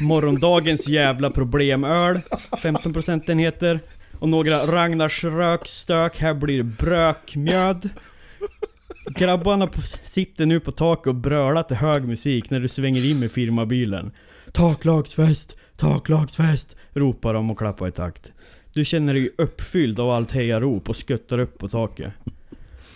Morgondagens 0.00 0.88
jävla 0.88 1.30
problemöl 1.30 2.20
15 2.62 2.92
procentenheter 2.92 3.80
Och 4.18 4.28
några 4.28 4.66
Ragnars 4.66 5.24
rökstök, 5.24 6.18
här 6.18 6.34
blir 6.34 6.56
det 6.56 6.64
brökmjöd 6.64 7.90
Grabbarna 9.06 9.68
sitter 10.04 10.46
nu 10.46 10.60
på 10.60 10.72
taket 10.72 11.06
och 11.06 11.14
brölar 11.14 11.62
till 11.62 11.76
hög 11.76 12.04
musik 12.04 12.50
när 12.50 12.60
du 12.60 12.68
svänger 12.68 13.04
in 13.04 13.20
med 13.20 13.30
firmabilen 13.30 14.10
Taklagsfest, 14.54 15.56
taklagsfest 15.76 16.76
ropar 16.92 17.34
de 17.34 17.50
och 17.50 17.58
klappar 17.58 17.88
i 17.88 17.92
takt 17.92 18.32
Du 18.72 18.84
känner 18.84 19.14
dig 19.14 19.30
uppfylld 19.38 20.00
av 20.00 20.10
allt 20.10 20.30
hejarop 20.30 20.88
och 20.88 20.96
skuttar 20.96 21.38
upp 21.38 21.58
på 21.58 21.68
taket 21.68 22.12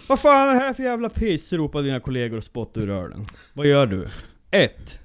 Vad 0.09 0.21
fan 0.21 0.49
är 0.49 0.55
det 0.55 0.61
här 0.61 0.75
för 0.75 0.83
jävla 0.83 1.09
piss? 1.09 1.53
ropar 1.53 1.83
dina 1.83 2.01
kollegor 2.01 2.39
och 2.39 2.45
spottar 2.45 2.81
ur 2.81 2.91
ölen. 2.91 3.27
Vad 3.53 3.67
gör 3.67 3.87
du? 3.87 4.09
1. 4.51 4.99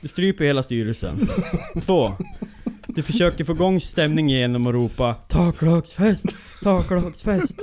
Du 0.00 0.08
stryper 0.08 0.44
hela 0.44 0.62
styrelsen 0.62 1.28
2. 1.86 2.12
Du 2.94 3.02
försöker 3.02 3.44
få 3.44 3.52
igång 3.52 3.80
stämningen 3.80 4.38
genom 4.38 4.66
att 4.66 4.74
ropa 4.74 5.14
Taklagsfest, 5.14 6.24
taklagsfest! 6.62 7.54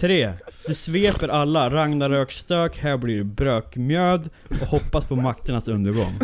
3. 0.00 0.32
Du 0.66 0.74
sveper 0.74 1.28
alla. 1.28 1.70
Ragnaröksstök, 1.70 2.78
här 2.78 2.96
blir 2.96 3.18
det 3.18 3.24
brökmjöd 3.24 4.30
och 4.60 4.66
hoppas 4.66 5.06
på 5.06 5.16
makternas 5.16 5.68
undergång. 5.68 6.18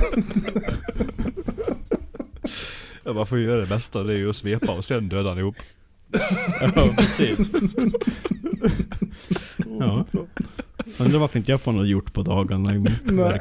Ja, 3.05 3.13
man 3.13 3.27
får 3.27 3.39
ju 3.39 3.45
göra 3.45 3.61
det 3.61 3.67
bästa, 3.67 4.03
det 4.03 4.13
är 4.13 4.17
ju 4.17 4.31
att 4.31 4.37
svepa 4.37 4.73
och 4.73 4.85
sen 4.85 5.09
döda 5.09 5.39
ihop. 5.39 5.57
Ja, 6.61 6.89
precis. 6.97 7.57
Ja. 9.81 10.07
Undrar 11.01 11.19
varför 11.19 11.39
inte 11.39 11.51
jag 11.51 11.61
får 11.61 11.73
något 11.73 11.89
gjort 11.89 12.13
på 12.13 12.23
dagarna 12.23 12.75
i 12.75 12.79
min 12.79 12.97
Nej. 13.05 13.41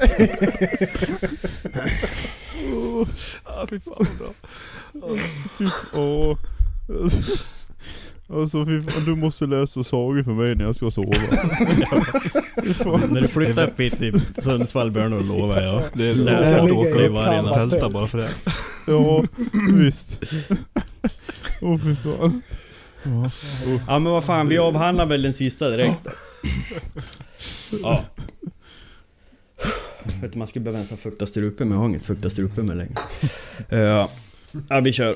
Verk. 2.53 3.07
Ja 3.45 3.67
fy 3.69 3.79
fan 3.79 3.93
vad 3.97 4.07
bra. 4.17 4.31
Åh. 5.93 6.37
Alltså 8.33 8.65
fy 8.65 8.81
fan, 8.81 9.05
du 9.05 9.15
måste 9.15 9.45
läsa 9.45 9.83
sagor 9.83 10.23
för 10.23 10.31
mig 10.31 10.55
när 10.55 10.65
jag 10.65 10.75
ska 10.75 10.91
sova. 10.91 11.17
När 13.09 13.21
du 13.21 13.27
flyttar 13.27 13.67
upp 13.67 13.79
hit 13.79 13.97
till 13.97 14.21
Sundsvall 14.43 14.91
börjar 14.91 15.09
du 15.09 15.23
lova 15.23 15.61
ja 15.63 15.83
Det 15.93 16.09
är 16.09 16.13
du 16.15 16.21
ligga 16.67 16.73
åka 16.73 17.05
i 17.05 17.09
natt 17.09 17.25
canvas. 17.25 17.69
tälta 17.69 17.89
bara 17.89 18.05
för 18.05 18.17
det. 18.17 18.29
Ja, 18.87 19.23
visst. 19.77 20.19
Åh 21.61 21.77
fy 21.83 21.95
fan. 21.95 22.41
Ja. 23.03 23.31
Ja 23.87 23.99
men 23.99 24.11
vad 24.11 24.23
fan, 24.25 24.47
vi 24.47 24.57
avhandlar 24.57 25.05
väl 25.05 25.21
den 25.21 25.33
sista 25.33 25.69
direkt 25.69 25.99
då. 26.03 26.11
Ja. 27.83 28.03
Vet 30.05 30.23
inte, 30.23 30.37
man 30.37 30.47
skulle 30.47 30.63
behöva 30.63 30.77
ens 30.77 30.89
ha 30.89 30.97
fukta 30.97 31.25
strupen 31.25 31.67
men 31.67 31.75
jag 31.75 31.81
har 31.81 31.89
inget 31.89 32.03
fukta 32.03 32.29
strupen 32.29 32.65
med 32.65 32.77
längre. 32.77 32.93
Uh, 33.73 34.07
ja, 34.69 34.79
vi 34.79 34.93
kör. 34.93 35.15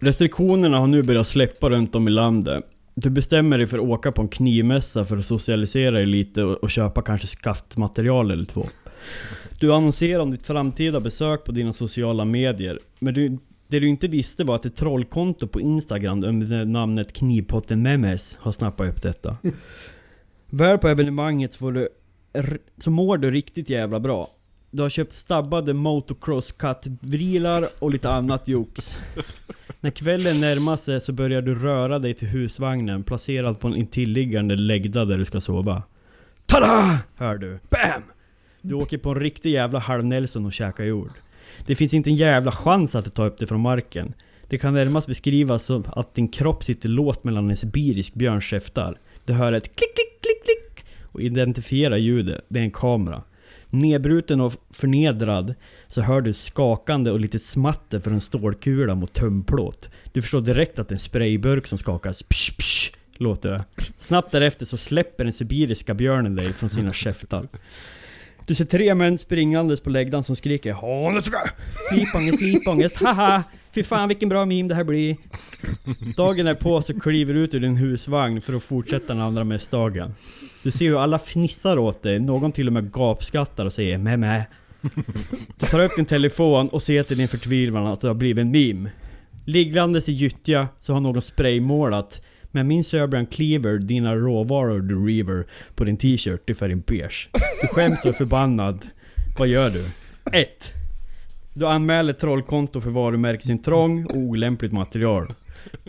Restriktionerna 0.00 0.78
har 0.78 0.86
nu 0.86 1.02
börjat 1.02 1.26
släppa 1.26 1.70
runt 1.70 1.94
om 1.94 2.08
i 2.08 2.10
landet. 2.10 2.64
Du 2.94 3.10
bestämmer 3.10 3.58
dig 3.58 3.66
för 3.66 3.78
att 3.78 3.84
åka 3.84 4.12
på 4.12 4.22
en 4.22 4.28
knivmässa 4.28 5.04
för 5.04 5.18
att 5.18 5.24
socialisera 5.24 5.90
dig 5.90 6.06
lite 6.06 6.42
och, 6.42 6.56
och 6.56 6.70
köpa 6.70 7.02
kanske 7.02 7.26
skaftmaterial 7.26 8.30
eller 8.30 8.44
två. 8.44 8.66
Du 9.60 9.72
annonserar 9.72 10.22
om 10.22 10.30
ditt 10.30 10.46
framtida 10.46 11.00
besök 11.00 11.44
på 11.44 11.52
dina 11.52 11.72
sociala 11.72 12.24
medier. 12.24 12.78
Men 12.98 13.14
du, 13.14 13.38
det 13.68 13.80
du 13.80 13.88
inte 13.88 14.08
visste 14.08 14.44
var 14.44 14.54
att 14.54 14.66
ett 14.66 14.76
trollkonto 14.76 15.46
på 15.46 15.60
Instagram 15.60 16.24
under 16.24 16.64
namnet 16.64 17.12
Knivpotten 17.12 17.82
Memes 17.82 18.36
har 18.40 18.52
snappat 18.52 18.88
upp 18.88 19.02
detta. 19.02 19.36
Väl 20.50 20.78
på 20.78 20.88
evenemanget 20.88 21.54
får 21.54 21.72
du, 21.72 21.88
så 22.78 22.90
mår 22.90 23.18
du 23.18 23.30
riktigt 23.30 23.70
jävla 23.70 24.00
bra. 24.00 24.30
Du 24.70 24.82
har 24.82 24.90
köpt 24.90 25.12
stabbade 25.12 25.74
motocross 25.74 26.52
cut 26.52 26.78
vrilar 27.00 27.68
och 27.78 27.90
lite 27.90 28.10
annat 28.10 28.48
jox. 28.48 28.98
När 29.80 29.90
kvällen 29.90 30.40
närmar 30.40 30.76
sig 30.76 31.00
så 31.00 31.12
börjar 31.12 31.42
du 31.42 31.54
röra 31.54 31.98
dig 31.98 32.14
till 32.14 32.28
husvagnen 32.28 33.02
placerad 33.02 33.60
på 33.60 33.68
en 33.68 33.76
intilliggande 33.76 34.56
läggda 34.56 35.04
där 35.04 35.18
du 35.18 35.24
ska 35.24 35.40
sova. 35.40 35.82
Tada! 36.46 36.98
Hör 37.16 37.38
du. 37.38 37.58
BAM! 37.70 38.02
Du 38.60 38.74
åker 38.74 38.98
på 38.98 39.10
en 39.10 39.20
riktig 39.20 39.50
jävla 39.50 39.78
halv-Nelson 39.78 40.46
och 40.46 40.52
käkar 40.52 40.84
jord. 40.84 41.10
Det 41.66 41.74
finns 41.74 41.94
inte 41.94 42.10
en 42.10 42.16
jävla 42.16 42.52
chans 42.52 42.94
att 42.94 43.04
du 43.04 43.10
tar 43.10 43.26
upp 43.26 43.38
det 43.38 43.46
från 43.46 43.60
marken. 43.60 44.14
Det 44.48 44.58
kan 44.58 44.74
närmast 44.74 45.06
beskrivas 45.06 45.64
som 45.64 45.84
att 45.86 46.14
din 46.14 46.28
kropp 46.28 46.64
sitter 46.64 46.88
låst 46.88 47.24
mellan 47.24 47.50
en 47.50 47.56
sibirisk 47.56 48.14
björns 48.14 48.44
käftar. 48.44 48.98
Du 49.24 49.32
hör 49.32 49.52
ett 49.52 49.76
klick, 49.76 49.94
klick, 49.94 50.22
klick, 50.22 50.44
klick 50.44 50.71
och 51.12 51.22
identifiera 51.22 51.98
ljudet. 51.98 52.44
Det 52.48 52.58
är 52.58 52.62
en 52.62 52.70
kamera. 52.70 53.22
Nedbruten 53.70 54.40
och 54.40 54.52
förnedrad 54.70 55.54
så 55.88 56.00
hör 56.00 56.20
du 56.20 56.32
skakande 56.32 57.10
och 57.10 57.20
lite 57.20 57.38
smatter 57.38 58.00
från 58.00 58.14
en 58.14 58.20
stålkula 58.20 58.94
mot 58.94 59.12
tömplåt. 59.12 59.88
Du 60.12 60.22
förstår 60.22 60.40
direkt 60.40 60.78
att 60.78 60.88
det 60.88 60.92
är 60.92 60.96
en 60.96 61.00
sprayburk 61.00 61.66
som 61.66 61.78
skakas. 61.78 62.22
Psh, 62.22 62.56
psh, 62.56 62.92
låter 63.14 63.50
det. 63.50 63.64
Snabbt 63.98 64.32
därefter 64.32 64.66
så 64.66 64.76
släpper 64.76 65.24
den 65.24 65.32
sibiriska 65.32 65.94
björnen 65.94 66.34
dig 66.34 66.52
från 66.52 66.70
sina 66.70 66.92
käftar. 66.92 67.48
Du 68.46 68.54
ser 68.54 68.64
tre 68.64 68.94
män 68.94 69.18
springandes 69.18 69.80
på 69.80 69.90
läggdan 69.90 70.24
som 70.24 70.36
skriker 70.36 70.72
Håneska! 70.72 71.50
Slipångest, 71.90 72.38
slipångest, 72.38 72.96
haha! 72.96 73.42
Fy 73.74 73.82
fan 73.82 74.08
vilken 74.08 74.28
bra 74.28 74.44
meme 74.44 74.68
det 74.68 74.74
här 74.74 74.84
blir! 74.84 75.16
Dagen 76.16 76.46
är 76.46 76.54
på 76.54 76.82
så 76.82 77.00
kliver 77.00 77.34
du 77.34 77.40
ut 77.40 77.54
ur 77.54 77.60
din 77.60 77.76
husvagn 77.76 78.40
för 78.40 78.52
att 78.52 78.62
fortsätta 78.62 79.06
den 79.06 79.22
andra 79.22 79.44
mässdagen. 79.44 80.14
Du 80.62 80.70
ser 80.70 80.84
hur 80.84 81.02
alla 81.02 81.18
fnissar 81.18 81.76
åt 81.78 82.02
dig, 82.02 82.20
någon 82.20 82.52
till 82.52 82.66
och 82.66 82.72
med 82.72 82.92
gapskrattar 82.92 83.66
och 83.66 83.72
säger 83.72 83.98
meh 83.98 84.16
meh. 84.16 84.42
Du 85.58 85.66
tar 85.66 85.84
upp 85.84 85.96
din 85.96 86.04
telefon 86.04 86.68
och 86.68 86.82
ser 86.82 87.02
till 87.02 87.18
din 87.18 87.28
förtvivlan 87.28 87.86
att 87.86 88.00
det 88.00 88.08
har 88.08 88.14
blivit 88.14 88.42
en 88.42 88.50
meme. 88.50 88.90
Ligglandes 89.44 90.08
i 90.08 90.12
gyttja 90.12 90.68
så 90.80 90.92
har 90.92 91.00
någon 91.00 91.22
spraymålat 91.22 92.22
med 92.50 92.66
min 92.66 92.84
Serbian 92.84 93.26
Cleaver, 93.26 93.78
dina 93.78 94.14
råvaror 94.14 94.80
du 94.80 95.06
river 95.06 95.46
på 95.74 95.84
din 95.84 95.96
t-shirt 95.96 96.50
i 96.50 96.54
färgen 96.54 96.80
beige. 96.80 97.28
Du 97.62 97.68
skäms 97.68 98.00
och 98.00 98.06
är 98.06 98.12
förbannad. 98.12 98.86
Vad 99.38 99.48
gör 99.48 99.70
du? 99.70 99.84
1. 100.32 100.81
Du 101.54 101.66
anmäler 101.66 102.12
trollkonto 102.12 102.80
för 102.80 102.90
varumärkesintrång 102.90 104.04
och 104.06 104.16
olämpligt 104.16 104.72
material. 104.72 105.26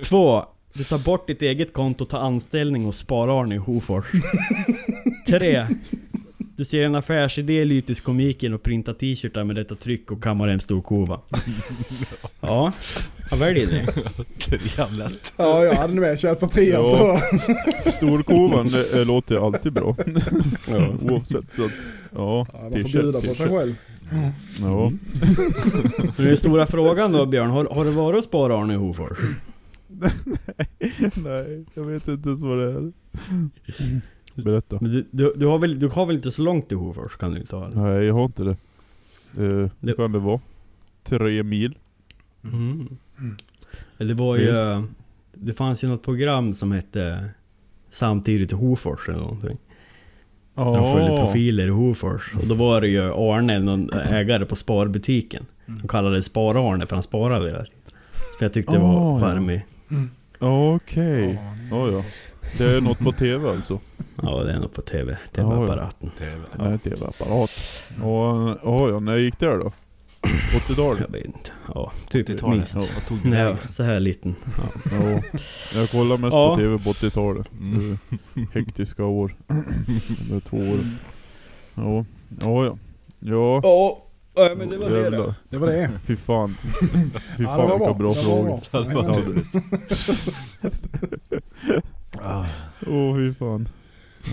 2. 0.04 0.46
Du 0.74 0.84
tar 0.84 0.98
bort 0.98 1.28
ditt 1.28 1.42
eget 1.42 1.74
konto, 1.74 2.06
tar 2.06 2.20
anställning 2.20 2.84
hos 2.84 2.98
Spar-Arne 2.98 3.56
i 3.56 3.58
Hofors. 3.58 4.06
3. 5.28 5.68
Du 6.58 6.66
ser 6.66 6.84
en 6.84 6.96
affärsidé 6.96 7.62
i 7.62 7.66
lyteskomiken 7.66 8.54
och 8.54 8.64
printar 8.64 8.94
t-shirtar 8.94 9.44
med 9.44 9.56
detta 9.56 9.76
tryck 9.76 10.12
och 10.12 10.24
kammar 10.24 10.48
hem 10.48 10.60
storkova. 10.60 11.20
Ja, 12.42 12.72
jag 13.30 13.38
väljer 13.38 13.68
det. 13.68 13.86
Trean 14.40 14.98
lätt. 14.98 15.34
Ja, 15.38 15.64
jag 15.64 15.74
hade 15.74 15.94
med 15.94 16.20
kört 16.20 16.40
på 16.40 16.48
trean 16.48 16.84
Ja. 16.84 17.22
Storkovan 17.92 18.68
det, 18.68 19.04
låter 19.06 19.46
alltid 19.46 19.74
bra. 19.74 19.96
Ja. 20.70 20.88
Oavsett 21.02 21.54
så 21.56 21.66
att, 21.66 21.72
ja. 22.16 22.48
Ja, 22.54 22.60
man 22.62 22.72
får 22.82 22.90
bjuda 22.90 23.22
på 23.22 23.34
sig 23.36 23.50
själv. 23.50 23.76
Ja. 24.62 24.92
Men 26.18 26.26
den 26.28 26.38
stora 26.38 26.68
frågan 26.68 27.12
då 27.12 27.26
Björn, 27.26 27.50
har, 27.50 27.66
har 27.66 27.86
du 27.86 27.92
varit 27.92 28.16
hos 28.16 28.26
Spar-Arne 28.26 28.74
i 28.74 28.78
Hofors? 28.78 29.20
Nej, 31.24 31.66
jag 31.74 31.84
vet 31.84 32.08
inte 32.08 32.30
ens 32.30 32.42
vad 32.42 32.58
det 32.58 32.72
är. 32.72 32.92
Berätta. 34.44 34.78
Men 34.82 34.92
du, 34.92 35.06
du, 35.12 35.34
du, 35.36 35.46
har 35.46 35.60
väl, 35.60 35.80
du 35.80 35.88
har 35.88 36.06
väl 36.06 36.16
inte 36.16 36.32
så 36.32 36.42
långt 36.42 36.68
till 36.68 36.78
Hofors 36.78 37.16
kan 37.16 37.32
du 37.34 37.40
inte 37.40 37.56
ha? 37.56 37.70
Nej, 37.74 38.04
jag 38.06 38.14
har 38.14 38.26
inte 38.26 38.44
det. 38.44 38.50
Eh, 38.52 38.58
Det- 39.38 39.70
det 39.80 39.94
kan 39.94 40.12
det 40.12 40.20
vara. 40.20 40.40
Tre 41.04 41.44
mil. 41.44 41.78
Mm. 42.44 42.88
Det 43.98 44.14
var 44.14 44.38
ju... 44.38 44.54
Det 45.34 45.54
fanns 45.54 45.84
ju 45.84 45.88
något 45.88 46.04
program 46.04 46.54
som 46.54 46.72
hette 46.72 47.30
Samtidigt 47.92 48.52
i 48.52 48.56
Hofors 48.56 49.10
eller 49.10 49.20
någonting. 49.20 49.58
De 50.56 50.92
följde 50.92 51.18
profiler 51.18 51.68
i 51.68 51.70
Hofors. 51.70 52.34
Och 52.42 52.48
då 52.48 52.56
var 52.56 52.82
det 52.82 52.88
ju 52.88 53.14
Arne, 53.14 53.60
någon 53.60 53.94
ägare 53.94 54.46
på 54.46 54.56
sparbutiken. 54.56 55.46
De 55.66 55.88
kallade 55.88 56.16
det 56.16 56.24
Spar-Arne 56.24 56.86
för 56.88 56.96
han 56.96 57.04
sparade 57.04 57.52
där. 57.52 57.70
Så 58.38 58.44
jag 58.46 58.54
tyckte 58.54 58.74
det 58.74 58.80
var 58.80 59.16
Ah, 59.16 59.20
ja. 59.20 59.28
charmig. 59.28 59.66
Okej. 60.40 61.40
Ja, 61.72 61.90
ja. 61.92 62.04
Det 62.58 62.66
är 62.76 62.82
något 62.82 63.00
på 63.00 63.12
TV 63.12 63.50
alltså? 63.50 63.80
Ja, 64.22 64.44
det 64.44 64.54
är 64.54 64.60
nog 64.60 64.74
på 64.74 64.82
TV. 64.82 65.18
TV-apparaten. 65.36 66.12
Nej, 66.60 66.80
TV-apparat. 66.80 67.52
Ja, 68.02 68.58
ja, 68.64 68.90
ja, 68.90 69.00
när 69.00 69.18
gick 69.18 69.40
det 69.40 69.46
då? 69.58 69.72
80-talet? 70.24 71.00
Jag 71.00 71.12
vet 71.12 71.26
inte. 71.26 71.52
Ja, 71.76 71.92
typ 72.10 72.30
80-talet. 72.30 72.58
minst. 72.58 72.76
Ja, 72.76 73.02
tog 73.08 73.18
du 73.24 73.30
Nej, 73.30 73.44
vägen? 73.44 73.58
så 73.70 73.84
här 73.84 74.00
liten. 74.00 74.36
Ja. 74.58 74.64
Ja. 74.92 75.22
Jag 75.76 75.90
kollar 75.90 76.18
mest 76.18 76.34
Ja. 76.34 76.56
på 76.56 76.62
TV 76.62 76.78
på 76.84 76.90
80-talet. 76.92 77.52
Mm. 77.60 77.98
Mm. 78.36 78.48
Hektiska 78.54 79.06
år. 79.06 79.36
De 80.30 80.42
två 80.42 80.58
år. 80.58 80.80
Ja, 81.76 82.06
ja, 82.42 82.66
ja. 82.66 82.78
Ja, 83.64 84.00
Ja, 84.36 84.56
men 84.58 84.70
det 84.70 84.78
var 84.78 84.90
det 84.90 85.10
då. 85.10 85.34
Det 85.50 85.58
var 85.58 85.68
det. 85.68 85.90
Fy 86.08 86.16
fan. 86.16 86.56
Fy 87.38 87.44
Ja, 87.44 87.46
fan 87.46 87.70
var 87.70 87.78
vilka 87.80 87.94
bra. 87.94 88.14
Det 88.14 88.22
frågor. 88.22 88.62
Ja. 92.12 92.46
Åh 92.88 93.16
fy 93.18 93.34
fan. 93.34 93.68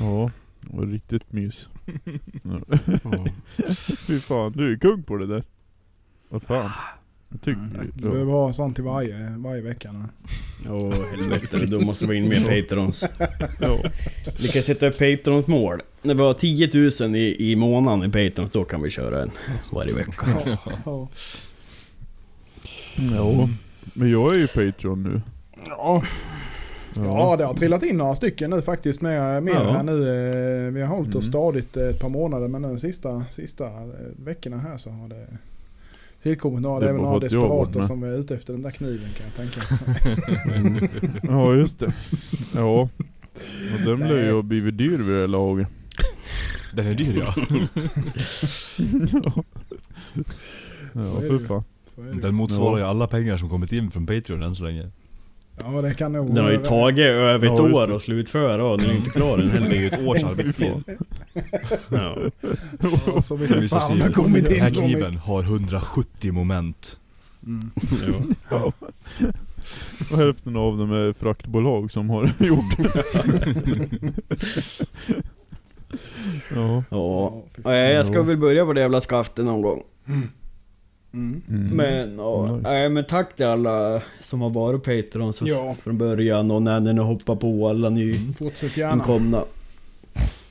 Ja, 0.01 0.30
det 0.61 0.76
var 0.76 0.86
riktigt 0.86 1.32
mys. 1.32 1.68
Ja. 2.43 2.61
fy 4.07 4.20
fan, 4.20 4.53
du 4.53 4.72
är 4.72 4.78
kung 4.78 5.03
på 5.03 5.16
det 5.16 5.26
där. 5.26 5.45
Vad 6.31 6.43
fan. 6.43 6.70
Jag 7.28 7.41
tycker... 7.43 7.87
Du 7.95 8.11
behöver 8.11 8.33
ha 8.33 8.53
sånt 8.53 8.74
till 8.74 8.85
varje, 8.85 9.35
varje 9.39 9.62
vecka 9.62 9.93
nu. 9.93 10.05
Åh 10.70 10.95
helvete, 11.11 11.66
då 11.66 11.81
måste 11.81 12.07
vi 12.07 12.16
in 12.16 12.28
med 12.28 12.47
Patrons. 12.47 13.05
Vi 14.41 14.49
kan 14.49 14.62
sätta 14.62 14.89
upp 14.89 14.99
Patrons 14.99 15.47
mål. 15.47 15.83
När 16.03 16.14
vi 16.14 16.22
har 16.22 16.35
10 16.35 16.70
000 17.01 17.16
i, 17.16 17.51
i 17.53 17.57
månaden 17.57 18.11
i 18.11 18.12
Patrons, 18.31 18.51
då 18.51 18.64
kan 18.64 18.83
vi 18.83 18.91
köra 18.91 19.22
en 19.22 19.31
varje 19.72 19.95
vecka. 19.95 20.26
Ja, 20.47 20.59
ja. 20.85 21.09
ja. 23.14 23.49
Men 23.95 24.11
jag 24.11 24.35
är 24.35 24.39
ju 24.39 24.47
Patreon 24.47 25.03
nu. 25.03 25.22
Ja. 25.68 26.03
ja, 26.97 27.37
det 27.37 27.45
har 27.45 27.55
trillat 27.55 27.83
in 27.83 27.97
några 27.97 28.14
stycken 28.14 28.51
nu 28.51 28.62
faktiskt 28.62 29.01
med 29.01 29.43
mer 29.43 29.53
Ja. 29.53 29.70
här 29.72 29.83
nu. 29.83 29.93
eh, 30.66 30.72
Vi 30.72 30.81
har 30.81 30.89
hållit 30.97 31.14
oss 31.14 31.24
Mm. 31.24 31.33
stadigt 31.33 31.76
eh, 31.76 31.83
ett 31.89 32.01
par 32.01 32.09
månader 32.09 32.49
men 32.49 32.62
nu 32.62 32.68
de 32.68 32.78
sista, 32.81 33.24
sista 33.31 33.64
eh, 33.66 33.83
veckorna 34.16 34.59
här 34.59 34.76
så 34.78 34.91
har 34.91 35.09
det 35.09 35.26
tillkommit 36.23 36.62
några. 36.62 36.93
Bara 36.93 37.18
några 37.18 37.68
med. 37.75 37.85
som 37.85 38.03
är 38.03 38.18
ute 38.18 38.35
efter 38.35 38.53
den 38.53 38.62
där 38.62 38.71
kniven 38.71 39.09
kan 39.16 39.27
jag 39.27 39.35
tänka. 39.35 39.61
Ja 41.23 41.55
just 41.55 41.79
det. 41.79 41.95
Ja. 42.55 42.89
Och 43.75 43.81
den 43.85 43.99
lär 43.99 44.27
ju 44.27 44.43
blivit 44.43 44.79
dyr 44.79 44.99
vid 44.99 45.16
det 45.16 45.27
laget. 45.27 45.68
Den 46.75 46.87
är 46.87 46.95
dyr 46.95 47.18
ja. 47.18 47.35
ja. 49.12 49.43
Ja. 50.93 51.64
Så 51.87 52.03
är 52.03 52.14
det. 52.14 52.21
Den 52.21 52.35
motsvarar 52.35 52.79
ju 52.79 52.85
alla 52.85 53.07
pengar 53.07 53.37
som 53.37 53.49
kommit 53.49 53.73
in 53.73 53.91
från 53.91 54.07
Patreon 54.07 54.43
än 54.43 54.55
så 54.55 54.64
länge. 54.64 54.91
Ja 55.65 55.81
det 55.83 55.95
kan 55.95 56.13
nog... 56.13 56.35
Den 56.35 56.45
har 56.45 56.51
ju 56.51 56.59
tagit 56.59 57.05
över 57.07 57.47
ett 57.47 57.59
Ja, 57.59 57.63
år 57.75 57.97
att 57.97 58.03
slutföra 58.03 58.65
och 58.65 58.79
den 58.79 58.91
är 58.91 58.95
inte 58.97 59.11
klar 59.11 59.39
än 59.39 59.49
Det 59.49 59.57
är 59.57 59.61
heller. 59.61 59.75
ju 59.77 59.87
ett 59.87 60.07
års 60.07 60.23
arbetstid. 60.25 60.73
Ja. 61.89 62.17
Ja, 63.07 63.23
så 63.23 63.37
vi 63.37 63.47
Sen 63.47 63.55
kan 63.55 63.63
vissa 63.63 63.81
fan 63.81 63.91
ha 63.91 63.97
skriver, 63.97 64.13
kommit 64.13 64.45
Den 64.45 64.61
här 64.61 64.69
in 64.69 64.75
så 64.75 64.83
mycket. 64.83 64.99
kniven 64.99 65.17
har 65.17 65.43
170 65.43 66.33
moment. 66.33 66.97
Mm. 67.47 67.71
Ja. 68.51 68.73
Och 70.11 70.17
hälften 70.19 70.57
av 70.57 70.79
dem 70.79 70.93
är 70.93 71.13
fraktbolag 71.13 71.91
som 71.91 72.11
har 72.11 72.25
gjort 72.39 72.77
det. 72.79 73.05
ja. 76.55 76.85
Ja. 76.91 77.75
jag 77.75 78.07
ska 78.07 78.23
väl 78.23 78.37
börja 78.37 78.65
på 78.67 78.73
det 78.73 78.81
jävla 78.81 79.01
skaftet 79.01 79.45
någon 79.45 79.63
gång. 79.63 79.83
Mm. 81.13 81.43
Mm. 81.49 81.77
Men, 81.77 82.17
ja, 82.19 82.57
Nice. 82.57 82.69
nej, 82.71 82.89
men 82.89 83.05
tack 83.05 83.37
till 83.37 83.47
alla 83.47 84.03
som 84.21 84.41
har 84.41 84.51
varit 84.51 84.83
Patrons 84.85 85.43
Ja. 85.43 85.77
från 85.83 85.99
början 85.99 86.51
och 86.51 86.63
när 86.63 86.81
ni 86.81 87.01
hoppar 87.01 87.37
på 87.37 87.69
alla 87.69 87.93
Fortsätt 88.39 88.77
gärna. 88.77 88.95
nyinkomna. 88.95 89.45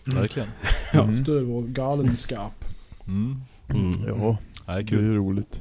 Verkligen. 0.05 0.49
Mm. 0.93 1.13
Stöd 1.13 1.43
vår 1.43 1.61
galenskap. 1.61 2.65
Mm. 3.07 3.35
Mm. 3.69 3.91
Ja, 4.07 4.37
Det 4.65 4.71
är 4.71 4.75
det 4.75 4.81
är 4.83 4.87
kul. 4.87 5.03
ju 5.03 5.15
roligt. 5.15 5.59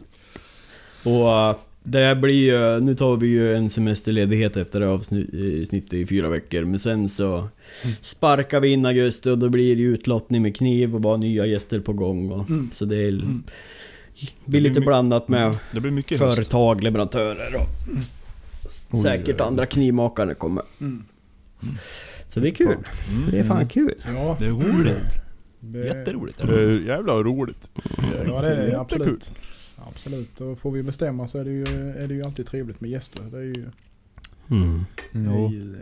Och 1.05 1.27
uh, 1.51 1.57
det 1.83 2.17
blir 2.17 2.35
ju, 2.53 2.81
nu 2.81 2.95
tar 2.95 3.17
vi 3.17 3.27
ju 3.27 3.57
en 3.57 3.71
semesterledighet 3.71 4.57
efter 4.57 4.81
avsnittet 4.81 5.93
i 5.93 6.07
fyra 6.07 6.29
veckor 6.29 6.65
Men 6.65 6.79
sen 6.81 7.09
så 7.09 7.49
sparkar 8.01 8.61
vi 8.61 8.69
in 8.69 8.87
augusti 8.87 9.31
och 9.31 9.39
då 9.39 9.49
blir 9.49 9.77
det 9.77 9.83
utlottning 9.83 10.43
med 10.43 10.57
kniv 10.57 10.95
och 10.95 11.01
bara 11.01 11.17
nya 11.17 11.47
gäster 11.47 11.81
på 11.81 11.93
gång 11.93 12.31
och, 12.31 12.51
Mm. 12.51 12.71
Så 12.75 12.85
det 12.85 13.01
är, 13.03 13.09
Mm. 13.09 13.43
Blir 14.45 14.61
lite 14.61 14.81
blandat 14.81 15.29
med 15.29 15.57
Det 15.73 15.81
blir 15.81 15.91
mycket 15.91 16.21
höst. 16.21 16.35
företag, 16.37 16.83
leverantörer 16.83 17.55
och 17.57 17.67
Oj, 18.93 19.01
säkert 19.03 19.29
oj, 19.29 19.35
oj. 19.41 19.47
andra 19.47 19.67
knivmakare 19.67 20.35
kommer 20.35 20.63
Mm. 20.81 21.05
Så 22.29 22.41
det 22.41 22.49
är 22.49 22.55
kul, 22.55 22.67
Mm. 22.69 23.31
det 23.31 23.39
är 23.39 23.45
fan 23.45 23.69
kul 23.69 23.95
Ja, 24.07 24.37
Det 24.41 24.47
är 24.47 24.51
roligt. 24.51 25.17
det, 25.61 25.79
Jätteroligt. 25.87 26.39
Det 26.39 26.61
är 26.63 26.81
jävla 26.81 27.13
roligt. 27.13 27.71
Ja 28.27 28.41
det 28.43 28.49
är 28.49 28.57
det 28.71 28.81
absolut. 28.81 29.33
Absolut. 29.89 30.41
Och 30.41 30.59
får 30.59 30.71
vi 30.71 30.83
bestämma 30.83 31.29
så 31.29 31.39
är 31.39 31.45
det 31.45 31.51
ju, 31.51 31.65
är 32.03 32.07
det 32.07 32.15
ju 32.15 32.23
alltid 32.23 32.47
trevligt 32.47 32.81
med 32.81 32.91
gäster. 32.91 33.21
Det 33.31 33.37
är 33.37 33.43
ju... 33.43 33.67
mm. 34.51 34.85
Det 35.13 35.19
är 35.19 35.25
Ja. 35.25 35.51
ju 35.51 35.77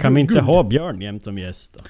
Kan 0.00 0.14
vi 0.14 0.20
inte 0.20 0.34
guld. 0.34 0.46
ha 0.46 0.62
Björn 0.64 1.00
jämt 1.00 1.24
som 1.24 1.38
gäst 1.38 1.72
då? 1.78 1.84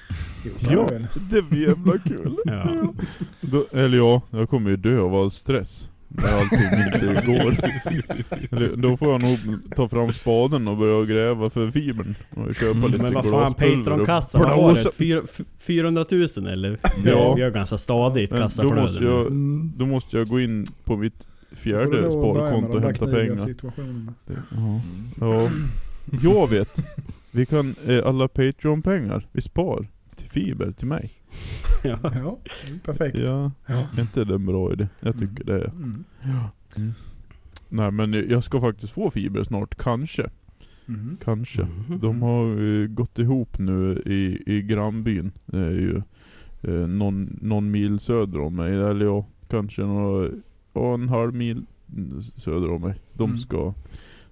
Jo, 0.71 0.87
Ja. 0.91 0.97
Det 1.31 1.49
blir 1.49 1.67
jävla 1.67 1.97
kul. 1.97 2.37
Ja. 2.45 2.93
Då, 3.41 3.65
eller 3.71 3.97
ja, 3.97 4.21
jag 4.31 4.49
kommer 4.49 4.69
ju 4.69 4.77
dö 4.77 4.99
av 4.99 5.15
all 5.15 5.31
stress. 5.31 5.89
När 6.07 6.39
allting 6.39 6.59
inte 6.93 7.25
går. 7.27 7.55
Eller, 8.57 8.75
då 8.75 8.97
får 8.97 9.11
jag 9.11 9.21
nog 9.21 9.37
ta 9.75 9.87
fram 9.89 10.13
spaden 10.13 10.67
och 10.67 10.77
börja 10.77 11.05
gräva 11.05 11.49
för 11.49 11.71
fibern. 11.71 12.15
Och 12.29 12.55
köpa 12.55 12.77
Mm, 12.77 12.91
lite 12.91 13.03
Men 13.03 13.13
vad 13.13 13.29
fan, 13.29 13.53
Patreon-kassan, 13.53 14.41
vad 14.41 14.57
var 14.57 14.73
det? 14.73 14.91
Fyra- 14.97 15.21
f- 15.23 15.45
400 15.59 16.05
000 16.11 16.47
eller? 16.47 16.79
Ja. 17.05 17.33
Vi 17.35 17.41
har 17.41 17.49
ganska 17.49 17.77
stadigt 17.77 18.31
då 18.31 18.37
kassaflöde 18.37 18.81
måste 18.81 19.03
jag, 19.03 19.21
Mm. 19.27 19.71
då 19.77 19.85
måste 19.85 20.17
jag 20.17 20.27
gå 20.27 20.39
in 20.39 20.65
på 20.83 20.97
mitt 20.97 21.23
fjärde 21.55 22.01
då 22.01 22.33
sparkonto 22.33 22.77
och 22.77 22.81
hämta 22.81 23.05
pengar. 23.05 23.35
situationerna. 23.35 24.13
Ja. 24.27 24.57
Mm. 24.57 24.79
ja. 25.19 25.49
Jag 26.23 26.49
vet. 26.49 26.75
Vi 27.33 27.45
kan, 27.45 27.75
eh, 27.87 28.05
alla 28.05 28.27
Patreon-pengar 28.27 29.27
vi 29.31 29.41
spar 29.41 29.87
till 30.15 30.29
fiber 30.29 30.71
till 30.71 30.87
mig. 30.87 31.11
Ja. 31.83 31.99
Ja, 32.03 32.37
perfekt. 32.85 33.19
Ja, 33.19 33.51
Ja. 33.67 33.87
är 33.97 34.01
inte 34.01 34.23
det 34.25 34.35
en 34.35 34.45
bra 34.45 34.73
idé? 34.73 34.87
Jag 34.99 35.19
tycker 35.19 35.43
det 35.43 35.53
är. 35.55 35.69
Mm. 35.69 36.03
Nej 37.69 37.91
men 37.91 38.13
jag 38.29 38.43
ska 38.43 38.61
faktiskt 38.61 38.93
få 38.93 39.11
fiber 39.11 39.43
snart, 39.43 39.75
kanske. 39.75 40.29
Mm. 40.87 41.17
Kanske. 41.23 41.61
Mhm. 41.63 41.99
De 41.99 42.21
har 42.21 42.45
eh, 42.81 42.87
gått 42.87 43.19
ihop 43.19 43.59
nu 43.59 44.01
i, 44.05 44.43
i 44.57 44.61
grannbyn. 44.61 45.31
Det 45.45 45.57
är 45.59 45.71
ju 45.71 46.01
eh, 46.61 46.87
någon, 46.87 47.37
någon 47.41 47.71
mil 47.71 47.99
söder 47.99 48.39
om 48.39 48.55
mig. 48.55 48.73
Eller 48.75 49.05
ja, 49.05 49.25
kanske 49.47 49.81
några, 49.81 50.29
ja, 50.73 50.93
en 50.93 51.09
halv 51.09 51.33
mil 51.33 51.65
söder 52.35 52.71
om 52.71 52.81
mig. 52.81 52.95
De 53.13 53.23
Mm. 53.29 53.37
ska, 53.37 53.73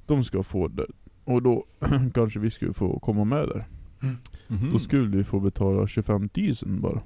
de 0.05 0.23
ska 0.23 0.43
få 0.43 0.67
det. 0.67 0.85
Och 1.23 1.41
då 1.41 1.65
kanske 2.13 2.39
vi 2.39 2.49
skulle 2.51 2.73
få 2.73 2.99
komma 2.99 3.23
med 3.23 3.47
där. 3.47 3.67
Mhm. 4.47 4.71
Då 4.71 4.79
skulle 4.79 5.17
vi 5.17 5.23
få 5.23 5.39
betala 5.39 5.87
25 5.87 6.29
000 6.33 6.55
bara. 6.65 7.01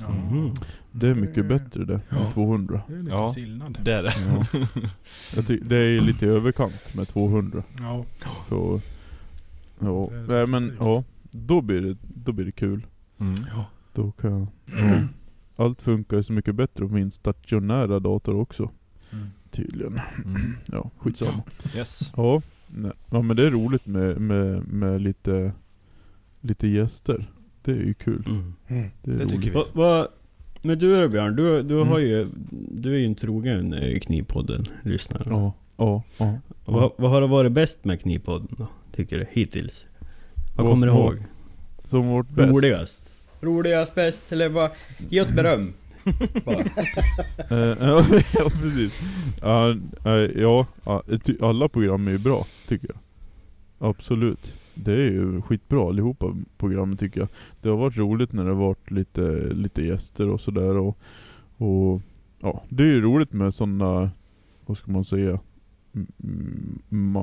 Ja. 0.00 0.10
Mhm. 0.10 0.54
Det 0.92 1.08
är 1.08 1.14
mycket 1.14 1.46
bättre 1.48 1.84
det, 1.84 2.00
Ja. 2.10 2.26
än 2.26 2.32
200. 2.32 2.80
Det 2.88 2.94
är 2.94 2.98
lite 3.02 3.14
Ja. 3.14 3.32
skillnad. 3.34 3.78
Det 3.82 3.92
är 3.92 4.02
det. 4.02 4.14
Ja. 5.36 5.42
Det 5.62 5.76
är 5.76 6.00
lite 6.00 6.26
överkant 6.26 6.94
med 6.94 7.08
200. 7.08 7.62
Ja. 7.80 8.04
Så, 8.48 8.80
ja. 9.78 10.08
Nej 10.28 10.46
men 10.46 10.72
ja, 10.78 11.04
då 11.30 11.60
blir 11.60 11.80
det, 11.80 11.96
då 12.14 12.32
blir 12.32 12.44
det 12.46 12.52
kul. 12.52 12.86
Mm. 13.18 13.34
Då 13.94 14.12
kan 14.12 14.30
ja. 14.40 14.46
Allt 15.64 15.82
funkar 15.82 16.22
så 16.22 16.32
mycket 16.32 16.54
bättre 16.54 16.86
på 16.88 16.94
min 16.94 17.10
stationära 17.10 18.00
dator 18.00 18.36
också. 18.36 18.70
Mm. 19.12 19.26
Tydligen. 19.50 20.00
Mm. 20.24 20.40
Ja, 20.66 20.90
skitsamma. 20.98 21.42
Yes. 21.76 22.12
Ja, 22.16 22.42
nej. 22.68 22.92
ja 23.10 23.22
men 23.22 23.36
det 23.36 23.46
är 23.46 23.50
roligt 23.50 23.86
med, 23.86 24.20
med, 24.20 24.68
med 24.72 25.00
lite, 25.02 25.52
lite 26.40 26.68
gäster. 26.68 27.26
Det 27.62 27.70
är 27.70 27.76
ju 27.76 27.94
kul. 27.94 28.22
Mm. 28.26 28.54
Mm. 28.68 28.90
Det, 29.02 29.10
är 29.10 29.18
Det 29.18 29.26
tycker 29.26 29.50
vi. 29.50 29.56
Va, 29.56 29.64
va, 29.72 30.08
men 30.62 30.78
du 30.78 31.00
då 31.02 31.08
Björn, 31.08 31.36
du, 31.36 31.62
du 31.62 31.74
Mm. 31.76 31.88
har 31.88 31.98
ju... 31.98 32.26
Du 32.70 32.94
är 32.94 32.98
ju 32.98 33.06
en 33.06 33.14
trogen 33.14 33.72
eh, 33.72 33.98
Knivpodden 33.98 34.66
lyssnare. 34.82 35.22
Ja, 35.26 35.52
ja, 35.76 36.02
ja. 36.18 36.38
Vad, 36.64 36.92
vad 36.96 37.10
har 37.10 37.20
det 37.20 37.26
varit 37.26 37.52
bäst 37.52 37.84
med 37.84 38.00
Knivpodden 38.00 38.48
då? 38.58 38.66
Tycker 38.94 39.18
du? 39.18 39.26
Hittills? 39.30 39.84
Vad 40.56 40.66
Vad 40.66 40.74
kommer 40.74 40.86
du 40.86 40.92
ihåg? 40.92 41.16
Som 41.84 42.06
vårt 42.08 42.28
bäst. 42.28 42.50
Roligast? 42.50 43.00
Roligast, 43.40 43.94
bäst, 43.94 44.32
eller 44.32 44.48
vad? 44.48 44.70
Ge 45.08 45.20
oss 45.20 45.30
beröm. 45.30 45.72
Eh, 47.50 47.76
ja, 47.80 48.50
precis. 48.62 49.00
Ja, 49.40 49.70
eh, 50.04 50.40
ja, 50.42 50.66
alla 51.40 51.68
program 51.68 52.08
är 52.08 52.12
ju 52.12 52.18
bra, 52.18 52.46
tycker 52.68 52.88
jag. 52.88 52.98
Absolut. 53.88 54.54
Det 54.74 54.92
är 54.92 55.10
ju 55.10 55.42
skitbra 55.42 55.88
allihopa 55.88 56.36
programmen 56.58 56.96
tycker 56.96 57.20
jag. 57.20 57.28
Det 57.60 57.68
har 57.68 57.76
varit 57.76 57.96
roligt 57.96 58.32
när 58.32 58.44
det 58.44 58.50
har 58.50 58.66
varit 58.66 58.90
lite, 58.90 59.48
lite 59.54 59.82
gäster 59.82 60.28
och 60.28 60.40
sådär 60.40 60.76
och, 60.76 60.98
och 61.56 62.02
ja, 62.40 62.62
det 62.68 62.82
är 62.82 62.86
ju 62.86 63.00
roligt 63.00 63.32
med 63.32 63.54
sådana, 63.54 64.10
vad 64.66 64.76
ska 64.76 64.90
man 64.90 65.04
säga, 65.04 65.38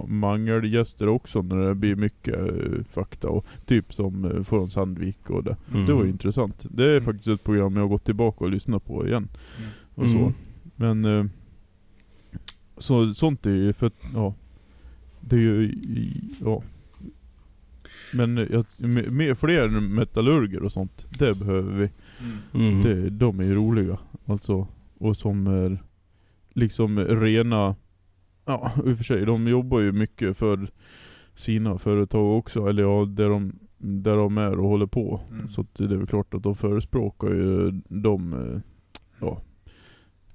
mangelgäster 0.07 1.07
också 1.07 1.41
när 1.41 1.67
det 1.67 1.75
blir 1.75 1.95
mycket 1.95 2.35
eh, 2.35 2.83
fakta 2.91 3.29
och 3.29 3.45
typ 3.65 3.93
som 3.93 4.25
uh, 4.25 4.43
Från 4.43 4.69
Sandvik 4.69 5.29
och 5.29 5.43
det. 5.43 5.57
Mm. 5.73 5.85
Det 5.85 5.93
var 5.93 6.05
intressant. 6.05 6.65
Det 6.69 6.83
är 6.85 6.91
Mm. 6.91 7.03
faktiskt 7.05 7.27
ett 7.27 7.43
program 7.43 7.75
jag 7.75 7.81
har 7.81 7.87
gått 7.89 8.05
tillbaka 8.05 8.45
och 8.45 8.51
lyssnat 8.51 8.85
på 8.85 9.07
igen. 9.07 9.27
Och 9.95 10.09
så. 10.09 10.17
Mm. 10.17 10.33
Men 10.75 11.05
eh, 11.05 11.25
så, 12.77 13.13
sånt 13.13 13.45
är 13.45 13.49
ju 13.49 13.73
för 13.73 13.91
ja. 14.13 14.33
Det 15.21 15.35
är 15.35 15.39
ju, 15.39 15.75
ja. 16.45 16.63
Men 18.13 18.37
eh, 18.37 18.47
jag, 18.51 18.65
med, 18.77 19.11
med 19.11 19.37
fler 19.37 19.67
metallurger 19.69 20.63
och 20.63 20.71
sånt, 20.71 21.05
det 21.19 21.39
behöver 21.39 21.71
vi. 21.73 21.89
Mm. 22.59 22.81
Det, 22.81 23.09
de 23.09 23.39
är 23.39 23.43
ju 23.43 23.55
roliga. 23.55 23.97
Alltså, 24.25 24.67
och 24.97 25.17
som 25.17 25.47
är 25.47 25.83
liksom 26.53 26.99
rena, 26.99 27.75
ja 28.45 28.71
i 28.85 28.93
och 28.93 28.97
för 28.97 29.03
sig, 29.03 29.25
de 29.25 29.47
jobbar 29.47 29.79
ju 29.79 29.91
mycket 29.91 30.37
för 30.37 30.67
sina 31.35 31.77
företag 31.77 32.37
också, 32.37 32.67
eller 32.67 32.83
ja, 32.83 33.05
där 33.05 33.29
de, 33.29 33.53
där 33.77 34.17
de 34.17 34.37
är 34.37 34.59
och 34.59 34.69
håller 34.69 34.85
på. 34.85 35.21
Mm. 35.31 35.47
Så 35.47 35.61
att 35.61 35.75
det 35.75 35.83
är 35.83 35.87
väl 35.97 36.07
klart 36.07 36.33
att 36.33 36.43
de 36.43 36.55
förespråkar 36.55 37.27
ju 37.27 37.71
de, 37.87 38.33
eh, 38.33 38.59
ja, 39.19 39.41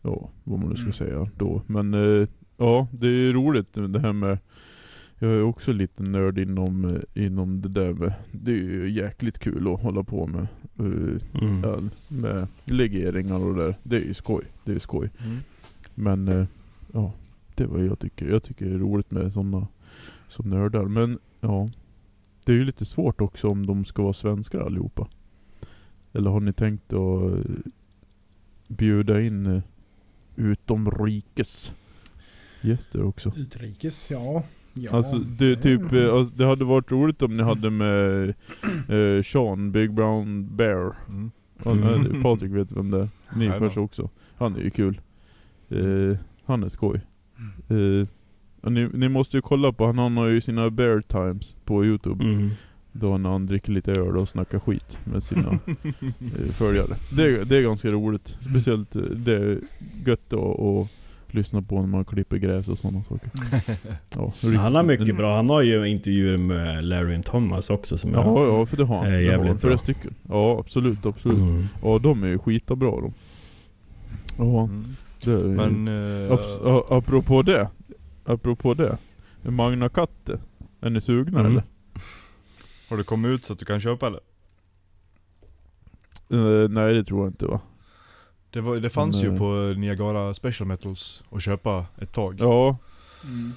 ja 0.03 0.31
vad 0.45 0.59
man 0.59 0.69
nu 0.69 0.75
ska 0.75 0.83
Mm. 0.83 0.93
säga 0.93 1.29
då. 1.37 1.63
Men 1.67 1.95
eh, 1.95 2.29
ja, 2.57 2.89
det 2.93 3.09
är 3.09 3.33
roligt 3.33 3.75
det 3.75 4.01
här 4.01 4.13
med 4.13 4.39
jag 5.21 5.31
är 5.31 5.43
också 5.43 5.73
lite 5.73 6.03
nörd 6.03 6.39
inom, 6.39 6.85
eh, 6.85 7.25
inom 7.27 7.61
det 7.61 7.69
där 7.69 7.93
med, 7.93 8.13
det 8.33 8.51
är 8.51 8.57
ju 8.57 8.91
jäkligt 8.91 9.39
kul 9.39 9.73
att 9.75 9.83
hålla 9.83 10.03
på 10.03 10.27
med. 10.27 10.47
Mm. 10.79 11.91
Med 12.09 12.47
legeringar 12.65 13.45
och 13.47 13.55
det 13.55 13.63
där. 13.65 13.75
Det 13.83 13.97
är 13.97 14.01
ju 14.01 14.15
skoj. 14.15 14.45
Det 14.65 14.71
är 14.71 14.75
ju 14.75 14.81
skoj. 14.81 15.11
Mm. 15.25 15.37
Men 15.95 16.47
ja, 16.93 17.13
det 17.59 17.67
var 17.67 17.79
jag 17.79 17.99
tycker. 17.99 18.29
Jag 18.29 18.43
tycker 18.43 18.67
det 18.67 18.75
är 18.75 18.79
roligt 18.79 19.11
med 19.11 19.33
sådana 19.33 19.67
som 20.29 20.51
nördar. 20.51 20.85
Men 20.85 21.19
ja, 21.41 21.69
det 22.45 22.53
är 22.53 22.57
ju 22.57 22.65
lite 22.65 22.85
svårt 22.85 23.21
också 23.21 23.49
om 23.49 23.67
de 23.67 23.85
ska 23.85 24.03
vara 24.03 24.13
svenskar 24.13 24.61
allihopa. 24.61 25.09
Eller 26.13 26.31
har 26.31 26.41
ni 26.41 26.53
tänkt 26.53 26.93
att 26.93 27.33
eh, 27.33 27.55
bjuda 28.69 29.21
in 29.21 29.47
eh, 29.47 29.63
utomrikes 30.37 31.73
gäster 32.61 33.05
också? 33.05 33.33
Utrikes, 33.37 34.11
ja. 34.11 34.45
ja 34.75 34.91
Alltså 34.93 35.19
det, 35.19 35.57
typ, 35.57 35.93
eh, 35.93 36.15
alltså, 36.15 36.37
det 36.37 36.47
hade 36.47 36.65
varit 36.65 36.93
roligt 36.93 37.23
om 37.23 37.37
ni 37.37 37.43
hade 37.43 37.71
med 37.71 38.29
eh, 38.89 39.23
Sean, 39.23 39.73
Big 39.73 39.93
Brown 39.93 40.57
Bear. 40.57 40.95
Mm. 41.09 41.31
Patrik 42.23 42.53
vet 42.53 42.73
vem 42.73 42.91
det 42.91 42.99
är. 42.99 43.09
Ni 43.37 43.47
kanske 43.47 43.81
också. 43.81 44.11
Han 44.37 44.57
är 44.57 44.61
ju 44.61 44.71
kul. 44.71 45.01
Eh, 45.69 46.19
han 46.45 46.63
är 46.65 46.69
skoj. 46.69 47.01
Och 48.61 48.73
ni, 48.73 48.89
ni 48.95 49.09
måste 49.09 49.37
ju 49.37 49.41
kolla 49.41 49.73
på 49.73 49.87
han, 49.87 49.99
han 49.99 50.17
har 50.17 50.27
ju 50.27 50.41
sina 50.41 50.71
bear 50.71 51.01
times 51.01 51.57
på 51.65 51.85
youtube. 51.85 52.25
Mm. 52.25 52.51
Då 52.93 53.19
när 53.19 53.31
han 53.31 53.47
dricker 53.47 53.73
lite 53.73 53.93
öl 53.93 54.17
och 54.17 54.29
snackar 54.29 54.59
skit 54.59 54.99
med 55.05 55.23
sina 55.23 55.49
eh, 55.67 56.53
följare. 56.53 56.97
Det, 57.17 57.23
är- 57.23 57.45
det 57.45 57.57
är 57.57 57.63
ganska 57.63 57.89
roligt. 57.91 58.37
Speciellt 58.51 58.97
eh, 58.97 59.03
det 59.03 59.35
är 59.37 59.59
gött 60.07 60.33
att, 60.33 60.61
att 60.61 60.89
lyssna 61.35 61.63
på 61.63 61.81
när 61.81 61.87
man 61.87 62.05
klipper 62.05 62.37
gräs 62.37 62.69
och 62.69 62.79
sådana 62.79 63.03
saker. 63.09 63.31
Ja, 64.17 64.33
Han 64.59 64.75
har 64.75 64.83
mycket 64.83 65.17
bra. 65.17 65.37
Han 65.37 65.51
har 65.51 65.63
ju 65.63 65.85
intervjuer 65.89 66.37
med 66.39 66.85
Larry 66.85 67.19
och 67.19 67.25
Thomas 67.25 67.71
också 67.71 67.99
som 67.99 68.13
jag... 68.13 68.27
Ja, 68.27 68.47
ja 68.47 68.67
för 68.67 68.77
det 68.77 68.85
har 68.85 68.97
han. 68.97 69.07
är 69.07 69.11
Det 69.11 69.17
har 69.17 69.23
jävligt 69.23 69.49
han. 69.49 69.59
Flera 69.59 69.75
bra. 69.75 69.79
stycken. 69.83 70.15
Ja 70.29 70.59
absolut, 70.61 71.07
absolut. 71.07 71.39
Mm. 71.39 71.67
Ja 71.83 71.99
de 71.99 72.23
är 72.23 72.29
ju 72.29 72.39
skitabra 72.39 72.91
de. 72.91 73.13
Ja, 74.39 74.63
Mm. 74.65 74.85
Det 75.25 75.33
är 75.33 75.45
Men... 75.45 75.89
eh, 75.89 76.31
Abs- 76.33 76.61
a- 76.79 76.85
apropå 76.91 77.43
det. 77.43 77.69
Apropå 78.25 78.75
det. 78.75 78.99
Magna 79.43 79.89
Katte. 79.89 80.41
Är 80.81 80.91
ni 80.91 81.01
sugna 81.01 81.41
Mm. 81.41 81.53
eller? 81.53 81.63
har 82.91 82.97
det 82.97 83.03
kommit 83.05 83.29
ut 83.31 83.45
så 83.45 83.53
att 83.53 83.59
du 83.59 83.65
kan 83.65 83.81
köpa 83.81 84.07
eller? 84.07 84.21
Eh, 86.31 86.69
nej 86.69 86.95
det 86.95 87.05
tror 87.05 87.21
jag 87.25 87.29
inte 87.29 87.47
va. 87.47 87.61
Det, 88.51 88.61
var, 88.61 88.77
det 88.77 88.91
fanns 88.91 89.25
ju 89.25 89.29
Nej. 89.29 89.39
på 89.39 89.75
Niagara 89.79 90.35
Special 90.35 90.67
Metals 90.69 91.23
att 91.31 91.43
köpa 91.43 91.87
ett 92.01 92.13
tag. 92.13 92.37
Ja. 92.41 92.77
Mm. 93.25 93.53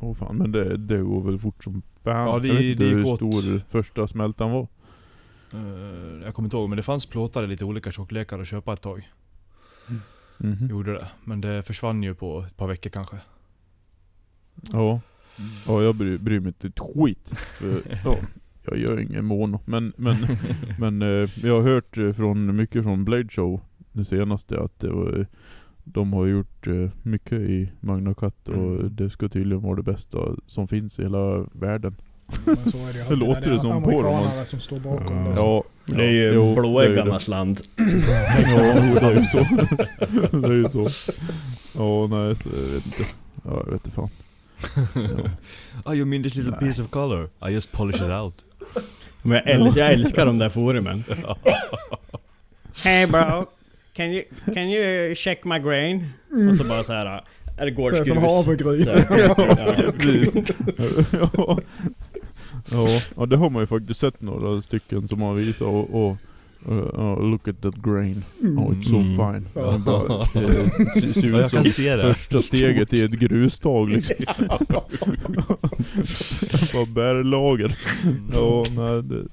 Åh 0.00 0.14
fan 0.14 0.36
men 0.36 0.52
det, 0.52 0.76
det 0.76 0.98
går 0.98 1.22
väl 1.22 1.38
fort 1.38 1.64
som 1.64 1.82
fan. 2.04 2.28
Ja, 2.28 2.38
det- 2.38 2.48
jag 2.48 2.54
vet 2.54 2.64
inte 2.64 2.84
hur 2.84 3.06
åt. 3.06 3.16
stor 3.18 3.62
första 3.70 4.08
smältan 4.08 4.50
var. 4.50 4.66
Eh, 5.52 6.24
jag 6.24 6.34
kommer 6.34 6.46
inte 6.46 6.56
ihåg, 6.56 6.68
men 6.68 6.76
det 6.76 6.82
fanns 6.82 7.06
plåtar 7.06 7.42
i 7.42 7.46
lite 7.46 7.64
olika 7.64 7.92
tjocklekar 7.92 8.38
att 8.38 8.48
köpa 8.48 8.72
ett 8.72 8.82
tag. 8.82 9.08
Mhm. 10.38 10.68
Gjorde 10.70 10.92
det. 10.92 11.08
Men 11.24 11.40
det 11.40 11.62
försvann 11.62 12.02
ju 12.02 12.14
på 12.14 12.40
ett 12.40 12.56
par 12.56 12.68
veckor 12.68 12.90
kanske. 12.90 13.16
Ja. 14.72 15.00
Ja 15.66 15.82
jag 15.82 15.94
bryr, 15.94 16.18
bryr 16.18 16.40
mig 16.40 16.48
inte 16.48 16.66
ett 16.66 16.78
skit. 16.94 17.28
För, 17.58 17.82
ja, 18.04 18.16
jag 18.62 18.78
gör 18.78 19.00
ingen 19.00 19.24
mono. 19.24 19.60
Men, 19.64 19.92
men, 19.96 20.16
men 20.78 21.02
eh, 21.02 21.30
jag 21.42 21.54
har 21.62 21.68
hört 21.70 21.98
eh, 21.98 22.12
från, 22.12 22.56
mycket 22.56 22.82
från 22.82 23.04
Blade 23.04 23.28
Show 23.28 23.60
det 23.92 24.04
senaste 24.04 24.60
att 24.60 24.80
det 24.80 24.90
var, 24.90 25.26
de 25.84 26.12
har 26.12 26.26
gjort 26.26 26.66
eh, 26.66 26.90
mycket 27.02 27.40
i 27.40 27.70
Magna 27.80 28.14
Cut 28.14 28.48
och 28.48 28.54
Mm. 28.54 28.96
det 28.96 29.10
ska 29.10 29.28
tydligen 29.28 29.62
vara 29.62 29.76
det 29.76 29.82
bästa 29.82 30.18
som 30.46 30.68
finns 30.68 30.98
i 30.98 31.02
hela 31.02 31.46
världen. 31.52 31.94
Men 32.44 32.56
så 32.72 32.78
är 32.78 32.92
det 32.92 32.98
ju 32.98 33.00
alltid 33.00 33.18
låter 33.18 33.50
det 33.50 33.60
som 33.60 33.70
amerikanare 33.72 34.46
som 34.46 34.60
står 34.60 34.78
bakom 34.78 35.16
Ja. 35.16 35.24
det. 35.28 35.34
Ja, 35.36 35.64
Det 35.96 36.02
är 36.04 36.10
ju 36.10 36.32
jo, 36.34 36.42
det 36.42 36.46
är 36.46 36.48
ju 36.48 36.54
blåäggarnas 36.54 37.28
land. 37.28 37.60
det. 37.76 37.82
Ja, 38.42 39.00
det 39.00 39.06
är 39.06 39.18
ju 39.18 39.24
så. 39.24 39.38
det 40.38 40.48
är 40.48 40.52
ju 40.52 40.68
så. 40.68 40.88
Ja, 41.78 42.06
nej, 42.06 42.36
så 42.36 42.48
jag 42.48 42.74
vet 42.74 42.86
inte. 42.86 43.04
Ja, 43.44 43.62
jag 43.66 43.72
vet 43.72 43.84
inte 43.86 43.90
fan. 43.90 44.10
Ja. 44.94 45.30
oh, 45.90 45.96
you 45.96 46.04
mean 46.06 46.22
this 46.22 46.34
little 46.34 46.50
Nej. 46.50 46.60
piece 46.60 46.82
of 46.82 46.90
color? 46.90 47.30
I 47.48 47.52
just 47.52 47.72
polish 47.72 47.96
it 47.96 48.10
out. 48.10 48.34
Men 49.22 49.32
jag 49.36 49.48
älskar, 49.48 49.80
jag 49.80 49.92
älskar 49.92 50.26
de 50.26 50.38
där 50.38 50.48
forumen. 50.48 51.04
Hey 52.74 53.06
bro, 53.06 53.46
can 53.92 54.06
you, 54.06 54.22
can 54.54 54.62
you 54.68 55.14
check 55.14 55.44
my 55.44 55.58
grain? 55.58 56.08
Och 56.50 56.56
så 56.56 56.64
bara 56.64 56.84
så 56.84 56.92
här. 56.92 57.06
Är 57.06 57.20
det 57.56 57.64
Det 57.64 57.70
är 57.70 57.70
gårdsgrus? 57.70 58.08
som 58.08 58.18
havregryn. 58.18 58.86
Ja. 58.88 59.34
Ja. 61.36 61.58
Ja, 62.70 62.88
ja, 63.16 63.26
det 63.26 63.36
har 63.36 63.50
man 63.50 63.62
ju 63.62 63.66
faktiskt 63.66 64.00
sett 64.00 64.22
några 64.22 64.62
stycken 64.62 65.08
som 65.08 65.20
har 65.20 65.34
visat 65.34 65.62
och, 65.68 66.06
och 66.06 66.16
uh, 66.68 66.76
uh, 66.78 67.30
look 67.30 67.48
at 67.48 67.62
that 67.62 67.74
grain. 67.76 68.24
Oh 68.42 68.72
it's 68.72 68.82
so 68.82 68.96
Mm. 68.96 69.16
fine. 69.16 69.48
Ja. 69.54 69.72
Det 69.72 69.78
bara, 69.78 70.20
eh, 70.20 70.26
ser, 70.26 71.12
ser 71.20 71.28
Ja, 71.30 71.36
jag 71.38 71.44
ut 71.44 71.50
kan 71.50 71.64
som 71.64 71.72
se 71.72 71.96
det. 71.96 72.14
första 72.14 72.38
steget 72.38 72.92
i 72.92 73.04
ett 73.04 73.10
grustag 73.10 73.88
liksom. 73.90 74.16
Bara 76.72 76.86
bärlager. 76.86 77.76
Ja, 78.32 78.64
nej 78.76 79.02
det... 79.02 79.24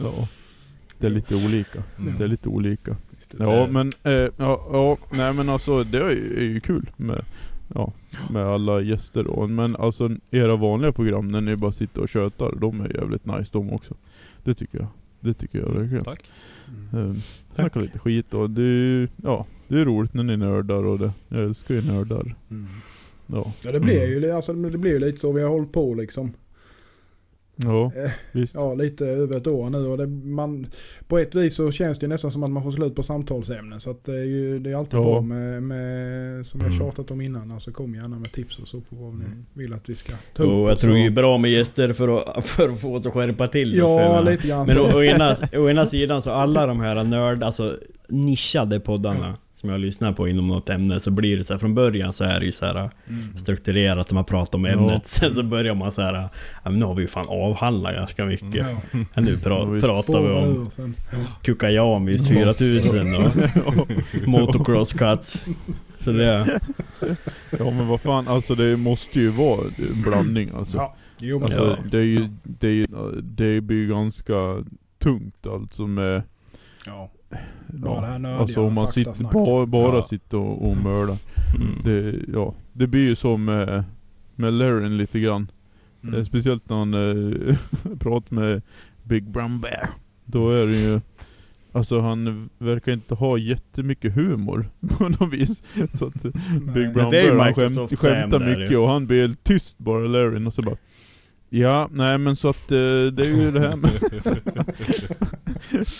Ja. 0.00 0.28
Det 0.98 1.06
är 1.06 1.10
lite 1.10 1.34
olika. 1.34 1.82
Mm. 1.98 2.14
Det 2.18 2.24
är 2.24 2.28
lite 2.28 2.48
olika. 2.48 2.96
Ja 3.38 3.66
men, 3.66 3.90
eh, 4.04 4.12
ja, 4.12 4.68
ja, 4.72 4.96
nej 5.10 5.32
men 5.32 5.48
alltså 5.48 5.84
det 5.84 5.98
är 5.98 6.10
ju, 6.10 6.36
är 6.38 6.42
ju 6.42 6.60
kul 6.60 6.90
med, 6.96 7.24
ja, 7.74 7.92
med 8.30 8.42
alla 8.46 8.80
gäster 8.80 9.24
då. 9.24 9.46
Men 9.46 9.76
alltså 9.76 10.10
era 10.30 10.56
vanliga 10.56 10.92
program 10.92 11.28
när 11.28 11.40
ni 11.40 11.56
bara 11.56 11.72
sitter 11.72 12.00
och 12.02 12.08
tjötar, 12.08 12.52
de 12.60 12.80
är 12.80 12.96
jävligt 12.96 13.26
nice 13.26 13.50
de 13.52 13.72
också. 13.72 13.94
Det 14.44 14.54
tycker 14.54 14.78
jag. 14.78 14.86
Det 15.20 15.34
tycker 15.34 15.58
jag 15.58 15.68
verkligen. 15.70 16.04
Tack. 16.04 16.30
Mm. 16.92 17.10
Eh, 17.10 17.16
Snacka 17.54 17.80
lite 17.80 17.98
skit 17.98 18.34
och 18.34 18.50
det 18.50 18.62
är 18.62 18.64
ju, 18.64 19.08
ja, 19.22 19.46
det 19.68 19.80
är 19.80 19.84
roligt 19.84 20.14
när 20.14 20.22
ni 20.22 20.36
nördar 20.36 20.84
och 20.84 20.98
det. 20.98 21.10
Jag 21.28 21.40
älskar 21.40 21.74
ju 21.74 21.92
nördar. 21.92 22.34
Mm. 22.50 22.66
Ja. 23.26 23.52
Ja 23.64 23.72
det 23.72 23.80
blir 23.80 24.06
ju, 24.08 24.20
li- 24.20 24.30
alltså, 24.30 24.52
det 24.52 24.78
blir 24.78 24.92
ju 24.92 24.98
lite 24.98 25.18
så 25.18 25.32
vi 25.32 25.42
har 25.42 25.48
hållit 25.50 25.72
på 25.72 25.94
liksom. 25.94 26.32
Ja, 27.64 27.92
Eh, 27.96 28.10
visst. 28.32 28.54
Ja 28.54 28.74
lite 28.74 29.06
över 29.06 29.36
ett 29.36 29.46
år 29.46 29.70
nu 29.70 29.78
och 29.86 29.98
det, 29.98 30.06
man, 30.06 30.66
på 31.08 31.18
ett 31.18 31.34
vis 31.34 31.54
så 31.54 31.70
känns 31.70 31.98
det 31.98 32.04
ju 32.06 32.08
nästan 32.08 32.30
som 32.30 32.42
att 32.42 32.50
man 32.50 32.62
får 32.62 32.70
slut 32.70 32.94
på 32.94 33.02
samtalsämnen. 33.02 33.80
Så 33.80 33.90
att 33.90 34.04
det 34.04 34.12
är 34.18 34.24
ju 34.24 34.58
det 34.58 34.70
är 34.70 34.76
alltid 34.76 34.98
Ja. 34.98 35.02
bra 35.02 35.20
med, 35.20 35.62
med, 35.62 36.46
som 36.46 36.60
jag 36.60 36.66
Mm. 36.72 36.78
tjatat 36.78 37.10
om 37.10 37.20
innan, 37.20 37.50
alltså 37.52 37.70
kom 37.72 37.94
gärna 37.94 38.18
med 38.18 38.32
tips 38.32 38.58
och 38.58 38.68
så 38.68 38.80
på 38.80 38.96
vad 38.96 39.14
ni 39.14 39.24
Mm. 39.24 39.46
vill 39.52 39.72
att 39.72 39.88
vi 39.88 39.94
ska 39.94 40.12
ta 40.34 40.42
upp. 40.42 40.48
Och 40.50 40.70
jag 40.70 40.76
så. 40.78 40.80
tror 40.80 40.94
det 40.94 41.06
är 41.06 41.10
bra 41.10 41.38
med 41.38 41.50
gäster 41.50 41.92
för 41.92 42.18
att, 42.38 42.46
för 42.46 42.68
att 42.68 42.80
få 42.80 42.94
oss 42.96 43.06
att 43.06 43.12
skärpa 43.12 43.48
till. 43.48 43.76
Ja 43.76 44.20
lite 44.20 44.48
grann 44.48 44.66
Men 44.66 44.78
å, 44.78 44.82
å, 44.94 45.02
ena, 45.04 45.36
å 45.56 45.68
ena 45.70 45.86
sidan 45.86 46.22
så 46.22 46.30
alla 46.30 46.66
de 46.66 46.80
här 46.80 47.04
nörd, 47.04 47.42
alltså 47.42 47.76
nischade 48.08 48.80
poddarna 48.80 49.36
som 49.60 49.70
jag 49.70 49.80
lyssnar 49.80 50.12
på 50.12 50.28
inom 50.28 50.48
något 50.48 50.68
ämne 50.68 51.00
så 51.00 51.10
blir 51.10 51.36
det 51.36 51.44
så 51.44 51.52
här 51.54 51.58
från 51.58 51.74
början 51.74 52.12
så 52.12 52.24
är 52.24 52.40
det 52.40 52.46
ju 52.46 52.52
så 52.52 52.66
här 52.66 52.90
Mm. 53.08 53.36
strukturerat 53.38 54.10
när 54.10 54.14
man 54.14 54.24
pratar 54.24 54.58
om 54.58 54.64
Ja. 54.64 54.70
ämnet. 54.72 55.06
Sen 55.06 55.34
så 55.34 55.42
börjar 55.42 55.74
man 55.74 55.92
så 55.92 56.02
här, 56.02 56.28
ja 56.64 56.70
nu 56.70 56.84
har 56.84 56.94
vi 56.94 57.02
ju 57.02 57.08
fan 57.08 57.24
avhandlat 57.28 57.94
ganska 57.94 58.24
mycket. 58.24 58.54
Ja, 58.54 58.66
Ja, 59.14 59.20
nu 59.20 59.30
Ja, 59.32 59.38
pra, 59.42 59.80
pratar 59.80 60.20
vi 60.22 60.32
om. 60.34 60.68
Kukajamis 61.42 62.28
4000 62.28 63.14
och 63.14 63.88
motocross 64.28 64.92
cuts. 64.92 65.46
Så 66.00 66.12
det... 66.12 66.60
Ja 67.58 67.70
men 67.70 67.88
vad 67.88 68.00
fan, 68.00 68.28
alltså 68.28 68.54
det 68.54 68.76
måste 68.76 69.20
ju 69.20 69.28
vara 69.28 69.60
en 69.94 70.02
blandning 70.02 70.50
alltså. 70.56 70.76
Ja, 70.76 70.96
jo 71.18 71.38
men 71.38 71.44
Alltså 71.44 71.64
Ja. 71.64 71.76
det 71.90 71.98
är 71.98 72.02
ju, 72.02 72.28
det 72.42 72.66
är 72.68 72.72
ju, 72.72 72.86
det 73.22 73.60
blir 73.60 73.76
ju 73.76 73.88
ganska 73.88 74.64
tungt 74.98 75.46
alltså 75.46 75.86
med, 75.86 76.22
ja. 76.86 77.10
Bara 77.72 78.06
här 78.06 78.18
nördiga 78.18 78.38
alltså 78.40 78.62
om 78.66 78.74
man 78.74 78.88
sitter, 78.88 79.32
bara, 79.32 79.66
bara 79.66 79.96
Ja. 79.96 80.02
sitter 80.02 80.38
och, 80.38 80.70
och 80.70 80.76
mördar. 80.76 81.16
Mm. 81.56 81.68
Det, 81.84 82.14
ja, 82.32 82.54
det 82.72 82.86
blir 82.86 83.00
ju 83.08 83.16
som 83.16 83.44
med, 83.44 83.84
med 84.34 84.52
Laren 84.54 84.96
lite 84.98 85.20
grann. 85.20 85.50
Mm. 86.02 86.14
Eh, 86.14 86.24
Speciellt 86.24 86.68
när 86.68 86.76
han 86.76 86.94
eh, 86.94 87.56
pratar 87.98 88.34
med 88.34 88.62
Big 89.02 89.24
Brown 89.30 89.60
Bear. 89.60 89.88
Då 90.24 90.50
är 90.50 90.66
det 90.66 90.76
ju, 90.80 91.00
alltså 91.72 92.00
han 92.00 92.48
verkar 92.58 92.92
inte 92.92 93.14
ha 93.14 93.38
jättemycket 93.38 94.14
humor 94.14 94.68
på 94.98 95.08
något 95.08 95.32
vis. 95.32 95.62
Så 95.94 96.06
att 96.06 96.24
eh. 96.24 96.30
Big 96.74 96.92
Brown 96.92 97.10
Bear 97.10 97.38
han 97.38 97.54
skämt, 97.54 97.98
skämtar 97.98 98.40
mycket 98.40 98.70
ju. 98.72 98.76
och 98.76 98.88
han 98.90 99.06
blir 99.06 99.20
helt 99.20 99.44
tyst 99.44 99.78
bara, 99.78 99.98
Larry. 100.06 100.46
Och 100.46 100.54
så 100.54 100.62
bara 100.62 100.76
Ja, 101.50 101.88
nej 101.92 102.18
men 102.18 102.36
så 102.36 102.48
att 102.48 102.68
det 102.68 102.76
är 103.26 103.36
ju 103.44 103.50
det 103.50 103.60
här 103.60 103.76
med... 103.76 103.90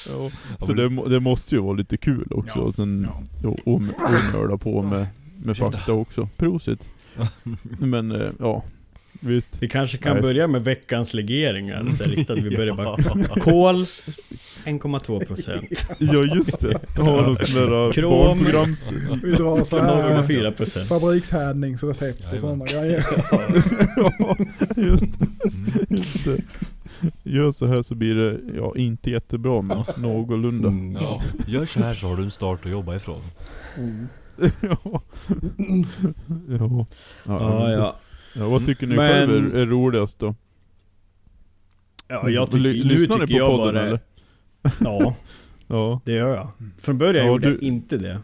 ja, 0.09 0.31
så 0.67 0.73
det, 0.73 1.09
det 1.09 1.21
måste 1.21 1.55
ju 1.55 1.61
vara 1.61 1.75
lite 1.75 1.97
kul 1.97 2.29
också. 2.31 2.59
Ja, 2.59 2.63
Och 2.63 2.75
sen 2.75 3.09
Ja. 3.43 3.49
och, 3.49 3.75
och, 3.75 3.83
nörda 4.33 4.57
på 4.57 4.83
med, 4.83 5.07
med 5.43 5.57
fakta 5.57 5.93
också. 5.93 6.29
Prosit. 6.37 6.85
Men 7.79 8.13
eh, 8.13 8.29
ja, 8.39 8.65
visst. 9.21 9.57
Vi 9.61 9.69
kanske 9.69 9.99
kan 9.99 10.13
Nej. 10.13 10.23
börja 10.23 10.47
med 10.47 10.65
veckans 10.65 11.15
legeringar. 11.15 11.93
Så 11.99 12.05
riktigt 12.05 12.31
att 12.31 12.39
vi 12.39 12.57
börjar 12.57 12.75
bara... 12.75 12.97
Kol 13.41 13.87
1,2%. 14.65 15.95
Ja 15.99 16.35
just 16.35 16.61
det. 16.61 16.81
Har 16.97 17.23
där 17.55 17.87
eh, 17.87 17.93
Krom. 17.93 18.11
barnprograms... 18.11 18.91
Vi 19.23 19.33
drar 19.33 19.65
så 19.65 19.79
0,4%. 19.79 20.87
och 22.35 22.41
sådana 22.41 22.67
grejer. 22.67 23.05
ja, 23.97 24.37
just, 24.77 25.05
just 25.89 26.25
det. 26.25 26.43
Gör 27.23 27.51
så 27.51 27.67
här 27.67 27.83
så 27.83 27.95
blir 27.95 28.15
det, 28.15 28.41
ja 28.57 28.73
inte 28.77 29.11
jättebra 29.11 29.63
men 29.63 29.85
någorlunda. 29.97 30.69
Mm. 30.69 30.93
Ja, 31.01 31.23
gör 31.47 31.65
så 31.65 31.81
här 31.81 31.95
så 31.95 32.07
har 32.09 32.17
du 32.17 32.23
en 32.23 32.31
start 32.31 32.67
att 32.67 32.73
jobba 32.73 32.97
ifrån. 32.97 33.21
ja. 34.61 35.03
ja. 36.49 36.87
Ja, 37.27 37.71
ja. 37.71 37.97
Ja, 38.37 38.49
vad 38.49 38.67
tycker 38.67 38.87
ni 38.87 38.97
Men- 38.97 39.09
själv 39.09 39.55
är, 39.57 39.59
är 39.61 39.67
roligast 39.67 40.19
då? 40.19 40.35
Ja, 42.09 42.29
jag 42.31 42.49
Ly- 42.55 42.73
tycker, 42.73 42.89
nu 42.89 42.95
lyssnar 42.95 43.19
ni 43.19 43.27
på 43.27 43.33
jag 43.33 43.51
podden 43.51 43.75
bara... 43.75 43.85
eller? 43.87 44.01
Ja, 44.81 45.15
Ja, 45.67 46.01
det 46.05 46.13
gör 46.13 46.35
jag. 46.35 46.51
Från 46.81 46.99
början 46.99 47.27
Ja, 47.27 47.33
gjorde 47.33 47.47
du- 47.49 47.55
jag 47.55 47.63
inte 47.63 47.97
det. 47.97 48.21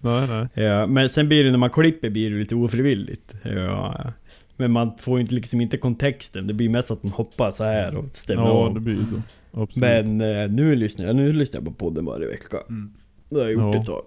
nej 0.00 0.28
nej. 0.28 0.64
Ja, 0.64 0.86
men 0.86 1.08
sen 1.08 1.28
blir 1.28 1.44
det 1.44 1.50
när 1.50 1.58
man 1.58 1.70
klipper 1.70 2.10
blir 2.10 2.30
det 2.30 2.36
lite 2.36 2.54
ofrivilligt. 2.56 3.34
Ja. 3.42 4.12
Men 4.60 4.70
man 4.72 4.92
får 4.98 5.18
ju 5.18 5.22
inte, 5.22 5.34
liksom 5.34 5.60
inte 5.60 5.76
kontexten. 5.76 6.46
Det 6.46 6.54
blir 6.54 6.68
mest 6.68 6.90
att 6.90 7.02
man 7.02 7.12
hoppar 7.12 7.52
så 7.52 7.64
här 7.64 7.96
och 7.96 8.04
stämmer 8.12 8.42
Ja 8.42 8.48
av. 8.50 8.74
det 8.74 8.80
blir 8.80 8.94
ju 8.94 9.00
så. 9.10 9.22
Absolut. 9.62 9.76
Men 9.76 10.20
eh, 10.20 10.50
nu 10.50 10.74
lyssnar 10.76 11.06
jag, 11.06 11.16
nu 11.16 11.32
lyssnar 11.32 11.60
jag 11.60 11.64
på 11.64 11.72
podden 11.72 12.04
varje 12.04 12.26
vecka. 12.26 12.56
Mm. 12.68 12.92
Det 13.28 13.36
har 13.36 13.42
jag 13.42 13.52
gjort 13.52 13.74
Ja. 13.74 13.80
ett 13.80 13.86
tag. 13.86 14.02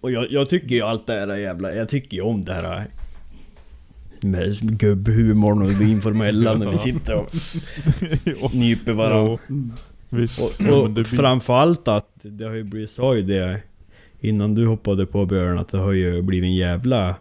Och 0.00 0.10
jag, 0.10 0.26
jag 0.30 0.48
tycker 0.48 0.74
ju 0.74 0.82
allt 0.82 1.06
det 1.06 1.12
här 1.12 1.36
jävla, 1.36 1.74
jag 1.74 1.88
tycker 1.88 2.16
ju 2.16 2.22
om 2.22 2.44
det 2.44 2.52
här 2.52 2.86
med 4.22 4.78
gubbhumorn 4.78 5.62
och 5.62 5.70
det 5.70 5.84
informella 5.84 6.54
när 6.54 6.72
vi 6.72 6.78
sitter 6.78 7.14
och 7.14 7.26
ja, 8.24 8.50
nyper 8.54 8.92
varandra. 8.92 9.38
ja, 9.48 9.54
visst. 10.08 10.40
Och, 10.40 10.50
Ja, 10.58 10.74
och 10.82 10.90
blir- 10.90 11.04
framförallt 11.04 11.88
att, 11.88 12.10
det 12.22 12.44
har 12.44 12.54
ju 12.54 12.64
blivit, 12.64 12.90
sa 12.90 13.14
ju 13.16 13.22
det 13.22 13.60
innan 14.20 14.54
du 14.54 14.66
hoppade 14.66 15.06
på 15.06 15.26
Björn, 15.26 15.58
att 15.58 15.68
det 15.68 15.78
har 15.78 15.92
ju 15.92 16.22
blivit 16.22 16.46
en 16.48 16.54
jävla 16.54 17.14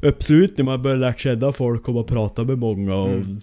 uppslutning. 0.00 0.64
Man 0.64 0.82
börjar 0.82 0.96
lära 0.96 1.14
känna 1.14 1.52
folk 1.52 1.88
och 1.88 1.94
man 1.94 2.04
pratar 2.04 2.44
med 2.44 2.58
många 2.58 2.94
och 2.94 3.10
Mm. 3.10 3.40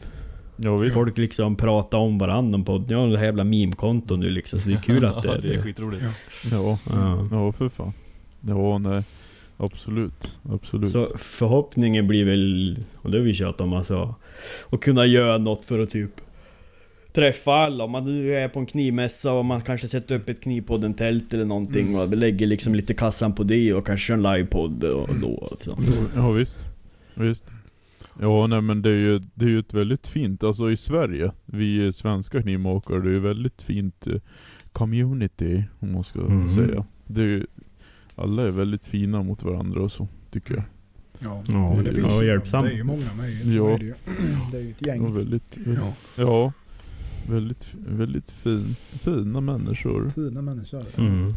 Ja 0.57 0.89
folk 0.93 1.17
liksom 1.17 1.55
pratar 1.55 1.97
om 1.97 2.17
varandra 2.17 2.59
på 2.63 2.83
Jag 2.89 2.97
har 2.97 3.07
det 3.07 3.17
här 3.17 3.25
jävla 3.25 3.43
meme-konton 3.43 4.19
nu 4.19 4.29
liksom, 4.29 4.59
så 4.59 4.69
det 4.69 4.75
är 4.75 4.81
kul 4.81 5.05
att 5.05 5.21
det 5.21 5.27
Ja, 5.27 5.35
är 5.35 5.39
det 5.41 5.47
är 5.47 5.53
det. 5.53 5.63
skitroligt. 5.63 6.03
Ja. 6.51 6.77
Ja. 6.91 7.27
Ja 7.31 7.51
för 7.51 7.69
fan. 7.69 7.93
Ja 8.41 8.77
nej. 8.77 9.03
Absolut. 9.57 10.37
Absolut. 10.51 10.91
Så 10.91 11.07
förhoppningen 11.17 12.07
blir 12.07 12.25
väl, 12.25 12.77
och 12.95 13.11
det 13.11 13.17
har 13.17 13.25
vi 13.25 13.33
tjatat 13.33 13.61
om 13.61 13.73
alltså, 13.73 14.15
att 14.71 14.79
kunna 14.79 15.05
göra 15.05 15.37
något 15.37 15.65
för 15.65 15.79
att 15.79 15.89
typ 15.91 16.11
träffa 17.13 17.51
alla. 17.53 17.83
Om 17.83 17.91
man 17.91 18.05
nu 18.05 18.35
är 18.35 18.47
på 18.47 18.59
en 18.59 18.65
knivmässa 18.65 19.31
och 19.33 19.45
man 19.45 19.61
kanske 19.61 19.87
sätter 19.87 20.15
upp 20.15 20.29
ett 20.29 20.41
knivpodden-tält 20.41 21.33
eller 21.33 21.45
någonting 21.45 21.95
och 21.99 22.17
lägger 22.17 22.47
liksom 22.47 22.75
lite 22.75 22.93
kassan 22.93 23.33
på 23.35 23.43
det 23.43 23.73
och 23.73 23.85
kanske 23.85 24.13
en 24.13 24.21
livepodd 24.21 24.83
och 24.83 25.09
då 25.21 25.47
alltså. 25.51 25.77
Ja 26.15 26.31
visst. 26.31 26.57
Visst. 27.15 27.43
Ja 28.21 28.47
nej 28.47 28.61
men 28.61 28.81
det 28.81 28.89
är 28.89 28.95
ju, 28.95 29.19
det 29.33 29.45
är 29.45 29.49
ju 29.49 29.59
ett 29.59 29.73
väldigt 29.73 30.07
fint, 30.07 30.43
alltså 30.43 30.71
i 30.71 30.77
Sverige, 30.77 31.31
vi 31.45 31.87
är 31.87 31.91
svenska 31.91 32.41
knivmakare, 32.41 32.99
det 33.01 33.09
är 33.09 33.13
ju 33.13 33.19
väldigt 33.19 33.61
fint 33.61 34.07
eh, 34.07 34.13
community 34.71 35.63
om 35.79 35.91
man 35.91 36.03
ska 36.03 36.19
Mhm. 36.19 36.47
säga. 36.47 36.85
Det 37.07 37.21
är 37.21 37.25
ju, 37.25 37.45
alla 38.15 38.43
är 38.43 38.51
väldigt 38.51 38.85
fina 38.85 39.23
mot 39.23 39.43
varandra 39.43 39.81
och 39.81 39.91
så, 39.91 40.07
tycker 40.31 40.53
jag. 40.53 40.63
Ja, 41.19 41.43
Ja, 41.47 41.73
det 41.77 41.83
det- 41.83 41.95
finns 41.95 42.51
ja. 42.53 42.61
Det 42.61 42.69
är 42.71 42.75
ju 42.75 42.83
många 42.83 43.13
med. 43.17 43.29
Ja. 43.45 43.69
Ja. 43.71 43.77
Det, 43.77 43.85
är 43.85 43.87
ju. 43.87 43.93
det 44.51 44.57
är 44.57 44.61
ju 44.61 44.69
ett 44.69 44.81
Och 44.81 44.87
gäng. 44.87 45.13
väldigt, 45.15 45.57
Ja. 45.65 45.93
ja, 46.17 46.51
väldigt, 47.29 47.67
väldigt 47.87 48.31
fin, 48.31 48.75
fina 49.03 49.41
människor. 49.41 50.09
Fina 50.09 50.41
människor. 50.41 50.83
Mm. 50.97 51.33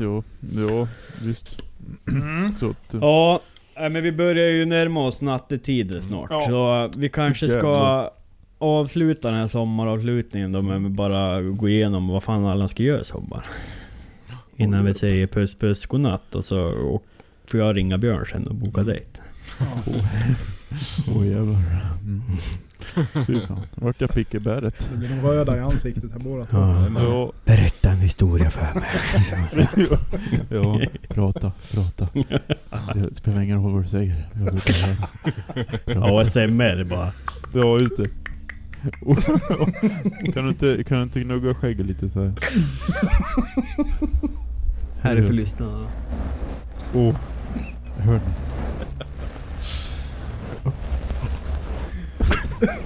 Ja, 0.00 0.22
ja 0.68 0.88
visst. 1.22 1.56
Så 2.60 2.70
att, 2.70 2.94
eh, 2.94 3.00
Ja, 3.00 3.40
men 3.76 4.02
vi 4.02 4.12
börjar 4.12 4.48
ju 4.48 4.64
närma 4.64 5.06
oss 5.06 5.22
nattetiden 5.22 6.02
snart. 6.02 6.30
Ja. 6.30 6.46
Så 6.48 6.90
vi 6.98 7.08
kanske 7.08 7.48
ska 7.48 8.10
avsluta 8.58 9.30
den 9.30 9.40
här 9.40 9.48
sommaravslutningen 9.48 10.52
då 10.52 10.62
med 10.62 10.86
att 10.86 10.92
bara 10.92 11.42
gå 11.42 11.68
igenom 11.68 12.08
vad 12.08 12.22
fan 12.22 12.44
alla 12.44 12.68
ska 12.68 12.82
göra 12.82 13.00
i 13.00 13.04
sommar. 13.04 13.42
Innan 14.56 14.84
vi 14.84 14.94
säger 14.94 15.26
puss 15.26 15.54
puss 15.54 15.86
godnatt 15.86 16.34
och 16.34 16.44
så 16.44 16.60
och, 16.60 17.04
får 17.46 17.60
jag 17.60 17.76
ringa 17.76 17.98
Björn 17.98 18.26
sen 18.30 18.46
och 18.46 18.54
boka 18.54 18.82
dejt. 18.82 19.06
Ja. 19.58 19.66
Åh 21.14 21.26
jävlar. 21.26 21.58
Mm. 22.02 22.22
Fy 23.26 23.46
fan, 23.46 23.60
vart 23.74 24.00
jag 24.00 24.10
pick 24.10 24.34
i 24.34 24.38
bäret. 24.38 24.74
Det 24.90 24.96
blir 24.96 25.08
de 25.08 25.20
röda 25.20 25.56
i 25.56 25.60
ansiktet 25.60 26.12
här 26.12 26.20
båda 26.20 26.44
två. 26.44 26.56
Ja. 26.58 26.88
Ja, 27.00 27.32
Berätta 27.44 27.90
en 27.90 28.00
historia 28.00 28.50
för 28.50 28.80
mig. 28.80 28.88
ja, 30.48 30.80
prata, 31.08 31.52
prata. 31.70 32.08
Det 32.94 33.14
spelar 33.14 33.40
ingen 33.40 33.62
roll 33.62 33.72
vad 33.72 33.82
du 33.82 33.88
säger. 33.88 34.28
Jag. 35.86 36.20
ASMR 36.20 36.84
bara. 36.84 37.10
Ja, 37.54 37.78
just 37.78 37.96
det. 37.96 38.08
kan, 40.32 40.44
du 40.44 40.48
inte, 40.48 40.84
kan 40.84 40.96
du 40.96 41.02
inte 41.02 41.20
gnugga 41.20 41.54
skägget 41.54 41.86
lite 41.86 42.10
så 42.10 42.22
här? 42.22 42.32
Här 45.00 45.16
är 45.16 45.22
för 45.22 45.32
lyssnarna. 45.32 45.86
Åh, 46.94 47.14
jag 47.96 48.04
hör 48.04 48.14
ni. 48.14 48.20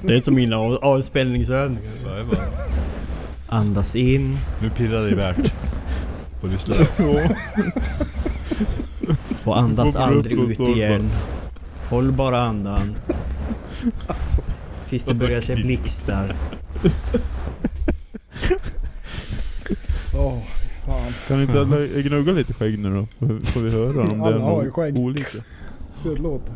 Det 0.02 0.16
är 0.16 0.20
som 0.20 0.34
mina 0.34 0.56
av- 0.56 0.78
avspänningsövningar. 0.84 2.24
Bara- 2.30 2.38
Andas 3.58 3.96
in. 3.96 4.38
Nu 4.62 4.70
pirrar 4.70 5.02
det 5.02 5.10
i 5.10 5.14
värt. 5.14 5.52
På 6.40 6.46
lyssnare. 6.46 6.86
Och 9.44 9.58
andas 9.58 9.96
aldrig 9.96 10.38
och 10.38 10.48
ut 10.48 10.60
igen. 10.60 11.10
Håll 11.88 12.12
bara 12.12 12.40
andan. 12.40 12.94
Tills 14.88 15.02
det 15.04 15.14
börjar 15.14 15.40
se 15.40 15.54
blixtar. 15.56 16.34
Åh, 20.14 20.38
fan. 20.86 21.12
Kan 21.28 21.42
inte 21.42 21.60
alla 21.60 21.76
gnugga 21.86 22.32
lite 22.32 22.54
skägg 22.54 22.78
nu 22.78 22.94
då? 22.94 23.26
Får- 23.44 23.60
vi 23.60 23.70
höra 23.70 24.02
om 24.02 24.08
det 24.18 24.24
Alla 24.24 24.36
är 24.36 24.40
har 24.40 24.60
ju 24.62 24.66
något 24.66 24.74
skägg. 24.74 24.98
olika? 24.98 25.38
Så 26.02 26.08
det 26.14 26.20
låter. 26.20 26.52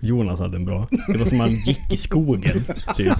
Jonas 0.00 0.40
hade 0.40 0.56
en 0.56 0.64
bra. 0.64 0.88
Det 1.08 1.18
var 1.18 1.26
som 1.26 1.40
han 1.40 1.50
gick 1.54 1.92
i 1.92 1.96
skogen, 1.96 2.64
typ. 2.96 3.12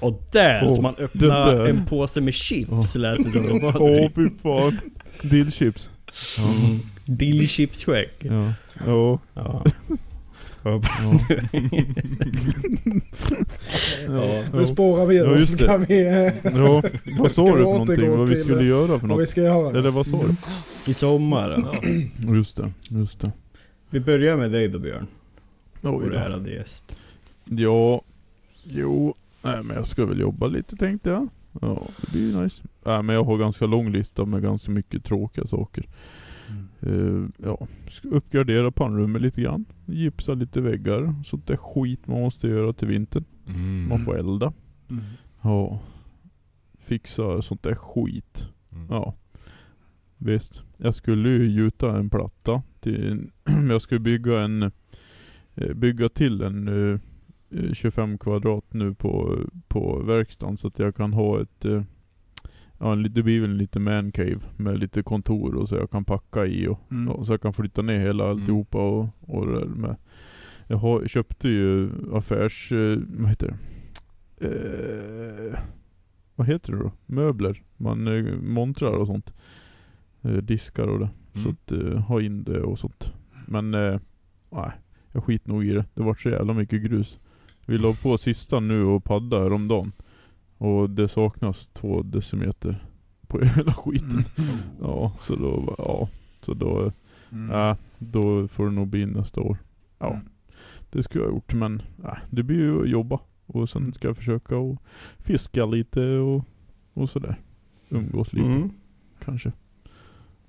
Och 0.00 0.22
där, 0.32 0.66
Åh, 0.68 0.74
som 0.74 0.82
man 0.82 0.94
öppnade 0.94 1.70
en 1.70 1.86
påse 1.86 2.20
med 2.20 2.34
chips, 2.34 2.72
Åh. 2.72 2.96
lät 3.00 3.24
det 3.24 3.30
som 3.30 3.42
det 3.42 3.60
var. 3.62 3.82
Åh 3.82 4.08
fy 4.14 4.28
fan. 4.42 4.78
Dillchips. 5.22 5.88
Mm. 6.38 6.78
Dillchipsskägg. 7.04 8.08
Ja. 8.18 8.52
Ja. 8.86 9.18
Ja. 9.34 9.64
Ja. 10.64 10.80
Ja. 14.08 14.42
Nu 14.52 14.66
spårar 14.66 15.06
vi 15.06 15.16
Ja, 15.16 15.36
just 15.38 15.58
det. 15.58 15.64
kan 15.66 15.84
vi... 15.88 16.00
eh, 16.06 16.32
ja. 16.56 16.82
Vad 17.18 17.32
sa 17.32 17.44
du 17.44 17.52
för 17.52 17.58
någonting? 17.58 18.10
Vad 18.16 18.28
vi 18.28 18.36
skulle 18.36 18.60
eh, 18.60 18.66
göra 18.68 18.86
för 18.86 18.92
Vad 19.06 19.18
vi 19.18 19.22
något? 19.22 19.28
ska 19.28 19.40
göra. 19.42 19.78
Eller 19.78 19.90
vad 19.90 20.06
sa 20.06 20.20
du? 20.84 20.90
I 20.90 20.94
sommar. 20.94 21.50
Ja. 22.24 22.34
Just 22.34 22.56
det, 22.56 22.72
just 22.88 23.20
det. 23.20 23.30
Vi 23.96 24.00
börjar 24.00 24.36
med 24.36 24.50
dig 24.50 24.68
då 24.68 24.78
Björn. 24.78 25.06
Oj 25.82 25.90
Vår 25.90 26.10
då. 26.10 26.16
ärade 26.16 26.50
gäst. 26.50 26.96
Ja, 27.44 28.02
jo. 28.64 29.14
Nej 29.42 29.62
men 29.62 29.76
jag 29.76 29.86
ska 29.86 30.06
väl 30.06 30.20
jobba 30.20 30.46
lite 30.46 30.76
tänkte 30.76 31.10
jag. 31.10 31.28
Ja, 31.60 31.86
det 32.00 32.10
blir 32.10 32.32
ju 32.32 32.42
nice. 32.42 32.62
Nej 32.84 33.02
men 33.02 33.14
jag 33.14 33.24
har 33.24 33.38
ganska 33.38 33.66
lång 33.66 33.90
lista 33.92 34.24
med 34.24 34.42
ganska 34.42 34.70
mycket 34.70 35.04
tråkiga 35.04 35.46
saker. 35.46 35.88
Eh, 36.80 37.24
ja, 37.36 37.66
ska 37.90 38.08
uppgradera 38.08 38.70
pannrummet 38.72 39.22
lite 39.22 39.40
grann. 39.40 39.64
Gipsa 39.86 40.34
lite 40.34 40.60
väggar. 40.60 41.14
Sånt 41.24 41.46
där 41.46 41.56
skit 41.56 42.06
man 42.06 42.20
måste 42.20 42.48
göra 42.48 42.72
till 42.72 42.88
vintern. 42.88 43.24
Mm. 43.46 43.88
Man 43.88 44.04
får 44.04 44.18
elda. 44.18 44.52
Mm. 44.90 45.04
Ja. 45.42 45.80
Fixa 46.78 47.42
sånt 47.42 47.62
där 47.62 47.74
skit. 47.74 48.48
Mm. 48.72 48.86
Ja. 48.90 49.14
Visst. 50.16 50.62
Jag 50.76 50.94
skulle 50.94 51.28
ju 51.28 51.50
gjuta 51.50 51.96
en 51.98 52.10
platta. 52.10 52.62
Till, 52.86 53.30
jag 53.68 53.82
skulle 53.82 54.00
bygga 54.00 54.40
en 54.40 54.62
eh, 55.54 55.74
Bygga 55.74 56.08
till 56.08 56.42
en 56.42 56.68
eh, 56.68 56.98
eh, 57.50 57.72
25 57.72 58.18
kvadrat 58.18 58.64
nu 58.72 58.94
på, 58.94 59.38
på 59.68 60.02
verkstaden 60.02 60.56
så 60.56 60.66
att 60.68 60.78
jag 60.78 60.96
kan 60.96 61.12
ha 61.12 61.40
ett 61.42 61.64
eh, 61.64 61.82
Ja, 62.78 62.92
en, 62.92 63.02
det 63.02 63.22
blir 63.22 63.40
väl 63.40 63.50
en 63.50 63.58
liten 63.58 63.82
man 63.82 64.12
cave 64.12 64.40
med 64.56 64.78
lite 64.78 65.02
kontor 65.02 65.54
och 65.54 65.68
så 65.68 65.74
jag 65.74 65.90
kan 65.90 66.04
packa 66.04 66.46
i 66.46 66.66
och, 66.68 66.80
Mm. 66.90 67.08
och 67.08 67.26
så 67.26 67.32
jag 67.32 67.40
kan 67.42 67.52
flytta 67.52 67.82
ner 67.82 67.98
hela 67.98 68.24
Mm. 68.24 68.36
alltihopa 68.36 68.78
och, 68.78 69.08
och 69.20 69.46
det 69.46 69.58
där 69.58 69.66
med. 69.66 69.96
Jag 70.66 70.76
har, 70.76 71.06
köpte 71.06 71.48
ju 71.48 71.90
affärs, 72.12 72.72
eh, 72.72 72.98
vad 73.18 73.28
heter 73.28 73.46
det? 74.38 74.46
Eh, 74.46 75.58
vad 76.34 76.46
heter 76.46 76.72
det 76.72 76.78
då? 76.78 76.92
Möbler. 77.06 77.62
Man 77.76 78.06
eh, 78.06 78.34
montrar 78.40 78.92
och 78.92 79.06
sånt. 79.06 79.34
Eh, 80.22 80.30
diskar 80.36 80.86
och 80.86 80.98
det. 81.00 81.08
Så 81.36 81.48
Mm. 81.48 81.50
att 81.50 81.72
eh, 81.72 81.98
ha 82.02 82.20
in 82.20 82.44
det 82.44 82.62
och 82.62 82.78
sånt. 82.78 83.12
Men 83.46 83.74
eh, 83.74 84.00
nej, 84.50 84.70
jag 85.12 85.24
skit 85.24 85.46
nog 85.46 85.64
i 85.66 85.72
det. 85.72 85.84
Det 85.94 86.02
vart 86.02 86.20
så 86.20 86.28
jävla 86.28 86.52
mycket 86.52 86.82
grus. 86.82 87.18
Vi 87.66 87.78
la 87.78 87.92
på 88.02 88.18
sista 88.18 88.60
nu 88.60 88.82
och 88.84 89.04
padda 89.04 89.38
häromdagen. 89.42 89.92
Och 90.58 90.90
det 90.90 91.08
saknas 91.08 91.66
två 91.66 92.02
decimeter 92.02 92.84
på 93.26 93.38
hela 93.56 93.72
skiten. 93.72 94.24
Mm. 94.38 94.56
Ja, 94.80 95.12
så 95.20 95.36
då, 95.36 95.74
ja. 95.78 96.08
Så 96.42 96.54
då, 96.54 96.92
Mm. 97.32 97.50
ja, 97.50 97.76
då 97.98 98.48
får 98.48 98.64
det 98.66 98.72
nog 98.72 98.88
bli 98.88 99.06
nästa 99.06 99.40
år. 99.40 99.58
Ja, 99.98 100.10
Mm. 100.10 100.24
det 100.90 101.02
skulle 101.02 101.24
jag 101.24 101.30
ha 101.30 101.36
gjort 101.36 101.54
men 101.54 101.82
ja, 102.02 102.16
det 102.30 102.42
blir 102.42 102.56
ju 102.58 102.82
att 102.82 102.88
jobba. 102.88 103.20
Och 103.46 103.68
sen 103.68 103.92
ska 103.92 104.08
jag 104.08 104.16
försöka 104.16 104.56
och 104.56 104.82
fiska 105.18 105.66
lite 105.66 106.02
och, 106.16 106.44
och 106.94 107.10
sådär. 107.10 107.36
Umgås 107.90 108.32
lite 108.32 108.46
Mm. 108.46 108.70
kanske. 109.24 109.52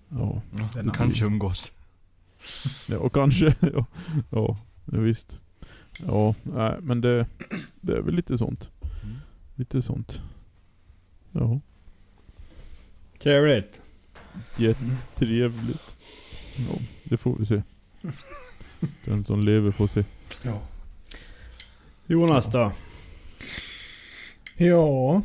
Ja. 0.09 0.41
Ja, 0.57 0.69
Det 0.73 0.79
är 0.79 0.83
du 0.83 0.89
nice. 0.89 0.97
kanske 0.97 1.25
umgås. 1.25 1.71
Ja, 2.87 2.97
och 2.97 3.13
kanske. 3.13 3.55
ja, 3.59 3.85
ja, 4.31 4.57
ja, 4.91 4.99
visst. 4.99 5.39
Ja, 6.07 6.35
nej, 6.43 6.75
men 6.81 7.01
det, 7.01 7.27
det 7.81 7.93
är 7.97 8.01
väl 8.01 8.15
lite 8.15 8.37
sånt. 8.37 8.69
Mm. 9.03 9.15
Lite 9.55 9.81
sånt. 9.81 10.21
Ja, 11.31 11.59
Trevligt. 13.19 13.81
jättetrevligt. 14.57 15.81
Ja, 16.57 16.79
det 17.03 17.17
får 17.17 17.35
vi 17.39 17.45
se. 17.45 17.61
Den 19.05 19.23
som 19.23 19.39
lever 19.39 19.71
får 19.71 19.87
se. 19.87 20.03
Ja. 20.43 20.61
Jonas 22.07 22.51
då? 22.51 22.71
Ja. 24.55 25.21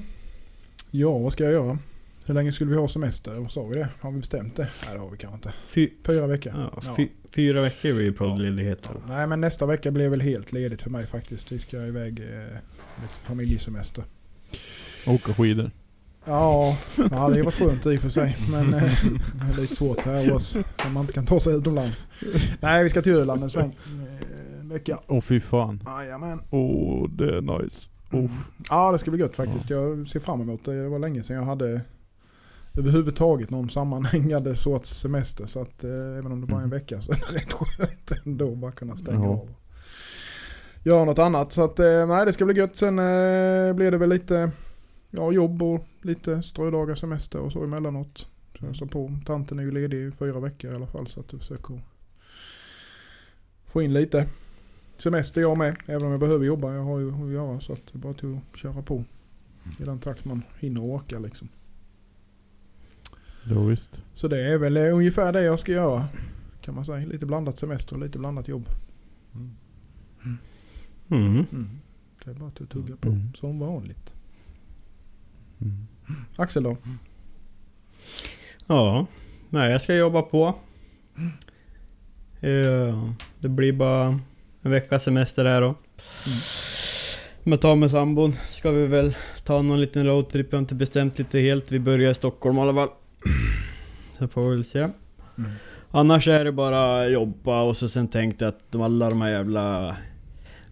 Ja, 0.90 1.18
vad 1.18 1.32
ska 1.32 1.44
jag 1.44 1.52
göra? 1.52 1.78
Hur 2.27 2.35
länge 2.35 2.53
skulle 2.53 2.70
vi 2.70 2.77
ha 2.77 2.89
semester? 2.89 3.47
Sa 3.49 3.62
vi 3.66 3.74
det? 3.74 3.89
Har 4.01 4.11
vi 4.12 4.19
bestämt 4.20 4.57
det? 4.57 4.69
Nej, 4.85 4.94
det 4.94 5.01
har 5.01 5.11
vi 5.11 5.16
kanske 5.16 5.35
inte. 5.36 5.53
Fy, 5.66 5.90
Fyra 6.07 6.27
veckor. 6.27 6.53
ja, 6.57 6.82
Ja. 6.86 6.94
fy, 6.97 7.09
fyra 7.35 7.62
veckor 7.62 7.93
blir 7.94 8.05
ju 8.05 8.12
poddledighet. 8.12 8.78
Ja. 8.85 8.90
Nej, 9.09 9.27
men 9.27 9.40
nästa 9.40 9.66
vecka 9.66 9.90
blir 9.90 10.09
väl 10.09 10.20
helt 10.20 10.53
ledigt 10.53 10.82
för 10.82 10.90
mig 10.90 11.07
faktiskt. 11.07 11.53
Vi 11.53 11.59
ska 11.59 11.77
iväg 11.86 12.19
eh, 12.20 12.24
lite 13.03 13.15
familjesemester. 13.23 14.05
Åka 15.07 15.35
skidor. 15.35 15.70
Ja, 16.24 16.77
det 16.97 17.15
hade 17.16 17.36
ju 17.36 17.43
varit 17.43 17.55
skönt 17.55 17.86
i 17.86 17.97
och 17.97 18.01
för 18.01 18.09
sig. 18.09 18.36
Men 18.51 18.74
eh, 18.74 18.82
det 19.35 19.55
är 19.57 19.61
lite 19.61 19.77
svårt 19.77 20.01
här 20.03 20.31
hos 20.31 20.57
oss. 20.57 20.65
Om 20.86 20.93
man 20.93 21.01
inte 21.01 21.12
kan 21.12 21.27
ta 21.27 21.40
sig 21.40 21.55
utomlands. 21.57 22.09
Nej, 22.61 22.85
vi 22.85 22.90
ska 22.90 23.03
till 23.03 23.12
Öland 23.12 23.43
en 23.43 23.51
sväng. 23.51 23.77
eh, 23.86 24.61
En 24.61 24.69
vecka. 24.69 24.99
Åh 25.09 25.20
fy 25.20 25.40
fan. 25.40 25.82
Jajamän. 25.86 26.40
Åh, 26.51 27.09
det 27.11 27.36
är 27.36 27.40
nice. 27.62 27.90
Oh. 28.12 28.31
Ja, 28.70 28.93
det 28.93 28.99
ska 28.99 29.11
bli 29.11 29.20
gött 29.20 29.36
faktiskt. 29.36 29.70
Jag 29.70 30.09
ser 30.09 30.20
fram 30.20 30.40
emot 30.40 30.65
det. 30.65 30.82
Det 30.82 30.89
var 30.89 30.99
länge 30.99 31.23
sedan 31.23 31.36
jag 31.36 31.44
hade 31.44 31.81
överhuvudtaget 32.77 33.51
någon 33.51 33.70
sammanhängande 33.70 34.57
sorts 34.57 35.01
semester. 35.01 35.47
Så 35.47 35.61
att 35.61 35.85
eh, 35.85 35.90
även 35.90 36.32
om 36.32 36.40
det 36.40 36.47
bara 36.47 36.57
är 36.61 36.65
en 36.65 36.69
Mm. 36.69 36.78
vecka 36.78 37.03
så 37.03 37.12
är 37.12 37.16
det 37.16 37.36
rätt 37.39 37.53
skönt 37.53 38.12
ändå 38.27 38.55
bara 38.55 38.73
kunna 38.73 38.97
stänga 38.97 39.24
Ja. 39.24 39.31
av. 39.31 39.49
Göra 40.85 41.05
något 41.05 41.19
annat. 41.19 41.53
Så 41.53 41.65
att 41.65 41.78
eh, 41.78 42.07
nej, 42.07 42.27
det 42.27 42.32
ska 42.32 42.44
bli 42.44 42.55
gött. 42.55 42.77
Sen 42.77 42.99
eh, 42.99 43.73
blir 43.74 43.90
det 43.90 43.99
väl 43.99 44.09
lite 44.09 44.51
ja, 45.11 45.32
jobb 45.32 45.62
och 45.62 45.85
lite 46.03 46.43
strödagar 46.43 46.94
semester 46.94 47.39
och 47.40 47.53
så 47.53 47.65
emellanåt. 47.65 48.27
Så 48.59 48.66
jag 48.66 48.77
sa 48.77 48.86
på. 48.86 49.19
Tanten 49.27 49.59
är 49.59 49.62
ju 49.62 49.70
ledig 49.70 49.99
i 50.09 50.12
fyra 50.12 50.40
veckor 50.40 50.73
i 50.73 50.74
alla 50.74 50.86
fall 50.86 51.07
så 51.07 51.20
att 51.20 51.28
du 51.28 51.39
försöker 51.39 51.81
få 53.66 53.82
in 53.82 53.93
lite 53.94 54.27
semester 54.99 55.40
jag 55.40 55.59
med. 55.59 55.77
Även 55.86 56.05
om 56.05 56.11
jag 56.11 56.20
behöver 56.20 56.44
jobba. 56.47 56.74
Jag 56.74 56.82
har 56.82 56.99
ju 56.99 57.12
att 57.12 57.32
göra 57.32 57.61
så 57.61 57.73
att 57.73 57.81
det 57.93 57.97
är 57.97 57.99
bara 57.99 58.15
till 58.15 58.39
att 58.53 58.59
köra 58.59 58.82
på. 58.82 59.05
I 59.81 59.85
den 59.85 59.99
takt 59.99 60.24
man 60.24 60.43
hinner 60.59 60.81
orkar 60.81 61.20
liksom. 61.20 61.49
Ja, 63.51 63.60
visst. 63.62 64.01
Så 64.14 64.28
det 64.28 64.40
är 64.52 64.59
väl 64.59 64.77
eh, 64.77 64.94
ungefär 64.97 65.32
det 65.32 65.43
jag 65.43 65.59
ska 65.60 65.73
göra. 65.73 66.05
Kan 66.60 66.74
man 66.74 66.85
säga. 66.85 67.06
Lite 67.06 67.27
blandat 67.27 67.59
semester 67.59 67.94
och 67.94 68.01
lite 68.02 68.19
blandat 68.19 68.48
jobb. 68.48 68.66
Mm. 71.10 71.47
Det 72.24 72.31
är 72.31 72.35
bara 72.35 72.48
att 72.48 72.70
tugga 72.70 72.97
på 72.97 73.09
Mm. 73.09 73.35
som 73.35 73.59
vanligt. 73.59 74.14
Mm. 75.60 75.86
Axel 76.36 76.62
då? 76.62 76.77
Ja, 78.66 79.06
nej 79.48 79.70
jag 79.73 79.82
ska 79.82 79.94
jobba 79.94 80.23
på. 80.23 80.55
Eh, 82.40 83.10
Det 83.40 83.48
blir 83.48 83.73
bara 83.73 84.20
en 84.62 84.70
veckas 84.70 85.05
semester 85.05 85.44
här 85.44 85.60
då. 85.60 85.74
Med 87.44 87.60
ta 87.60 87.74
med 87.74 87.90
sambon 87.90 88.32
ska 88.51 88.70
vi 88.70 88.86
väl 88.86 89.14
ta 89.44 89.62
någon 89.62 89.81
liten 89.81 90.06
roadtrip. 90.06 90.47
Jag 90.51 90.56
har 90.56 90.62
inte 90.62 90.74
bestämt 90.74 91.19
lite 91.19 91.39
helt. 91.39 91.73
Vi 91.73 91.78
börjar 91.78 92.10
i 92.10 92.14
Stockholm 92.14 92.59
i 92.59 92.60
alla 92.60 92.74
fall. 92.74 92.89
Sen 94.23 94.28
får 94.28 94.49
vi 94.51 94.55
väl 94.57 94.65
se. 94.65 94.89
Annars 95.90 96.28
är 96.28 96.44
det 96.44 96.53
bara 96.53 97.09
jobba 97.09 97.62
och 97.62 97.77
så 97.77 97.89
sen 97.89 98.09
tänkte 98.09 98.44
jag 98.44 98.49
att 98.49 98.61
de- 98.70 98.82
alla 98.82 99.11
de 99.11 99.20
här 99.23 99.31
jävla 99.31 99.97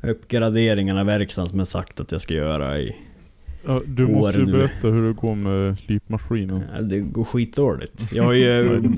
uppgraderingarna 0.02 1.00
i 1.00 1.04
verkstaden 1.04 1.48
som 1.48 1.58
jag 1.58 1.68
sagt 1.68 2.00
att 2.00 2.12
jag 2.12 2.20
ska 2.20 2.34
göra 2.34 2.78
i... 2.78 2.96
Ja, 3.66 3.80
du 3.86 4.06
måste 4.06 4.38
ju 4.38 4.46
nu. 4.46 4.52
berätta 4.52 4.88
hur 4.88 5.06
det 5.08 5.12
går 5.14 5.34
med 5.34 5.78
slipmaskinen. 5.78 6.62
Ja, 6.74 6.80
Det 6.80 7.00
går 7.00 7.24
skitdåligt. 7.24 8.12
Jag 8.12 8.24
har 8.24 8.32
ju... 8.32 8.82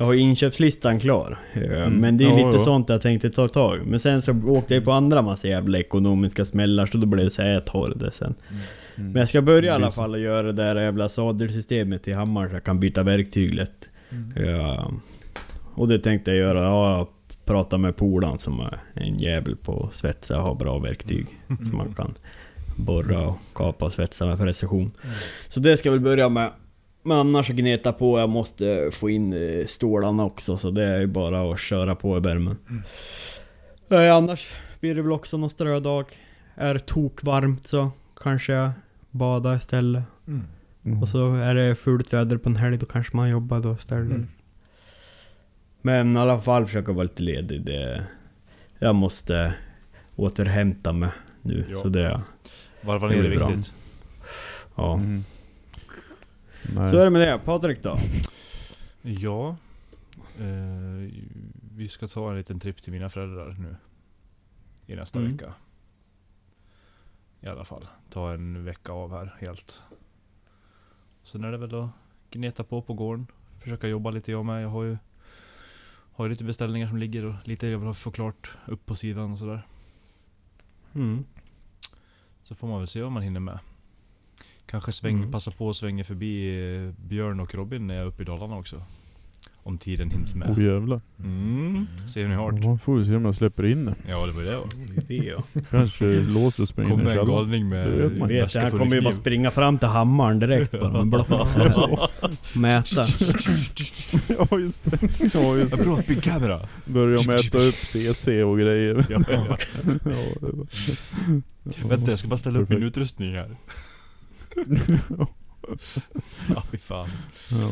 Jag 0.00 0.06
har 0.06 0.12
ju 0.12 0.20
inköpslistan 0.20 1.00
klar. 1.00 1.38
Eh, 1.52 1.62
Mm. 1.62 1.92
Men 1.94 2.16
det 2.16 2.24
är 2.24 2.28
Ja, 2.28 2.46
lite 2.46 2.58
ja. 2.58 2.64
sånt 2.64 2.88
jag 2.88 3.02
tänkte 3.02 3.30
ta 3.30 3.48
tag 3.48 3.80
Men 3.86 4.00
sen 4.00 4.22
så 4.22 4.32
åkte 4.46 4.74
jag 4.74 4.84
på 4.84 4.92
andra 4.92 5.22
massa 5.22 5.48
jävla 5.48 5.78
ekonomiska 5.78 6.44
smällar 6.44 6.86
så 6.86 6.98
då 6.98 7.06
blev 7.06 7.24
det 7.24 7.30
så 7.30 7.42
här, 7.42 7.50
jag 7.52 7.64
tar 7.64 7.92
det 7.96 8.10
sen. 8.10 8.34
Mm. 8.50 8.62
Men 9.02 9.16
jag 9.16 9.28
ska 9.28 9.42
börja 9.42 9.72
i 9.72 9.74
alla 9.74 9.90
fall 9.90 10.14
och 10.14 10.20
göra 10.20 10.42
det 10.42 10.52
där 10.52 10.76
jävla 10.76 11.08
sadelsystemet 11.08 12.08
i 12.08 12.12
hammar 12.12 12.48
så 12.48 12.54
jag 12.54 12.64
kan 12.64 12.80
byta 12.80 13.02
verktyg 13.02 13.54
lätt. 13.54 13.88
Mm. 14.10 14.56
Ja. 14.56 14.92
Och 15.74 15.88
det 15.88 15.98
tänkte 15.98 16.30
jag 16.30 16.38
göra, 16.38 16.62
ja, 16.62 17.08
prata 17.44 17.78
med 17.78 17.96
polaren 17.96 18.38
som 18.38 18.60
är 18.60 18.80
en 18.94 19.16
jävel 19.16 19.56
på 19.56 19.86
att 19.86 19.96
svetsa 19.96 20.38
och 20.38 20.42
har 20.42 20.54
bra 20.54 20.78
verktyg. 20.78 21.26
Som 21.46 21.76
man 21.76 21.94
kan 21.94 22.14
borra 22.76 23.26
och 23.26 23.38
kapa 23.54 23.84
och 23.84 23.92
svetsa 23.92 24.26
med 24.26 24.38
för 24.38 24.44
precision. 24.44 24.90
Så 25.48 25.60
det 25.60 25.76
ska 25.76 25.88
jag 25.88 25.92
väl 25.92 26.00
börja 26.00 26.28
med. 26.28 26.50
Men 27.02 27.18
annars 27.18 27.48
gneta 27.48 27.92
på, 27.92 28.18
jag 28.18 28.28
måste 28.28 28.90
få 28.92 29.10
in 29.10 29.32
eh, 29.32 29.66
stålarna 29.66 30.24
också 30.24 30.56
så 30.56 30.70
det 30.70 30.84
är 30.84 31.00
ju 31.00 31.06
bara 31.06 31.52
att 31.52 31.60
köra 31.60 31.94
på 31.94 32.16
i 32.16 32.20
värmen. 32.20 32.56
Nej, 33.88 34.10
annars 34.10 34.46
blir 34.80 34.94
det 34.94 35.02
väl 35.02 35.12
också 35.12 35.36
någon 35.36 35.50
strödag. 35.50 36.04
Är 36.54 36.78
tokvarmt 36.78 37.66
så 37.66 37.90
kanske 38.20 38.52
jag 38.52 38.70
badar 39.10 39.56
istället. 39.56 40.02
Mm. 40.26 41.02
Och 41.02 41.08
så 41.08 41.34
är 41.34 41.54
det 41.54 41.74
fult 41.74 42.12
väder 42.12 42.36
på 42.38 42.48
en 42.48 42.56
helg, 42.56 42.76
då 42.78 42.86
kanske 42.86 43.16
man 43.16 43.30
jobbar 43.30 43.60
då 43.60 43.72
istället. 43.72 44.10
Mm. 44.10 44.26
Men 45.82 46.16
i 46.16 46.18
alla 46.20 46.40
fall 46.40 46.66
försöka 46.66 46.92
vara 46.92 47.02
lite 47.02 47.22
ledig. 47.22 47.64
Det, 47.64 48.06
jag 48.78 48.94
måste 48.94 49.54
återhämta 50.16 50.92
mig 50.92 51.10
nu. 51.42 51.64
Ja. 51.68 51.82
Så 51.82 51.88
det, 51.88 52.20
Varva 52.80 53.08
Det 53.08 53.16
ner 53.22 53.24
är 53.30 53.36
bra. 53.38 53.46
viktigt. 53.46 53.72
ja. 54.74 54.94
Mm. 54.94 55.22
Så 56.90 56.96
är 56.98 57.04
det 57.04 57.10
med 57.10 57.20
det. 57.20 57.38
Patrik 57.44 57.82
då? 57.82 57.98
Ja. 59.02 59.56
Eh, 60.38 61.10
vi 61.76 61.88
ska 61.88 62.08
ta 62.08 62.30
en 62.30 62.36
liten 62.36 62.60
tripp 62.60 62.82
till 62.82 62.92
mina 62.92 63.10
föräldrar 63.10 63.56
nu. 63.58 63.76
I 64.86 64.96
nästa 64.96 65.18
Mm. 65.18 65.32
vecka. 65.32 65.52
I 67.40 67.46
alla 67.46 67.64
fall. 67.64 67.86
Ta 68.10 68.32
en 68.32 68.64
vecka 68.64 68.92
av 68.92 69.10
här 69.12 69.36
helt. 69.40 69.80
Sen 71.22 71.44
är 71.44 71.52
det 71.52 71.58
väl 71.58 71.74
att 71.74 71.90
gneta 72.30 72.64
på 72.64 72.82
på 72.82 72.94
gården. 72.94 73.26
Försöka 73.60 73.88
jobba 73.88 74.10
lite 74.10 74.32
jag 74.32 74.44
med. 74.44 74.62
Jag 74.64 74.68
har 74.68 74.82
ju, 74.82 74.96
har 76.12 76.24
ju 76.24 76.30
lite 76.30 76.44
beställningar 76.44 76.88
som 76.88 76.96
ligger 76.96 77.24
och 77.24 77.34
lite 77.44 77.66
jag 77.66 77.78
vill 77.78 77.94
få 77.94 78.10
klart 78.10 78.50
upp 78.66 78.86
på 78.86 78.94
sidan 78.96 79.32
och 79.32 79.38
sådär. 79.38 79.66
Mm. 80.94 81.24
Så 82.42 82.54
får 82.54 82.68
man 82.68 82.78
väl 82.78 82.88
se 82.88 83.02
vad 83.02 83.12
man 83.12 83.22
hinner 83.22 83.40
med. 83.40 83.58
Kanske 84.66 84.92
sväng, 84.92 85.16
Mm. 85.16 85.32
passa 85.32 85.50
på 85.50 85.70
att 85.70 85.76
svänga 85.76 86.04
förbi 86.04 86.60
eh, 86.86 86.92
Björn 87.08 87.40
och 87.40 87.54
Robin 87.54 87.86
när 87.86 87.94
jag 87.94 88.02
är 88.02 88.06
uppe 88.08 88.22
i 88.22 88.26
Dalarna 88.26 88.56
också. 88.56 88.82
Om 89.68 89.78
tiden 89.78 90.10
hinns 90.10 90.34
med. 90.34 90.50
Åh 90.50 90.64
jävlar. 90.64 91.00
Mm. 91.24 91.86
Se 92.08 92.20
hur 92.22 92.28
ni 92.28 92.34
har 92.34 92.52
det. 92.52 92.60
Ja, 92.66 92.78
får 92.78 92.96
vi 92.96 93.04
se 93.04 93.14
om 93.16 93.24
jag 93.24 93.34
släpper 93.34 93.66
in 93.66 93.84
det. 93.84 93.94
Ja 94.08 94.26
det 94.26 94.32
var 94.32 94.42
det. 94.42 94.58
Det 95.08 95.14
ja. 95.14 95.42
Kanske 95.70 96.04
låser 96.04 96.62
och 96.62 96.68
springer 96.68 96.90
in 96.92 97.00
i 97.00 97.02
Kommer 97.04 97.10
en 97.10 97.16
källaren. 97.16 97.44
galning 97.44 97.68
med 97.68 97.86
Det 97.90 98.08
vet 98.08 98.18
man. 98.18 98.28
Vet, 98.28 98.44
väska 98.44 98.60
han 98.60 98.70
full 98.70 98.78
kommer 98.80 98.96
ju 98.96 99.02
bara 99.02 99.12
kniv. 99.12 99.20
springa 99.20 99.50
fram 99.50 99.78
till 99.78 99.88
hammaren 99.88 100.38
direkt 100.38 100.80
bara 100.80 101.04
block. 101.04 101.28
Mäta. 102.56 103.04
Ja 104.28 104.58
just 104.58 104.84
det. 104.90 104.98
Ja, 105.34 105.56
just 105.56 105.70
det. 105.70 105.84
bra 105.84 105.98
big 106.08 106.22
camera. 106.22 106.68
Börja 106.84 107.22
mäta 107.26 107.58
upp 107.58 107.74
CC 107.74 108.28
och 108.42 108.58
grejer. 108.58 109.06
Ja, 109.10 109.20
ja. 109.28 109.58
Ja, 109.86 109.98
det 110.04 111.82
var- 111.82 111.88
Vänta 111.88 112.10
jag 112.10 112.18
ska 112.18 112.28
bara 112.28 112.38
ställa 112.38 112.58
upp 112.58 112.68
min 112.68 112.78
Perfekt. 112.78 112.96
utrustning 112.96 113.34
här. 113.34 113.50
Ja 116.54 116.62
fy 116.70 116.78
fan. 116.78 117.08
ja, 117.50 117.70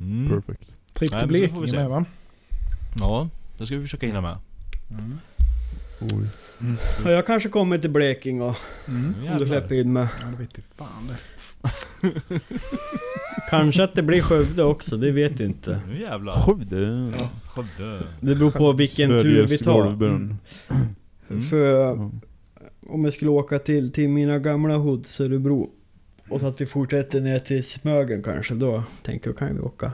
Mm. 0.00 0.28
perfect. 0.28 0.70
Tripp 0.98 1.10
till 1.10 1.18
men 1.18 1.20
så 1.20 1.26
får 1.28 1.30
vi 1.30 1.48
Blekinge 1.48 1.68
se. 1.68 1.76
med 1.76 1.88
va? 1.88 2.04
Ja, 2.98 3.28
det 3.58 3.66
ska 3.66 3.76
vi 3.76 3.82
försöka 3.82 4.06
hinna 4.06 4.20
med. 4.20 4.36
Oj. 6.00 6.26
Ja, 7.04 7.10
jag 7.10 7.26
kanske 7.26 7.48
kommer 7.48 7.78
till 7.78 7.90
Blekinge 7.90 8.42
och 8.44 8.56
Mm. 8.88 9.14
om 9.32 9.38
du 9.38 9.46
släpper 9.46 9.74
in 9.74 9.92
mig. 9.92 10.08
Ja 10.20 10.26
det 10.30 10.36
vet 10.36 10.54
du 10.54 10.62
fan 10.62 11.08
det. 11.08 11.18
Kanske 13.50 13.84
att 13.84 13.94
det 13.94 14.02
blir 14.02 14.22
Skövde 14.22 14.62
också, 14.64 14.96
det 14.96 15.10
vet 15.12 15.40
jag 15.40 15.48
inte. 15.48 15.80
Nu 15.88 16.00
jävlar. 16.00 16.32
Skövde. 16.40 17.12
Skövde. 17.46 18.02
Det 18.20 18.34
beror 18.34 18.50
på 18.50 18.72
vilken 18.72 19.08
tur 19.10 19.46
vi 19.46 19.58
Sveriges 19.58 19.60
tar. 19.60 19.86
Mm. 19.86 20.36
För 21.50 21.56
Ja. 21.66 22.10
om 22.88 23.04
jag 23.04 23.14
skulle 23.14 23.30
åka 23.30 23.58
till, 23.58 23.92
till 23.92 24.08
mina 24.08 24.38
gamla 24.38 24.76
hoods 24.76 25.20
Örebro 25.20 25.70
och 26.28 26.40
så 26.40 26.46
att 26.46 26.60
vi 26.60 26.66
fortsätter 26.66 27.20
ner 27.20 27.38
till 27.38 27.64
Smögen 27.64 28.22
kanske, 28.22 28.54
då 28.54 28.82
tänker 29.02 29.30
jag 29.30 29.38
kan 29.38 29.54
vi 29.54 29.60
åka. 29.60 29.92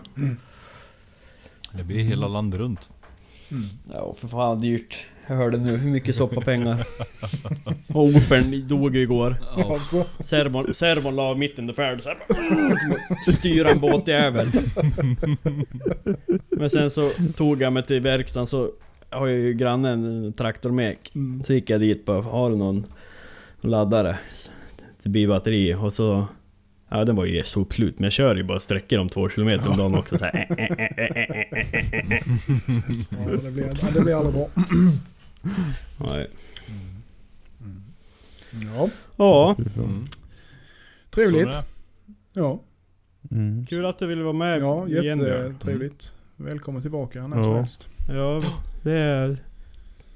Det 1.76 1.84
blir 1.84 2.02
hela 2.02 2.28
landet 2.28 2.60
runt. 2.60 2.90
Ja 3.92 4.14
för 4.18 4.28
fan 4.28 4.58
dyrt. 4.58 5.06
Jag 5.26 5.34
hörde 5.36 5.58
nu 5.58 5.76
hur 5.76 5.90
mycket 5.90 6.16
soppapengar. 6.16 6.78
och 7.94 8.04
Opern 8.04 8.66
dog 8.66 8.96
ju 8.96 9.02
igår. 9.02 9.36
Servon, 10.22 10.74
servon 10.74 11.16
la 11.16 11.34
mitt 11.34 11.58
under 11.58 11.74
färd 11.74 12.02
så 12.02 12.08
här, 12.08 12.18
bara, 12.28 12.76
som 12.76 12.92
att 12.92 13.34
styra 13.34 13.70
en 13.70 13.80
båtjävel. 13.80 14.46
Men 16.48 16.70
sen 16.70 16.90
så 16.90 17.10
tog 17.36 17.62
jag 17.62 17.72
mig 17.72 17.82
till 17.82 18.00
verkstaden 18.00 18.46
så 18.46 18.70
har 19.10 19.26
ju 19.26 19.52
grannen 19.52 20.04
en 20.04 20.32
traktormek. 20.32 21.10
mm. 21.14 21.42
Så 21.42 21.52
gick 21.52 21.70
jag 21.70 21.80
dit 21.80 22.04
bara, 22.04 22.22
har 22.22 22.50
du 22.50 22.56
någon 22.56 22.86
laddare? 23.60 24.18
Till 25.02 25.10
bilbatteri 25.10 25.74
och 25.74 25.92
så 25.92 26.26
Ja 26.96 27.04
den 27.04 27.16
var 27.16 27.24
ju 27.24 27.42
sopslut 27.44 27.98
men 27.98 28.04
jag 28.04 28.12
kör 28.12 28.36
ju 28.36 28.42
bara 28.42 28.60
sträckor 28.60 28.98
om 28.98 29.08
två 29.08 29.28
kilometer 29.28 29.70
om 29.70 29.76
dagen 29.76 29.94
också 29.94 30.18
så 30.18 30.24
här. 30.24 30.46
ja, 33.10 33.36
det, 33.42 33.50
blir, 33.50 33.64
ja, 33.82 33.88
det 33.94 34.00
blir 34.02 34.14
aldrig 34.14 34.34
bra. 34.34 34.48
Nej. 35.98 36.30
Ja, 38.76 38.88
Ja. 39.16 39.56
Mm. 39.76 40.04
trevligt. 41.10 41.56
Ja, 42.32 42.60
Mm. 43.30 43.66
kul 43.66 43.86
att 43.86 43.98
du 43.98 44.06
ville 44.06 44.22
vara 44.22 44.32
med 44.32 44.60
ja 44.60 44.88
jättetrevligt. 44.88 46.12
Välkommen 46.36 46.82
tillbaka 46.82 47.26
när 47.26 47.36
Ja. 47.36 47.44
som 47.44 47.54
helst. 47.54 47.88
Ja, 48.08 48.42
det 48.82 48.98
är... 48.98 49.36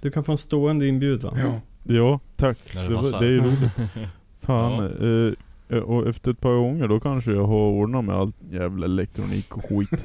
Du 0.00 0.10
kan 0.10 0.24
få 0.24 0.32
en 0.32 0.38
stående 0.38 0.86
inbjudan. 0.86 1.36
Ja. 1.38 1.60
Ja, 1.94 2.20
tack. 2.36 2.58
Det 2.74 2.80
Det, 2.82 2.88
var, 2.94 3.20
det 3.20 3.26
är 3.26 3.30
ju 3.30 3.40
roligt. 3.40 3.70
Fan. 4.40 4.84
Eh, 4.84 5.26
eh, 5.28 5.32
och 5.70 6.08
efter 6.08 6.30
ett 6.30 6.40
par 6.40 6.54
gånger 6.54 6.88
då 6.88 7.00
kanske 7.00 7.32
jag 7.32 7.46
har 7.46 7.68
ordnat 7.70 8.04
med 8.04 8.14
allt 8.16 8.36
jävla 8.50 8.86
elektronik 8.86 9.56
och 9.56 9.64
skit. 9.64 10.04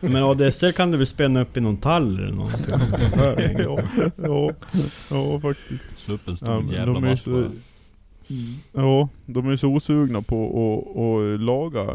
Men 0.00 0.16
ADSL 0.16 0.72
kan 0.72 0.90
du 0.90 0.98
väl 0.98 1.06
spänna 1.06 1.40
upp 1.42 1.56
i 1.56 1.60
någon 1.60 1.76
tall 1.76 2.18
eller 2.18 2.32
någonting? 2.32 2.74
ja, 3.58 3.78
ja, 4.16 4.50
ja, 5.10 5.40
faktiskt. 5.40 5.98
Slå 5.98 6.14
upp 6.14 6.28
en 6.28 6.32
Ja, 6.32 6.36
stor 6.36 6.60
men 6.62 6.68
jävla 6.68 7.00
mast 7.00 7.22
så, 7.24 7.30
bara. 7.30 7.50
ja, 8.72 9.08
de 9.26 9.48
är 9.48 9.56
så 9.56 9.68
osugna 9.68 10.22
på 10.22 10.44
att, 11.34 11.40
laga 11.40 11.86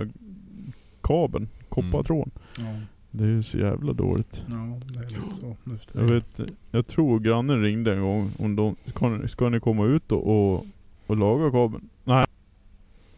kabeln, 1.01 1.47
koppartråden. 1.69 2.31
Ja. 2.59 2.65
Det 3.11 3.23
är 3.23 3.27
ju 3.27 3.43
så 3.43 3.57
jävla 3.57 3.93
dåligt. 3.93 4.41
ja, 4.47 4.79
det 4.93 4.99
är 4.99 5.03
lite 5.07 5.35
så 5.41 5.55
nu 5.63 5.77
Jag 5.93 6.01
vet, 6.01 6.39
jag 6.71 6.87
tror 6.87 7.19
grannen 7.19 7.61
ringde 7.61 7.93
en 7.93 8.01
gång 8.01 8.31
om 8.39 8.55
de, 8.55 8.75
ska, 8.85 9.09
ni, 9.09 9.27
ska 9.27 9.49
ni 9.49 9.59
komma 9.59 9.85
ut 9.85 10.11
och, 10.11 10.27
och, 10.53 10.65
och 11.07 11.17
laga 11.17 11.51
kabeln? 11.51 11.89
Nej. 12.03 12.24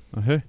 Nej. 0.09 0.41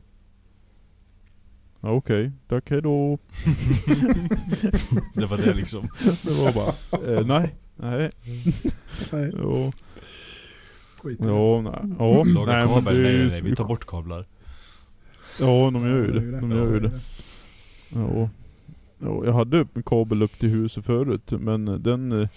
Ja, 1.81 1.91
Okej, 1.91 2.33
tack 2.49 2.71
hejdå. 2.71 3.19
Det 5.15 5.27
var 5.27 5.37
det 5.37 5.55
liksom. 5.55 5.89
Det 6.23 6.31
var 6.31 6.53
bara, 6.53 6.75
eh, 7.19 7.27
nej, 7.27 7.55
nej, 7.77 8.11
Nej, 9.13 9.33
ja, 9.43 9.73
skit. 11.03 11.19
ja, 11.23 11.61
nej, 11.61 11.73
Laga 12.35 12.53
nej, 12.53 12.67
men 12.67 12.69
kabel, 12.69 12.85
det 12.85 13.01
är 13.01 13.03
nej, 13.03 13.13
ju- 13.13 13.19
nej, 13.19 13.29
nej, 13.31 13.43
vi 13.43 13.57
tar 13.57 13.65
bort 13.65 13.87
kablar. 13.87 14.27
Ja, 15.41 15.71
de 15.73 15.87
gör 15.87 15.97
ju 16.05 16.13
det. 16.13 16.41
De 16.41 16.51
gör 16.51 16.73
ju 16.75 16.81
det. 16.81 17.01
Ja. 17.89 18.29
ja, 18.99 19.25
jag 19.25 19.33
hade 19.33 19.59
en 19.75 19.83
kabel 19.83 20.23
upp 20.23 20.39
till 20.39 20.49
huset 20.49 20.85
förut, 20.85 21.31
men 21.41 21.83
den, 21.83 22.13
eh, 22.23 22.29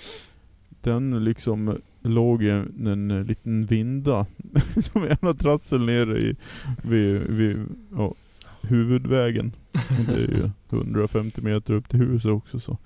den 0.83 1.23
liksom 1.23 1.77
låg 2.01 2.43
i 2.43 2.49
en, 2.49 2.87
en 2.87 3.23
liten 3.23 3.65
vinda. 3.65 4.25
som 4.81 5.03
en 5.03 5.09
jävla 5.09 5.33
trassel 5.33 5.85
nere 5.85 6.19
i, 6.19 6.35
vid, 6.83 7.21
vid 7.21 7.65
ja, 7.95 8.13
huvudvägen. 8.61 9.55
Och 9.73 10.05
det 10.05 10.13
är 10.13 10.27
ju 10.27 10.49
150 10.69 11.41
meter 11.41 11.73
upp 11.73 11.89
till 11.89 11.99
huset 11.99 12.31
också 12.31 12.59
så. 12.59 12.77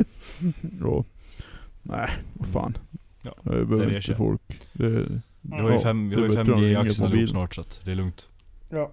ja. 0.80 1.04
Nej, 1.82 2.10
vad 2.32 2.48
fan. 2.48 2.78
Ja, 3.22 3.34
det 3.42 3.50
behöver 3.50 3.86
är 3.86 3.96
inte 3.96 4.14
folk. 4.14 4.60
Det, 4.72 5.22
Vi 5.40 5.56
har 5.56 5.68
ju, 5.68 5.74
ja, 5.74 5.80
fem, 5.82 6.08
vi 6.08 6.16
det 6.16 6.22
har 6.22 6.28
är 6.28 6.30
ju 6.30 6.36
bättre 6.36 6.52
om 6.52 6.60
5G 6.60 6.64
i 6.64 6.76
axeln 6.76 7.06
allihop 7.06 7.30
snart 7.30 7.54
så 7.54 7.60
att 7.60 7.80
det 7.84 7.90
är 7.90 7.94
lugnt. 7.94 8.28
Ja. 8.70 8.92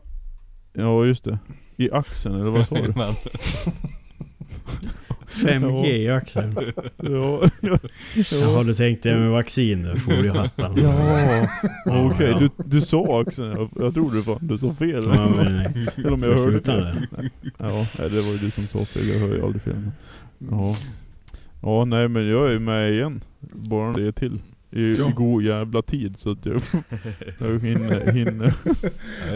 Ja 0.73 1.05
just 1.05 1.23
det. 1.23 1.39
I 1.76 1.91
axeln 1.91 2.35
eller 2.35 2.51
vad 2.51 2.68
sa 2.68 2.76
du? 2.76 2.93
Men, 5.43 5.63
5G 5.63 5.85
i 5.88 6.09
axeln. 6.09 6.55
ja, 6.97 7.41
ja, 7.61 7.77
Jaha 8.31 8.63
du 8.63 8.76
tänkte 8.76 9.15
med 9.15 9.31
vaccin 9.31 9.81
nu, 9.81 9.95
foliehattan. 9.95 10.77
Ja, 10.77 12.05
okej. 12.05 12.35
Du, 12.39 12.49
du 12.65 12.81
sa 12.81 13.22
axeln. 13.22 13.51
Jag, 13.57 13.69
jag 13.80 13.93
trodde 13.93 14.23
fan 14.23 14.47
du 14.47 14.57
sa 14.57 14.73
fel. 14.73 15.03
Ja, 15.13 15.30
men 15.35 15.57
nej. 15.57 15.88
Eller 15.97 16.13
om 16.13 16.23
jag 16.23 16.38
hörde 16.38 16.61
fel. 16.61 17.07
Ja, 17.57 17.85
det 17.97 18.22
var 18.22 18.31
ju 18.31 18.38
du 18.38 18.51
som 18.51 18.68
sa 18.68 18.85
fel. 18.85 19.07
Jag 19.07 19.19
hör 19.27 19.35
ju 19.35 19.43
aldrig 19.45 19.61
fel. 19.61 19.91
Ja. 20.51 20.76
Ja, 21.61 21.85
nej 21.85 22.07
men 22.07 22.27
jag 22.27 22.51
är 22.51 22.59
med 22.59 22.91
igen. 22.93 23.22
Bara 23.41 23.93
det 23.93 24.11
till. 24.11 24.39
I, 24.73 24.95
Ja. 24.97 25.11
god 25.15 25.43
jävla 25.43 25.81
tid 25.81 26.18
så 26.19 26.31
att 26.31 26.45
jag, 26.45 26.55
jag 27.39 27.59
hinner, 27.59 28.11
hinner. 28.11 28.53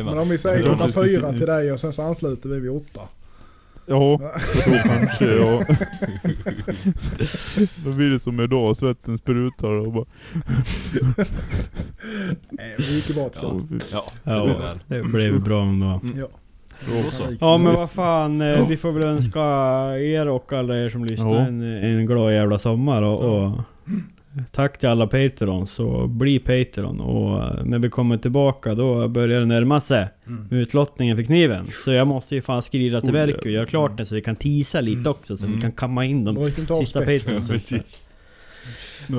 Men 0.03 0.17
om 0.19 0.29
vi 0.29 0.37
säger 0.37 0.63
klockan 0.63 0.89
är 0.89 1.03
fyra 1.07 1.31
till 1.33 1.47
dig 1.47 1.71
och 1.71 1.79
sen 1.79 1.93
så 1.93 2.01
ansluter 2.01 2.49
vi 2.49 2.59
vid 2.59 2.71
åtta. 2.71 3.01
Ja, 3.87 4.19
då 4.65 4.71
kanske 4.83 5.25
ja. 5.25 5.63
Då 7.85 7.91
blir 7.91 8.09
det 8.09 8.19
som 8.19 8.39
idag, 8.39 8.77
svetten 8.77 9.17
sprutar 9.17 9.71
och 9.71 9.93
bara... 9.93 10.05
Nej, 12.49 12.75
det 12.77 12.83
gick 12.83 13.09
ju 13.09 13.15
bra 13.15 13.29
till 13.29 13.79
Ja, 13.93 14.05
Ja, 14.23 14.47
Ja, 14.59 14.73
det 14.87 15.03
blev 15.03 15.43
bra 15.43 15.63
ändå. 15.63 16.01
Ja. 16.15 16.27
Då 16.87 17.11
så. 17.11 17.23
Ja 17.39 17.57
men 17.57 17.73
vad 17.73 17.91
fan, 17.91 18.41
eh, 18.41 18.67
vi 18.67 18.77
får 18.77 18.91
väl 18.91 19.05
önska 19.05 19.39
er 19.99 20.27
och 20.27 20.53
alla 20.53 20.77
er 20.79 20.89
som 20.89 21.05
lyssnar 21.05 21.33
Ja. 21.35 21.39
en, 21.47 21.61
en 21.61 22.05
glad 22.05 22.33
jävla 22.33 22.59
sommar 22.59 23.03
och, 23.03 23.21
och 23.21 23.51
Tack 24.51 24.77
till 24.79 24.89
alla 24.89 25.07
Patrons 25.07 25.79
och 25.79 26.09
bli 26.09 26.39
Patreon 26.39 26.99
och 27.01 27.43
eh, 27.43 27.63
när 27.65 27.79
vi 27.79 27.89
kommer 27.89 28.17
tillbaka 28.17 28.75
då 28.75 29.07
börjar 29.07 29.39
det 29.39 29.45
närma 29.45 29.81
sig 29.81 30.07
Mm. 30.27 30.47
utlottningen 30.51 31.17
för 31.17 31.23
kniven. 31.23 31.67
Så 31.67 31.91
jag 31.91 32.07
måste 32.07 32.35
ju 32.35 32.41
fan 32.41 32.61
skrida 32.61 33.01
till 33.01 33.09
Oh, 33.09 33.13
verk 33.13 33.35
och 33.37 33.51
göra 33.51 33.65
klart 33.65 33.97
det 33.97 34.05
så 34.05 34.15
vi 34.15 34.21
kan 34.21 34.35
teasa 34.35 34.81
lite 34.81 35.09
också 35.09 35.37
så 35.37 35.45
vi 35.45 35.49
Mm. 35.51 35.61
kan 35.61 35.71
kamma 35.71 36.05
in 36.05 36.25
de 36.25 36.51
sista 36.79 37.01
spetsen. 37.01 37.33
Patrons. 37.33 37.49
Precis. 37.49 38.01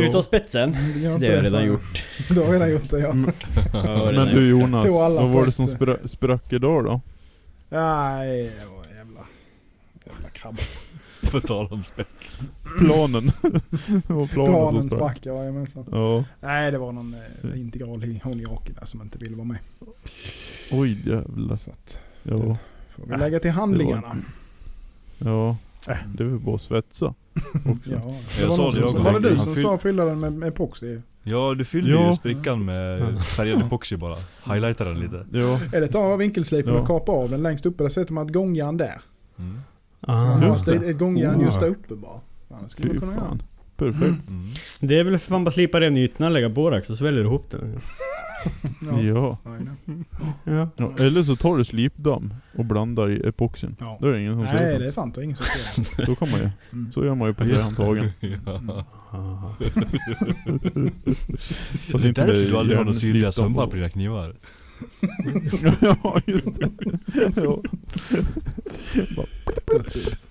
Ut 0.01 0.15
av 0.15 0.23
spetsen? 0.23 0.73
Det 0.73 0.79
inte 0.79 1.19
Det 1.19 1.27
har 1.27 1.35
jag 1.35 1.45
redan 1.45 1.67
gjort. 1.67 2.05
Du 2.29 2.41
har 2.41 2.53
redan 2.53 2.71
gjort 2.71 2.91
det 2.91 2.99
ja. 3.01 3.15
Ja, 3.73 4.13
Men 4.13 4.27
du. 4.37 4.49
Jonas, 4.51 4.85
vad 4.87 5.29
var 5.31 5.47
det 5.47 5.53
som 5.53 5.69
spra 5.69 5.97
sprack 6.05 6.53
idag 6.53 6.85
då? 6.85 7.01
Nej, 7.69 8.43
det 8.43 8.67
var 8.71 8.85
en 8.91 8.97
jävla... 8.97 9.21
Jävla 10.07 10.29
krabba. 10.33 10.59
På 11.41 11.47
tal 11.47 11.67
om 11.71 11.83
spets. 11.85 12.41
Planen. 12.79 13.33
var 14.07 14.27
planen, 14.27 14.53
Planen 14.53 14.87
sprack. 14.91 15.01
sprack, 15.19 15.27
jajamensan. 15.27 15.85
Ja. 15.93 16.25
Nej, 16.41 16.71
det 16.71 16.79
var 16.79 16.93
någon 16.93 17.15
eh, 17.15 17.61
integral 17.61 18.03
hi- 18.03 18.23
honjake 18.25 18.73
där 18.81 18.87
som 18.87 19.03
inte 19.03 19.19
ville 19.19 19.37
vara 19.37 19.47
med. 19.47 19.59
Oj 20.73 21.09
jävlar. 21.09 21.57
Så 21.57 21.71
att, 21.71 22.01
Ja. 22.23 22.57
får 22.97 23.07
vi 23.07 23.17
lägga 23.17 23.39
till 23.39 23.51
handlingarna. 23.51 24.13
Ja. 25.19 25.57
Äh, 25.89 25.97
det 26.15 26.23
är 26.25 26.29
väl 26.29 26.39
bara 26.39 26.55
att 26.55 26.61
svetsa. 26.63 27.07
Också. 27.67 27.91
Ja, 27.91 28.15
Jag 28.41 28.49
var 28.49 28.57
sa 28.57 28.71
det, 28.71 28.77
som- 28.89 29.05
jag 29.05 29.13
Var 29.13 29.21
det 29.21 29.31
du 29.31 29.39
som 29.39 29.55
fyll- 29.55 29.63
sa 29.63 29.79
fylla 29.79 30.05
den 30.05 30.21
med, 30.21 30.33
med 30.33 30.49
epoxy? 30.49 31.01
Ja, 31.23 31.55
du 31.55 31.65
fyller 31.65 31.91
Ja. 31.91 32.07
ju 32.07 32.13
sprickan 32.15 32.65
med 32.65 33.25
färgad 33.25 33.61
epoxy 33.63 33.97
bara. 33.97 34.17
Highlightar 34.45 34.85
den 34.85 35.01
lite. 35.01 35.27
Ja. 35.33 35.61
Eller 35.73 35.87
ta 35.87 36.17
vinkelslipern 36.17 36.75
Ja. 36.75 36.81
och 36.81 36.87
kapa 36.87 37.13
av 37.13 37.31
den 37.31 37.43
längst 37.43 37.67
uppe. 37.67 37.83
Där 37.85 37.91
sätter 37.91 38.13
man 38.13 38.27
ett 38.27 38.33
gångjärn 38.33 38.77
där. 38.77 39.01
Mm. 39.39 39.61
Så 40.07 40.13
man 40.13 40.43
Ah. 40.45 40.49
Just 40.53 40.69
ett, 40.69 40.81
det. 40.81 40.91
ett 40.91 40.99
gångjärn 40.99 41.41
just 41.41 41.61
där 41.61 41.69
uppe 41.69 41.95
bara. 41.95 42.21
Annars 42.51 42.71
skulle 42.71 42.89
man 42.89 43.01
kunna 43.01 43.13
göra. 43.15 43.39
Perfekt. 43.77 44.29
Mm. 44.29 44.49
Det 44.81 44.99
är 44.99 45.05
väl 45.05 45.19
för 45.19 45.29
fan 45.31 45.45
bara 45.45 45.51
slipa 45.51 45.79
ner 45.79 45.91
ytorna, 45.99 46.29
lägga 46.31 46.49
borax 46.49 46.91
och 46.91 46.97
sväljer 46.99 47.25
ihop 47.25 47.51
den. 47.51 47.79
Ja. 48.81 49.01
Ja. 49.03 49.39
Ja. 50.45 50.69
Ja. 50.77 50.93
Eller 50.99 51.23
så 51.23 51.37
tar 51.37 51.57
du 51.57 51.65
slipdamm 51.65 52.35
och 52.57 52.65
blandar 52.65 53.11
i 53.11 53.29
epoxin. 53.29 53.77
Ja. 53.81 53.99
Då 54.01 54.07
är 54.09 54.13
det 54.13 54.21
ingen 54.21 54.33
som 54.35 54.43
Nej, 54.45 54.57
ser 54.59 54.79
det 54.79 54.87
är 54.87 54.91
sant. 54.91 55.15
Det 55.15 55.21
är 55.21 55.23
ingen 55.23 55.37
som 55.37 55.47
ser 55.47 55.83
det. 55.83 55.89
det. 55.97 56.07
Så 56.07 56.15
kan 56.15 56.31
man 56.31 56.41
ju. 56.41 56.51
Mm. 56.73 56.93
Så 56.93 57.05
gör 57.05 57.15
man 57.15 57.29
ju 57.29 57.35
på 57.35 57.45
trähandtagen. 57.45 58.11
Ja. 58.21 58.85
Ah. 59.11 59.55
Fast 61.93 62.03
Det 62.03 62.09
är 62.09 62.13
därför 62.13 62.51
du 62.51 62.57
aldrig 62.57 62.79
har 62.79 62.85
några 62.85 62.99
syrliga 62.99 63.33
sömmar 63.33 63.65
på. 63.65 63.71
på 63.71 63.77
dina 63.77 63.89
knivar. 63.89 64.33
ja, 65.81 66.21
just 66.27 66.61
det. 66.61 66.71
Ja. 67.37 67.63
Precis. 69.67 70.29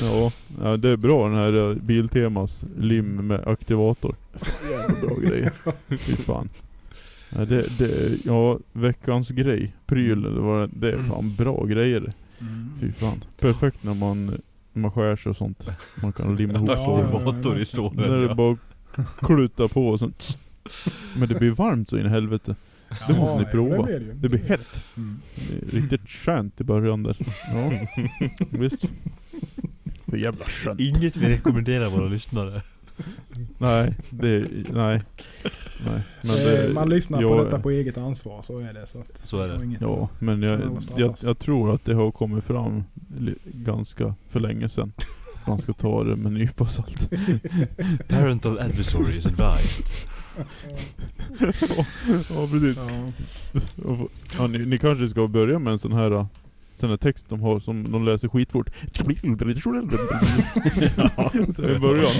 Ja, 0.00 0.32
ja, 0.62 0.76
det 0.76 0.90
är 0.90 0.96
bra 0.96 1.28
den 1.28 1.36
här 1.36 1.70
eh, 1.70 1.74
Biltemas 1.74 2.64
lim 2.78 3.26
med 3.26 3.48
aktivator. 3.48 4.16
Jävla 4.70 5.06
bra 5.06 5.16
grejer. 5.16 5.52
Fy 5.88 6.16
fan. 6.16 6.48
Ja, 7.28 7.44
det, 7.44 7.78
det, 7.78 8.18
ja, 8.24 8.58
veckans 8.72 9.28
grej. 9.28 9.74
Pryl 9.86 10.24
eller 10.24 10.40
vad 10.40 10.70
det 10.72 10.92
är. 10.92 10.98
Fan 10.98 11.34
bra 11.34 11.64
grejer. 11.64 12.12
Mm. 12.40 12.70
Fy 12.80 12.92
fan. 12.92 13.24
Perfekt 13.38 13.84
när 13.84 13.94
man, 13.94 14.40
man 14.72 14.90
skär 14.90 15.16
sig 15.16 15.30
och 15.30 15.36
sånt. 15.36 15.66
Man 16.02 16.12
kan 16.12 16.36
limma 16.36 16.54
ihop 16.54 16.68
Aktivator 16.68 17.56
i 17.56 17.58
ja. 17.58 17.64
såren. 17.64 17.96
När 17.96 18.28
det 18.28 18.34
bara 18.34 18.56
kluta 19.18 19.68
på 19.68 19.88
och 19.88 19.98
sånt. 19.98 20.38
Men 21.16 21.28
det 21.28 21.34
blir 21.34 21.50
varmt 21.50 21.88
så 21.88 21.98
in 21.98 22.06
i 22.06 22.08
helvete. 22.08 22.54
Det 23.08 23.14
måste 23.14 23.38
ni 23.44 23.50
prova. 23.50 23.76
Det 23.76 23.82
blir 23.82 23.98
det 24.00 24.04
ju. 24.06 24.12
Det 24.14 24.28
blir 24.28 24.40
hett. 24.44 24.82
Mm. 24.96 25.18
Det 25.36 25.76
är 25.76 25.80
riktigt 25.80 26.08
skönt 26.10 26.60
i 26.60 26.64
början 26.64 27.02
där. 27.02 27.16
Ja, 27.54 27.72
visst. 28.50 28.88
För 30.08 30.16
jävla 30.16 30.44
skönt. 30.44 30.80
Inget 30.80 31.16
vi 31.16 31.28
rekommenderar 31.28 31.88
våra 31.90 32.08
lyssnare. 32.08 32.62
Nej, 33.58 33.94
det, 34.10 34.46
nej. 34.72 35.02
nej. 35.86 36.00
Men 36.22 36.30
Eh, 36.36 36.42
det, 36.44 36.70
man 36.74 36.88
lyssnar 36.88 37.18
på 37.18 37.24
jag- 37.24 37.44
detta 37.46 37.60
på 37.60 37.70
eget 37.70 37.98
ansvar, 37.98 38.42
så 38.42 38.58
är 38.58 38.72
det. 38.72 38.86
Så, 38.86 38.98
att, 38.98 39.20
Så 39.24 39.40
är 39.40 39.48
det. 39.48 39.64
inget- 39.64 39.80
Ja, 39.80 40.08
men 40.18 40.42
jag, 40.42 40.60
jag, 40.96 41.14
jag 41.22 41.38
tror 41.38 41.74
att 41.74 41.84
det 41.84 41.94
har 41.94 42.10
kommit 42.10 42.44
fram 42.44 42.84
ganska 43.44 44.14
för 44.30 44.40
länge 44.40 44.68
sedan. 44.68 44.92
Man 45.46 45.58
ska 45.58 45.72
ta 45.72 46.04
det 46.04 46.16
med 46.16 46.26
en 46.26 46.34
nypa 46.34 46.66
salt. 46.68 47.10
Parental 48.08 48.58
advisory 48.58 49.16
is 49.16 49.26
advised. 49.26 49.86
Ja, 52.30 52.48
precis. 52.50 52.76
Ja. 52.76 53.12
Ja, 54.38 54.46
ni, 54.46 54.58
ni 54.58 54.78
kanske 54.78 55.08
ska 55.08 55.26
börja 55.26 55.58
med 55.58 55.72
en 55.72 55.78
sån 55.78 55.92
här 55.92 56.26
sån 56.74 56.90
här 56.90 56.96
text 56.96 57.24
de 57.28 57.40
har 57.40 57.60
som 57.60 57.92
de 57.92 58.04
läser 58.04 58.28
skitfort. 58.28 58.70
Så 61.56 61.62
i 61.62 61.78
början. 61.78 62.10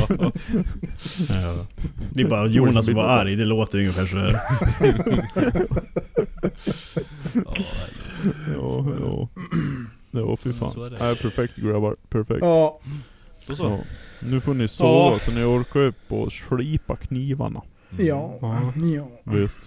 Ja. 1.28 1.66
Det 2.10 2.22
är 2.22 2.28
bara 2.28 2.46
Jonas 2.46 2.84
som 2.86 2.94
var 2.94 3.04
arg, 3.04 3.36
det 3.36 3.44
låter 3.44 3.78
ungefär 3.78 4.06
så 4.06 4.16
här. 4.16 4.40
Ja, 8.54 8.84
ja. 9.00 9.28
Ja, 10.10 10.36
fy 10.36 10.52
fan. 10.52 10.72
Så. 10.72 10.88
Nej, 10.88 11.16
perfekt 11.16 11.56
grabbar. 11.56 11.96
Perfekt. 12.08 12.40
Ja, 12.40 12.80
Då 13.46 13.56
så. 13.56 13.64
Ja. 13.64 13.78
Nu 14.20 14.40
får 14.40 14.54
ni 14.54 14.68
sova 14.68 15.12
Ja. 15.12 15.18
så 15.24 15.30
ni 15.30 15.42
orkar 15.44 15.80
upp 15.80 16.12
och 16.12 16.32
slipa 16.32 16.96
knivarna. 16.96 17.62
Ja, 17.98 18.38
Ja. 18.40 19.08
Visst. 19.24 19.58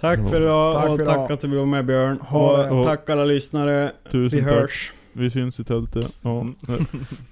Tack 0.00 0.18
för 0.30 0.40
idag 0.42 0.74
Tack 0.74 0.88
och 0.88 0.96
för 0.96 1.04
tack 1.04 1.14
idag. 1.16 1.32
att 1.32 1.40
du 1.40 1.56
var 1.56 1.66
med 1.66 1.86
Björn. 1.86 2.18
Ha 2.20 2.56
det. 2.56 2.70
Och 2.70 2.84
tack 2.84 3.10
alla 3.10 3.24
lyssnare. 3.24 3.92
Tusen 4.10 4.38
Vi 4.38 4.44
tack. 4.44 4.52
hörs. 4.52 4.92
Vi 5.12 5.30
syns 5.30 5.60
i 5.60 5.64
tältet. 5.64 6.06
Ja. 6.22 6.46
Vi 6.66 6.72
Ha 6.72 6.78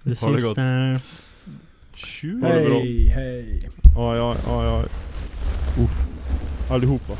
det 0.04 0.16
syns 0.16 0.42
gott. 0.42 0.56
där. 0.56 1.00
Ha 2.42 2.48
det 2.48 2.64
bra. 2.68 2.78
Hej, 2.78 3.06
hej. 3.14 3.68
Ja, 3.96 4.16
ja, 4.16 4.34
ja, 4.46 4.64
ja. 4.64 4.78
Uh. 5.82 5.90
Allihopa. 6.70 7.12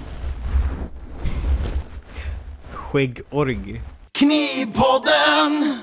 Skäggorg. 2.73 3.81
Knivpodden! 4.13 5.79